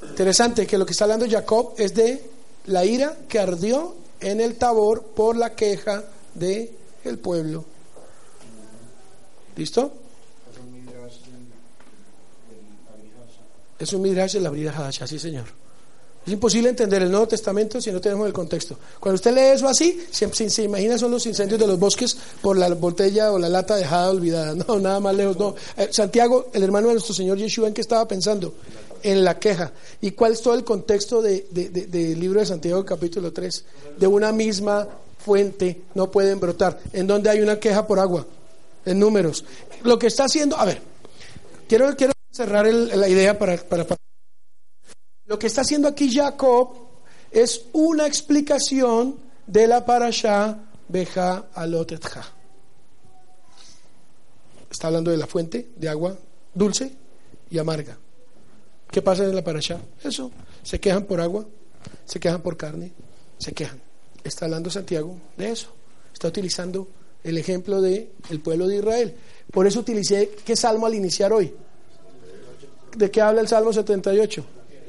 Interesante 0.08 0.66
que 0.66 0.78
lo 0.78 0.86
que 0.86 0.92
está 0.92 1.04
hablando 1.04 1.26
Jacob 1.28 1.74
es 1.76 1.94
de 1.94 2.22
la 2.66 2.84
ira 2.84 3.16
que 3.28 3.38
ardió 3.38 3.96
en 4.20 4.40
el 4.40 4.56
Tabor 4.56 5.02
por 5.02 5.36
la 5.36 5.54
queja 5.54 6.04
de 6.34 6.72
el 7.04 7.18
pueblo. 7.18 7.64
¿Listo? 9.56 9.92
Es 13.78 13.92
un 13.92 14.02
midrash 14.02 14.34
de 14.34 14.40
la 14.40 14.50
Brida 14.50 14.72
Hadasha, 14.72 15.06
sí 15.06 15.18
señor. 15.18 15.63
Es 16.26 16.32
imposible 16.32 16.70
entender 16.70 17.02
el 17.02 17.10
Nuevo 17.10 17.28
Testamento 17.28 17.80
si 17.80 17.92
no 17.92 18.00
tenemos 18.00 18.26
el 18.26 18.32
contexto. 18.32 18.76
Cuando 18.98 19.16
usted 19.16 19.34
lee 19.34 19.54
eso 19.56 19.68
así, 19.68 20.04
se, 20.10 20.32
se- 20.32 20.48
se 20.48 20.62
imagina 20.62 20.96
son 20.96 21.10
los 21.10 21.26
incendios 21.26 21.60
de 21.60 21.66
los 21.66 21.78
bosques 21.78 22.16
por 22.40 22.56
la 22.56 22.68
botella 22.74 23.30
o 23.30 23.38
la 23.38 23.48
lata 23.50 23.76
dejada 23.76 24.10
olvidada. 24.10 24.54
No, 24.66 24.78
nada 24.80 25.00
más 25.00 25.14
lejos. 25.14 25.38
No. 25.38 25.54
Eh, 25.76 25.88
Santiago, 25.90 26.48
el 26.54 26.62
hermano 26.62 26.88
de 26.88 26.94
nuestro 26.94 27.14
Señor 27.14 27.36
Yeshua, 27.36 27.68
¿en 27.68 27.74
qué 27.74 27.82
estaba 27.82 28.08
pensando? 28.08 28.54
En 29.02 29.22
la 29.22 29.38
queja. 29.38 29.70
¿Y 30.00 30.12
cuál 30.12 30.32
es 30.32 30.40
todo 30.40 30.54
el 30.54 30.64
contexto 30.64 31.20
de- 31.20 31.46
de- 31.50 31.68
de- 31.68 31.86
del 31.86 32.18
libro 32.18 32.40
de 32.40 32.46
Santiago, 32.46 32.84
capítulo 32.86 33.30
3? 33.32 33.64
De 33.98 34.06
una 34.06 34.32
misma 34.32 34.88
fuente 35.18 35.82
no 35.94 36.10
pueden 36.10 36.40
brotar. 36.40 36.80
¿En 36.94 37.06
donde 37.06 37.28
hay 37.28 37.42
una 37.42 37.60
queja 37.60 37.86
por 37.86 37.98
agua? 37.98 38.26
En 38.86 38.98
números. 38.98 39.44
Lo 39.82 39.98
que 39.98 40.06
está 40.06 40.24
haciendo, 40.24 40.56
a 40.56 40.64
ver, 40.64 40.80
quiero, 41.68 41.94
quiero 41.96 42.14
cerrar 42.32 42.66
la 42.66 43.08
idea 43.08 43.38
para, 43.38 43.56
para- 43.58 43.86
para 43.86 44.00
lo 45.26 45.38
que 45.38 45.46
está 45.46 45.62
haciendo 45.62 45.88
aquí 45.88 46.12
Jacob 46.12 46.70
es 47.30 47.66
una 47.72 48.06
explicación 48.06 49.16
de 49.46 49.66
la 49.66 49.84
parashá 49.84 50.58
Beja 50.88 51.46
Alotetja. 51.54 52.24
Está 54.70 54.88
hablando 54.88 55.10
de 55.10 55.16
la 55.16 55.26
fuente 55.26 55.70
de 55.76 55.88
agua 55.88 56.16
dulce 56.52 56.92
y 57.50 57.58
amarga. 57.58 57.96
¿Qué 58.90 59.02
pasa 59.02 59.24
en 59.24 59.34
la 59.34 59.42
parashá? 59.42 59.80
Eso. 60.02 60.30
Se 60.62 60.78
quejan 60.78 61.04
por 61.04 61.20
agua, 61.20 61.46
se 62.04 62.20
quejan 62.20 62.42
por 62.42 62.56
carne, 62.56 62.92
se 63.38 63.52
quejan. 63.52 63.80
Está 64.22 64.44
hablando 64.44 64.70
Santiago 64.70 65.16
de 65.36 65.50
eso. 65.50 65.68
Está 66.12 66.28
utilizando 66.28 66.88
el 67.22 67.38
ejemplo 67.38 67.80
de 67.80 68.12
el 68.30 68.40
pueblo 68.40 68.66
de 68.68 68.76
Israel. 68.76 69.16
Por 69.50 69.66
eso 69.66 69.80
utilicé 69.80 70.30
qué 70.44 70.54
salmo 70.54 70.86
al 70.86 70.94
iniciar 70.94 71.32
hoy. 71.32 71.52
¿De 72.96 73.10
qué 73.10 73.20
habla 73.20 73.40
el 73.40 73.48
Salmo 73.48 73.72
78? 73.72 74.44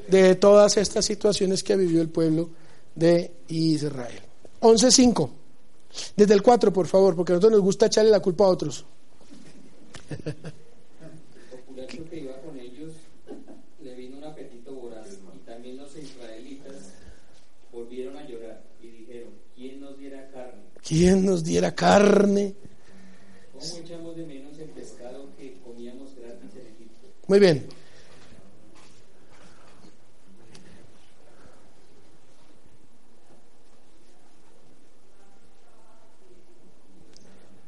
De 0.08 0.36
todas 0.36 0.76
estas 0.76 1.04
situaciones 1.04 1.62
que 1.62 1.76
vivió 1.76 2.00
el 2.00 2.08
pueblo 2.08 2.50
de 2.94 3.32
Israel. 3.48 4.20
11.5. 4.60 5.30
Desde 6.16 6.34
el 6.34 6.42
4, 6.42 6.72
por 6.72 6.86
favor, 6.86 7.16
porque 7.16 7.32
a 7.32 7.36
nosotros 7.36 7.52
nos 7.58 7.62
gusta 7.62 7.86
echarle 7.86 8.10
la 8.10 8.20
culpa 8.20 8.44
a 8.44 8.48
otros. 8.48 8.84
El 10.10 10.34
populacho 11.50 12.10
que 12.10 12.20
iba 12.20 12.36
con 12.40 12.58
ellos 12.58 12.92
le 13.82 13.94
vino 13.94 14.18
un 14.18 14.24
apetito 14.24 14.72
voraz 14.74 15.08
y 15.34 15.38
también 15.46 15.76
los 15.78 15.96
israelitas 15.96 16.74
volvieron 17.72 18.16
a 18.16 18.26
llorar 18.26 18.62
y 18.82 18.88
dijeron, 18.88 19.30
¿quién 19.54 19.80
nos 19.80 19.98
diera 19.98 20.30
carne? 20.30 20.62
¿Quién 20.86 21.26
nos 21.26 21.44
diera 21.44 21.74
carne? 21.74 22.54
¿Cómo 23.52 23.76
echamos 23.78 24.16
de 24.16 24.26
menos 24.26 24.58
el 24.58 24.68
pescado 24.68 25.28
que 25.36 25.58
comíamos 25.64 26.14
gratis 26.14 26.50
en 26.54 26.66
Egipto? 26.74 27.08
Muy 27.26 27.40
bien. 27.40 27.66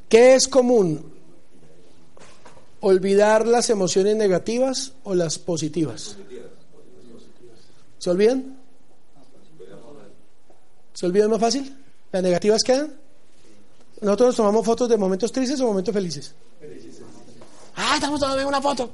¿Qué 0.08 0.34
es 0.34 0.48
común? 0.48 1.12
¿Olvidar 2.80 3.46
las 3.46 3.70
emociones 3.70 4.16
negativas 4.16 4.92
o 5.04 5.14
las 5.14 5.38
positivas? 5.38 6.16
¿Se 7.98 8.10
olvidan? 8.10 8.56
¿Se 10.94 11.06
olvidan 11.06 11.30
más 11.30 11.40
fácil? 11.40 11.76
¿Las 12.12 12.22
negativas 12.22 12.62
quedan? 12.62 12.92
Nosotros 14.00 14.28
nos 14.28 14.36
tomamos 14.36 14.64
fotos 14.64 14.88
de 14.88 14.96
momentos 14.96 15.32
tristes 15.32 15.60
o 15.60 15.66
momentos 15.66 15.92
felices. 15.92 16.34
Ah, 17.76 17.94
estamos 17.94 18.20
tomando 18.20 18.48
una 18.48 18.62
foto. 18.62 18.90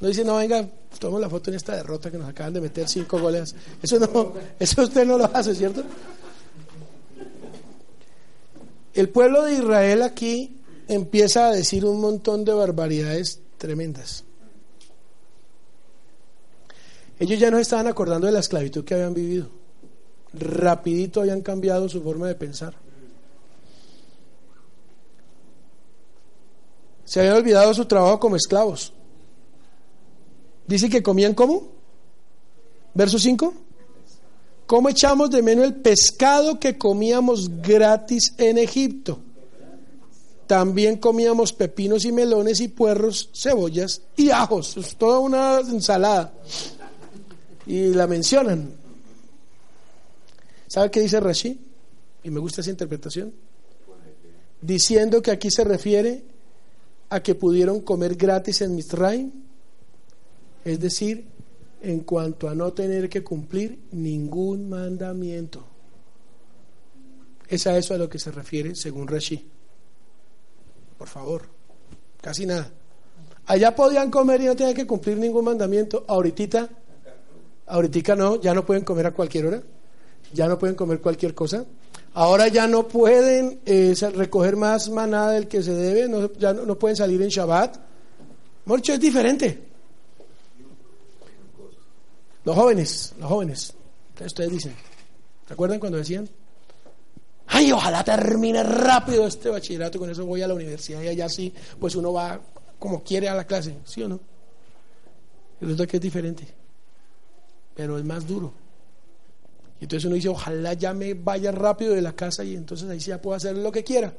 No 0.00 0.08
dice, 0.08 0.24
no, 0.24 0.36
venga, 0.36 0.66
tomamos 0.98 1.20
la 1.20 1.28
foto 1.28 1.50
en 1.50 1.56
esta 1.56 1.76
derrota 1.76 2.10
que 2.10 2.18
nos 2.18 2.28
acaban 2.28 2.54
de 2.54 2.60
meter 2.60 2.88
cinco 2.88 3.18
goles. 3.18 3.54
Eso 3.82 3.98
no, 3.98 4.32
eso 4.58 4.82
usted 4.82 5.04
no 5.04 5.18
lo 5.18 5.24
hace, 5.34 5.54
¿cierto? 5.54 5.82
El 8.94 9.08
pueblo 9.08 9.44
de 9.44 9.54
Israel 9.54 10.02
aquí 10.02 10.56
empieza 10.88 11.46
a 11.46 11.52
decir 11.52 11.84
un 11.84 12.00
montón 12.00 12.44
de 12.44 12.52
barbaridades 12.52 13.40
tremendas. 13.58 14.24
Ellos 17.18 17.38
ya 17.38 17.50
no 17.50 17.58
estaban 17.58 17.86
acordando 17.86 18.26
de 18.26 18.32
la 18.32 18.40
esclavitud 18.40 18.84
que 18.84 18.94
habían 18.94 19.14
vivido. 19.14 19.48
Rapidito 20.32 21.20
habían 21.20 21.42
cambiado 21.42 21.88
su 21.88 22.02
forma 22.02 22.26
de 22.26 22.34
pensar. 22.34 22.74
Se 27.04 27.20
habían 27.20 27.36
olvidado 27.36 27.74
su 27.74 27.84
trabajo 27.84 28.18
como 28.18 28.36
esclavos. 28.36 28.92
Dice 30.66 30.88
que 30.88 31.02
comían 31.02 31.34
como. 31.34 31.68
Verso 32.94 33.18
5. 33.18 33.54
¿Cómo 34.70 34.88
echamos 34.88 35.30
de 35.30 35.42
menos 35.42 35.64
el 35.64 35.74
pescado 35.74 36.60
que 36.60 36.78
comíamos 36.78 37.60
gratis 37.60 38.34
en 38.38 38.56
Egipto? 38.56 39.18
también 40.46 40.96
comíamos 40.96 41.52
pepinos 41.52 42.04
y 42.04 42.12
melones 42.12 42.60
y 42.60 42.68
puerros, 42.68 43.30
cebollas 43.32 44.02
y 44.16 44.30
ajos. 44.30 44.76
Es 44.76 44.96
toda 44.96 45.18
una 45.18 45.58
ensalada. 45.60 46.32
Y 47.66 47.94
la 47.94 48.08
mencionan. 48.08 48.72
¿Sabe 50.68 50.90
qué 50.90 51.00
dice 51.00 51.20
Rashi? 51.20 51.60
Y 52.24 52.30
me 52.30 52.40
gusta 52.40 52.60
esa 52.62 52.70
interpretación. 52.70 53.32
Diciendo 54.60 55.20
que 55.20 55.32
aquí 55.32 55.50
se 55.52 55.62
refiere 55.62 56.24
a 57.10 57.20
que 57.22 57.36
pudieron 57.36 57.80
comer 57.80 58.16
gratis 58.16 58.60
en 58.60 58.74
Misraim. 58.74 59.30
Es 60.64 60.78
decir, 60.80 61.26
en 61.82 62.00
cuanto 62.00 62.48
a 62.48 62.54
no 62.54 62.72
tener 62.72 63.08
que 63.08 63.22
cumplir 63.22 63.86
ningún 63.92 64.68
mandamiento. 64.68 65.64
Es 67.48 67.66
a 67.66 67.76
eso 67.76 67.94
a 67.94 67.98
lo 67.98 68.08
que 68.08 68.18
se 68.18 68.30
refiere 68.30 68.74
según 68.74 69.08
Rashi. 69.08 69.44
Por 70.96 71.08
favor, 71.08 71.42
casi 72.20 72.46
nada. 72.46 72.70
Allá 73.46 73.74
podían 73.74 74.10
comer 74.10 74.40
y 74.42 74.44
no 74.44 74.54
tenían 74.54 74.76
que 74.76 74.86
cumplir 74.86 75.16
ningún 75.16 75.44
mandamiento. 75.44 76.04
Ahorita, 76.06 76.68
ahorita 77.66 78.14
no, 78.14 78.40
ya 78.40 78.54
no 78.54 78.64
pueden 78.64 78.84
comer 78.84 79.06
a 79.06 79.10
cualquier 79.10 79.46
hora, 79.46 79.62
ya 80.32 80.46
no 80.46 80.58
pueden 80.58 80.76
comer 80.76 81.00
cualquier 81.00 81.34
cosa. 81.34 81.64
Ahora 82.14 82.48
ya 82.48 82.66
no 82.66 82.86
pueden 82.88 83.60
eh, 83.64 83.94
recoger 84.14 84.56
más 84.56 84.90
manada 84.90 85.32
del 85.32 85.48
que 85.48 85.62
se 85.62 85.72
debe, 85.72 86.08
no, 86.08 86.32
ya 86.34 86.52
no, 86.52 86.78
pueden 86.78 86.96
salir 86.96 87.22
en 87.22 87.28
Shabbat. 87.28 87.76
Morcho 88.66 88.92
es 88.92 89.00
diferente. 89.00 89.69
Los 92.44 92.56
jóvenes, 92.56 93.14
los 93.18 93.28
jóvenes, 93.28 93.74
ustedes 94.18 94.50
dicen, 94.50 94.74
¿se 95.46 95.52
acuerdan 95.52 95.78
cuando 95.78 95.98
decían? 95.98 96.28
ay, 97.50 97.72
ojalá 97.72 98.02
termine 98.04 98.62
rápido 98.62 99.26
este 99.26 99.50
bachillerato, 99.50 99.98
con 99.98 100.08
eso 100.08 100.24
voy 100.24 100.42
a 100.42 100.48
la 100.48 100.54
universidad 100.54 101.02
y 101.02 101.08
allá 101.08 101.28
sí, 101.28 101.52
pues 101.78 101.94
uno 101.94 102.12
va 102.12 102.40
como 102.78 103.02
quiere 103.02 103.28
a 103.28 103.34
la 103.34 103.44
clase, 103.44 103.76
¿sí 103.84 104.02
o 104.02 104.08
no? 104.08 104.20
Resulta 105.60 105.86
que 105.86 105.98
es 105.98 106.02
diferente, 106.02 106.46
pero 107.74 107.98
es 107.98 108.04
más 108.04 108.26
duro. 108.26 108.52
Y 109.80 109.84
entonces 109.84 110.06
uno 110.06 110.14
dice, 110.14 110.28
ojalá 110.28 110.74
ya 110.74 110.94
me 110.94 111.14
vaya 111.14 111.52
rápido 111.52 111.94
de 111.94 112.02
la 112.02 112.12
casa 112.12 112.44
y 112.44 112.54
entonces 112.54 112.88
ahí 112.88 113.00
sí 113.00 113.08
ya 113.08 113.20
puedo 113.20 113.36
hacer 113.36 113.56
lo 113.56 113.72
que 113.72 113.84
quiera. 113.84 114.12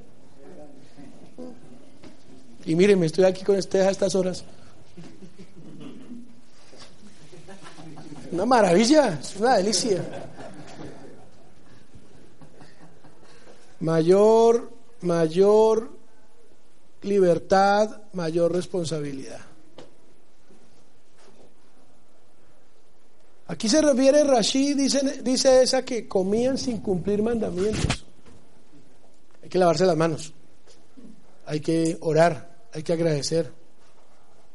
Y 2.66 2.76
miren, 2.76 3.00
me 3.00 3.08
estoy 3.08 3.26
aquí 3.26 3.44
con 3.44 3.56
ustedes 3.56 3.88
a 3.88 3.92
estas 3.92 4.14
horas. 4.14 4.44
Una 8.32 8.46
maravilla, 8.46 9.20
es 9.20 9.36
una 9.36 9.58
delicia. 9.58 10.02
Mayor, 13.82 14.72
mayor 15.02 15.92
libertad, 17.02 18.04
mayor 18.14 18.54
responsabilidad. 18.54 19.40
Aquí 23.48 23.68
se 23.68 23.82
refiere 23.82 24.24
Rashid, 24.24 24.78
dice, 24.78 25.22
dice 25.22 25.64
esa 25.64 25.84
que 25.84 26.08
comían 26.08 26.58
sin 26.58 26.78
cumplir 26.78 27.22
mandamientos. 27.22 28.06
Hay 29.44 29.50
que 29.50 29.58
lavarse 29.58 29.86
las 29.86 29.98
manos, 29.98 30.34
hay 31.46 31.60
que 31.60 31.98
orar, 32.00 32.50
hay 32.74 32.82
que 32.82 32.94
agradecer. 32.94 33.61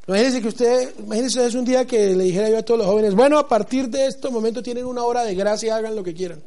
Imagínense 0.09 0.41
que 0.41 0.49
usted, 0.49 0.95
imagínense 1.01 1.45
es 1.45 1.55
un 1.55 1.65
día 1.65 1.85
que 1.85 2.15
le 2.15 2.25
dijera 2.25 2.49
yo 2.49 2.59
a 2.59 2.63
todos 2.63 2.79
los 2.79 2.87
jóvenes, 2.87 3.15
bueno, 3.15 3.39
a 3.39 3.49
partir 3.49 3.89
de 3.89 4.07
este 4.07 4.31
momento 4.31 4.63
tienen 4.63 4.85
una 4.87 5.03
hora 5.03 5.25
de 5.25 5.35
gracia, 5.35 5.75
hagan 5.75 5.97
lo 5.97 6.05
que 6.05 6.15
quieran. 6.15 6.41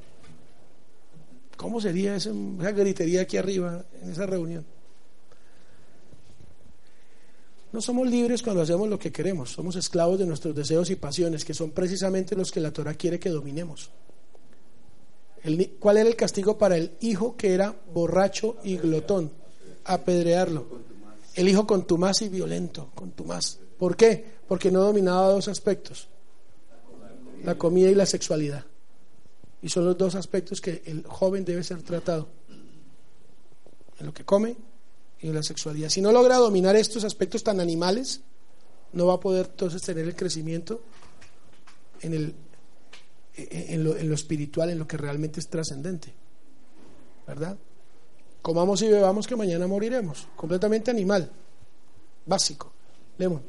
¿Cómo 1.58 1.82
sería 1.82 2.16
esa, 2.16 2.32
gritería 2.32 3.22
aquí 3.22 3.36
arriba 3.36 3.84
en 4.02 4.12
esa 4.12 4.26
reunión? 4.26 4.66
No 7.74 7.82
somos 7.82 8.10
libres 8.10 8.42
cuando 8.42 8.62
hacemos 8.62 8.88
lo 8.88 8.98
que 8.98 9.12
queremos, 9.12 9.52
somos 9.52 9.76
esclavos 9.76 10.18
de 10.18 10.26
nuestros 10.26 10.56
deseos 10.56 10.90
y 10.90 10.96
pasiones, 10.96 11.44
que 11.44 11.54
son 11.54 11.72
precisamente 11.72 12.38
los 12.38 12.52
que 12.52 12.62
la 12.62 12.72
Torah 12.72 12.94
quiere 12.94 13.20
que 13.20 13.30
dominemos. 13.30 13.92
¿Cuál 15.80 15.98
era 15.98 16.10
el 16.10 16.16
castigo 16.16 16.58
para 16.58 16.78
el 16.78 16.92
hijo 17.02 17.36
que 17.36 17.54
era 17.54 17.76
borracho 17.94 18.56
y 18.64 18.78
glotón? 18.78 19.32
Apedrearlo. 19.84 20.66
El 21.40 21.48
hijo 21.48 21.66
contumaz 21.66 22.22
y 22.22 22.28
violento, 22.28 22.92
contumaz. 22.94 23.60
¿Por 23.78 23.96
qué? 23.96 24.26
Porque 24.46 24.70
no 24.72 24.82
dominaba 24.82 25.30
dos 25.30 25.48
aspectos, 25.48 26.10
la 27.46 27.58
comida 27.58 27.90
y 27.90 27.96
la 27.96 28.06
sexualidad. 28.06 28.66
Y 29.62 29.70
son 29.70 29.86
los 29.86 29.98
dos 29.98 30.16
aspectos 30.16 30.60
que 30.60 30.84
el 30.86 31.06
joven 31.08 31.46
debe 31.46 31.64
ser 31.64 31.82
tratado. 31.82 32.28
En 34.00 34.06
lo 34.06 34.14
que 34.14 34.26
come 34.26 34.58
y 35.22 35.30
en 35.30 35.34
la 35.34 35.42
sexualidad. 35.42 35.88
Si 35.88 36.02
no 36.02 36.12
logra 36.12 36.36
dominar 36.36 36.76
estos 36.76 37.06
aspectos 37.06 37.42
tan 37.42 37.62
animales, 37.62 38.20
no 38.92 39.06
va 39.06 39.14
a 39.14 39.20
poder 39.22 39.46
entonces 39.50 39.82
tener 39.82 40.04
el 40.04 40.18
crecimiento 40.18 40.82
en, 42.02 42.16
el, 42.16 42.36
en, 43.38 43.86
lo, 43.86 43.96
en 43.96 44.10
lo 44.10 44.16
espiritual, 44.16 44.72
en 44.72 44.80
lo 44.80 44.86
que 44.90 44.98
realmente 44.98 45.40
es 45.40 45.48
trascendente. 45.48 46.14
¿Verdad? 47.26 47.58
Comamos 48.42 48.82
y 48.82 48.88
bebamos 48.88 49.28
que 49.28 49.36
mañana 49.36 49.68
moriremos. 49.68 50.28
Completamente 50.36 50.92
animal. 50.92 51.30
Básico. 52.26 52.72
Lemon. 53.18 53.42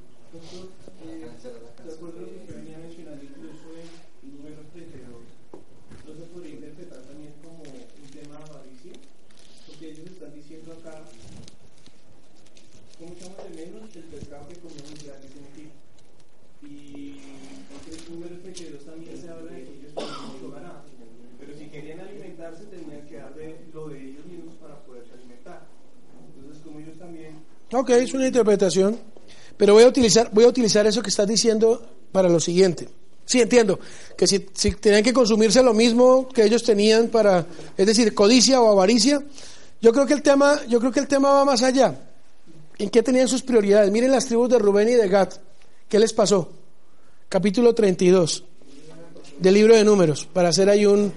Ok, 27.72 27.90
es 27.90 28.12
una 28.14 28.26
interpretación, 28.26 28.98
pero 29.56 29.74
voy 29.74 29.84
a 29.84 29.88
utilizar, 29.88 30.28
voy 30.32 30.44
a 30.44 30.48
utilizar 30.48 30.86
eso 30.86 31.02
que 31.02 31.10
estás 31.10 31.28
diciendo 31.28 31.80
para 32.10 32.28
lo 32.28 32.40
siguiente. 32.40 32.88
Sí, 33.24 33.40
entiendo, 33.40 33.78
que 34.16 34.26
si, 34.26 34.40
tenían 34.40 35.04
que 35.04 35.12
consumirse 35.12 35.62
lo 35.62 35.72
mismo 35.72 36.28
que 36.28 36.42
ellos 36.42 36.64
tenían 36.64 37.08
para, 37.08 37.46
es 37.76 37.86
decir, 37.86 38.12
codicia 38.12 38.60
o 38.60 38.72
avaricia, 38.72 39.22
yo 39.80 39.92
creo 39.92 40.04
que 40.04 40.14
el 40.14 40.22
tema, 40.22 40.60
yo 40.68 40.80
creo 40.80 40.90
que 40.90 40.98
el 40.98 41.06
tema 41.06 41.30
va 41.30 41.44
más 41.44 41.62
allá. 41.62 41.94
¿En 42.76 42.90
qué 42.90 43.04
tenían 43.04 43.28
sus 43.28 43.42
prioridades? 43.42 43.92
Miren 43.92 44.10
las 44.10 44.26
tribus 44.26 44.48
de 44.48 44.58
Rubén 44.58 44.88
y 44.88 44.94
de 44.94 45.06
Gad. 45.06 45.28
¿Qué 45.88 45.98
les 46.00 46.12
pasó? 46.12 46.50
Capítulo 47.28 47.72
32 47.72 48.42
del 49.38 49.54
libro 49.54 49.76
de 49.76 49.84
números, 49.84 50.28
para 50.32 50.48
hacer 50.48 50.68
ahí 50.68 50.86
un, 50.86 51.12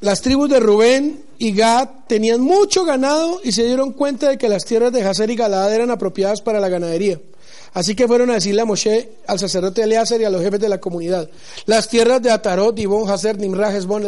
Las 0.00 0.20
tribus 0.20 0.50
de 0.50 0.60
Rubén 0.60 1.24
y 1.38 1.52
Gad 1.52 1.88
tenían 2.06 2.40
mucho 2.40 2.84
ganado 2.84 3.40
y 3.42 3.52
se 3.52 3.64
dieron 3.64 3.92
cuenta 3.92 4.28
de 4.28 4.38
que 4.38 4.48
las 4.48 4.64
tierras 4.64 4.92
de 4.92 5.02
Hazer 5.02 5.30
y 5.30 5.36
Galad 5.36 5.74
eran 5.74 5.90
apropiadas 5.90 6.42
para 6.42 6.60
la 6.60 6.68
ganadería. 6.68 7.20
Así 7.72 7.94
que 7.94 8.06
fueron 8.06 8.30
a 8.30 8.34
decirle 8.34 8.62
a 8.62 8.64
Moshe, 8.64 9.10
al 9.26 9.38
sacerdote 9.38 9.82
Eleazar 9.82 10.20
y 10.20 10.24
a 10.24 10.30
los 10.30 10.42
jefes 10.42 10.60
de 10.60 10.68
la 10.68 10.80
comunidad, 10.80 11.28
las 11.66 11.88
tierras 11.88 12.22
de 12.22 12.30
Atarot, 12.30 12.74
Dibón, 12.74 13.10
Hazer, 13.10 13.38
Nimrah, 13.38 13.74
Hezbon, 13.74 14.02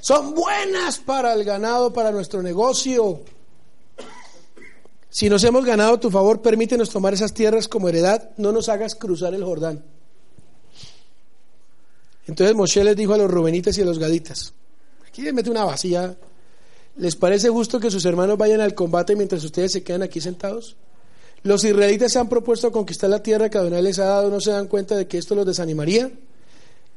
son 0.00 0.34
buenas 0.34 0.98
para 0.98 1.32
el 1.34 1.44
ganado, 1.44 1.92
para 1.92 2.10
nuestro 2.10 2.42
negocio. 2.42 3.20
Si 5.08 5.28
nos 5.28 5.42
hemos 5.44 5.64
ganado 5.64 6.00
tu 6.00 6.10
favor, 6.10 6.40
permítenos 6.40 6.90
tomar 6.90 7.14
esas 7.14 7.32
tierras 7.32 7.68
como 7.68 7.88
heredad, 7.88 8.30
no 8.36 8.50
nos 8.52 8.68
hagas 8.68 8.94
cruzar 8.94 9.34
el 9.34 9.44
Jordán. 9.44 9.84
Entonces 12.26 12.54
Moshe 12.54 12.84
les 12.84 12.96
dijo 12.96 13.14
a 13.14 13.18
los 13.18 13.30
rubenitas 13.30 13.76
y 13.78 13.82
a 13.82 13.84
los 13.84 13.98
gaditas, 13.98 14.52
Aquí 15.10 15.22
les 15.22 15.34
mete 15.34 15.50
una 15.50 15.64
vacía. 15.64 16.16
¿Les 16.96 17.16
parece 17.16 17.48
justo 17.48 17.80
que 17.80 17.90
sus 17.90 18.04
hermanos 18.04 18.38
vayan 18.38 18.60
al 18.60 18.74
combate 18.74 19.16
mientras 19.16 19.42
ustedes 19.42 19.72
se 19.72 19.82
quedan 19.82 20.02
aquí 20.02 20.20
sentados? 20.20 20.76
Los 21.42 21.64
israelitas 21.64 22.12
se 22.12 22.20
han 22.20 22.28
propuesto 22.28 22.70
conquistar 22.70 23.10
la 23.10 23.22
tierra 23.22 23.48
que 23.48 23.58
Adonai 23.58 23.82
les 23.82 23.98
ha 23.98 24.04
dado, 24.04 24.30
¿no 24.30 24.40
se 24.40 24.52
dan 24.52 24.68
cuenta 24.68 24.96
de 24.96 25.08
que 25.08 25.18
esto 25.18 25.34
los 25.34 25.46
desanimaría? 25.46 26.10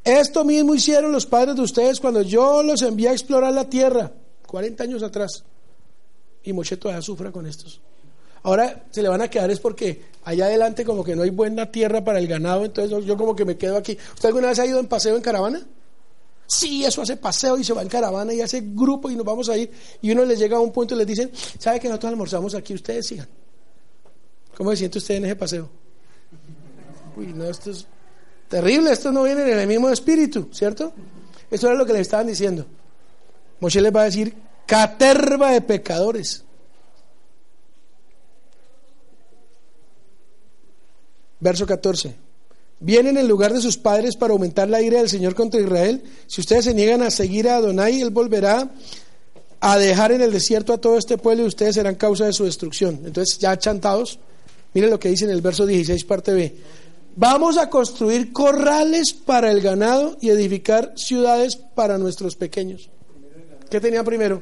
Esto 0.04 0.44
mismo 0.44 0.76
hicieron 0.76 1.12
los 1.12 1.26
padres 1.26 1.56
de 1.56 1.62
ustedes 1.62 2.00
cuando 2.00 2.22
yo 2.22 2.62
los 2.62 2.82
envié 2.82 3.10
a 3.10 3.14
explorar 3.14 3.54
la 3.54 3.70
tierra, 3.70 4.12
40 4.46 4.84
años 4.84 5.02
atrás. 5.02 5.44
Y 6.44 6.54
Moshe 6.54 6.78
todavía 6.78 7.02
sufra 7.02 7.32
con 7.32 7.48
estos. 7.48 7.80
Ahora 8.44 8.84
se 8.92 9.02
le 9.02 9.08
van 9.08 9.22
a 9.22 9.30
quedar 9.30 9.50
es 9.50 9.60
porque 9.60 10.02
allá 10.26 10.46
adelante 10.46 10.84
como 10.84 11.04
que 11.04 11.16
no 11.16 11.24
hay 11.24 11.30
buena 11.30 11.72
tierra 11.72 12.04
para 12.04 12.20
el 12.20 12.28
ganado, 12.28 12.66
entonces 12.66 13.06
yo 13.06 13.18
como 13.18 13.36
que 13.36 13.46
me 13.46 13.58
quedo 13.58 13.78
aquí. 13.78 13.98
¿Usted 14.14 14.28
alguna 14.28 14.50
vez 14.50 14.60
ha 14.60 14.66
ido 14.66 14.80
en 14.80 14.88
paseo 14.88 15.16
en 15.16 15.22
caravana? 15.22 15.66
Sí, 16.54 16.86
eso 16.86 17.02
hace 17.02 17.18
paseo 17.18 17.58
y 17.58 17.64
se 17.64 17.74
va 17.74 17.82
en 17.82 17.88
caravana 17.88 18.32
y 18.32 18.40
hace 18.40 18.62
grupo 18.64 19.10
y 19.10 19.16
nos 19.16 19.26
vamos 19.26 19.50
a 19.50 19.58
ir. 19.58 19.72
Y 20.02 20.12
uno 20.12 20.24
les 20.24 20.38
llega 20.38 20.58
a 20.58 20.60
un 20.60 20.72
punto 20.72 20.94
y 20.94 20.98
les 21.00 21.08
dicen, 21.08 21.32
¿sabe 21.58 21.80
que 21.80 21.88
nosotros 21.88 22.12
almorzamos 22.12 22.54
aquí? 22.54 22.76
Ustedes 22.76 23.08
sigan. 23.08 23.28
¿Cómo 24.56 24.70
se 24.72 24.78
siente 24.78 25.00
usted 25.00 25.16
en 25.16 25.26
ese 25.26 25.36
paseo? 25.36 25.68
Uy, 27.18 27.34
no, 27.34 27.46
esto 27.46 27.72
es 27.72 27.88
terrible, 28.48 28.92
esto 28.92 29.12
no 29.12 29.24
viene 29.24 29.52
en 29.52 29.60
el 29.60 29.68
mismo 29.68 29.90
espíritu, 29.90 30.50
¿cierto? 30.52 30.94
Eso 31.50 31.68
era 31.68 31.76
lo 31.76 31.88
que 31.88 31.94
le 31.94 32.02
estaban 32.02 32.28
diciendo. 32.28 32.68
Moshe 33.60 33.82
les 33.82 33.96
va 33.96 34.02
a 34.02 34.06
decir, 34.06 34.36
caterva 34.68 35.52
de 35.52 35.62
pecadores. 35.62 36.44
Verso 41.40 41.66
14. 41.66 42.23
Vienen 42.84 43.16
en 43.18 43.30
lugar 43.30 43.54
de 43.54 43.62
sus 43.62 43.78
padres 43.78 44.18
para 44.18 44.34
aumentar 44.34 44.70
la 44.70 44.82
ira 44.82 44.98
del 44.98 45.08
Señor 45.08 45.36
contra 45.36 45.62
Israel. 45.62 46.04
Si 46.28 46.42
ustedes 46.42 46.66
se 46.66 46.74
niegan 46.74 47.02
a 47.02 47.12
seguir 47.12 47.48
a 47.48 47.56
Adonai, 47.56 48.02
Él 48.02 48.10
volverá 48.10 48.70
a 49.62 49.78
dejar 49.78 50.12
en 50.12 50.20
el 50.20 50.34
desierto 50.34 50.74
a 50.74 50.78
todo 50.78 50.98
este 50.98 51.18
pueblo 51.18 51.44
y 51.44 51.48
ustedes 51.48 51.76
serán 51.76 51.96
causa 51.96 52.26
de 52.26 52.34
su 52.34 52.44
destrucción. 52.44 53.00
Entonces, 53.06 53.40
ya 53.40 53.58
chantados, 53.58 54.20
miren 54.74 54.90
lo 54.90 55.00
que 55.00 55.08
dice 55.08 55.24
en 55.24 55.32
el 55.32 55.40
verso 55.40 55.66
16, 55.66 56.04
parte 56.04 56.34
B. 56.34 56.54
Vamos 57.16 57.58
a 57.58 57.70
construir 57.70 58.34
corrales 58.34 59.14
para 59.14 59.50
el 59.50 59.62
ganado 59.62 60.18
y 60.20 60.30
edificar 60.30 60.92
ciudades 60.98 61.56
para 61.56 61.98
nuestros 61.98 62.36
pequeños. 62.36 62.90
¿Qué 63.70 63.80
tenía 63.80 64.04
primero? 64.04 64.42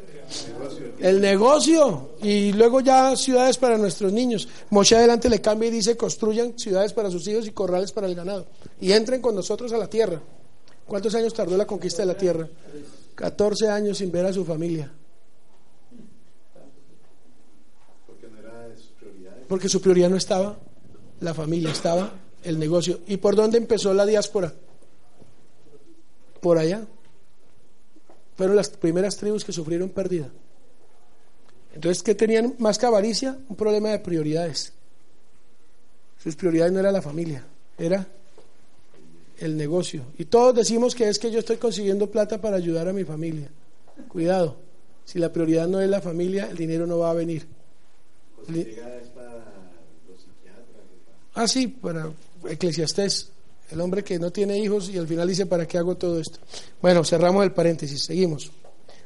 El 0.99 1.21
negocio 1.21 2.11
y 2.21 2.51
luego 2.53 2.81
ya 2.81 3.15
ciudades 3.15 3.57
para 3.57 3.77
nuestros 3.77 4.11
niños. 4.11 4.47
Moshe 4.69 4.95
adelante 4.95 5.29
le 5.29 5.41
cambia 5.41 5.69
y 5.69 5.71
dice, 5.71 5.97
construyan 5.97 6.57
ciudades 6.57 6.93
para 6.93 7.09
sus 7.09 7.27
hijos 7.27 7.47
y 7.47 7.51
corrales 7.51 7.91
para 7.91 8.07
el 8.07 8.15
ganado. 8.15 8.45
Y 8.79 8.91
entren 8.91 9.21
con 9.21 9.35
nosotros 9.35 9.71
a 9.73 9.77
la 9.77 9.89
tierra. 9.89 10.21
¿Cuántos 10.85 11.15
años 11.15 11.33
tardó 11.33 11.55
la 11.55 11.65
conquista 11.65 12.01
de 12.01 12.07
la 12.07 12.17
tierra? 12.17 12.47
14 13.15 13.69
años 13.69 13.97
sin 13.97 14.11
ver 14.11 14.25
a 14.25 14.33
su 14.33 14.43
familia. 14.43 14.91
Porque 19.47 19.69
su 19.69 19.81
prioridad 19.81 20.09
no 20.09 20.17
estaba 20.17 20.57
la 21.19 21.33
familia, 21.33 21.71
estaba 21.71 22.13
el 22.43 22.57
negocio. 22.59 22.99
¿Y 23.07 23.17
por 23.17 23.35
dónde 23.35 23.57
empezó 23.57 23.93
la 23.93 24.05
diáspora? 24.05 24.53
Por 26.39 26.57
allá. 26.57 26.85
Fueron 28.41 28.55
las 28.55 28.69
primeras 28.69 29.17
tribus 29.17 29.45
que 29.45 29.51
sufrieron 29.51 29.89
pérdida. 29.89 30.27
Entonces, 31.75 32.01
¿qué 32.01 32.15
tenían 32.15 32.55
más 32.57 32.79
que 32.79 32.87
avaricia? 32.87 33.37
Un 33.47 33.55
problema 33.55 33.89
de 33.89 33.99
prioridades. 33.99 34.73
Sus 36.17 36.35
prioridades 36.35 36.73
no 36.73 36.79
era 36.79 36.91
la 36.91 37.03
familia, 37.03 37.43
era 37.77 38.07
el 39.37 39.55
negocio. 39.55 40.05
Y 40.17 40.25
todos 40.25 40.55
decimos 40.55 40.95
que 40.95 41.07
es 41.07 41.19
que 41.19 41.29
yo 41.29 41.37
estoy 41.37 41.57
consiguiendo 41.57 42.09
plata 42.09 42.41
para 42.41 42.57
ayudar 42.57 42.87
a 42.87 42.93
mi 42.93 43.03
familia. 43.03 43.47
Cuidado, 44.07 44.55
si 45.05 45.19
la 45.19 45.31
prioridad 45.31 45.67
no 45.67 45.79
es 45.79 45.87
la 45.87 46.01
familia, 46.01 46.47
el 46.49 46.57
dinero 46.57 46.87
no 46.87 46.97
va 46.97 47.11
a 47.11 47.13
venir. 47.13 47.45
Ah, 51.35 51.47
sí, 51.47 51.67
para 51.67 52.11
Eclesiastés, 52.49 53.29
el 53.71 53.79
hombre 53.79 54.03
que 54.03 54.19
no 54.19 54.31
tiene 54.31 54.57
hijos 54.57 54.89
y 54.89 54.97
al 54.97 55.07
final 55.07 55.27
dice, 55.27 55.45
¿para 55.45 55.65
qué 55.65 55.77
hago 55.77 55.95
todo 55.95 56.19
esto? 56.19 56.39
Bueno, 56.81 57.03
cerramos 57.05 57.43
el 57.43 57.53
paréntesis, 57.53 58.03
seguimos. 58.03 58.51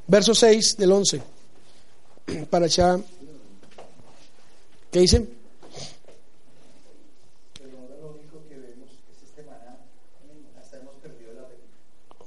Verso 0.08 0.34
6 0.34 0.78
del 0.78 0.92
11. 0.92 1.22
Para 2.50 2.66
allá. 2.66 3.00
¿Qué 4.92 5.00
dicen? 5.00 5.30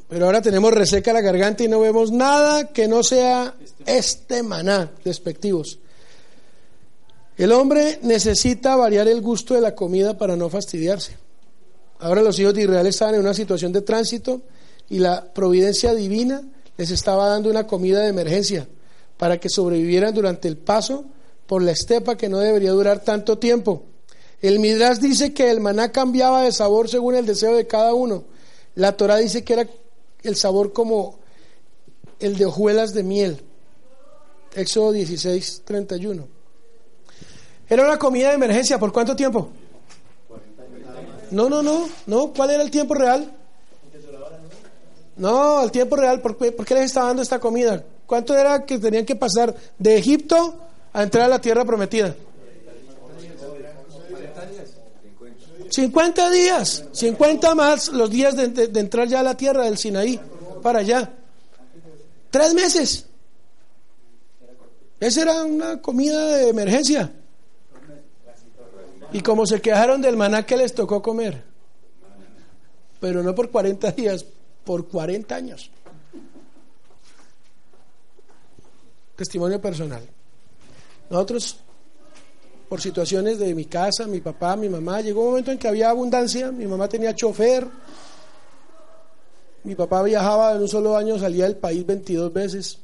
Pero 0.09 0.25
ahora 0.25 0.41
tenemos 0.41 0.73
reseca 0.73 1.13
la 1.13 1.21
garganta 1.21 1.65
y 1.65 1.69
no 1.69 1.81
vemos 1.81 2.11
nada 2.11 2.73
que 2.73 2.89
no 2.89 3.03
sea 3.03 3.55
este 3.85 4.43
maná, 4.43 4.91
despectivos. 5.05 5.79
El 7.37 7.53
hombre 7.53 7.99
necesita 8.03 8.75
variar 8.75 9.07
el 9.07 9.21
gusto 9.21 9.55
de 9.55 9.61
la 9.61 9.75
comida 9.75 10.17
para 10.17 10.35
no 10.35 10.49
fastidiarse. 10.49 11.28
Ahora 12.01 12.23
los 12.23 12.39
hijos 12.39 12.55
de 12.55 12.63
Israel 12.63 12.87
estaban 12.87 13.15
en 13.15 13.21
una 13.21 13.35
situación 13.35 13.73
de 13.73 13.83
tránsito 13.83 14.43
y 14.89 14.99
la 14.99 15.33
providencia 15.33 15.95
divina 15.95 16.43
les 16.77 16.91
estaba 16.91 17.29
dando 17.29 17.51
una 17.51 17.67
comida 17.67 18.01
de 18.01 18.09
emergencia 18.09 18.69
para 19.17 19.39
que 19.39 19.49
sobrevivieran 19.49 20.15
durante 20.15 20.49
el 20.49 20.57
paso 20.57 21.05
por 21.47 21.63
la 21.63 21.73
estepa 21.73 22.17
que 22.17 22.29
no 22.29 22.39
debería 22.39 22.71
durar 22.71 23.03
tanto 23.03 23.39
tiempo. 23.39 23.83
El 24.41 24.61
Midrash 24.61 24.99
dice 24.99 25.35
que 25.35 25.51
el 25.51 25.61
maná 25.61 25.91
cambiaba 25.91 26.43
de 26.43 26.53
sabor 26.53 26.89
según 26.89 27.17
el 27.17 27.27
deseo 27.27 27.57
de 27.57 27.67
cada 27.67 27.95
uno. 27.95 28.25
La 28.77 28.97
Torah 28.97 29.17
dice 29.17 29.43
que 29.43 29.55
era 29.55 29.69
el 30.23 30.37
sabor 30.37 30.73
como 30.73 31.19
el 32.21 32.37
de 32.37 32.47
hojuelas 32.47 32.95
de 32.95 33.03
miel. 33.03 33.43
Éxodo 34.55 34.93
16, 34.93 35.63
31. 35.65 36.29
Era 37.69 37.85
una 37.85 37.99
comida 37.99 38.29
de 38.29 38.35
emergencia. 38.35 38.79
¿Por 38.79 38.93
cuánto 38.93 39.17
tiempo? 39.17 39.51
No, 41.31 41.49
no, 41.49 41.63
no, 41.63 41.89
no. 42.07 42.33
¿Cuál 42.33 42.51
era 42.51 42.63
el 42.63 42.71
tiempo 42.71 42.95
real? 42.95 43.33
No, 45.17 45.63
el 45.63 45.71
tiempo 45.71 45.97
real. 45.97 46.21
¿Por 46.21 46.37
qué, 46.37 46.75
les 46.75 46.85
estaba 46.85 47.09
dando 47.09 47.23
esta 47.23 47.39
comida? 47.39 47.85
¿Cuánto 48.07 48.37
era 48.37 48.65
que 48.65 48.79
tenían 48.79 49.05
que 49.05 49.17
pasar 49.17 49.55
de 49.79 49.99
Egipto 49.99 50.57
a 50.93 51.03
entrar 51.03 51.25
a 51.25 51.29
la 51.29 51.41
tierra 51.41 51.65
prometida? 51.65 52.15
50 55.71 56.31
días, 56.31 56.85
50 56.93 57.55
más 57.55 57.89
los 57.89 58.09
días 58.09 58.35
de, 58.35 58.49
de, 58.49 58.81
entrar 58.81 59.07
ya 59.07 59.21
a 59.21 59.23
la 59.23 59.37
tierra 59.37 59.65
del 59.65 59.77
Sinaí, 59.77 60.19
para 60.63 60.79
allá. 60.79 61.13
Tres 62.31 62.55
meses. 62.55 63.05
Esa 64.99 65.23
era 65.23 65.45
una 65.45 65.81
comida 65.83 66.37
de 66.37 66.49
emergencia. 66.49 67.13
Y 69.13 69.21
como 69.23 69.47
se 69.47 69.61
quejaron 69.61 70.03
del 70.03 70.17
maná 70.17 70.45
que 70.45 70.57
les 70.57 70.75
tocó 70.75 71.01
comer, 71.01 71.43
pero 73.01 73.23
no 73.23 73.35
por 73.35 73.51
40 73.51 73.93
días, 73.93 74.25
por 74.65 74.87
40 74.89 75.35
años. 75.35 75.71
Testimonio 79.17 79.61
personal. 79.61 80.07
Nosotros, 81.09 81.59
por 82.69 82.81
situaciones 82.81 83.39
de 83.39 83.55
mi 83.55 83.65
casa, 83.65 84.07
mi 84.07 84.21
papá, 84.21 84.57
mi 84.57 84.69
mamá, 84.69 85.01
llegó 85.01 85.23
un 85.23 85.29
momento 85.31 85.53
en 85.53 85.59
que 85.59 85.69
había 85.69 85.89
abundancia, 85.89 86.53
mi 86.53 86.67
mamá 86.67 86.89
tenía 86.89 87.15
chofer, 87.15 87.67
mi 89.65 89.75
papá 89.75 90.03
viajaba 90.03 90.53
en 90.53 90.63
un 90.63 90.69
solo 90.69 90.97
año, 90.97 91.19
salía 91.19 91.45
del 91.45 91.57
país 91.57 91.85
22 91.85 92.33
veces, 92.33 92.79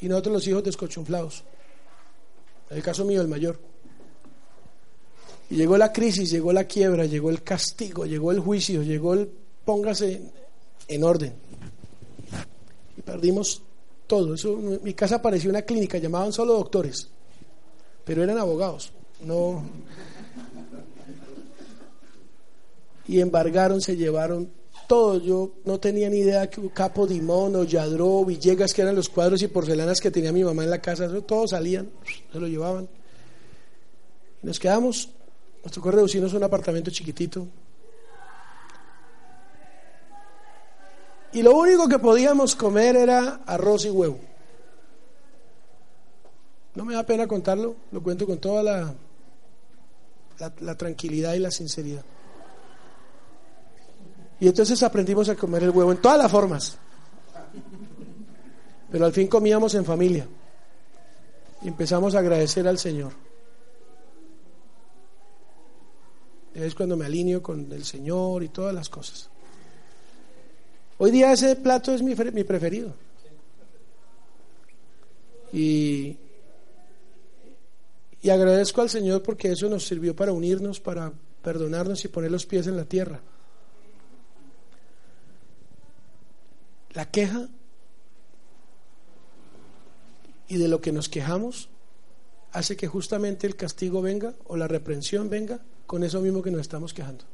y 0.00 0.08
nosotros 0.08 0.34
los 0.34 0.48
hijos 0.48 0.64
descochunflados. 0.64 1.44
En 2.70 2.78
el 2.78 2.82
caso 2.82 3.04
mío, 3.04 3.20
el 3.20 3.28
mayor. 3.28 3.73
Y 5.54 5.56
llegó 5.56 5.78
la 5.78 5.92
crisis, 5.92 6.32
llegó 6.32 6.52
la 6.52 6.64
quiebra, 6.64 7.06
llegó 7.06 7.30
el 7.30 7.44
castigo, 7.44 8.06
llegó 8.06 8.32
el 8.32 8.40
juicio, 8.40 8.82
llegó 8.82 9.14
el 9.14 9.30
póngase 9.64 10.20
en 10.88 11.04
orden. 11.04 11.32
Y 12.96 13.02
perdimos 13.02 13.62
todo. 14.08 14.34
Eso, 14.34 14.56
mi 14.82 14.94
casa 14.94 15.22
parecía 15.22 15.50
una 15.50 15.62
clínica, 15.62 15.98
llamaban 15.98 16.32
solo 16.32 16.54
doctores, 16.54 17.08
pero 18.04 18.24
eran 18.24 18.36
abogados. 18.36 18.90
No. 19.24 19.62
Y 23.06 23.20
embargaron, 23.20 23.80
se 23.80 23.96
llevaron 23.96 24.50
todo. 24.88 25.20
Yo 25.20 25.52
no 25.66 25.78
tenía 25.78 26.10
ni 26.10 26.16
idea 26.16 26.50
que 26.50 26.68
Capo 26.70 27.02
o 27.02 27.64
Yadro, 27.64 28.24
Villegas, 28.24 28.74
que 28.74 28.82
eran 28.82 28.96
los 28.96 29.08
cuadros 29.08 29.40
y 29.40 29.46
porcelanas 29.46 30.00
que 30.00 30.10
tenía 30.10 30.32
mi 30.32 30.42
mamá 30.42 30.64
en 30.64 30.70
la 30.70 30.82
casa, 30.82 31.08
todos 31.20 31.50
salían, 31.50 31.90
se 32.32 32.40
lo 32.40 32.48
llevaban. 32.48 32.88
Nos 34.42 34.58
quedamos 34.58 35.10
nos 35.64 35.72
tocó 35.72 35.90
reducirnos 35.90 36.32
a 36.34 36.36
un 36.36 36.44
apartamento 36.44 36.90
chiquitito. 36.90 37.48
Y 41.32 41.42
lo 41.42 41.56
único 41.56 41.88
que 41.88 41.98
podíamos 41.98 42.54
comer 42.54 42.94
era 42.96 43.40
arroz 43.46 43.86
y 43.86 43.90
huevo. 43.90 44.20
No 46.74 46.84
me 46.84 46.94
da 46.94 47.02
pena 47.04 47.26
contarlo, 47.26 47.76
lo 47.90 48.02
cuento 48.02 48.26
con 48.26 48.38
toda 48.38 48.62
la, 48.62 48.94
la, 50.60 50.76
tranquilidad 50.76 51.34
y 51.34 51.38
la 51.38 51.50
sinceridad. 51.50 52.04
Y 54.38 54.48
entonces 54.48 54.82
aprendimos 54.82 55.28
a 55.28 55.34
comer 55.34 55.62
el 55.62 55.70
huevo 55.70 55.92
en 55.92 55.98
todas 55.98 56.18
las 56.18 56.30
formas. 56.30 56.76
Pero 58.90 59.06
al 59.06 59.12
fin 59.12 59.28
comíamos 59.28 59.74
en 59.74 59.84
familia. 59.84 60.26
Y 61.62 61.68
empezamos 61.68 62.14
a 62.14 62.18
agradecer 62.18 62.68
al 62.68 62.78
Señor. 62.78 63.23
Es 66.54 66.74
cuando 66.74 66.96
me 66.96 67.06
alineo 67.06 67.42
con 67.42 67.70
el 67.72 67.84
Señor 67.84 68.42
y 68.42 68.48
todas 68.48 68.74
las 68.74 68.88
cosas. 68.88 69.28
Hoy 70.98 71.10
día 71.10 71.32
ese 71.32 71.56
plato 71.56 71.92
es 71.92 72.02
mi, 72.02 72.14
preferido. 72.14 72.94
Y, 75.52 76.16
y 78.22 78.30
agradezco 78.30 78.80
al 78.80 78.90
Señor 78.90 79.22
porque 79.22 79.50
eso 79.50 79.68
nos 79.68 79.84
sirvió 79.84 80.14
para 80.14 80.32
unirnos, 80.32 80.80
para 80.80 81.12
perdonarnos 81.42 82.04
y 82.04 82.08
poner 82.08 82.30
los 82.30 82.46
pies 82.46 82.68
en 82.68 82.76
la 82.76 82.84
tierra. 82.84 83.20
La 86.92 87.10
queja 87.10 87.48
y 90.46 90.56
de 90.58 90.68
lo 90.68 90.80
que 90.80 90.92
nos 90.92 91.08
quejamos 91.08 91.68
hace 92.52 92.76
que 92.76 92.86
justamente 92.86 93.48
el 93.48 93.56
castigo 93.56 94.00
venga 94.00 94.34
o 94.46 94.56
la 94.56 94.68
reprensión 94.68 95.28
venga 95.28 95.60
con 95.86 96.02
eso 96.02 96.20
mismo 96.20 96.42
que 96.42 96.50
nos 96.50 96.60
estamos 96.60 96.92
quejando. 96.92 97.24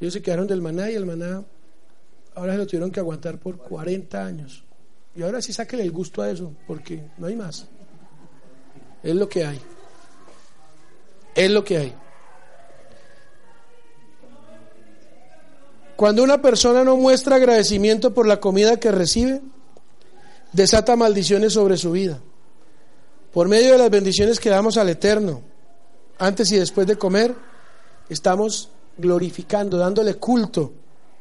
Ellos 0.00 0.14
se 0.14 0.22
quedaron 0.22 0.46
del 0.46 0.62
maná 0.62 0.90
y 0.90 0.94
el 0.94 1.06
maná 1.06 1.44
ahora 2.34 2.52
se 2.52 2.58
lo 2.58 2.66
tuvieron 2.66 2.90
que 2.90 3.00
aguantar 3.00 3.38
por 3.38 3.58
40 3.58 4.24
años. 4.24 4.64
Y 5.14 5.22
ahora 5.22 5.42
sí 5.42 5.52
sáquenle 5.52 5.84
el 5.84 5.92
gusto 5.92 6.22
a 6.22 6.30
eso, 6.30 6.54
porque 6.66 7.02
no 7.18 7.26
hay 7.26 7.36
más. 7.36 7.66
Es 9.02 9.14
lo 9.14 9.28
que 9.28 9.44
hay. 9.44 9.60
Es 11.34 11.50
lo 11.50 11.64
que 11.64 11.76
hay. 11.76 11.94
Cuando 15.96 16.22
una 16.22 16.40
persona 16.40 16.82
no 16.82 16.96
muestra 16.96 17.36
agradecimiento 17.36 18.14
por 18.14 18.26
la 18.26 18.40
comida 18.40 18.80
que 18.80 18.90
recibe, 18.90 19.42
desata 20.52 20.96
maldiciones 20.96 21.52
sobre 21.52 21.76
su 21.76 21.92
vida. 21.92 22.20
Por 23.32 23.48
medio 23.48 23.72
de 23.72 23.78
las 23.78 23.90
bendiciones 23.90 24.40
que 24.40 24.48
damos 24.48 24.76
al 24.78 24.88
Eterno, 24.88 25.42
antes 26.20 26.52
y 26.52 26.56
después 26.56 26.86
de 26.86 26.96
comer, 26.96 27.34
estamos 28.08 28.68
glorificando, 28.98 29.78
dándole 29.78 30.14
culto 30.14 30.70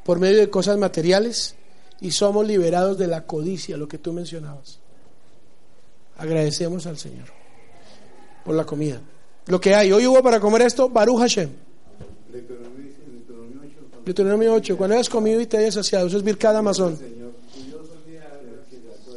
por 0.03 0.19
medio 0.19 0.39
de 0.39 0.49
cosas 0.49 0.77
materiales 0.77 1.55
y 2.01 2.11
somos 2.11 2.45
liberados 2.45 2.97
de 2.97 3.07
la 3.07 3.25
codicia, 3.25 3.77
lo 3.77 3.87
que 3.87 3.97
tú 3.97 4.11
mencionabas. 4.11 4.79
Agradecemos 6.17 6.85
al 6.85 6.97
Señor 6.97 7.27
por 8.43 8.55
la 8.55 8.65
comida. 8.65 9.01
Lo 9.47 9.59
que 9.59 9.73
hay, 9.73 9.91
hoy 9.91 10.05
hubo 10.05 10.21
para 10.21 10.39
comer 10.39 10.63
esto, 10.63 10.89
Baruch 10.89 11.19
Hashem. 11.19 11.49
Deuteronomio 14.03 14.53
8, 14.53 14.77
cuando 14.77 14.95
hayas 14.95 15.09
comido 15.09 15.39
y 15.39 15.45
te 15.45 15.57
hayas 15.57 15.75
saciado, 15.75 16.07
eso 16.07 16.17
es 16.17 16.23
Birkad 16.23 16.57
Amazon. 16.57 16.97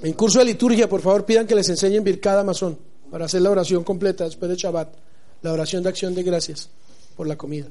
En 0.02 0.12
curso 0.12 0.38
de 0.38 0.44
liturgia, 0.44 0.88
por 0.88 1.00
favor, 1.00 1.24
pidan 1.24 1.46
que 1.46 1.56
les 1.56 1.68
enseñen 1.68 2.04
Birkad 2.04 2.38
Amazon 2.38 2.78
para 3.10 3.24
hacer 3.24 3.42
la 3.42 3.50
oración 3.50 3.82
completa 3.82 4.24
después 4.24 4.48
de 4.48 4.56
Shabbat, 4.56 4.88
la 5.42 5.52
oración 5.52 5.82
de 5.82 5.88
acción 5.88 6.14
de 6.14 6.22
gracias 6.22 6.68
por 7.16 7.26
la 7.26 7.36
comida, 7.36 7.66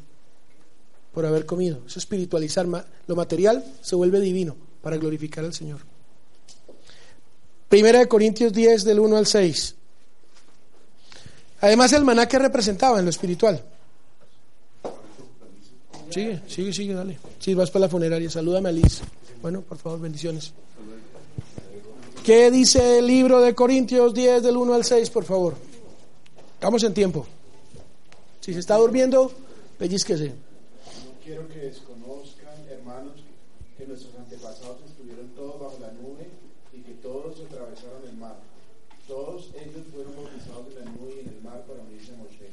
por 1.13 1.25
haber 1.25 1.45
comido. 1.45 1.79
Eso 1.87 1.99
espiritualizar 1.99 2.65
lo 2.65 3.15
material 3.15 3.63
se 3.81 3.95
vuelve 3.95 4.19
divino 4.19 4.55
para 4.81 4.97
glorificar 4.97 5.43
al 5.43 5.53
Señor. 5.53 5.79
Primera 7.69 7.99
de 7.99 8.07
Corintios 8.07 8.51
10 8.51 8.83
del 8.83 8.99
1 8.99 9.17
al 9.17 9.25
6. 9.25 9.75
Además 11.61 11.93
el 11.93 12.03
maná 12.03 12.27
que 12.27 12.39
representaba 12.39 12.99
en 12.99 13.05
lo 13.05 13.11
espiritual. 13.11 13.63
Sigue, 16.09 16.41
sigue, 16.47 16.73
sigue, 16.73 16.93
dale. 16.93 17.17
Si 17.39 17.53
vas 17.53 17.71
para 17.71 17.85
la 17.85 17.89
funeraria, 17.89 18.29
salúdame 18.29 18.69
a 18.69 18.71
Liz. 18.73 19.01
Bueno, 19.41 19.61
por 19.61 19.77
favor, 19.77 20.01
bendiciones. 20.01 20.51
¿Qué 22.25 22.51
dice 22.51 22.99
el 22.99 23.07
libro 23.07 23.39
de 23.39 23.55
Corintios 23.55 24.13
10 24.13 24.43
del 24.43 24.57
1 24.57 24.73
al 24.73 24.83
6, 24.83 25.09
por 25.09 25.23
favor? 25.23 25.55
Estamos 26.55 26.83
en 26.83 26.93
tiempo. 26.93 27.25
Si 28.41 28.53
se 28.53 28.59
está 28.59 28.75
durmiendo, 28.75 29.31
pellizquese. 29.77 30.29
No 30.29 31.13
quiero 31.23 31.47
que 31.47 31.59
desconozcan, 31.59 32.57
hermanos, 32.69 33.23
que 33.77 33.85
nuestros 33.85 34.13
antepasados 34.15 34.77
estuvieron 34.85 35.29
todos 35.29 35.59
bajo 35.59 35.79
la 35.79 35.91
nube 35.93 36.27
y 36.73 36.81
que 36.81 36.93
todos 36.95 37.39
atravesaron 37.39 38.03
el 38.07 38.17
mar. 38.17 38.35
Todos 39.07 39.51
ellos 39.55 39.85
fueron 39.93 40.15
bautizados 40.15 40.75
en 40.75 40.85
la 40.85 40.91
nube 40.91 41.13
y 41.15 41.19
en 41.21 41.29
el 41.29 41.41
mar 41.41 41.63
para 41.65 41.81
unirse 41.81 42.13
a 42.13 42.17
Moshe. 42.17 42.49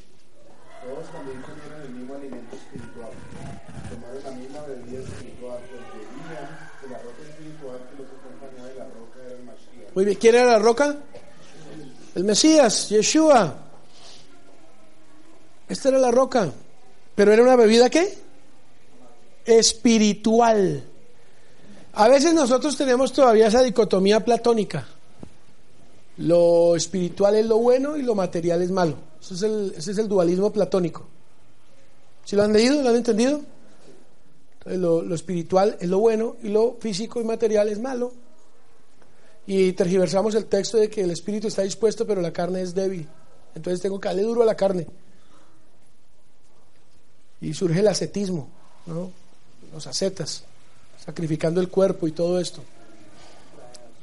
Todos 0.85 1.11
también 1.11 1.43
comieron 1.43 1.83
el 1.83 1.91
mismo 1.91 2.15
alimento 2.15 2.55
espiritual 2.55 3.11
tomaron 3.89 4.23
la 4.23 4.31
misma 4.33 4.61
bebida 4.63 5.01
espiritual, 5.01 5.59
pues 5.69 5.83
bebían 5.93 6.49
de 6.83 6.89
la 6.89 6.99
roca 6.99 7.23
espiritual 7.29 7.79
que 7.89 8.03
los 8.03 8.09
acompañaba 8.13 8.69
de 8.69 8.75
la 8.75 8.85
roca 8.85 9.19
era 9.25 9.35
el 9.35 9.45
Mashiach. 9.45 9.95
Muy 9.95 10.05
bien, 10.05 10.19
¿quién 10.19 10.35
era 10.35 10.53
la 10.53 10.59
roca? 10.59 10.97
El 12.15 12.25
Mesías, 12.25 12.89
Yeshua. 12.89 13.68
Esta 15.69 15.89
era 15.91 15.99
la 15.99 16.11
roca. 16.11 16.53
Pero 17.15 17.33
era 17.33 17.43
una 17.43 17.57
bebida 17.57 17.91
qué? 17.91 18.17
Espiritual. 19.45 20.85
A 21.95 22.09
veces 22.09 22.33
nosotros 22.33 22.77
tenemos 22.77 23.13
todavía 23.13 23.49
esa 23.49 23.63
dicotomía 23.63 24.25
platónica. 24.25 24.87
Lo 26.19 26.77
espiritual 26.77 27.35
es 27.35 27.47
lo 27.47 27.59
bueno 27.59 27.97
y 27.97 28.03
lo 28.03 28.15
material 28.15 28.63
es 28.63 28.71
malo. 28.71 28.97
Ese 29.21 29.35
es 29.35 29.43
el, 29.43 29.75
ese 29.77 29.93
es 29.93 29.99
el 29.99 30.09
dualismo 30.09 30.53
platónico. 30.53 31.07
¿Sí 32.25 32.37
lo 32.37 32.45
han 32.45 32.53
leído? 32.53 32.83
¿Lo 32.83 32.91
han 32.91 32.97
entendido? 32.97 33.41
Lo, 34.67 35.03
lo, 35.03 35.15
espiritual 35.15 35.77
es 35.81 35.89
lo 35.89 35.99
bueno 35.99 36.37
y 36.43 36.49
lo 36.51 36.77
físico 36.79 37.21
y 37.21 37.25
material 37.25 37.69
es 37.69 37.81
malo. 37.81 38.13
Y 39.47 39.73
tergiversamos 39.73 40.35
el 40.35 40.45
texto 40.45 40.77
de 40.77 40.91
que 40.91 41.01
el 41.01 41.11
espíritu 41.11 41.49
está 41.49 41.63
dispuesto 41.63 42.07
pero 42.07 42.21
la 42.21 42.33
carne 42.33 42.63
es 42.63 42.75
débil. 42.75 43.09
Entonces 43.55 43.81
tengo 43.81 43.99
que 43.99 44.09
darle 44.09 44.23
duro 44.23 44.43
a 44.43 44.47
la 44.47 44.57
carne. 44.57 44.87
Y 47.41 47.55
surge 47.55 47.81
el 47.81 47.89
ascetismo, 47.89 48.49
¿no? 48.87 49.11
los 49.73 49.87
ascetas, 49.87 50.45
sacrificando 51.05 51.61
el 51.61 51.69
cuerpo 51.69 52.07
y 52.09 52.13
todo 52.13 52.41
esto. 52.41 52.63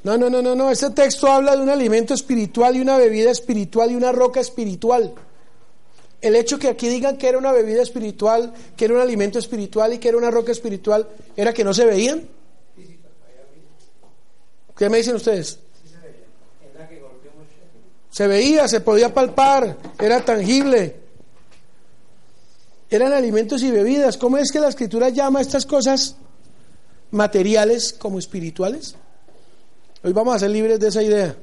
No, 0.04 0.18
no, 0.18 0.30
no, 0.30 0.42
no, 0.42 0.56
no. 0.56 0.70
Este 0.70 0.92
texto 0.92 1.28
habla 1.28 1.56
de 1.56 1.64
un 1.64 1.70
alimento 1.70 2.14
espiritual 2.14 2.76
y 2.76 2.82
una 2.82 2.98
bebida 2.98 3.32
espiritual 3.32 3.92
y 3.92 3.96
una 3.96 4.12
roca 4.12 4.40
espiritual. 4.40 5.14
El 6.22 6.36
hecho 6.36 6.60
que 6.60 6.68
aquí 6.68 6.88
digan 6.88 7.18
que 7.18 7.28
era 7.28 7.38
una 7.38 7.52
bebida 7.52 7.82
espiritual, 7.82 8.54
que 8.78 8.86
era 8.86 8.94
un 8.94 9.02
alimento 9.02 9.40
espiritual 9.40 9.94
y 9.94 9.98
que 9.98 10.10
era 10.10 10.18
una 10.18 10.32
roca 10.32 10.52
espiritual, 10.52 11.08
era 11.36 11.54
que 11.54 11.64
no 11.64 11.74
se 11.74 11.86
veían. 11.86 12.28
¿Qué 14.78 14.90
me 14.90 14.98
dicen 14.98 15.16
ustedes? 15.16 15.60
Se 18.12 18.28
veía, 18.28 18.68
se 18.68 18.80
podía 18.80 19.14
palpar, 19.14 19.78
era 20.00 20.24
tangible. 20.24 21.05
Eran 22.90 23.14
alimentos 23.14 23.64
y 23.64 23.72
bebidas. 23.72 24.18
¿Cómo 24.18 24.38
es 24.38 24.52
que 24.52 24.60
la 24.60 24.70
escritura 24.70 25.10
llama 25.10 25.40
a 25.40 25.42
estas 25.42 25.66
cosas 25.66 26.16
materiales 27.12 27.94
como 27.94 28.20
espirituales? 28.20 28.96
Hoy 30.04 30.14
vamos 30.14 30.36
a 30.36 30.40
ser 30.40 30.52
libres 30.52 30.80
de 30.80 30.88
esa 30.88 31.02
idea. 31.02 31.36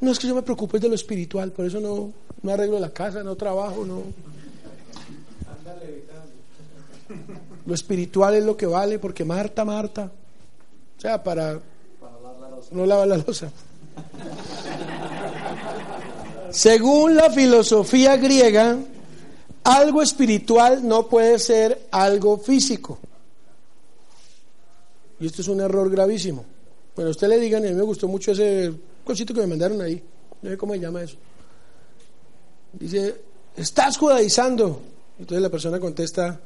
No 0.00 0.10
es 0.10 0.18
que 0.18 0.26
yo 0.26 0.34
me 0.34 0.42
preocupe 0.42 0.78
de 0.78 0.88
lo 0.88 0.94
espiritual, 0.94 1.52
por 1.52 1.64
eso 1.66 1.80
no, 1.80 2.12
no 2.42 2.50
arreglo 2.50 2.78
la 2.80 2.90
casa, 2.90 3.22
no 3.22 3.36
trabajo, 3.36 3.84
no. 3.84 4.02
Lo 7.64 7.74
espiritual 7.74 8.34
es 8.34 8.44
lo 8.44 8.56
que 8.56 8.66
vale, 8.66 8.98
porque 8.98 9.24
Marta, 9.24 9.64
Marta, 9.64 10.10
o 10.98 11.00
sea, 11.00 11.22
para, 11.22 11.60
no 12.72 12.86
lavar 12.86 13.08
la 13.08 13.16
losa. 13.18 13.50
Según 16.50 17.16
la 17.16 17.30
filosofía 17.30 18.16
griega, 18.16 18.76
algo 19.64 20.02
espiritual 20.02 20.86
no 20.86 21.08
puede 21.08 21.38
ser 21.38 21.88
algo 21.90 22.38
físico. 22.38 22.98
Y 25.18 25.26
esto 25.26 25.40
es 25.40 25.48
un 25.48 25.60
error 25.60 25.90
gravísimo. 25.90 26.44
Bueno, 26.94 27.10
usted 27.10 27.28
le 27.28 27.40
digan, 27.40 27.64
a 27.64 27.68
mí 27.68 27.74
me 27.74 27.82
gustó 27.82 28.06
mucho 28.06 28.32
ese 28.32 28.72
cosito 29.04 29.32
que 29.32 29.40
me 29.40 29.46
mandaron 29.46 29.80
ahí. 29.80 30.02
No 30.42 30.50
sé 30.50 30.56
cómo 30.58 30.74
se 30.74 30.80
llama 30.80 31.02
eso. 31.02 31.16
Dice, 32.74 33.16
estás 33.56 33.96
judaizando. 33.96 34.80
Entonces 35.18 35.42
la 35.42 35.48
persona 35.50 35.80
contesta, 35.80 36.38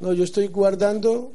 no, 0.00 0.12
yo 0.12 0.24
estoy 0.24 0.48
guardando 0.48 1.30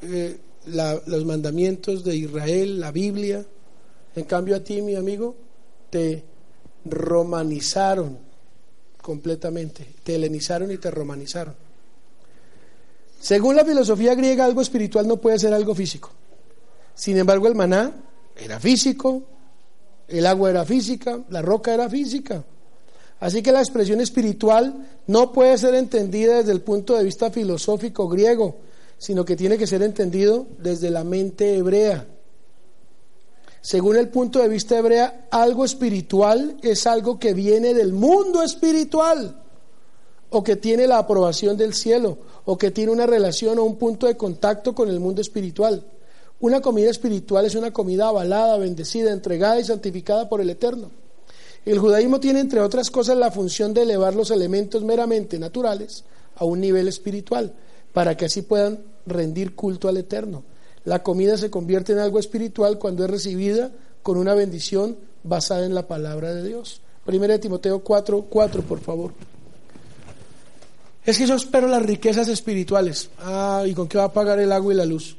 eh, 0.00 0.38
los 0.64 1.24
mandamientos 1.26 2.02
de 2.02 2.16
Israel, 2.16 2.80
la 2.80 2.92
Biblia. 2.92 3.44
En 4.16 4.24
cambio 4.24 4.56
a 4.56 4.60
ti, 4.60 4.80
mi 4.80 4.94
amigo, 4.94 5.36
te 5.90 6.24
romanizaron 6.86 8.29
completamente, 9.02 9.94
te 10.02 10.14
helenizaron 10.14 10.70
y 10.70 10.78
te 10.78 10.90
romanizaron. 10.90 11.54
Según 13.20 13.56
la 13.56 13.64
filosofía 13.64 14.14
griega, 14.14 14.44
algo 14.44 14.62
espiritual 14.62 15.06
no 15.06 15.18
puede 15.18 15.38
ser 15.38 15.52
algo 15.52 15.74
físico. 15.74 16.10
Sin 16.94 17.18
embargo, 17.18 17.46
el 17.46 17.54
maná 17.54 17.92
era 18.36 18.58
físico, 18.58 19.22
el 20.08 20.26
agua 20.26 20.50
era 20.50 20.64
física, 20.64 21.20
la 21.28 21.42
roca 21.42 21.74
era 21.74 21.88
física. 21.88 22.44
Así 23.20 23.42
que 23.42 23.52
la 23.52 23.60
expresión 23.60 24.00
espiritual 24.00 24.88
no 25.06 25.32
puede 25.32 25.58
ser 25.58 25.74
entendida 25.74 26.38
desde 26.38 26.52
el 26.52 26.62
punto 26.62 26.96
de 26.96 27.04
vista 27.04 27.30
filosófico 27.30 28.08
griego, 28.08 28.56
sino 28.96 29.24
que 29.24 29.36
tiene 29.36 29.58
que 29.58 29.66
ser 29.66 29.82
entendido 29.82 30.46
desde 30.58 30.90
la 30.90 31.04
mente 31.04 31.56
hebrea. 31.56 32.06
Según 33.62 33.96
el 33.96 34.08
punto 34.08 34.38
de 34.38 34.48
vista 34.48 34.78
hebrea, 34.78 35.28
algo 35.30 35.64
espiritual 35.64 36.56
es 36.62 36.86
algo 36.86 37.18
que 37.18 37.34
viene 37.34 37.74
del 37.74 37.92
mundo 37.92 38.42
espiritual, 38.42 39.42
o 40.30 40.42
que 40.42 40.56
tiene 40.56 40.86
la 40.86 40.98
aprobación 40.98 41.56
del 41.56 41.74
cielo, 41.74 42.18
o 42.46 42.56
que 42.56 42.70
tiene 42.70 42.92
una 42.92 43.06
relación 43.06 43.58
o 43.58 43.64
un 43.64 43.76
punto 43.76 44.06
de 44.06 44.16
contacto 44.16 44.74
con 44.74 44.88
el 44.88 45.00
mundo 45.00 45.20
espiritual. 45.20 45.84
Una 46.40 46.62
comida 46.62 46.88
espiritual 46.88 47.44
es 47.44 47.54
una 47.54 47.70
comida 47.70 48.08
avalada, 48.08 48.56
bendecida, 48.56 49.12
entregada 49.12 49.60
y 49.60 49.64
santificada 49.64 50.28
por 50.28 50.40
el 50.40 50.48
Eterno. 50.48 50.90
El 51.66 51.78
judaísmo 51.78 52.18
tiene, 52.18 52.40
entre 52.40 52.60
otras 52.60 52.90
cosas, 52.90 53.18
la 53.18 53.30
función 53.30 53.74
de 53.74 53.82
elevar 53.82 54.14
los 54.14 54.30
elementos 54.30 54.82
meramente 54.82 55.38
naturales 55.38 56.04
a 56.36 56.46
un 56.46 56.60
nivel 56.60 56.88
espiritual, 56.88 57.52
para 57.92 58.16
que 58.16 58.24
así 58.24 58.40
puedan 58.40 58.82
rendir 59.04 59.54
culto 59.54 59.88
al 59.88 59.98
Eterno. 59.98 60.44
La 60.84 61.02
comida 61.02 61.36
se 61.36 61.50
convierte 61.50 61.92
en 61.92 61.98
algo 61.98 62.18
espiritual 62.18 62.78
cuando 62.78 63.04
es 63.04 63.10
recibida 63.10 63.70
con 64.02 64.16
una 64.16 64.34
bendición 64.34 64.96
basada 65.22 65.66
en 65.66 65.74
la 65.74 65.86
palabra 65.86 66.34
de 66.34 66.46
Dios. 66.46 66.80
Primera 67.04 67.34
de 67.34 67.38
Timoteo 67.38 67.80
4, 67.80 68.22
4, 68.22 68.62
por 68.62 68.80
favor. 68.80 69.12
Es 71.04 71.18
que 71.18 71.26
yo 71.26 71.34
espero 71.34 71.66
las 71.66 71.82
riquezas 71.82 72.28
espirituales. 72.28 73.10
Ah, 73.18 73.64
¿y 73.66 73.74
con 73.74 73.88
qué 73.88 73.98
va 73.98 74.04
a 74.04 74.12
pagar 74.12 74.38
el 74.38 74.52
agua 74.52 74.72
y 74.72 74.76
la 74.76 74.84
luz? 74.84 75.16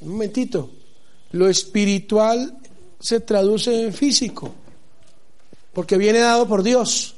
Un 0.00 0.10
momentito. 0.10 0.70
Lo 1.32 1.48
espiritual 1.48 2.58
se 3.00 3.20
traduce 3.20 3.84
en 3.84 3.92
físico, 3.92 4.52
porque 5.72 5.96
viene 5.96 6.20
dado 6.20 6.46
por 6.46 6.62
Dios. 6.62 7.16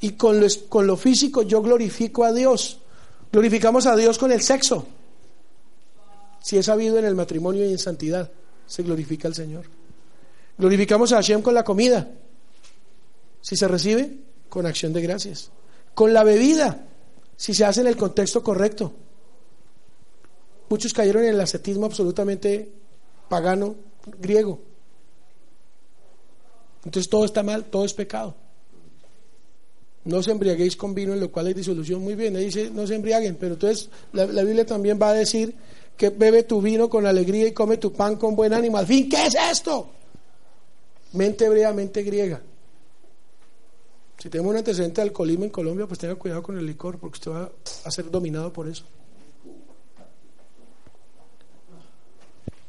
Y 0.00 0.12
con 0.12 0.40
lo, 0.40 0.46
con 0.68 0.86
lo 0.86 0.96
físico 0.96 1.42
yo 1.42 1.62
glorifico 1.62 2.24
a 2.24 2.32
Dios. 2.32 2.80
Glorificamos 3.32 3.86
a 3.86 3.96
Dios 3.96 4.18
con 4.18 4.32
el 4.32 4.42
sexo. 4.42 4.86
Si 6.40 6.56
es 6.56 6.68
habido 6.68 6.98
en 6.98 7.04
el 7.04 7.14
matrimonio 7.14 7.64
y 7.64 7.72
en 7.72 7.78
santidad, 7.78 8.30
se 8.66 8.82
glorifica 8.82 9.28
al 9.28 9.34
Señor. 9.34 9.64
Glorificamos 10.58 11.12
a 11.12 11.16
Hashem 11.16 11.42
con 11.42 11.54
la 11.54 11.64
comida. 11.64 12.08
Si 13.40 13.56
se 13.56 13.68
recibe, 13.68 14.18
con 14.48 14.66
acción 14.66 14.92
de 14.92 15.02
gracias. 15.02 15.50
Con 15.94 16.12
la 16.12 16.24
bebida, 16.24 16.86
si 17.36 17.54
se 17.54 17.64
hace 17.64 17.80
en 17.80 17.88
el 17.88 17.96
contexto 17.96 18.42
correcto. 18.42 18.92
Muchos 20.68 20.92
cayeron 20.92 21.24
en 21.24 21.34
el 21.34 21.40
ascetismo 21.40 21.86
absolutamente 21.86 22.70
pagano, 23.28 23.76
griego. 24.18 24.60
Entonces 26.84 27.10
todo 27.10 27.24
está 27.24 27.42
mal, 27.42 27.64
todo 27.64 27.84
es 27.84 27.92
pecado. 27.92 28.34
No 30.06 30.22
se 30.22 30.30
embriaguéis 30.30 30.76
con 30.76 30.94
vino 30.94 31.12
en 31.12 31.20
lo 31.20 31.30
cual 31.30 31.48
hay 31.48 31.54
disolución. 31.54 32.02
Muy 32.02 32.14
bien, 32.14 32.34
dice 32.34 32.70
no 32.70 32.86
se 32.86 32.94
embriaguen, 32.94 33.36
pero 33.38 33.54
entonces 33.54 33.90
la, 34.12 34.26
la 34.26 34.42
Biblia 34.42 34.64
también 34.64 34.98
va 35.00 35.10
a 35.10 35.14
decir 35.14 35.54
que 35.96 36.10
bebe 36.10 36.42
tu 36.44 36.60
vino 36.60 36.88
con 36.88 37.06
alegría 37.06 37.46
y 37.46 37.52
come 37.52 37.76
tu 37.76 37.92
pan 37.92 38.16
con 38.16 38.36
buen 38.36 38.52
ánimo. 38.52 38.78
Al 38.78 38.86
fin, 38.86 39.08
¿qué 39.08 39.26
es 39.26 39.34
esto? 39.50 39.90
Mente 41.12 41.46
hebrea, 41.46 41.72
mente 41.72 42.02
griega. 42.02 42.40
Si 44.18 44.30
tenemos 44.30 44.50
un 44.50 44.56
antecedente 44.58 45.00
de 45.00 45.08
alcoholismo 45.08 45.44
en 45.44 45.50
Colombia, 45.50 45.86
pues 45.86 45.98
tenga 45.98 46.14
cuidado 46.14 46.42
con 46.42 46.58
el 46.58 46.66
licor, 46.66 46.98
porque 46.98 47.16
usted 47.16 47.30
va 47.30 47.50
a 47.84 47.90
ser 47.90 48.10
dominado 48.10 48.52
por 48.52 48.68
eso. 48.68 48.84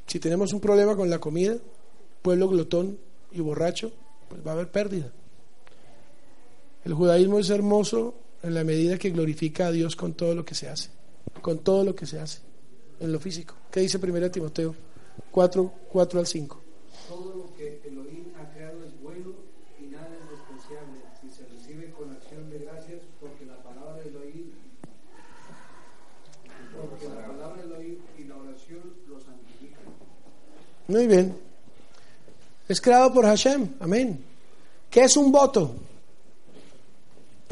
Si 0.07 0.19
tenemos 0.19 0.53
un 0.53 0.59
problema 0.59 0.95
con 0.95 1.09
la 1.09 1.19
comida, 1.19 1.57
pueblo 2.21 2.47
glotón 2.47 2.97
y 3.31 3.41
borracho, 3.41 3.91
pues 4.29 4.45
va 4.45 4.51
a 4.51 4.53
haber 4.55 4.71
pérdida. 4.71 5.11
El 6.87 6.93
judaísmo 6.93 7.37
es 7.37 7.49
hermoso 7.49 8.13
en 8.41 8.53
la 8.53 8.63
medida 8.63 8.97
que 8.97 9.09
glorifica 9.09 9.67
a 9.67 9.71
Dios 9.73 9.97
con 9.97 10.13
todo 10.13 10.33
lo 10.33 10.45
que 10.45 10.55
se 10.55 10.69
hace, 10.69 10.89
con 11.41 11.59
todo 11.59 11.83
lo 11.83 11.93
que 11.93 12.05
se 12.05 12.17
hace, 12.17 12.39
en 13.01 13.11
lo 13.11 13.19
físico. 13.19 13.55
¿Qué 13.69 13.81
dice 13.81 13.99
1 14.01 14.31
Timoteo 14.31 14.73
4, 15.29 15.73
4 15.91 16.19
al 16.21 16.25
5? 16.25 16.61
Todo 17.09 17.35
lo 17.35 17.57
que 17.57 17.81
Elohim 17.85 18.31
ha 18.39 18.53
creado 18.53 18.85
es 18.85 19.01
bueno 19.01 19.33
y 19.81 19.87
nada 19.87 20.07
es 20.07 20.31
despreciable 20.31 21.01
si 21.19 21.29
se 21.29 21.45
recibe 21.49 21.91
con 21.91 22.09
acción 22.09 22.49
de 22.49 22.59
gracias 22.59 23.01
porque 23.19 23.45
la 23.45 23.61
palabra 23.61 24.01
de 24.01 24.07
Elohim 24.09 24.51
porque 26.79 27.09
la 27.09 27.27
palabra 27.27 27.63
de 27.63 27.67
Elohim 27.67 27.97
y 28.17 28.23
la 28.23 28.37
oración 28.37 28.93
lo 29.09 29.19
santifican. 29.19 29.83
Muy 30.87 31.05
bien. 31.05 31.35
Es 32.69 32.79
creado 32.79 33.13
por 33.13 33.25
Hashem. 33.25 33.73
Amén. 33.81 34.23
¿Qué 34.89 35.01
es 35.01 35.17
un 35.17 35.33
voto? 35.33 35.75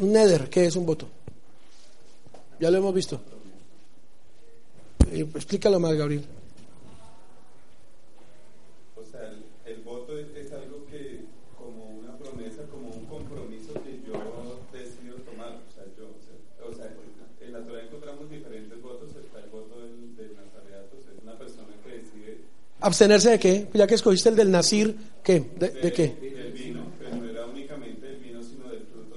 Un 0.01 0.11
nether. 0.11 0.49
¿Qué 0.49 0.65
es 0.65 0.75
un 0.75 0.85
voto? 0.85 1.07
Ya 2.59 2.71
lo 2.71 2.77
hemos 2.77 2.93
visto. 2.93 3.21
Eh, 5.11 5.27
explícalo 5.35 5.79
más, 5.79 5.93
Gabriel. 5.93 6.25
O 8.95 9.03
sea, 9.03 9.21
el, 9.29 9.43
el 9.65 9.81
voto 9.83 10.17
es, 10.17 10.27
es 10.35 10.51
algo 10.51 10.85
que, 10.87 11.21
como 11.57 11.99
una 11.99 12.17
promesa, 12.17 12.63
como 12.71 12.89
un 12.89 13.05
compromiso 13.05 13.73
que 13.83 14.01
yo 14.05 14.13
decido 14.73 15.15
tomar. 15.17 15.59
O 15.67 15.71
sea, 15.73 15.83
yo, 15.97 16.07
o 16.65 16.73
sea, 16.73 16.91
en 17.41 17.53
la 17.53 17.63
Torah 17.63 17.83
encontramos 17.83 18.29
diferentes 18.29 18.81
votos. 18.81 19.09
Está 19.15 19.39
el 19.39 19.49
voto 19.49 19.79
del, 19.81 20.15
del 20.15 20.35
Nazareato, 20.35 20.97
o 20.99 21.03
sea, 21.03 21.13
es 21.15 21.23
una 21.23 21.37
persona 21.37 21.73
que 21.83 21.97
decide 21.97 22.37
¿Abstenerse 22.81 23.31
de 23.31 23.39
qué? 23.39 23.67
Ya 23.73 23.87
que 23.87 23.95
escogiste 23.95 24.29
el 24.29 24.35
del 24.35 24.51
Nazir, 24.51 24.95
¿qué? 25.23 25.39
¿De, 25.39 25.69
de 25.69 25.93
qué? 25.93 26.07
del 26.15 26.51
vino, 26.51 26.85
pero 26.99 27.15
no 27.15 27.29
era 27.29 27.45
únicamente 27.45 28.07
el 28.07 28.17
vino, 28.17 28.43
sino 28.43 28.69
del 28.69 28.83
fruto 28.83 29.15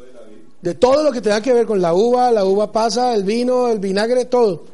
de 0.68 0.74
todo 0.74 1.02
lo 1.02 1.10
que 1.12 1.22
tenga 1.22 1.40
que 1.40 1.52
ver 1.54 1.64
con 1.66 1.80
la 1.80 1.94
uva, 1.94 2.30
la 2.30 2.44
uva 2.44 2.70
pasa, 2.70 3.14
el 3.14 3.22
vino, 3.24 3.68
el 3.68 3.78
vinagre, 3.78 4.26
todo. 4.26 4.64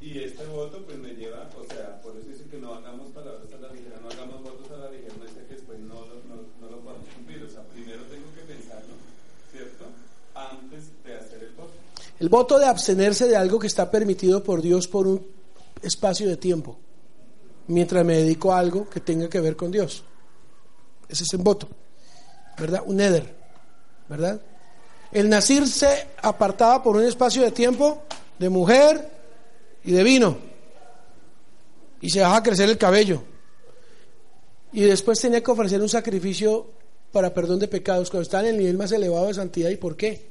Y 0.00 0.18
este 0.18 0.44
voto 0.46 0.82
pues 0.84 0.98
me 0.98 1.10
lleva, 1.10 1.48
o 1.56 1.64
sea, 1.72 2.00
por 2.02 2.16
eso 2.16 2.26
dice 2.28 2.44
que 2.50 2.58
no 2.58 2.74
hagamos 2.74 3.10
palabras 3.12 3.46
a 3.56 3.60
la 3.60 3.72
ligera, 3.72 3.96
no 4.02 4.08
hagamos 4.10 4.42
votos 4.42 4.66
a 4.72 4.76
la 4.84 4.90
ligera, 4.90 5.14
no 5.18 5.24
dice 5.24 5.44
que 5.46 5.54
después 5.54 5.78
no, 5.80 5.94
lo- 5.94 6.22
no, 6.28 6.42
no 6.60 6.66
lo 6.68 6.80
podamos 6.80 7.06
cumplir, 7.14 7.42
o 7.44 7.48
sea, 7.48 7.62
primero 7.72 8.02
tengo 8.10 8.26
que 8.34 8.40
pensarlo, 8.52 8.94
¿cierto? 9.52 9.84
Antes 10.34 10.84
de 11.04 11.14
hacer 11.14 11.42
el 11.44 11.54
voto. 11.54 11.70
El 12.18 12.28
voto 12.28 12.58
de 12.58 12.66
abstenerse 12.66 13.28
de 13.28 13.36
algo 13.36 13.58
que 13.60 13.68
está 13.68 13.88
permitido 13.90 14.42
por 14.42 14.62
Dios 14.62 14.88
por 14.88 15.06
un 15.06 15.24
espacio 15.82 16.28
de 16.28 16.36
tiempo, 16.38 16.76
mientras 17.68 18.04
me 18.04 18.16
dedico 18.16 18.52
a 18.52 18.58
algo 18.58 18.88
que 18.90 18.98
tenga 18.98 19.28
que 19.28 19.40
ver 19.40 19.54
con 19.54 19.70
Dios. 19.70 20.02
Ese 21.08 21.22
es 21.22 21.32
el 21.34 21.40
voto, 21.40 21.68
¿verdad? 22.58 22.82
Un 22.86 23.00
eder, 23.00 23.36
¿verdad? 24.10 24.38
El 25.10 25.30
Nazir 25.30 25.66
se 25.66 26.08
apartaba 26.20 26.82
por 26.82 26.96
un 26.96 27.04
espacio 27.04 27.42
de 27.42 27.52
tiempo 27.52 28.02
de 28.38 28.50
mujer 28.50 29.08
y 29.82 29.92
de 29.92 30.04
vino, 30.04 30.36
y 32.02 32.10
se 32.10 32.18
dejaba 32.18 32.42
crecer 32.42 32.68
el 32.68 32.76
cabello, 32.76 33.22
y 34.72 34.82
después 34.82 35.18
tenía 35.18 35.42
que 35.42 35.50
ofrecer 35.50 35.80
un 35.80 35.88
sacrificio 35.88 36.66
para 37.10 37.32
perdón 37.32 37.58
de 37.58 37.68
pecados 37.68 38.10
cuando 38.10 38.22
estaba 38.22 38.42
en 38.42 38.50
el 38.50 38.58
nivel 38.58 38.76
más 38.76 38.92
elevado 38.92 39.26
de 39.28 39.34
santidad. 39.34 39.70
¿Y 39.70 39.76
por 39.76 39.96
qué? 39.96 40.30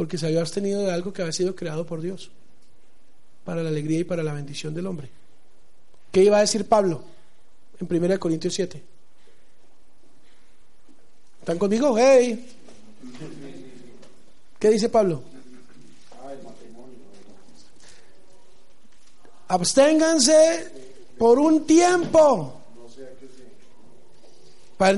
porque 0.00 0.16
se 0.16 0.26
había 0.26 0.40
abstenido 0.40 0.82
de 0.82 0.92
algo 0.92 1.12
que 1.12 1.20
había 1.20 1.32
sido 1.34 1.54
creado 1.54 1.84
por 1.84 2.00
Dios 2.00 2.30
para 3.44 3.62
la 3.62 3.68
alegría 3.68 3.98
y 3.98 4.04
para 4.04 4.22
la 4.22 4.32
bendición 4.32 4.72
del 4.72 4.86
hombre. 4.86 5.10
¿Qué 6.10 6.24
iba 6.24 6.38
a 6.38 6.40
decir 6.40 6.64
Pablo 6.64 7.02
en 7.78 8.02
1 8.02 8.18
Corintios 8.18 8.54
7? 8.54 8.82
¿Están 11.40 11.58
conmigo? 11.58 11.96
¡Hey! 11.98 12.46
¿Qué 14.58 14.70
dice 14.70 14.88
Pablo? 14.88 15.22
Absténganse 19.48 20.70
por 21.18 21.38
un 21.38 21.66
tiempo. 21.66 22.60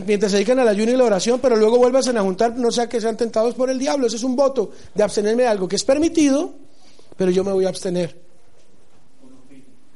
Mientras 0.06 0.30
se 0.30 0.38
dedican 0.38 0.58
al 0.58 0.68
ayuno 0.68 0.92
y 0.92 0.96
la 0.96 1.04
oración, 1.04 1.40
pero 1.40 1.56
luego 1.56 1.78
vuelvan 1.78 2.16
a 2.16 2.22
juntar, 2.22 2.56
no 2.56 2.70
sea 2.70 2.88
que 2.88 3.00
sean 3.00 3.16
tentados 3.16 3.54
por 3.54 3.70
el 3.70 3.78
diablo. 3.78 4.06
Ese 4.06 4.16
es 4.16 4.22
un 4.22 4.36
voto 4.36 4.70
de 4.94 5.02
abstenerme 5.02 5.44
de 5.44 5.48
algo 5.48 5.66
que 5.66 5.76
es 5.76 5.84
permitido, 5.84 6.52
pero 7.16 7.30
yo 7.30 7.42
me 7.42 7.52
voy 7.52 7.64
a 7.64 7.68
abstener 7.68 8.20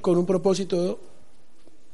con 0.01 0.17
un 0.17 0.27
propósito 0.27 0.99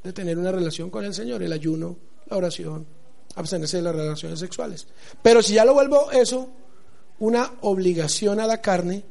de 0.05 0.13
tener 0.13 0.39
una 0.39 0.53
relación 0.53 0.89
con 0.89 1.05
el 1.05 1.15
Señor, 1.15 1.43
el 1.43 1.53
ayuno, 1.53 1.97
la 2.29 2.37
oración, 2.37 2.87
abstenerse 3.35 3.79
de 3.79 3.83
las 3.83 3.95
relaciones 3.95 4.39
sexuales. 4.39 4.87
Pero 5.23 5.43
si 5.43 5.55
ya 5.55 5.65
lo 5.65 5.75
vuelvo 5.75 6.11
eso, 6.11 6.49
una 7.19 7.53
obligación 7.63 8.41
a 8.41 8.47
la 8.47 8.61
carne, 8.61 9.05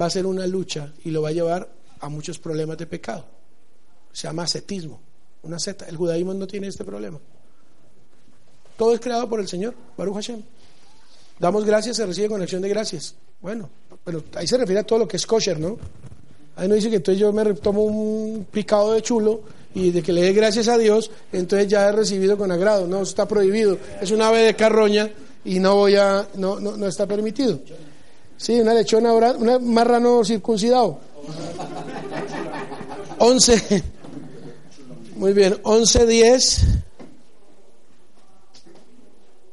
va 0.00 0.06
a 0.06 0.10
ser 0.10 0.26
una 0.26 0.46
lucha 0.46 0.92
y 1.04 1.10
lo 1.10 1.22
va 1.22 1.28
a 1.28 1.32
llevar 1.32 1.68
a 2.00 2.08
muchos 2.08 2.38
problemas 2.38 2.78
de 2.78 2.86
pecado. 2.86 3.24
Se 4.12 4.26
llama 4.26 4.44
ascetismo, 4.44 5.00
una 5.42 5.58
seta. 5.58 5.86
El 5.86 5.96
judaísmo 5.96 6.34
no 6.34 6.46
tiene 6.46 6.68
este 6.68 6.84
problema. 6.84 7.18
Todo 8.76 8.94
es 8.94 9.00
creado 9.00 9.28
por 9.28 9.40
el 9.40 9.48
Señor, 9.48 9.74
Baruch 9.96 10.14
Hashem. 10.14 10.42
Damos 11.38 11.64
gracias, 11.64 11.96
se 11.96 12.06
recibe 12.06 12.28
con 12.28 12.42
acción 12.42 12.62
de 12.62 12.68
gracias. 12.68 13.14
Bueno, 13.40 13.68
pero 14.04 14.24
ahí 14.36 14.46
se 14.46 14.56
refiere 14.56 14.80
a 14.80 14.86
todo 14.86 15.00
lo 15.00 15.08
que 15.08 15.16
es 15.16 15.26
kosher, 15.26 15.58
¿no? 15.58 15.76
Ahí 16.56 16.68
no 16.68 16.74
dice 16.74 16.88
que 16.88 16.96
entonces 16.96 17.20
yo 17.20 17.32
me 17.32 17.54
tomo 17.54 17.82
un 17.82 18.46
picado 18.50 18.92
de 18.92 19.02
chulo 19.02 19.42
y 19.74 19.90
de 19.90 20.02
que 20.02 20.12
le 20.12 20.22
dé 20.22 20.32
gracias 20.32 20.68
a 20.68 20.78
Dios, 20.78 21.10
entonces 21.32 21.68
ya 21.68 21.88
he 21.88 21.92
recibido 21.92 22.38
con 22.38 22.52
agrado. 22.52 22.86
No, 22.86 23.02
está 23.02 23.26
prohibido. 23.26 23.76
Es 24.00 24.12
una 24.12 24.28
ave 24.28 24.42
de 24.42 24.54
carroña 24.54 25.10
y 25.44 25.58
no 25.58 25.74
voy 25.74 25.96
a, 25.96 26.28
no, 26.36 26.60
no, 26.60 26.76
no 26.76 26.86
está 26.86 27.06
permitido. 27.06 27.58
Sí, 28.36 28.60
una 28.60 28.72
lechona, 28.72 29.12
una 29.12 29.58
marrano 29.58 30.24
circuncidado. 30.24 30.98
11. 33.18 33.82
Muy 35.16 35.32
bien, 35.32 35.58
11, 35.62 36.06
10. 36.06 36.66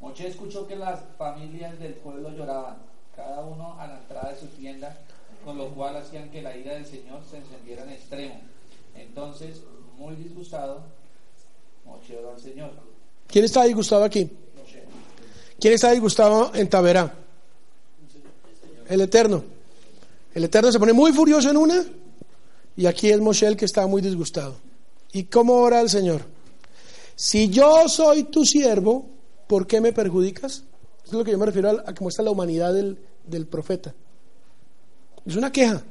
Moche 0.02 0.28
escuchó 0.28 0.68
que 0.68 0.76
las 0.76 1.00
familias 1.18 1.80
del 1.80 1.94
pueblo 1.94 2.32
lloraban, 2.32 2.78
cada 3.16 3.42
uno 3.42 3.80
a 3.80 3.88
la 3.88 3.98
entrada 4.00 4.32
de 4.34 4.40
su 4.40 4.48
tienda, 4.48 4.98
con 5.46 5.58
lo 5.58 5.70
cual 5.70 5.98
hacían 5.98 6.30
que 6.30 6.42
la 6.42 6.56
ira 6.56 6.74
del 6.74 6.86
Señor 6.86 7.22
se 7.30 7.38
encendiera 7.38 7.84
en 7.84 7.92
extremo. 7.92 8.42
Entonces, 8.96 9.62
muy 10.02 10.16
disgustado, 10.16 10.82
Moche 11.86 12.18
oró 12.18 12.34
al 12.34 12.42
Señor. 12.42 12.72
¿Quién 13.28 13.46
está 13.46 13.64
disgustado 13.66 14.04
aquí? 14.04 14.30
¿Quién 15.60 15.74
está 15.76 15.92
disgustado 15.92 16.52
en 16.56 16.68
Taberá? 16.68 17.14
El 18.90 19.02
Eterno. 19.02 19.44
El 20.34 20.44
Eterno 20.46 20.72
se 20.72 20.80
pone 20.80 20.92
muy 20.92 21.14
furioso 21.14 21.52
en 21.52 21.58
una 21.58 21.86
y 22.76 22.88
aquí 22.88 23.12
es 23.12 23.20
Moshe 23.20 23.46
el 23.46 23.56
que 23.56 23.66
está 23.66 23.86
muy 23.86 24.02
disgustado. 24.02 24.56
¿Y 25.14 25.26
cómo 25.26 25.54
ora 25.54 25.82
el 25.82 25.90
Señor? 25.90 26.22
Si 27.16 27.50
yo 27.50 27.88
soy 27.88 28.24
tu 28.24 28.44
siervo, 28.44 29.06
¿por 29.46 29.68
qué 29.68 29.82
me 29.82 29.94
perjudicas? 29.94 30.64
Eso 31.04 31.06
es 31.06 31.14
lo 31.14 31.24
que 31.24 31.32
yo 31.32 31.38
me 31.38 31.46
refiero 31.46 31.70
a, 31.70 31.90
a 31.92 31.94
cómo 31.94 32.10
está 32.10 32.24
la 32.24 32.32
humanidad 32.32 32.74
del, 32.74 32.98
del 33.28 33.46
profeta. 33.46 33.94
Es 35.28 35.36
una 35.36 35.52
queja. 35.52 35.84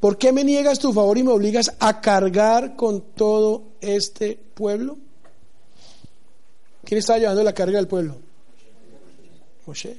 ¿Por 0.00 0.16
qué 0.16 0.32
me 0.32 0.44
niegas 0.44 0.78
tu 0.78 0.92
favor 0.92 1.18
y 1.18 1.24
me 1.24 1.32
obligas 1.32 1.74
a 1.80 2.00
cargar 2.00 2.76
con 2.76 3.00
todo 3.14 3.64
este 3.80 4.38
pueblo? 4.54 4.96
¿Quién 6.84 6.98
estaba 6.98 7.18
llevando 7.18 7.42
la 7.42 7.52
carga 7.52 7.78
del 7.78 7.88
pueblo? 7.88 8.16
Moshe. 9.66 9.96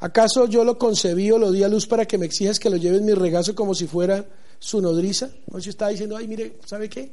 ¿Acaso 0.00 0.46
yo 0.46 0.62
lo 0.62 0.78
concebí 0.78 1.30
o 1.30 1.38
lo 1.38 1.50
di 1.50 1.64
a 1.64 1.68
luz 1.68 1.86
para 1.86 2.06
que 2.06 2.18
me 2.18 2.26
exijas 2.26 2.60
que 2.60 2.70
lo 2.70 2.76
lleve 2.76 2.98
en 2.98 3.06
mi 3.06 3.14
regazo 3.14 3.54
como 3.54 3.74
si 3.74 3.86
fuera 3.86 4.24
su 4.58 4.80
nodriza? 4.80 5.30
Moshe 5.50 5.70
estaba 5.70 5.90
diciendo, 5.90 6.16
ay, 6.16 6.28
mire, 6.28 6.58
¿sabe 6.66 6.88
qué? 6.88 7.10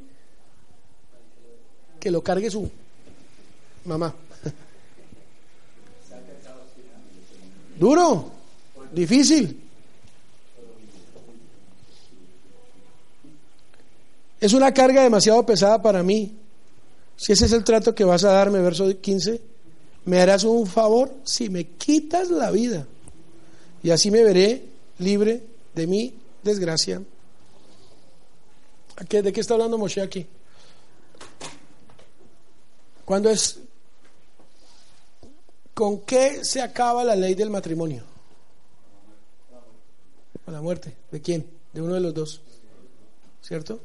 Que 1.98 2.10
lo 2.10 2.22
cargue 2.22 2.50
su 2.50 2.70
mamá. 3.86 4.14
Duro, 7.80 8.30
difícil. 8.92 9.65
Es 14.40 14.52
una 14.52 14.72
carga 14.72 15.02
demasiado 15.02 15.44
pesada 15.46 15.80
para 15.80 16.02
mí. 16.02 16.36
Si 17.16 17.32
ese 17.32 17.46
es 17.46 17.52
el 17.52 17.64
trato 17.64 17.94
que 17.94 18.04
vas 18.04 18.24
a 18.24 18.32
darme, 18.32 18.60
verso 18.60 19.00
15, 19.00 19.40
¿me 20.04 20.20
harás 20.20 20.44
un 20.44 20.66
favor 20.66 21.14
si 21.24 21.48
me 21.48 21.68
quitas 21.68 22.30
la 22.30 22.50
vida? 22.50 22.86
Y 23.82 23.90
así 23.90 24.10
me 24.10 24.22
veré 24.22 24.64
libre 24.98 25.42
de 25.74 25.86
mi 25.86 26.14
desgracia. 26.42 27.02
¿De 29.08 29.32
qué 29.32 29.40
está 29.40 29.54
hablando 29.54 29.78
Moshe 29.78 30.00
aquí? 30.00 30.26
¿Cuándo 33.04 33.30
es? 33.30 33.60
¿Con 35.72 36.00
qué 36.00 36.44
se 36.44 36.60
acaba 36.60 37.04
la 37.04 37.14
ley 37.14 37.34
del 37.34 37.50
matrimonio? 37.50 38.02
Con 40.44 40.54
la 40.54 40.62
muerte. 40.62 40.96
¿De 41.10 41.20
quién? 41.20 41.46
De 41.72 41.82
uno 41.82 41.94
de 41.94 42.00
los 42.00 42.14
dos. 42.14 42.40
¿Cierto? 43.42 43.80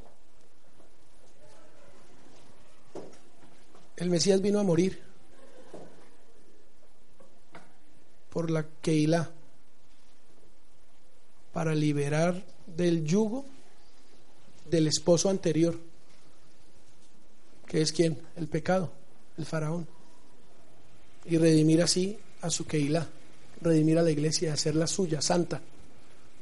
El 4.01 4.09
Mesías 4.09 4.41
vino 4.41 4.59
a 4.59 4.63
morir 4.63 4.97
por 8.31 8.49
la 8.49 8.65
Keilah 8.81 9.29
para 11.53 11.75
liberar 11.75 12.43
del 12.65 13.05
yugo 13.05 13.45
del 14.67 14.87
esposo 14.87 15.29
anterior, 15.29 15.77
que 17.67 17.83
es 17.83 17.91
quién? 17.91 18.17
El 18.37 18.47
pecado, 18.47 18.91
el 19.37 19.45
faraón, 19.45 19.87
y 21.25 21.37
redimir 21.37 21.83
así 21.83 22.17
a 22.41 22.49
su 22.49 22.65
Keilah, 22.65 23.07
redimir 23.61 23.99
a 23.99 24.01
la 24.01 24.09
iglesia, 24.09 24.51
hacerla 24.51 24.87
suya, 24.87 25.21
santa, 25.21 25.61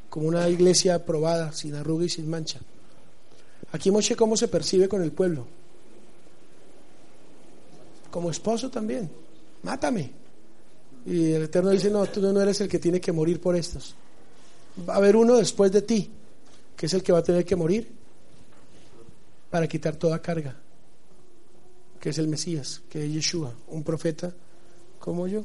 como 0.10 0.30
una 0.30 0.48
iglesia 0.48 0.96
aprobada, 0.96 1.52
sin 1.52 1.76
arruga 1.76 2.06
y 2.06 2.10
sin 2.10 2.30
mancha. 2.30 2.62
Aquí 3.74 3.92
Moshe 3.92 4.16
cómo 4.16 4.38
se 4.38 4.48
percibe 4.48 4.88
con 4.88 5.04
el 5.04 5.12
pueblo 5.12 5.59
como 8.10 8.30
esposo 8.30 8.70
también, 8.70 9.10
mátame. 9.64 10.12
Y 11.06 11.32
el 11.32 11.44
Eterno 11.44 11.70
dice, 11.70 11.90
no, 11.90 12.06
tú 12.08 12.22
no 12.22 12.42
eres 12.42 12.62
el 12.62 12.68
que 12.68 12.80
tiene 12.80 13.00
que 13.00 13.12
morir 13.12 13.40
por 13.40 13.56
estos. 13.56 13.96
Va 14.88 14.96
a 14.96 14.98
haber 14.98 15.16
uno 15.16 15.36
después 15.36 15.72
de 15.72 15.82
ti, 15.82 16.10
que 16.76 16.86
es 16.86 16.94
el 16.94 17.04
que 17.04 17.12
va 17.12 17.20
a 17.20 17.24
tener 17.24 17.46
que 17.46 17.56
morir 17.56 17.90
para 19.50 19.68
quitar 19.68 19.96
toda 19.96 20.22
carga, 20.22 20.56
que 22.00 22.10
es 22.10 22.18
el 22.18 22.28
Mesías, 22.28 22.82
que 22.90 23.06
es 23.06 23.12
Yeshua, 23.12 23.54
un 23.70 23.84
profeta 23.84 24.34
como 25.00 25.28
yo. 25.28 25.44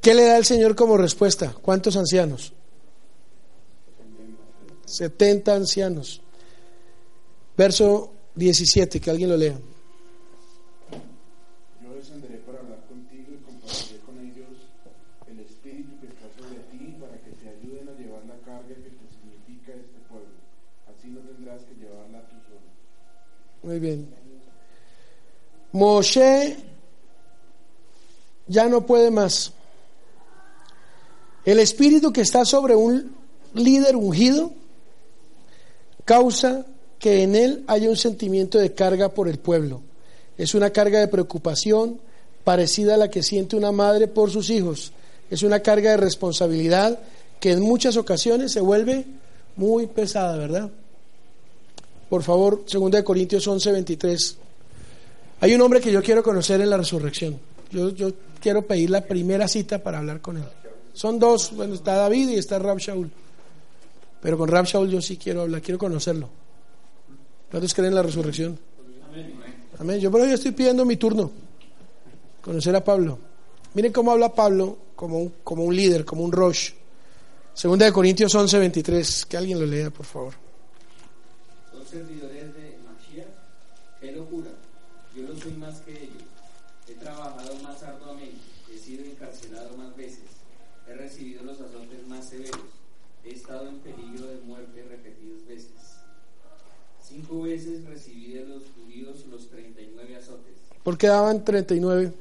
¿Qué 0.00 0.14
le 0.14 0.24
da 0.24 0.38
el 0.38 0.46
Señor 0.46 0.74
como 0.74 0.96
respuesta? 0.96 1.54
¿Cuántos 1.60 1.96
ancianos? 1.96 2.54
70 4.90 5.54
ancianos. 5.54 6.20
Verso 7.56 8.12
17, 8.34 9.00
que 9.00 9.10
alguien 9.10 9.30
lo 9.30 9.36
lea. 9.36 9.58
Yo 11.82 11.94
descenderé 11.94 12.38
para 12.38 12.58
hablar 12.60 12.80
contigo 12.88 13.32
y 13.32 13.44
compartiré 13.44 14.00
con 14.00 14.18
ellos 14.18 14.48
el 15.26 15.40
espíritu 15.40 16.00
que 16.00 16.06
está 16.08 16.26
sobre 16.38 16.58
ti 16.70 16.96
para 17.00 17.16
que 17.18 17.30
te 17.30 17.48
ayuden 17.48 17.88
a 17.88 17.92
llevar 17.92 18.24
la 18.26 18.36
carga 18.44 18.68
que 18.68 18.74
te 18.74 19.06
significa 19.14 19.72
este 19.72 19.98
pueblo. 20.08 20.34
Así 20.88 21.08
no 21.08 21.20
tendrás 21.20 21.62
que 21.64 21.74
llevarla 21.74 22.20
tú 22.28 22.36
solo. 22.48 22.60
Muy 23.62 23.78
bien. 23.78 24.08
Moshe 25.72 26.56
ya 28.48 28.68
no 28.68 28.84
puede 28.84 29.10
más. 29.10 29.52
El 31.44 31.60
espíritu 31.60 32.12
que 32.12 32.22
está 32.22 32.44
sobre 32.44 32.74
un 32.74 33.14
líder 33.54 33.96
ungido 33.96 34.52
causa 36.10 36.66
que 36.98 37.22
en 37.22 37.36
él 37.36 37.62
haya 37.68 37.88
un 37.88 37.96
sentimiento 37.96 38.58
de 38.58 38.74
carga 38.74 39.10
por 39.10 39.28
el 39.28 39.38
pueblo. 39.38 39.80
Es 40.36 40.56
una 40.56 40.70
carga 40.70 40.98
de 40.98 41.06
preocupación 41.06 42.00
parecida 42.42 42.94
a 42.94 42.96
la 42.96 43.08
que 43.08 43.22
siente 43.22 43.54
una 43.54 43.70
madre 43.70 44.08
por 44.08 44.28
sus 44.28 44.50
hijos. 44.50 44.90
Es 45.30 45.44
una 45.44 45.60
carga 45.60 45.92
de 45.92 45.98
responsabilidad 45.98 46.98
que 47.38 47.52
en 47.52 47.60
muchas 47.60 47.96
ocasiones 47.96 48.50
se 48.50 48.60
vuelve 48.60 49.04
muy 49.54 49.86
pesada, 49.86 50.36
¿verdad? 50.36 50.68
Por 52.08 52.24
favor, 52.24 52.64
2 52.68 53.02
Corintios 53.04 53.46
11, 53.46 53.70
23. 53.70 54.36
Hay 55.42 55.54
un 55.54 55.60
hombre 55.60 55.80
que 55.80 55.92
yo 55.92 56.02
quiero 56.02 56.24
conocer 56.24 56.60
en 56.60 56.70
la 56.70 56.76
resurrección. 56.76 57.38
Yo, 57.70 57.90
yo 57.90 58.10
quiero 58.40 58.66
pedir 58.66 58.90
la 58.90 59.02
primera 59.02 59.46
cita 59.46 59.80
para 59.80 59.98
hablar 59.98 60.20
con 60.20 60.38
él. 60.38 60.44
Son 60.92 61.20
dos, 61.20 61.52
bueno, 61.54 61.74
está 61.74 61.94
David 61.94 62.30
y 62.30 62.34
está 62.34 62.58
Rab 62.58 62.78
Shaul. 62.78 63.12
Pero 64.20 64.36
con 64.36 64.48
Rab 64.48 64.66
Shaul 64.66 64.90
yo 64.90 65.00
sí 65.00 65.16
quiero 65.16 65.42
hablar, 65.42 65.62
quiero 65.62 65.78
conocerlo. 65.78 66.28
¿Cuántos 67.50 67.74
creen 67.74 67.88
en 67.88 67.94
la 67.94 68.02
resurrección? 68.02 68.58
Amén. 69.78 69.98
Yo 69.98 70.10
pero 70.10 70.26
yo 70.26 70.34
estoy 70.34 70.52
pidiendo 70.52 70.84
mi 70.84 70.96
turno. 70.96 71.30
Conocer 72.42 72.76
a 72.76 72.84
Pablo. 72.84 73.18
Miren 73.74 73.92
cómo 73.92 74.10
habla 74.12 74.34
Pablo 74.34 74.76
como 74.94 75.18
un, 75.18 75.34
como 75.42 75.64
un 75.64 75.74
líder, 75.74 76.04
como 76.04 76.22
un 76.22 76.32
Rosh. 76.32 76.72
Segunda 77.54 77.86
de 77.86 77.92
Corintios 77.92 78.34
11, 78.34 78.58
23. 78.58 79.26
Que 79.26 79.36
alguien 79.36 79.58
lo 79.58 79.66
lea, 79.66 79.90
por 79.90 80.04
favor. 80.04 80.34
Son 81.72 81.86
servidores 81.86 82.54
de 82.54 82.78
Mashiach. 82.84 83.26
Qué 84.00 84.12
locura. 84.12 84.50
Yo 85.16 85.22
no 85.22 85.40
soy 85.40 85.52
más 85.52 85.80
que 85.80 85.92
ellos. 85.92 86.22
He 86.88 86.92
trabajado 86.92 87.54
más 87.62 87.82
arduamente. 87.82 88.38
He 88.72 88.78
sido 88.78 89.04
encarcelado 89.04 89.76
más 89.76 89.96
veces. 89.96 90.20
He 90.86 90.94
recibido 90.94 91.42
los 91.42 91.58
azotes 91.60 92.06
más 92.06 92.28
severos 92.28 92.60
he 93.24 93.32
estado 93.32 93.68
en 93.68 93.79
Cinco 97.30 97.42
veces 97.42 97.82
los 98.48 98.62
judíos 98.74 99.24
los 99.30 99.48
39 99.50 100.16
azotes. 100.16 100.54
¿Por 100.82 100.98
qué 100.98 101.06
daban 101.06 101.44
39? 101.44 102.12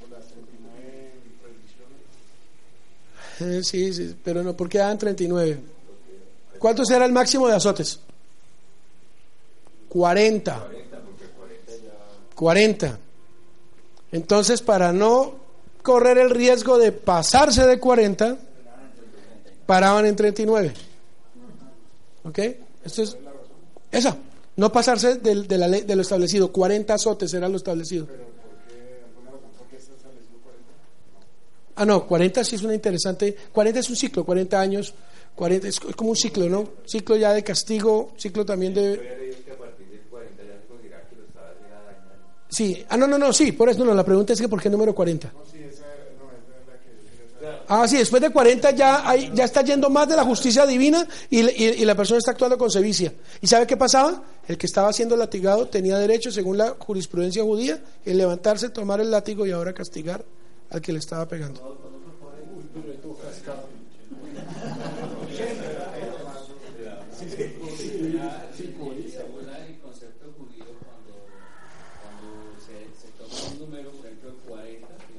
Por 0.00 0.10
las 0.10 0.26
39 0.26 1.12
prohibiciones. 1.40 1.96
Eh, 3.40 3.64
sí, 3.64 3.94
sí, 3.94 4.14
pero 4.22 4.42
no, 4.42 4.54
¿por 4.54 4.68
qué 4.68 4.76
daban 4.78 4.98
39? 4.98 5.58
¿Cuántos 6.58 6.90
era 6.90 7.06
el 7.06 7.12
máximo 7.12 7.48
de 7.48 7.54
azotes? 7.54 8.00
40. 9.88 10.68
40. 12.34 12.98
Entonces, 14.12 14.60
para 14.60 14.92
no 14.92 15.36
correr 15.82 16.18
el 16.18 16.28
riesgo 16.30 16.76
de 16.76 16.92
pasarse 16.92 17.66
de 17.66 17.80
40, 17.80 18.36
paraban 19.64 20.04
en 20.04 20.16
39. 20.16 20.74
¿Ok? 22.24 22.38
Esto 22.84 23.02
es 23.02 23.16
esa, 23.90 24.16
no 24.56 24.72
pasarse 24.72 25.16
de, 25.16 25.42
de, 25.44 25.58
la 25.58 25.68
ley, 25.68 25.82
de 25.82 25.96
lo 25.96 26.02
establecido. 26.02 26.52
40 26.52 26.94
azotes 26.94 27.32
era 27.34 27.48
lo 27.48 27.56
establecido. 27.56 28.06
Ah, 31.76 31.84
no, 31.84 32.06
40 32.06 32.42
sí 32.42 32.56
es 32.56 32.62
una 32.62 32.74
interesante. 32.74 33.36
40 33.52 33.80
es 33.80 33.88
un 33.88 33.96
ciclo, 33.96 34.24
40 34.24 34.60
años. 34.60 34.94
40 35.36 35.68
es 35.68 35.78
como 35.78 36.10
un 36.10 36.16
ciclo, 36.16 36.48
¿no? 36.48 36.68
Ciclo 36.84 37.16
ya 37.16 37.32
de 37.32 37.44
castigo, 37.44 38.12
ciclo 38.16 38.44
también 38.44 38.74
de. 38.74 39.36
Sí, 42.48 42.84
ah, 42.88 42.96
no, 42.96 43.06
no, 43.06 43.18
no, 43.18 43.32
sí, 43.32 43.52
por 43.52 43.68
eso 43.68 43.84
no, 43.84 43.94
la 43.94 44.04
pregunta 44.04 44.32
es 44.32 44.40
que 44.40 44.48
¿por 44.48 44.60
qué 44.60 44.70
número 44.70 44.94
40? 44.94 45.32
Ah, 47.70 47.86
sí, 47.86 47.98
después 47.98 48.22
de 48.22 48.30
40 48.30 48.70
ya, 48.70 49.08
hay, 49.08 49.30
ya 49.34 49.44
está 49.44 49.62
yendo 49.62 49.90
más 49.90 50.08
de 50.08 50.16
la 50.16 50.24
justicia 50.24 50.64
divina 50.64 51.06
y, 51.28 51.40
y, 51.40 51.84
la 51.84 51.94
persona 51.94 52.18
está 52.18 52.30
actuando 52.30 52.56
con 52.56 52.70
sevicia. 52.70 53.12
¿Y 53.42 53.46
sabe 53.46 53.66
qué 53.66 53.76
pasaba? 53.76 54.22
El 54.46 54.56
que 54.56 54.66
estaba 54.66 54.90
siendo 54.92 55.16
latigado 55.16 55.68
tenía 55.68 55.98
derecho, 55.98 56.30
según 56.30 56.56
la 56.56 56.76
jurisprudencia 56.78 57.42
judía, 57.42 57.78
en 58.06 58.16
levantarse, 58.16 58.70
tomar 58.70 59.00
el 59.00 59.10
látigo 59.10 59.46
y 59.46 59.50
ahora 59.50 59.74
castigar 59.74 60.24
al 60.70 60.80
que 60.80 60.92
le 60.92 60.98
estaba 60.98 61.28
pegando. 61.28 61.78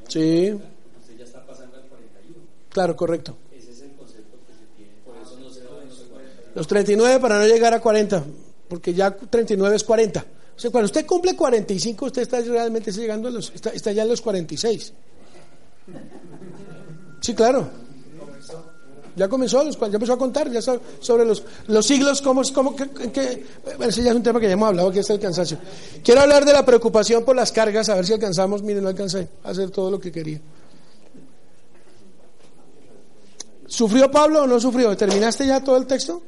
Sí. 0.08 0.60
Claro, 2.70 2.96
correcto. 2.96 3.36
Ese 3.52 3.72
es 3.72 3.82
el 3.82 3.92
concepto 3.94 4.38
que 4.48 4.54
se 4.54 4.66
tiene. 4.78 4.92
Por 5.06 5.16
eso 5.18 5.38
no 5.40 5.50
se 5.52 5.62
los 5.64 6.08
40. 6.10 6.42
Los 6.56 6.68
39 6.68 7.20
para 7.20 7.40
no 7.40 7.46
llegar 7.48 7.74
a 7.74 7.82
40, 7.82 8.24
porque 8.68 8.94
ya 8.94 9.16
39 9.16 9.76
es 9.76 9.84
40. 9.84 10.26
O 10.56 10.60
sea, 10.60 10.72
cuando 10.72 10.86
usted 10.88 11.06
cumple 11.06 11.36
45, 11.36 12.06
usted 12.06 12.22
está 12.24 12.42
realmente 12.42 12.92
llegando 12.92 13.28
a 13.30 13.32
los, 13.32 13.52
está, 13.56 13.70
está 13.70 13.92
ya 13.92 14.04
en 14.04 14.10
los 14.10 14.22
46. 14.22 14.94
Sí, 17.22 17.34
claro. 17.34 17.70
Ya 19.16 19.28
comenzó, 19.28 19.64
los, 19.66 19.78
ya 19.78 19.88
empezó 19.88 20.14
a 20.14 20.18
contar, 20.18 20.50
ya 20.50 20.62
so- 20.62 20.80
sobre 21.02 21.26
los, 21.26 21.44
los 21.68 21.86
siglos, 21.86 22.22
cómo, 22.22 22.42
es- 22.42 22.52
cómo, 22.54 22.74
que, 22.76 22.88
que- 23.12 23.44
ese 23.82 24.02
ya 24.04 24.12
es 24.12 24.16
un 24.16 24.24
tema 24.24 24.40
que 24.40 24.46
ya 24.48 24.54
hemos 24.54 24.70
hablado, 24.70 24.92
que 24.92 25.00
es 25.00 25.10
el 25.10 25.20
cansancio. 25.20 25.58
Quiero 26.04 26.22
hablar 26.22 26.46
de 26.46 26.54
la 26.54 26.66
preocupación 26.66 27.26
por 27.26 27.36
las 27.36 27.52
cargas, 27.52 27.90
a 27.90 27.96
ver 27.96 28.06
si 28.06 28.14
alcanzamos, 28.14 28.64
miren, 28.64 28.84
no 28.84 28.90
alcancé 28.90 29.28
a 29.44 29.50
hacer 29.50 29.72
todo 29.72 29.92
lo 29.92 30.00
que 30.00 30.10
quería. 30.12 30.40
¿Sufrió 33.70 34.10
Pablo 34.12 34.44
o 34.44 34.48
no 34.48 34.60
sufrió? 34.60 34.98
¿Terminaste 34.98 35.46
ya 35.46 35.64
todo 35.64 35.78
el 35.78 35.86
texto? 35.86 36.22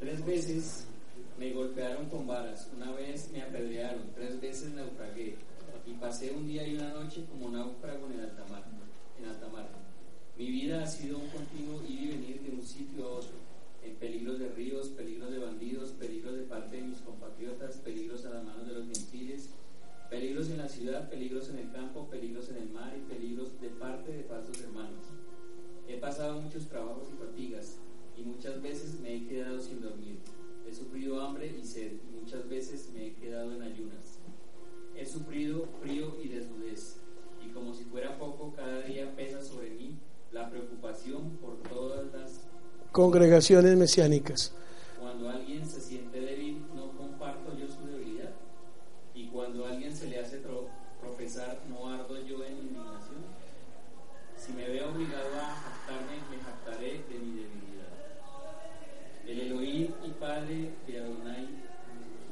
Tres 0.00 0.24
veces 0.24 0.77
Congregaciones 43.02 43.76
mesiánicas. 43.76 44.50
Cuando 45.00 45.30
alguien 45.30 45.64
se 45.70 45.80
siente 45.80 46.18
débil, 46.18 46.64
no 46.74 46.88
comparto 46.98 47.56
yo 47.56 47.68
su 47.68 47.86
debilidad, 47.86 48.30
y 49.14 49.28
cuando 49.28 49.64
alguien 49.66 49.96
se 49.96 50.08
le 50.08 50.18
hace 50.18 50.38
tropezar, 51.00 51.60
no 51.70 51.88
ardo 51.88 52.16
yo 52.26 52.42
en 52.44 52.54
indignación. 52.58 53.22
Si 54.36 54.52
me 54.52 54.68
veo 54.68 54.90
obligado 54.90 55.28
a 55.40 55.54
jactarme, 55.62 56.16
me 56.28 56.42
jactaré 56.42 57.04
de 57.08 57.18
mi 57.20 57.36
debilidad. 57.38 57.88
El 59.28 59.40
Elohim 59.42 59.92
y 60.04 60.10
Padre 60.18 60.70
de 60.88 60.98
Adonai, 60.98 61.48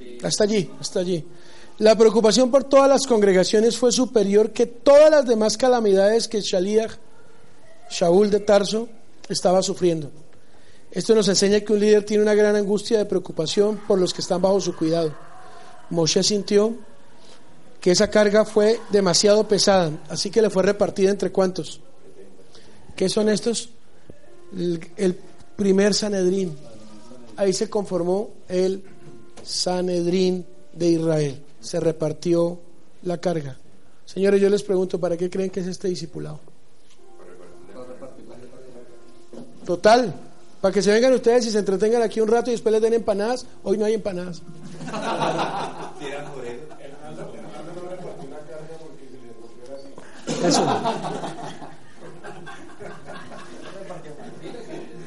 de- 0.01 0.19
Hasta 0.27 0.43
allí, 0.43 0.69
hasta 0.81 0.99
allí. 0.99 1.25
La 1.79 1.97
preocupación 1.97 2.51
por 2.51 2.65
todas 2.65 2.89
las 2.89 3.07
congregaciones 3.07 3.79
fue 3.79 3.93
superior 3.93 4.51
que 4.51 4.67
todas 4.67 5.13
las 5.13 5.27
demás 5.27 5.57
calamidades 5.57 6.27
que 6.27 6.41
Shaliach, 6.41 6.91
Shaul 7.89 8.31
de 8.31 8.41
Tarso, 8.41 8.89
estaba 9.29 9.63
sufriendo. 9.63 10.11
Esto 10.97 11.15
nos 11.15 11.29
enseña 11.29 11.61
que 11.61 11.75
un 11.75 11.81
líder 11.81 12.07
tiene 12.07 12.23
una 12.23 12.33
gran 12.33 12.57
angustia 12.57 12.97
de 12.97 13.05
preocupación 13.05 13.79
por 13.87 13.99
los 13.99 14.15
que 14.15 14.23
están 14.23 14.41
bajo 14.41 14.63
su 14.63 14.75
cuidado. 14.75 15.15
Moshe 15.91 16.23
sintió 16.23 16.75
que 17.83 17.91
esa 17.91 18.09
carga 18.09 18.47
fue 18.47 18.81
demasiado 18.89 19.47
pesada, 19.47 19.93
así 20.09 20.31
que 20.31 20.41
le 20.41 20.49
fue 20.49 20.63
repartida 20.63 21.11
entre 21.11 21.31
cuántos. 21.31 21.83
¿Qué 22.97 23.11
son 23.11 23.29
estos? 23.29 23.69
El, 24.55 24.89
el 24.97 25.19
primer 25.55 25.93
Sanedrín. 25.93 26.57
Ahí 27.37 27.53
se 27.53 27.69
conformó 27.69 28.31
el 28.49 28.83
Sanedrín 29.43 30.47
de 30.73 30.89
Israel. 30.89 31.43
Se 31.61 31.79
repartió 31.79 32.59
la 33.03 33.19
carga. 33.19 33.59
Señores, 34.07 34.41
yo 34.41 34.49
les 34.49 34.63
pregunto, 34.63 34.99
¿para 34.99 35.19
qué 35.19 35.29
creen 35.29 35.51
que 35.51 35.61
es 35.61 35.67
este 35.67 35.89
discipulado? 35.89 36.41
Total, 39.67 40.26
para 40.67 40.75
que 40.75 40.83
se 40.83 40.91
vengan 40.91 41.13
ustedes 41.13 41.47
y 41.47 41.53
se 41.53 41.61
entretengan 41.61 42.03
aquí 42.03 42.21
un 42.21 42.27
rato 42.27 42.51
y 42.51 42.55
después 42.55 42.73
les 42.73 42.83
den 42.83 42.93
empanadas. 42.93 43.47
Hoy 43.63 43.79
no 43.79 43.85
hay 43.85 43.95
empanadas. 43.95 44.43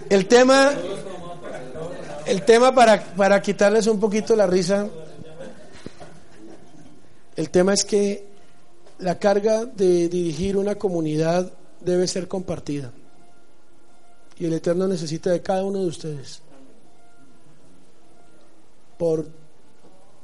El 0.09 0.27
tema, 0.27 0.71
el 2.25 2.41
tema 2.43 2.73
para, 2.73 3.03
para 3.03 3.41
quitarles 3.41 3.87
un 3.87 3.99
poquito 3.99 4.37
la 4.37 4.47
risa, 4.47 4.87
el 7.35 7.49
tema 7.49 7.73
es 7.73 7.83
que 7.83 8.29
la 8.99 9.19
carga 9.19 9.65
de 9.65 10.07
dirigir 10.07 10.55
una 10.55 10.75
comunidad 10.75 11.51
debe 11.81 12.07
ser 12.07 12.29
compartida. 12.29 12.93
Y 14.39 14.45
el 14.45 14.53
Eterno 14.53 14.87
necesita 14.87 15.31
de 15.31 15.41
cada 15.41 15.63
uno 15.63 15.81
de 15.81 15.87
ustedes. 15.87 16.41
Por 18.97 19.27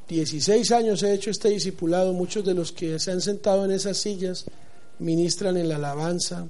16 0.08 0.72
años 0.72 1.04
he 1.04 1.14
hecho 1.14 1.30
este 1.30 1.50
discipulado, 1.50 2.14
muchos 2.14 2.46
de 2.46 2.54
los 2.54 2.72
que 2.72 3.00
se 3.00 3.12
han 3.12 3.22
sentado 3.22 3.66
en 3.66 3.72
esas 3.72 3.98
sillas 3.98 4.46
ministran 5.00 5.58
en 5.58 5.68
la 5.68 5.76
alabanza, 5.76 6.48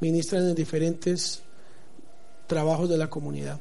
ministran 0.00 0.48
en 0.48 0.54
diferentes 0.54 1.42
trabajos 2.46 2.88
de 2.88 2.98
la 2.98 3.08
comunidad. 3.08 3.58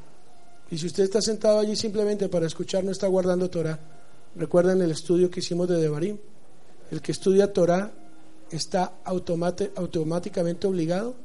Y 0.71 0.77
si 0.77 0.87
usted 0.87 1.03
está 1.03 1.21
sentado 1.21 1.59
allí 1.59 1.75
simplemente 1.75 2.29
para 2.29 2.47
escuchar, 2.47 2.83
no 2.83 2.91
está 2.91 3.07
guardando 3.07 3.49
Torah. 3.49 3.79
Recuerden 4.35 4.81
el 4.81 4.91
estudio 4.91 5.29
que 5.29 5.39
hicimos 5.39 5.67
de 5.67 5.77
Devarim. 5.77 6.17
El 6.91 7.01
que 7.01 7.11
estudia 7.11 7.51
Torah 7.51 7.91
está 8.51 8.93
automáticamente 9.03 10.67
obligado 10.67 11.15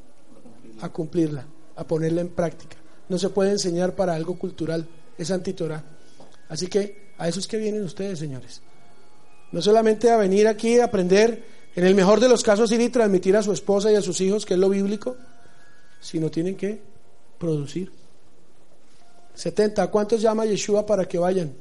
a 0.81 0.89
cumplirla, 0.89 1.47
a 1.81 1.85
ponerla 1.85 2.21
en 2.21 2.29
práctica. 2.29 2.77
No 3.09 3.19
se 3.19 3.31
puede 3.31 3.53
enseñar 3.53 3.97
para 3.97 4.15
algo 4.15 4.39
cultural, 4.39 4.87
es 5.17 5.31
anti-Torah. 5.31 5.83
Así 6.51 6.67
que 6.67 7.13
a 7.17 7.27
eso 7.27 7.41
es 7.41 7.47
que 7.47 7.57
vienen 7.57 7.83
ustedes, 7.83 8.19
señores. 8.19 8.61
No 9.51 9.63
solamente 9.63 10.11
a 10.11 10.19
venir 10.19 10.47
aquí 10.47 10.79
a 10.79 10.85
aprender, 10.85 11.43
en 11.75 11.87
el 11.87 11.95
mejor 11.95 12.21
de 12.21 12.29
los 12.29 12.43
casos 12.43 12.71
ir 12.71 12.81
y 12.83 12.91
transmitir 12.91 13.35
a 13.35 13.43
su 13.43 13.53
esposa 13.53 13.91
y 13.91 13.95
a 13.95 14.03
sus 14.03 14.21
hijos, 14.21 14.45
que 14.45 14.55
es 14.55 14.61
lo 14.61 14.69
bíblico, 14.69 15.17
sino 16.01 16.31
tienen 16.31 16.55
que 16.55 16.81
producir. 17.39 17.91
70. 19.35 19.91
¿Cuántos 19.91 20.21
llama 20.21 20.45
Yeshua 20.45 20.85
para 20.85 21.07
que 21.07 21.19
vayan? 21.19 21.55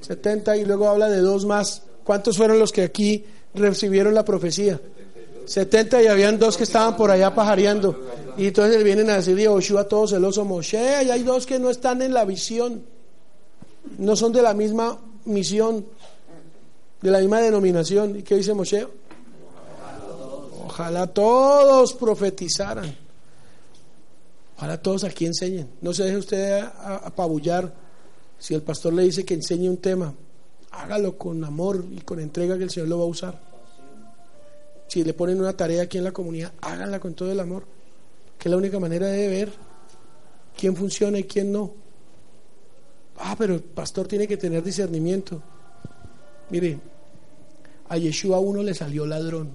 70 0.00 0.56
y 0.56 0.64
luego 0.64 0.88
habla 0.88 1.08
de 1.08 1.20
dos 1.20 1.46
más. 1.46 1.84
¿Cuántos 2.02 2.36
fueron 2.36 2.58
los 2.58 2.72
que 2.72 2.82
aquí 2.82 3.24
recibieron 3.54 4.12
la 4.12 4.24
profecía? 4.24 4.80
70 5.44 6.02
y 6.02 6.06
habían 6.06 6.38
dos 6.38 6.56
que 6.56 6.64
estaban 6.64 6.96
por 6.96 7.10
allá 7.10 7.34
pajareando. 7.34 7.98
Y 8.40 8.46
entonces 8.46 8.82
vienen 8.82 9.10
a 9.10 9.16
decir 9.16 9.38
a 9.38 9.54
Yeshua 9.54 9.86
todo 9.86 10.08
celoso, 10.08 10.46
Moshe, 10.46 11.02
y 11.04 11.10
hay 11.10 11.22
dos 11.22 11.44
que 11.44 11.58
no 11.58 11.68
están 11.68 12.00
en 12.00 12.14
la 12.14 12.24
visión. 12.24 12.82
No 13.98 14.16
son 14.16 14.32
de 14.32 14.40
la 14.40 14.54
misma 14.54 14.98
misión, 15.26 15.84
de 17.02 17.10
la 17.10 17.18
misma 17.18 17.42
denominación. 17.42 18.18
¿Y 18.18 18.22
qué 18.22 18.36
dice 18.36 18.54
Moshe? 18.54 18.88
Ojalá 20.64 21.06
todos 21.08 21.92
profetizaran. 21.92 22.96
Ojalá 24.56 24.80
todos 24.80 25.04
aquí 25.04 25.26
enseñen. 25.26 25.68
No 25.82 25.92
se 25.92 26.04
deje 26.04 26.16
usted 26.16 26.64
apabullar. 26.82 27.70
Si 28.38 28.54
el 28.54 28.62
pastor 28.62 28.94
le 28.94 29.02
dice 29.02 29.22
que 29.22 29.34
enseñe 29.34 29.68
un 29.68 29.76
tema, 29.76 30.14
hágalo 30.70 31.18
con 31.18 31.44
amor 31.44 31.84
y 31.90 32.00
con 32.00 32.18
entrega 32.18 32.56
que 32.56 32.64
el 32.64 32.70
Señor 32.70 32.88
lo 32.88 33.00
va 33.00 33.04
a 33.04 33.08
usar. 33.08 33.38
Si 34.88 35.04
le 35.04 35.12
ponen 35.12 35.38
una 35.38 35.54
tarea 35.54 35.82
aquí 35.82 35.98
en 35.98 36.04
la 36.04 36.12
comunidad, 36.12 36.54
háganla 36.62 37.00
con 37.00 37.12
todo 37.12 37.30
el 37.30 37.38
amor, 37.38 37.79
que 38.40 38.48
es 38.48 38.50
la 38.50 38.56
única 38.56 38.80
manera 38.80 39.06
de 39.08 39.28
ver 39.28 39.52
quién 40.56 40.74
funciona 40.74 41.18
y 41.18 41.24
quién 41.24 41.52
no. 41.52 41.74
Ah, 43.18 43.36
pero 43.38 43.54
el 43.54 43.60
pastor 43.60 44.08
tiene 44.08 44.26
que 44.26 44.38
tener 44.38 44.62
discernimiento. 44.62 45.42
Mire, 46.48 46.78
a 47.90 47.98
Yeshua 47.98 48.38
uno 48.38 48.62
le 48.62 48.72
salió 48.72 49.04
ladrón 49.04 49.50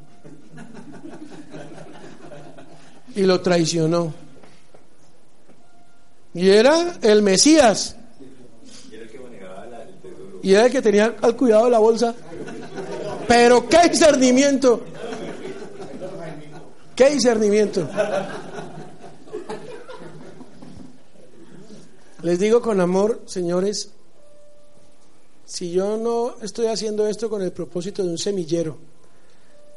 y 3.16 3.24
lo 3.24 3.42
traicionó. 3.42 4.14
Y 6.36 6.50
era 6.50 6.98
el 7.02 7.24
Mesías. 7.24 7.96
Y 10.44 10.54
era 10.54 10.68
el 10.68 10.72
que 10.72 10.84
tenía 10.84 11.16
al 11.22 11.36
cuidado 11.36 11.66
de 11.66 11.72
la 11.72 11.80
bolsa. 11.80 12.14
Pero 13.28 13.68
qué 13.68 13.90
discernimiento. 13.90 14.84
Qué 16.96 17.10
discernimiento. 17.10 17.90
Les 22.26 22.40
digo 22.40 22.60
con 22.60 22.82
amor, 22.82 23.22
señores, 23.28 23.90
si 25.46 25.72
yo 25.72 25.96
no 25.98 26.36
estoy 26.42 26.66
haciendo 26.68 27.06
esto 27.08 27.30
con 27.30 27.44
el 27.44 27.52
propósito 27.52 28.04
de 28.04 28.10
un 28.10 28.18
semillero, 28.18 28.78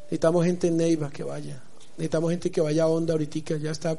necesitamos 0.05 0.47
gente 0.47 0.69
en 0.69 0.79
Neiva 0.79 1.11
que 1.11 1.25
vaya. 1.25 1.61
Necesitamos 1.99 2.31
gente 2.31 2.51
que 2.51 2.62
vaya 2.62 2.85
a 2.85 2.89
Onda 2.89 3.12
ahorita, 3.12 3.59
ya 3.59 3.70
está 3.70 3.99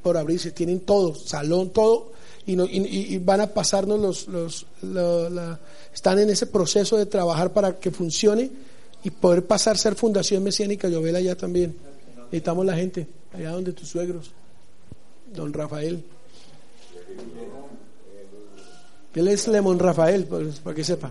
por 0.00 0.16
abrirse, 0.16 0.52
tienen 0.52 0.80
todo, 0.80 1.12
salón, 1.16 1.70
todo, 1.70 2.12
y, 2.46 2.54
no- 2.54 2.66
y- 2.66 3.18
van 3.18 3.40
a 3.40 3.48
pasarnos 3.48 3.98
los, 3.98 4.28
los 4.28 5.58
están 5.92 6.20
en 6.20 6.30
ese 6.30 6.46
proceso 6.46 6.96
de 6.96 7.06
trabajar 7.06 7.52
para 7.52 7.80
que 7.80 7.90
funcione 7.90 8.48
y 9.02 9.10
poder 9.10 9.44
pasar 9.44 9.74
a 9.74 9.78
ser 9.78 9.96
Fundación 9.96 10.44
Mesiánica 10.44 10.88
Llobel 10.88 11.16
allá 11.16 11.34
también. 11.36 11.74
Necesitamos 12.26 12.64
la 12.64 12.76
gente, 12.76 13.08
allá 13.34 13.50
donde 13.50 13.72
tus 13.72 13.88
suegros, 13.88 14.30
don 15.34 15.52
Rafael. 15.52 16.04
Él 19.14 19.28
es 19.28 19.48
Lemon 19.48 19.78
Rafael, 19.78 20.24
pues, 20.26 20.60
para 20.60 20.76
que 20.76 20.84
sepa. 20.84 21.10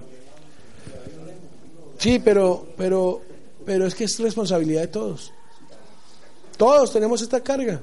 Sí, 1.97 2.19
pero, 2.19 2.67
pero, 2.77 3.21
pero 3.65 3.85
es 3.85 3.95
que 3.95 4.05
es 4.05 4.19
responsabilidad 4.19 4.81
de 4.81 4.87
todos. 4.87 5.33
Todos 6.55 6.93
tenemos 6.93 7.21
esta 7.21 7.41
carga. 7.41 7.81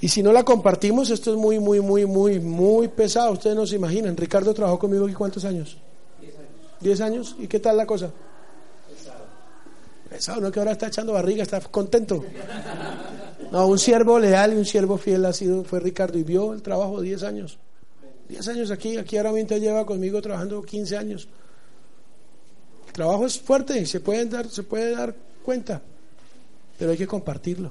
Y 0.00 0.08
si 0.08 0.22
no 0.22 0.32
la 0.32 0.42
compartimos, 0.42 1.10
esto 1.10 1.30
es 1.30 1.36
muy, 1.36 1.58
muy, 1.60 1.80
muy, 1.80 2.06
muy, 2.06 2.40
muy 2.40 2.88
pesado. 2.88 3.32
Ustedes 3.32 3.54
no 3.54 3.66
se 3.66 3.76
imaginan. 3.76 4.16
Ricardo 4.16 4.52
trabajó 4.52 4.78
conmigo 4.78 5.04
aquí 5.04 5.14
cuántos 5.14 5.44
años? 5.44 5.76
Diez 6.80 7.00
años. 7.00 7.36
¿Y 7.38 7.46
qué 7.46 7.60
tal 7.60 7.76
la 7.76 7.86
cosa? 7.86 8.10
Pesado, 10.08 10.40
no 10.40 10.50
que 10.50 10.58
ahora 10.58 10.72
está 10.72 10.88
echando 10.88 11.12
barriga, 11.12 11.42
está 11.42 11.60
contento. 11.60 12.24
No, 13.52 13.66
un 13.66 13.78
siervo 13.78 14.18
leal 14.18 14.54
y 14.54 14.56
un 14.56 14.64
siervo 14.64 14.96
fiel 14.96 15.24
ha 15.26 15.32
sido, 15.32 15.62
fue 15.62 15.78
Ricardo 15.78 16.18
y 16.18 16.22
vio 16.22 16.54
el 16.54 16.62
trabajo 16.62 17.00
de 17.00 17.08
10 17.08 17.22
años. 17.22 17.58
10 18.28 18.48
años 18.48 18.70
aquí, 18.70 18.96
aquí 18.96 19.18
ahora 19.18 19.30
mismo 19.32 19.56
lleva 19.58 19.84
conmigo 19.84 20.22
trabajando 20.22 20.62
15 20.62 20.96
años. 20.96 21.28
El 22.86 22.92
trabajo 22.94 23.26
es 23.26 23.38
fuerte 23.38 23.78
y 23.78 23.84
se 23.86 24.00
pueden 24.00 24.30
dar, 24.30 24.48
se 24.48 24.62
puede 24.62 24.92
dar 24.96 25.14
cuenta, 25.44 25.82
pero 26.78 26.92
hay 26.92 26.96
que 26.96 27.06
compartirlo. 27.06 27.70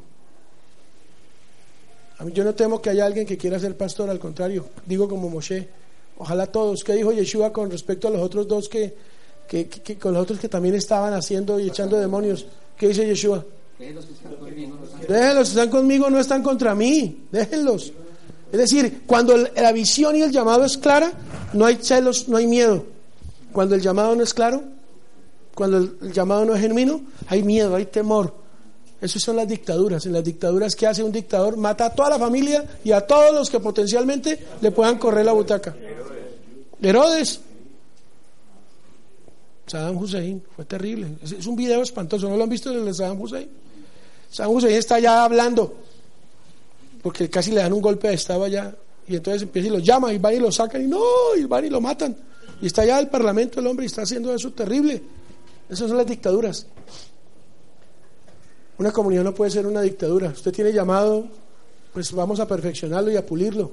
A 2.19 2.23
mí 2.25 2.31
yo 2.31 2.43
no 2.43 2.53
temo 2.53 2.79
que 2.79 2.91
haya 2.91 3.05
alguien 3.05 3.25
que 3.25 3.37
quiera 3.37 3.59
ser 3.59 3.75
pastor, 3.75 4.07
al 4.11 4.19
contrario, 4.19 4.67
digo 4.85 5.09
como 5.09 5.29
Moshe, 5.29 5.67
ojalá 6.19 6.45
todos. 6.45 6.83
¿Qué 6.83 6.93
dijo 6.93 7.11
Yeshua 7.11 7.51
con 7.51 7.71
respecto 7.71 8.07
a 8.07 8.11
los 8.11 8.21
otros 8.21 8.47
dos 8.47 8.69
que, 8.69 8.95
que, 9.47 9.67
que- 9.67 9.81
que- 9.81 9.97
con 9.97 10.13
los 10.13 10.21
otros 10.21 10.37
que 10.39 10.47
también 10.47 10.75
estaban 10.75 11.13
haciendo 11.15 11.59
y 11.59 11.67
echando 11.69 11.97
demonios? 11.99 12.45
¿Qué 12.77 12.89
dice 12.89 13.07
Yeshua? 13.07 13.43
Déjenlos 13.81 14.05
que 14.05 14.13
están 15.49 15.69
conmigo, 15.69 16.09
no 16.09 16.19
están 16.19 16.43
contra 16.43 16.75
mí. 16.75 17.25
Déjenlos. 17.31 17.91
Es 18.51 18.59
decir, 18.59 19.03
cuando 19.07 19.35
la 19.37 19.71
visión 19.71 20.15
y 20.15 20.21
el 20.21 20.31
llamado 20.31 20.65
es 20.65 20.77
clara, 20.77 21.11
no 21.53 21.65
hay 21.65 21.77
celos, 21.81 22.27
no 22.27 22.37
hay 22.37 22.47
miedo. 22.47 22.85
Cuando 23.51 23.75
el 23.75 23.81
llamado 23.81 24.15
no 24.15 24.23
es 24.23 24.33
claro, 24.33 24.63
cuando 25.55 25.77
el, 25.77 26.11
llamado 26.11 26.45
no 26.45 26.53
es 26.53 26.61
genuino, 26.61 27.01
hay 27.27 27.43
miedo, 27.43 27.75
hay 27.75 27.85
temor. 27.85 28.33
Esas 29.01 29.21
son 29.23 29.37
las 29.37 29.47
dictaduras. 29.47 30.05
En 30.05 30.13
las 30.13 30.23
dictaduras, 30.23 30.75
¿qué 30.75 30.85
hace 30.85 31.01
un 31.01 31.11
dictador? 31.11 31.57
Mata 31.57 31.87
a 31.87 31.95
toda 31.95 32.11
la 32.11 32.19
familia 32.19 32.63
y 32.83 32.91
a 32.91 33.01
todos 33.01 33.33
los 33.33 33.49
que 33.49 33.59
potencialmente 33.59 34.37
le 34.61 34.71
puedan 34.71 34.97
correr 34.97 35.25
la 35.25 35.33
butaca. 35.33 35.75
Herodes. 36.81 37.39
Saddam 39.65 39.97
Hussein, 39.97 40.43
fue 40.55 40.65
terrible. 40.65 41.15
Es 41.23 41.47
un 41.47 41.55
video 41.55 41.81
espantoso, 41.81 42.29
¿no 42.29 42.35
lo 42.35 42.43
han 42.43 42.49
visto 42.49 42.69
el 42.71 42.83
de 42.83 42.93
Saddam 42.93 43.21
Hussein? 43.21 43.49
Saddam 44.31 44.53
Hussein 44.53 44.75
está 44.75 44.97
ya 44.99 45.25
hablando, 45.25 45.73
porque 47.03 47.29
casi 47.29 47.51
le 47.51 47.61
dan 47.61 47.73
un 47.73 47.81
golpe 47.81 48.07
de 48.07 48.13
estado 48.13 48.45
allá, 48.45 48.73
y 49.07 49.15
entonces 49.15 49.43
empieza 49.43 49.67
y 49.67 49.71
lo 49.71 49.79
llama, 49.79 50.13
y 50.13 50.17
van 50.17 50.35
y 50.35 50.39
lo 50.39 50.51
sacan, 50.51 50.81
y 50.81 50.87
no, 50.87 51.01
y 51.37 51.43
van 51.43 51.65
y 51.65 51.69
lo 51.69 51.81
matan. 51.81 52.15
Y 52.61 52.67
está 52.67 52.83
allá 52.83 52.99
el 52.99 53.09
parlamento 53.09 53.59
el 53.59 53.67
hombre 53.67 53.85
y 53.85 53.87
está 53.87 54.03
haciendo 54.03 54.33
eso 54.33 54.51
terrible. 54.51 55.01
Esas 55.69 55.89
son 55.89 55.97
las 55.97 56.05
dictaduras. 56.05 56.65
Una 58.77 58.91
comunidad 58.91 59.23
no 59.23 59.33
puede 59.33 59.51
ser 59.51 59.65
una 59.67 59.81
dictadura. 59.81 60.29
Usted 60.29 60.51
tiene 60.51 60.71
llamado, 60.71 61.25
pues 61.93 62.11
vamos 62.13 62.39
a 62.39 62.47
perfeccionarlo 62.47 63.11
y 63.11 63.17
a 63.17 63.25
pulirlo. 63.25 63.71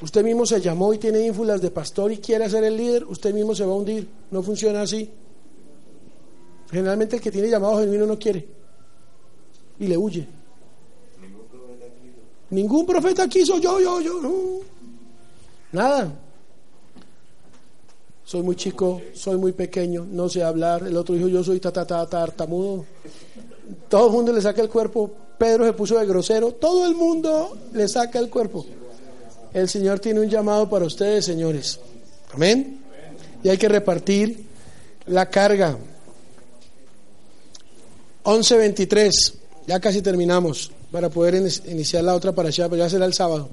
Usted 0.00 0.24
mismo 0.24 0.44
se 0.44 0.60
llamó 0.60 0.92
y 0.92 0.98
tiene 0.98 1.24
ínfulas 1.24 1.62
de 1.62 1.70
pastor 1.70 2.10
y 2.10 2.18
quiere 2.18 2.50
ser 2.50 2.64
el 2.64 2.76
líder, 2.76 3.04
usted 3.04 3.32
mismo 3.32 3.54
se 3.54 3.64
va 3.64 3.72
a 3.72 3.76
hundir. 3.76 4.08
No 4.32 4.42
funciona 4.42 4.82
así. 4.82 5.08
Generalmente 6.72 7.16
el 7.16 7.22
que 7.22 7.30
tiene 7.30 7.50
llamado 7.50 7.80
genuino 7.80 8.06
no 8.06 8.18
quiere 8.18 8.48
y 9.78 9.86
le 9.86 9.96
huye. 9.96 10.26
Ningún 12.50 12.86
profeta 12.86 13.28
quiso 13.28 13.58
yo, 13.58 13.78
yo, 13.78 14.00
yo, 14.00 14.20
no. 14.20 14.32
Nada. 15.72 16.12
Soy 18.24 18.42
muy 18.42 18.56
chico, 18.56 19.02
soy 19.12 19.36
muy 19.36 19.52
pequeño, 19.52 20.06
no 20.10 20.28
sé 20.28 20.42
hablar. 20.42 20.86
El 20.86 20.96
otro 20.96 21.14
dijo 21.14 21.28
yo 21.28 21.44
soy 21.44 21.60
ta, 21.60 21.70
ta, 21.70 21.86
ta, 21.86 22.06
tartamudo. 22.06 22.86
Todo 23.88 24.06
el 24.06 24.12
mundo 24.12 24.32
le 24.32 24.40
saca 24.40 24.62
el 24.62 24.70
cuerpo. 24.70 25.10
Pedro 25.36 25.66
se 25.66 25.74
puso 25.74 25.98
de 25.98 26.06
grosero. 26.06 26.52
Todo 26.52 26.86
el 26.86 26.94
mundo 26.94 27.56
le 27.74 27.86
saca 27.88 28.18
el 28.18 28.30
cuerpo. 28.30 28.64
El 29.52 29.68
Señor 29.68 30.00
tiene 30.00 30.20
un 30.20 30.28
llamado 30.30 30.70
para 30.70 30.86
ustedes, 30.86 31.26
señores. 31.26 31.80
Amén. 32.32 32.80
Y 33.42 33.50
hay 33.50 33.58
que 33.58 33.68
repartir 33.68 34.46
la 35.06 35.28
carga. 35.28 35.76
11.23. 38.24 39.10
Ya 39.66 39.80
casi 39.80 40.02
terminamos 40.02 40.70
para 40.90 41.08
poder 41.08 41.34
in- 41.36 41.48
iniciar 41.72 42.04
la 42.04 42.14
otra 42.14 42.32
para 42.32 42.48
allá, 42.48 42.68
pero 42.68 42.82
ya 42.82 42.90
será 42.90 43.04
el 43.06 43.14
sábado. 43.14 43.48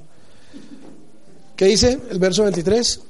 ¿Qué 1.56 1.66
dice 1.66 2.00
el 2.10 2.20
verso 2.20 2.44
23? 2.44 3.02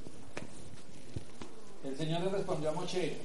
El 1.85 1.97
Señor 1.97 2.21
le 2.23 2.29
respondió 2.29 2.69
a 2.69 2.73
Moshe, 2.73 3.17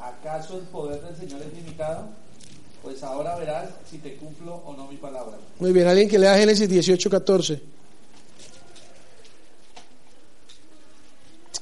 ¿acaso 0.00 0.56
el 0.58 0.64
poder 0.64 1.00
del 1.02 1.16
Señor 1.16 1.42
es 1.42 1.52
limitado? 1.54 2.08
Pues 2.82 3.02
ahora 3.04 3.36
verás 3.36 3.68
si 3.88 3.98
te 3.98 4.16
cumplo 4.16 4.56
o 4.66 4.74
no 4.76 4.88
mi 4.88 4.96
palabra. 4.96 5.36
Muy 5.60 5.72
bien, 5.72 5.86
alguien 5.86 6.08
que 6.08 6.18
lea 6.18 6.36
Génesis 6.36 6.68
18.14. 6.68 7.60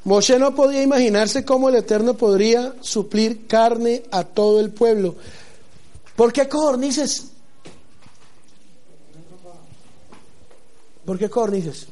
Moshe 0.04 0.38
no 0.38 0.54
podía 0.54 0.82
imaginarse 0.82 1.44
cómo 1.44 1.68
el 1.68 1.74
Eterno 1.74 2.14
podría 2.14 2.72
suplir 2.80 3.46
carne 3.46 4.02
a 4.10 4.24
todo 4.24 4.60
el 4.60 4.70
pueblo. 4.70 5.14
¿Por 6.20 6.34
qué 6.34 6.46
codornices? 6.46 7.30
¿Por 11.06 11.18
qué 11.18 11.30
codornices? 11.30 11.86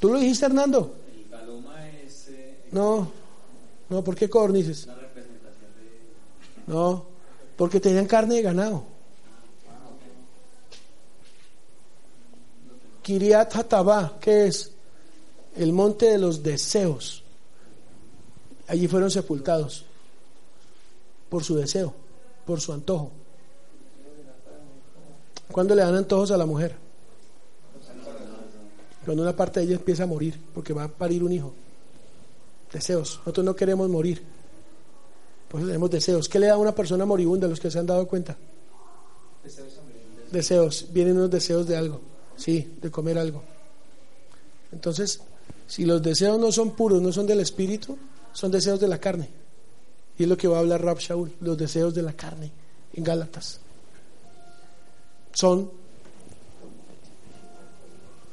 ¿Tú 0.00 0.14
lo 0.14 0.18
dijiste, 0.18 0.46
Hernando? 0.46 0.94
El 1.30 1.62
es 2.06 2.30
No, 2.72 3.12
no, 3.90 4.02
¿por 4.02 4.16
qué 4.16 4.30
de... 4.30 4.88
No, 6.66 7.04
porque 7.54 7.80
tenían 7.80 8.06
carne 8.06 8.36
de 8.36 8.42
ganado. 8.42 8.84
Kiriat 13.02 13.54
Hatabá, 13.54 14.16
¿qué 14.22 14.46
es? 14.46 14.72
El 15.54 15.74
monte 15.74 16.08
de 16.08 16.16
los 16.16 16.42
deseos. 16.42 17.23
Allí 18.66 18.88
fueron 18.88 19.10
sepultados 19.10 19.84
por 21.28 21.44
su 21.44 21.56
deseo, 21.56 21.92
por 22.46 22.60
su 22.60 22.72
antojo. 22.72 23.10
¿Cuándo 25.50 25.74
le 25.74 25.82
dan 25.82 25.94
antojos 25.94 26.30
a 26.30 26.36
la 26.36 26.46
mujer? 26.46 26.74
Cuando 29.04 29.22
una 29.22 29.36
parte 29.36 29.60
de 29.60 29.66
ella 29.66 29.74
empieza 29.76 30.04
a 30.04 30.06
morir, 30.06 30.40
porque 30.54 30.72
va 30.72 30.84
a 30.84 30.88
parir 30.88 31.22
un 31.22 31.32
hijo. 31.32 31.52
Deseos. 32.72 33.18
Nosotros 33.18 33.44
no 33.44 33.54
queremos 33.54 33.88
morir. 33.88 34.22
Por 35.48 35.60
eso 35.60 35.68
tenemos 35.68 35.90
deseos. 35.90 36.28
¿Qué 36.28 36.38
le 36.38 36.46
da 36.46 36.54
a 36.54 36.58
una 36.58 36.74
persona 36.74 37.04
moribunda 37.04 37.46
los 37.46 37.60
que 37.60 37.70
se 37.70 37.78
han 37.78 37.86
dado 37.86 38.08
cuenta? 38.08 38.36
Deseos. 40.32 40.86
Vienen 40.90 41.16
unos 41.18 41.30
deseos 41.30 41.66
de 41.66 41.76
algo. 41.76 42.00
Sí, 42.36 42.76
de 42.80 42.90
comer 42.90 43.18
algo. 43.18 43.42
Entonces, 44.72 45.20
si 45.66 45.84
los 45.84 46.02
deseos 46.02 46.40
no 46.40 46.50
son 46.50 46.72
puros, 46.72 47.00
no 47.00 47.12
son 47.12 47.26
del 47.26 47.40
espíritu, 47.40 47.96
son 48.34 48.50
deseos 48.50 48.78
de 48.78 48.88
la 48.88 48.98
carne. 48.98 49.30
Y 50.18 50.24
es 50.24 50.28
lo 50.28 50.36
que 50.36 50.46
va 50.46 50.58
a 50.58 50.60
hablar 50.60 50.84
Rab 50.84 50.98
Shaul, 50.98 51.32
los 51.40 51.56
deseos 51.56 51.94
de 51.94 52.02
la 52.02 52.12
carne 52.12 52.52
en 52.92 53.02
Gálatas. 53.02 53.60
Son 55.32 55.70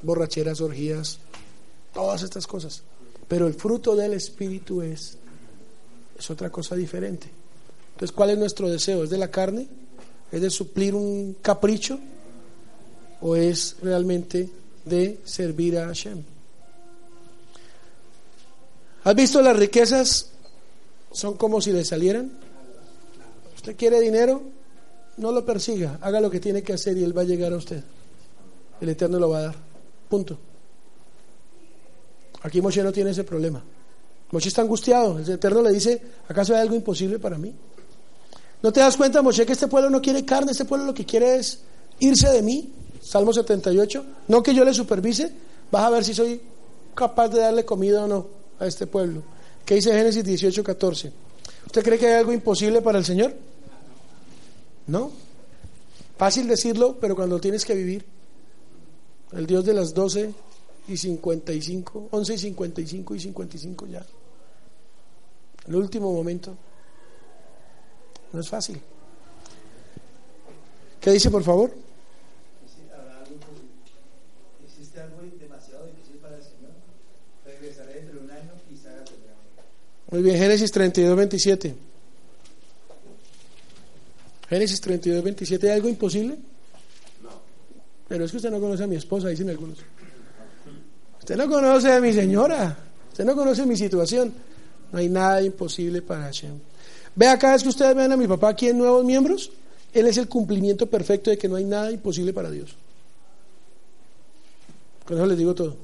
borracheras, 0.01 0.59
orgías, 0.59 1.19
todas 1.93 2.21
estas 2.21 2.45
cosas. 2.45 2.83
Pero 3.29 3.47
el 3.47 3.53
fruto 3.53 3.95
del 3.95 4.13
espíritu 4.13 4.81
es 4.81 5.17
es 6.21 6.29
otra 6.29 6.51
cosa 6.51 6.75
diferente. 6.75 7.27
Entonces, 7.93 8.15
¿cuál 8.15 8.29
es 8.29 8.37
nuestro 8.37 8.69
deseo? 8.69 9.03
¿Es 9.03 9.09
de 9.09 9.17
la 9.17 9.31
carne? 9.31 9.67
¿Es 10.31 10.41
de 10.41 10.49
suplir 10.49 10.93
un 10.93 11.37
capricho? 11.41 11.99
¿O 13.21 13.35
es 13.35 13.75
realmente 13.81 14.49
de 14.85 15.19
servir 15.25 15.77
a 15.77 15.87
Hashem? 15.87 16.23
¿Has 19.03 19.15
visto 19.15 19.41
las 19.41 19.55
riquezas? 19.55 20.27
Son 21.11 21.35
como 21.35 21.59
si 21.59 21.71
le 21.71 21.83
salieran. 21.83 22.31
¿Usted 23.55 23.75
quiere 23.75 23.99
dinero? 23.99 24.41
No 25.17 25.31
lo 25.31 25.45
persiga, 25.45 25.99
haga 26.01 26.21
lo 26.21 26.29
que 26.29 26.39
tiene 26.39 26.63
que 26.63 26.73
hacer 26.73 26.97
y 26.97 27.03
él 27.03 27.15
va 27.15 27.21
a 27.21 27.25
llegar 27.25 27.51
a 27.53 27.57
usted. 27.57 27.83
El 28.79 28.89
Eterno 28.89 29.19
lo 29.19 29.29
va 29.29 29.39
a 29.39 29.41
dar. 29.41 29.55
Punto. 30.09 30.37
Aquí 32.43 32.61
Moshe 32.61 32.81
no 32.83 32.91
tiene 32.91 33.11
ese 33.11 33.23
problema. 33.23 33.63
Moshe 34.31 34.49
está 34.49 34.61
angustiado. 34.61 35.19
El 35.19 35.29
Eterno 35.29 35.61
le 35.61 35.71
dice, 35.71 36.01
¿acaso 36.27 36.53
hay 36.53 36.61
algo 36.61 36.75
imposible 36.75 37.19
para 37.19 37.37
mí? 37.37 37.53
¿No 38.61 38.71
te 38.71 38.79
das 38.79 38.97
cuenta, 38.97 39.21
Moshe, 39.21 39.45
que 39.45 39.53
este 39.53 39.67
pueblo 39.67 39.89
no 39.89 40.01
quiere 40.01 40.23
carne? 40.25 40.51
Este 40.51 40.65
pueblo 40.65 40.85
lo 40.85 40.93
que 40.93 41.05
quiere 41.05 41.35
es 41.35 41.59
irse 41.99 42.29
de 42.29 42.41
mí. 42.41 42.71
Salmo 43.01 43.33
78. 43.33 44.05
No 44.27 44.43
que 44.43 44.53
yo 44.53 44.63
le 44.63 44.73
supervise, 44.73 45.31
vas 45.71 45.83
a 45.83 45.89
ver 45.89 46.03
si 46.03 46.13
soy 46.13 46.41
capaz 46.95 47.29
de 47.29 47.39
darle 47.39 47.65
comida 47.65 48.03
o 48.05 48.07
no 48.07 48.40
a 48.61 48.67
este 48.67 48.87
pueblo. 48.87 49.23
¿Qué 49.65 49.75
dice 49.75 49.91
Génesis 49.91 50.23
18, 50.23 50.63
14? 50.63 51.11
¿Usted 51.65 51.83
cree 51.83 51.97
que 51.97 52.07
hay 52.07 52.13
algo 52.13 52.31
imposible 52.31 52.81
para 52.81 52.97
el 52.99 53.05
Señor? 53.05 53.33
¿No? 54.87 55.11
Fácil 56.17 56.47
decirlo, 56.47 56.97
pero 56.99 57.15
cuando 57.15 57.39
tienes 57.39 57.65
que 57.65 57.73
vivir. 57.73 58.05
El 59.31 59.47
Dios 59.47 59.65
de 59.65 59.73
las 59.73 59.93
12 59.93 60.33
y 60.87 60.97
55, 60.97 62.09
11 62.11 62.33
y 62.33 62.37
55 62.37 63.15
y 63.15 63.19
55 63.19 63.87
ya. 63.87 64.05
El 65.67 65.75
último 65.75 66.11
momento. 66.13 66.55
No 68.33 68.39
es 68.39 68.49
fácil. 68.49 68.81
¿Qué 70.99 71.11
dice, 71.11 71.31
por 71.31 71.43
favor? 71.43 71.73
¿Existe 74.63 74.99
algo 74.99 75.17
demasiado 75.39 75.85
difícil 75.87 76.17
para 76.17 76.37
el 76.37 76.43
Señor? 76.43 76.71
Regresaré 77.45 77.93
dentro 77.95 78.19
de 78.19 78.25
un 78.25 78.31
año 78.31 78.51
y 78.69 78.77
se 78.77 78.89
haga 78.89 79.03
Muy 80.11 80.21
bien, 80.21 80.37
Génesis 80.37 80.71
32, 80.71 81.15
27. 81.15 81.75
Génesis 84.49 84.81
32, 84.81 85.23
27. 85.23 85.67
¿Hay 85.69 85.75
algo 85.77 85.87
imposible? 85.87 86.37
No. 87.23 87.29
Pero 88.09 88.25
es 88.25 88.31
que 88.31 88.37
usted 88.37 88.51
no 88.51 88.59
conoce 88.59 88.83
a 88.83 88.87
mi 88.87 88.97
esposa, 88.97 89.29
dicen 89.29 89.49
algunos. 89.49 89.77
Usted 91.19 91.37
no 91.37 91.47
conoce 91.47 91.93
a 91.93 92.01
mi 92.01 92.11
señora. 92.11 92.77
Usted 93.09 93.23
no 93.23 93.35
conoce 93.35 93.65
mi 93.65 93.77
situación. 93.77 94.33
No 94.91 94.99
hay 94.99 95.07
nada 95.07 95.41
imposible 95.41 96.01
para 96.01 96.23
Hashem. 96.23 96.59
Vea 97.15 97.39
cada 97.39 97.53
vez 97.53 97.63
que 97.63 97.69
ustedes 97.69 97.95
vean 97.95 98.11
a 98.11 98.17
mi 98.17 98.27
papá 98.27 98.49
aquí 98.49 98.67
en 98.67 98.77
nuevos 98.77 99.05
miembros, 99.05 99.49
él 99.93 100.07
es 100.07 100.17
el 100.17 100.27
cumplimiento 100.27 100.87
perfecto 100.87 101.29
de 101.29 101.37
que 101.37 101.47
no 101.47 101.55
hay 101.55 101.63
nada 101.63 101.89
imposible 101.89 102.33
para 102.33 102.51
Dios. 102.51 102.75
Con 105.05 105.15
eso 105.15 105.25
les 105.25 105.37
digo 105.37 105.55
todo. 105.55 105.77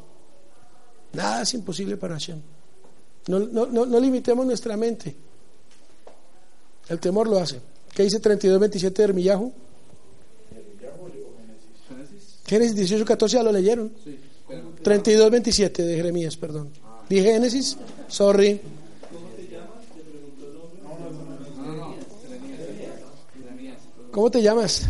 Nada 1.14 1.44
es 1.44 1.54
imposible 1.54 1.96
para 1.96 2.16
Hashem. 2.16 2.42
No, 3.28 3.40
no, 3.40 3.86
no, 3.86 4.00
limitemos 4.00 4.46
nuestra 4.46 4.78
mente. 4.78 5.16
El 6.90 7.00
temor 7.00 7.28
lo 7.28 7.38
hace. 7.40 7.60
¿Qué 7.94 8.04
dice 8.04 8.22
32.27 8.22 8.94
de 8.94 9.04
Hermillajo? 9.04 9.52
Génesis 12.46 12.76
18, 12.76 13.06
14 13.06 13.36
ya 13.36 13.44
lo 13.44 13.52
leyeron. 13.52 13.92
32.27 14.84 15.84
de 15.84 15.96
Jeremías, 15.96 16.38
perdón. 16.38 16.70
Dije 17.10 17.34
Génesis, 17.34 17.78
sorry. 18.08 18.62
¿Cómo 24.12 24.32
te 24.32 24.42
llamas? 24.42 24.88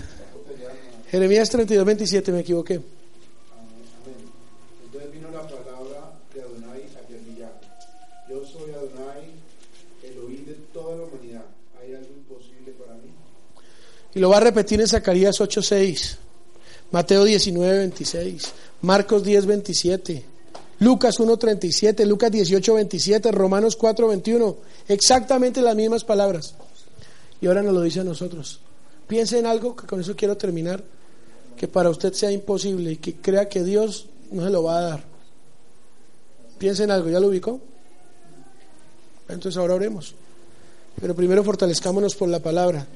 Jeremías 1.10 1.50
32, 1.50 1.86
27, 1.86 2.32
me 2.32 2.40
equivoqué. 2.42 2.82
Entonces 4.86 5.12
vino 5.12 5.30
la 5.32 5.42
palabra 5.42 6.14
de 6.34 6.42
Adonai 6.42 6.84
a 6.84 7.08
Jeremías. 7.08 7.52
Yo 8.30 8.46
soy 8.46 8.72
Adonai, 8.72 9.32
el 10.04 10.20
oír 10.20 10.46
de 10.46 10.54
toda 10.74 10.96
la 10.98 11.04
humanidad. 11.04 11.46
¿Hay 11.82 11.94
algo 11.94 12.08
imposible 12.08 12.72
para 12.74 12.94
mí? 12.96 13.10
Y 14.18 14.19
lo 14.19 14.30
va 14.30 14.38
a 14.38 14.39
repetir 14.39 14.81
en 14.81 14.88
Zacarías 14.88 15.39
8, 15.39 15.61
6, 15.61 16.18
Mateo 16.89 17.23
19, 17.23 17.77
26, 17.77 18.52
Marcos 18.81 19.23
10, 19.23 19.45
27. 19.45 20.26
Lucas 20.80 21.19
1.37, 21.19 22.03
Lucas 22.03 22.31
18.27, 22.31 23.31
Romanos 23.31 23.77
4.21, 23.77 24.56
exactamente 24.88 25.61
las 25.61 25.76
mismas 25.76 26.03
palabras. 26.03 26.56
Y 27.41 27.45
ahora 27.45 27.61
nos 27.61 27.76
lo 27.76 27.81
dice 27.81 27.99
a 27.99 28.03
nosotros. 28.03 28.60
Piense 29.07 29.38
en 29.38 29.45
algo, 29.45 29.76
que 29.76 29.85
con 29.85 30.02
eso 30.02 30.15
quiero 30.15 30.35
terminar, 30.35 30.84
que 31.56 31.68
para 31.68 31.91
usted 31.91 32.11
sea 32.14 32.31
imposible 32.31 32.94
y 32.94 32.98
que 32.98 33.18
crea 33.18 33.48
que 33.48 33.64
Dios 33.64 34.07
no 34.31 34.44
se 34.44 34.49
lo 34.49 34.64
va 34.64 34.80
a 34.80 34.81
dar. 34.81 35.03
Piense 36.57 36.85
en 36.85 36.89
algo, 36.89 37.07
¿ya 37.07 37.19
lo 37.19 37.27
ubicó? 37.27 37.61
Entonces 39.30 39.60
ahora 39.60 39.76
oremos. 39.76 40.15
Pero 40.99 41.14
primero 41.15 41.44
fortalezcámonos 41.44 42.15
por 42.15 42.30
la 42.30 42.39
palabra. 42.39 42.88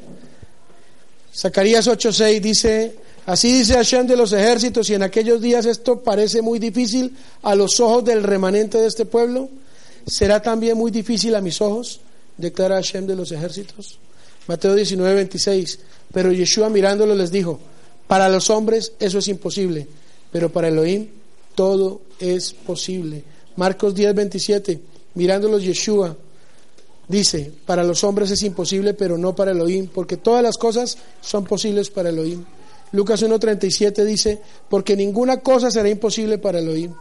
Zacarías 1.33 1.87
8:6 1.87 2.41
dice, 2.41 2.95
así 3.25 3.51
dice 3.59 3.73
Hashem 3.73 4.07
de 4.07 4.17
los 4.17 4.33
ejércitos, 4.33 4.89
y 4.89 4.95
en 4.95 5.03
aquellos 5.03 5.41
días 5.41 5.65
esto 5.65 6.01
parece 6.01 6.41
muy 6.41 6.59
difícil 6.59 7.15
a 7.41 7.55
los 7.55 7.79
ojos 7.79 8.03
del 8.03 8.23
remanente 8.23 8.77
de 8.77 8.87
este 8.87 9.05
pueblo, 9.05 9.49
será 10.05 10.41
también 10.41 10.77
muy 10.77 10.91
difícil 10.91 11.35
a 11.35 11.41
mis 11.41 11.61
ojos, 11.61 12.01
declara 12.37 12.75
Hashem 12.75 13.07
de 13.07 13.15
los 13.15 13.31
ejércitos. 13.31 13.99
Mateo 14.47 14.75
19, 14.75 15.15
26. 15.15 15.79
Pero 16.11 16.31
Yeshua 16.31 16.69
mirándolo 16.69 17.15
les 17.15 17.31
dijo, 17.31 17.59
para 18.07 18.27
los 18.27 18.49
hombres 18.49 18.93
eso 18.99 19.19
es 19.19 19.27
imposible, 19.27 19.87
pero 20.31 20.51
para 20.51 20.67
Elohim 20.67 21.07
todo 21.55 22.01
es 22.19 22.53
posible. 22.53 23.23
Marcos 23.55 23.95
10, 23.95 24.15
27. 24.15 24.81
Mirándolos 25.13 25.63
Yeshua 25.63 26.15
dice, 27.11 27.51
para 27.65 27.83
los 27.83 28.03
hombres 28.03 28.31
es 28.31 28.41
imposible, 28.41 28.93
pero 28.95 29.17
no 29.17 29.35
para 29.35 29.51
Elohim, 29.51 29.87
porque 29.93 30.17
todas 30.17 30.41
las 30.41 30.57
cosas 30.57 30.97
son 31.21 31.45
posibles 31.45 31.89
para 31.89 32.09
Elohim. 32.09 32.43
Lucas 32.93 33.23
1.37 33.23 34.03
dice, 34.03 34.41
porque 34.69 34.95
ninguna 34.95 35.41
cosa 35.41 35.69
será 35.69 35.89
imposible 35.89 36.39
para 36.39 36.59
Elohim. 36.59 36.93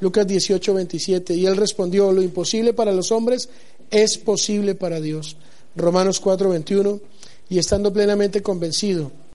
Lucas 0.00 0.26
18, 0.26 0.74
27. 0.74 1.34
Y 1.34 1.46
él 1.46 1.56
respondió, 1.56 2.12
lo 2.12 2.22
imposible 2.22 2.72
para 2.72 2.92
los 2.92 3.10
hombres 3.10 3.48
es 3.90 4.18
posible 4.18 4.74
para 4.74 5.00
Dios. 5.00 5.36
Romanos 5.76 6.22
4:21, 6.22 7.00
y 7.48 7.58
estando 7.58 7.92
plenamente 7.92 8.42
convencido 8.42 9.10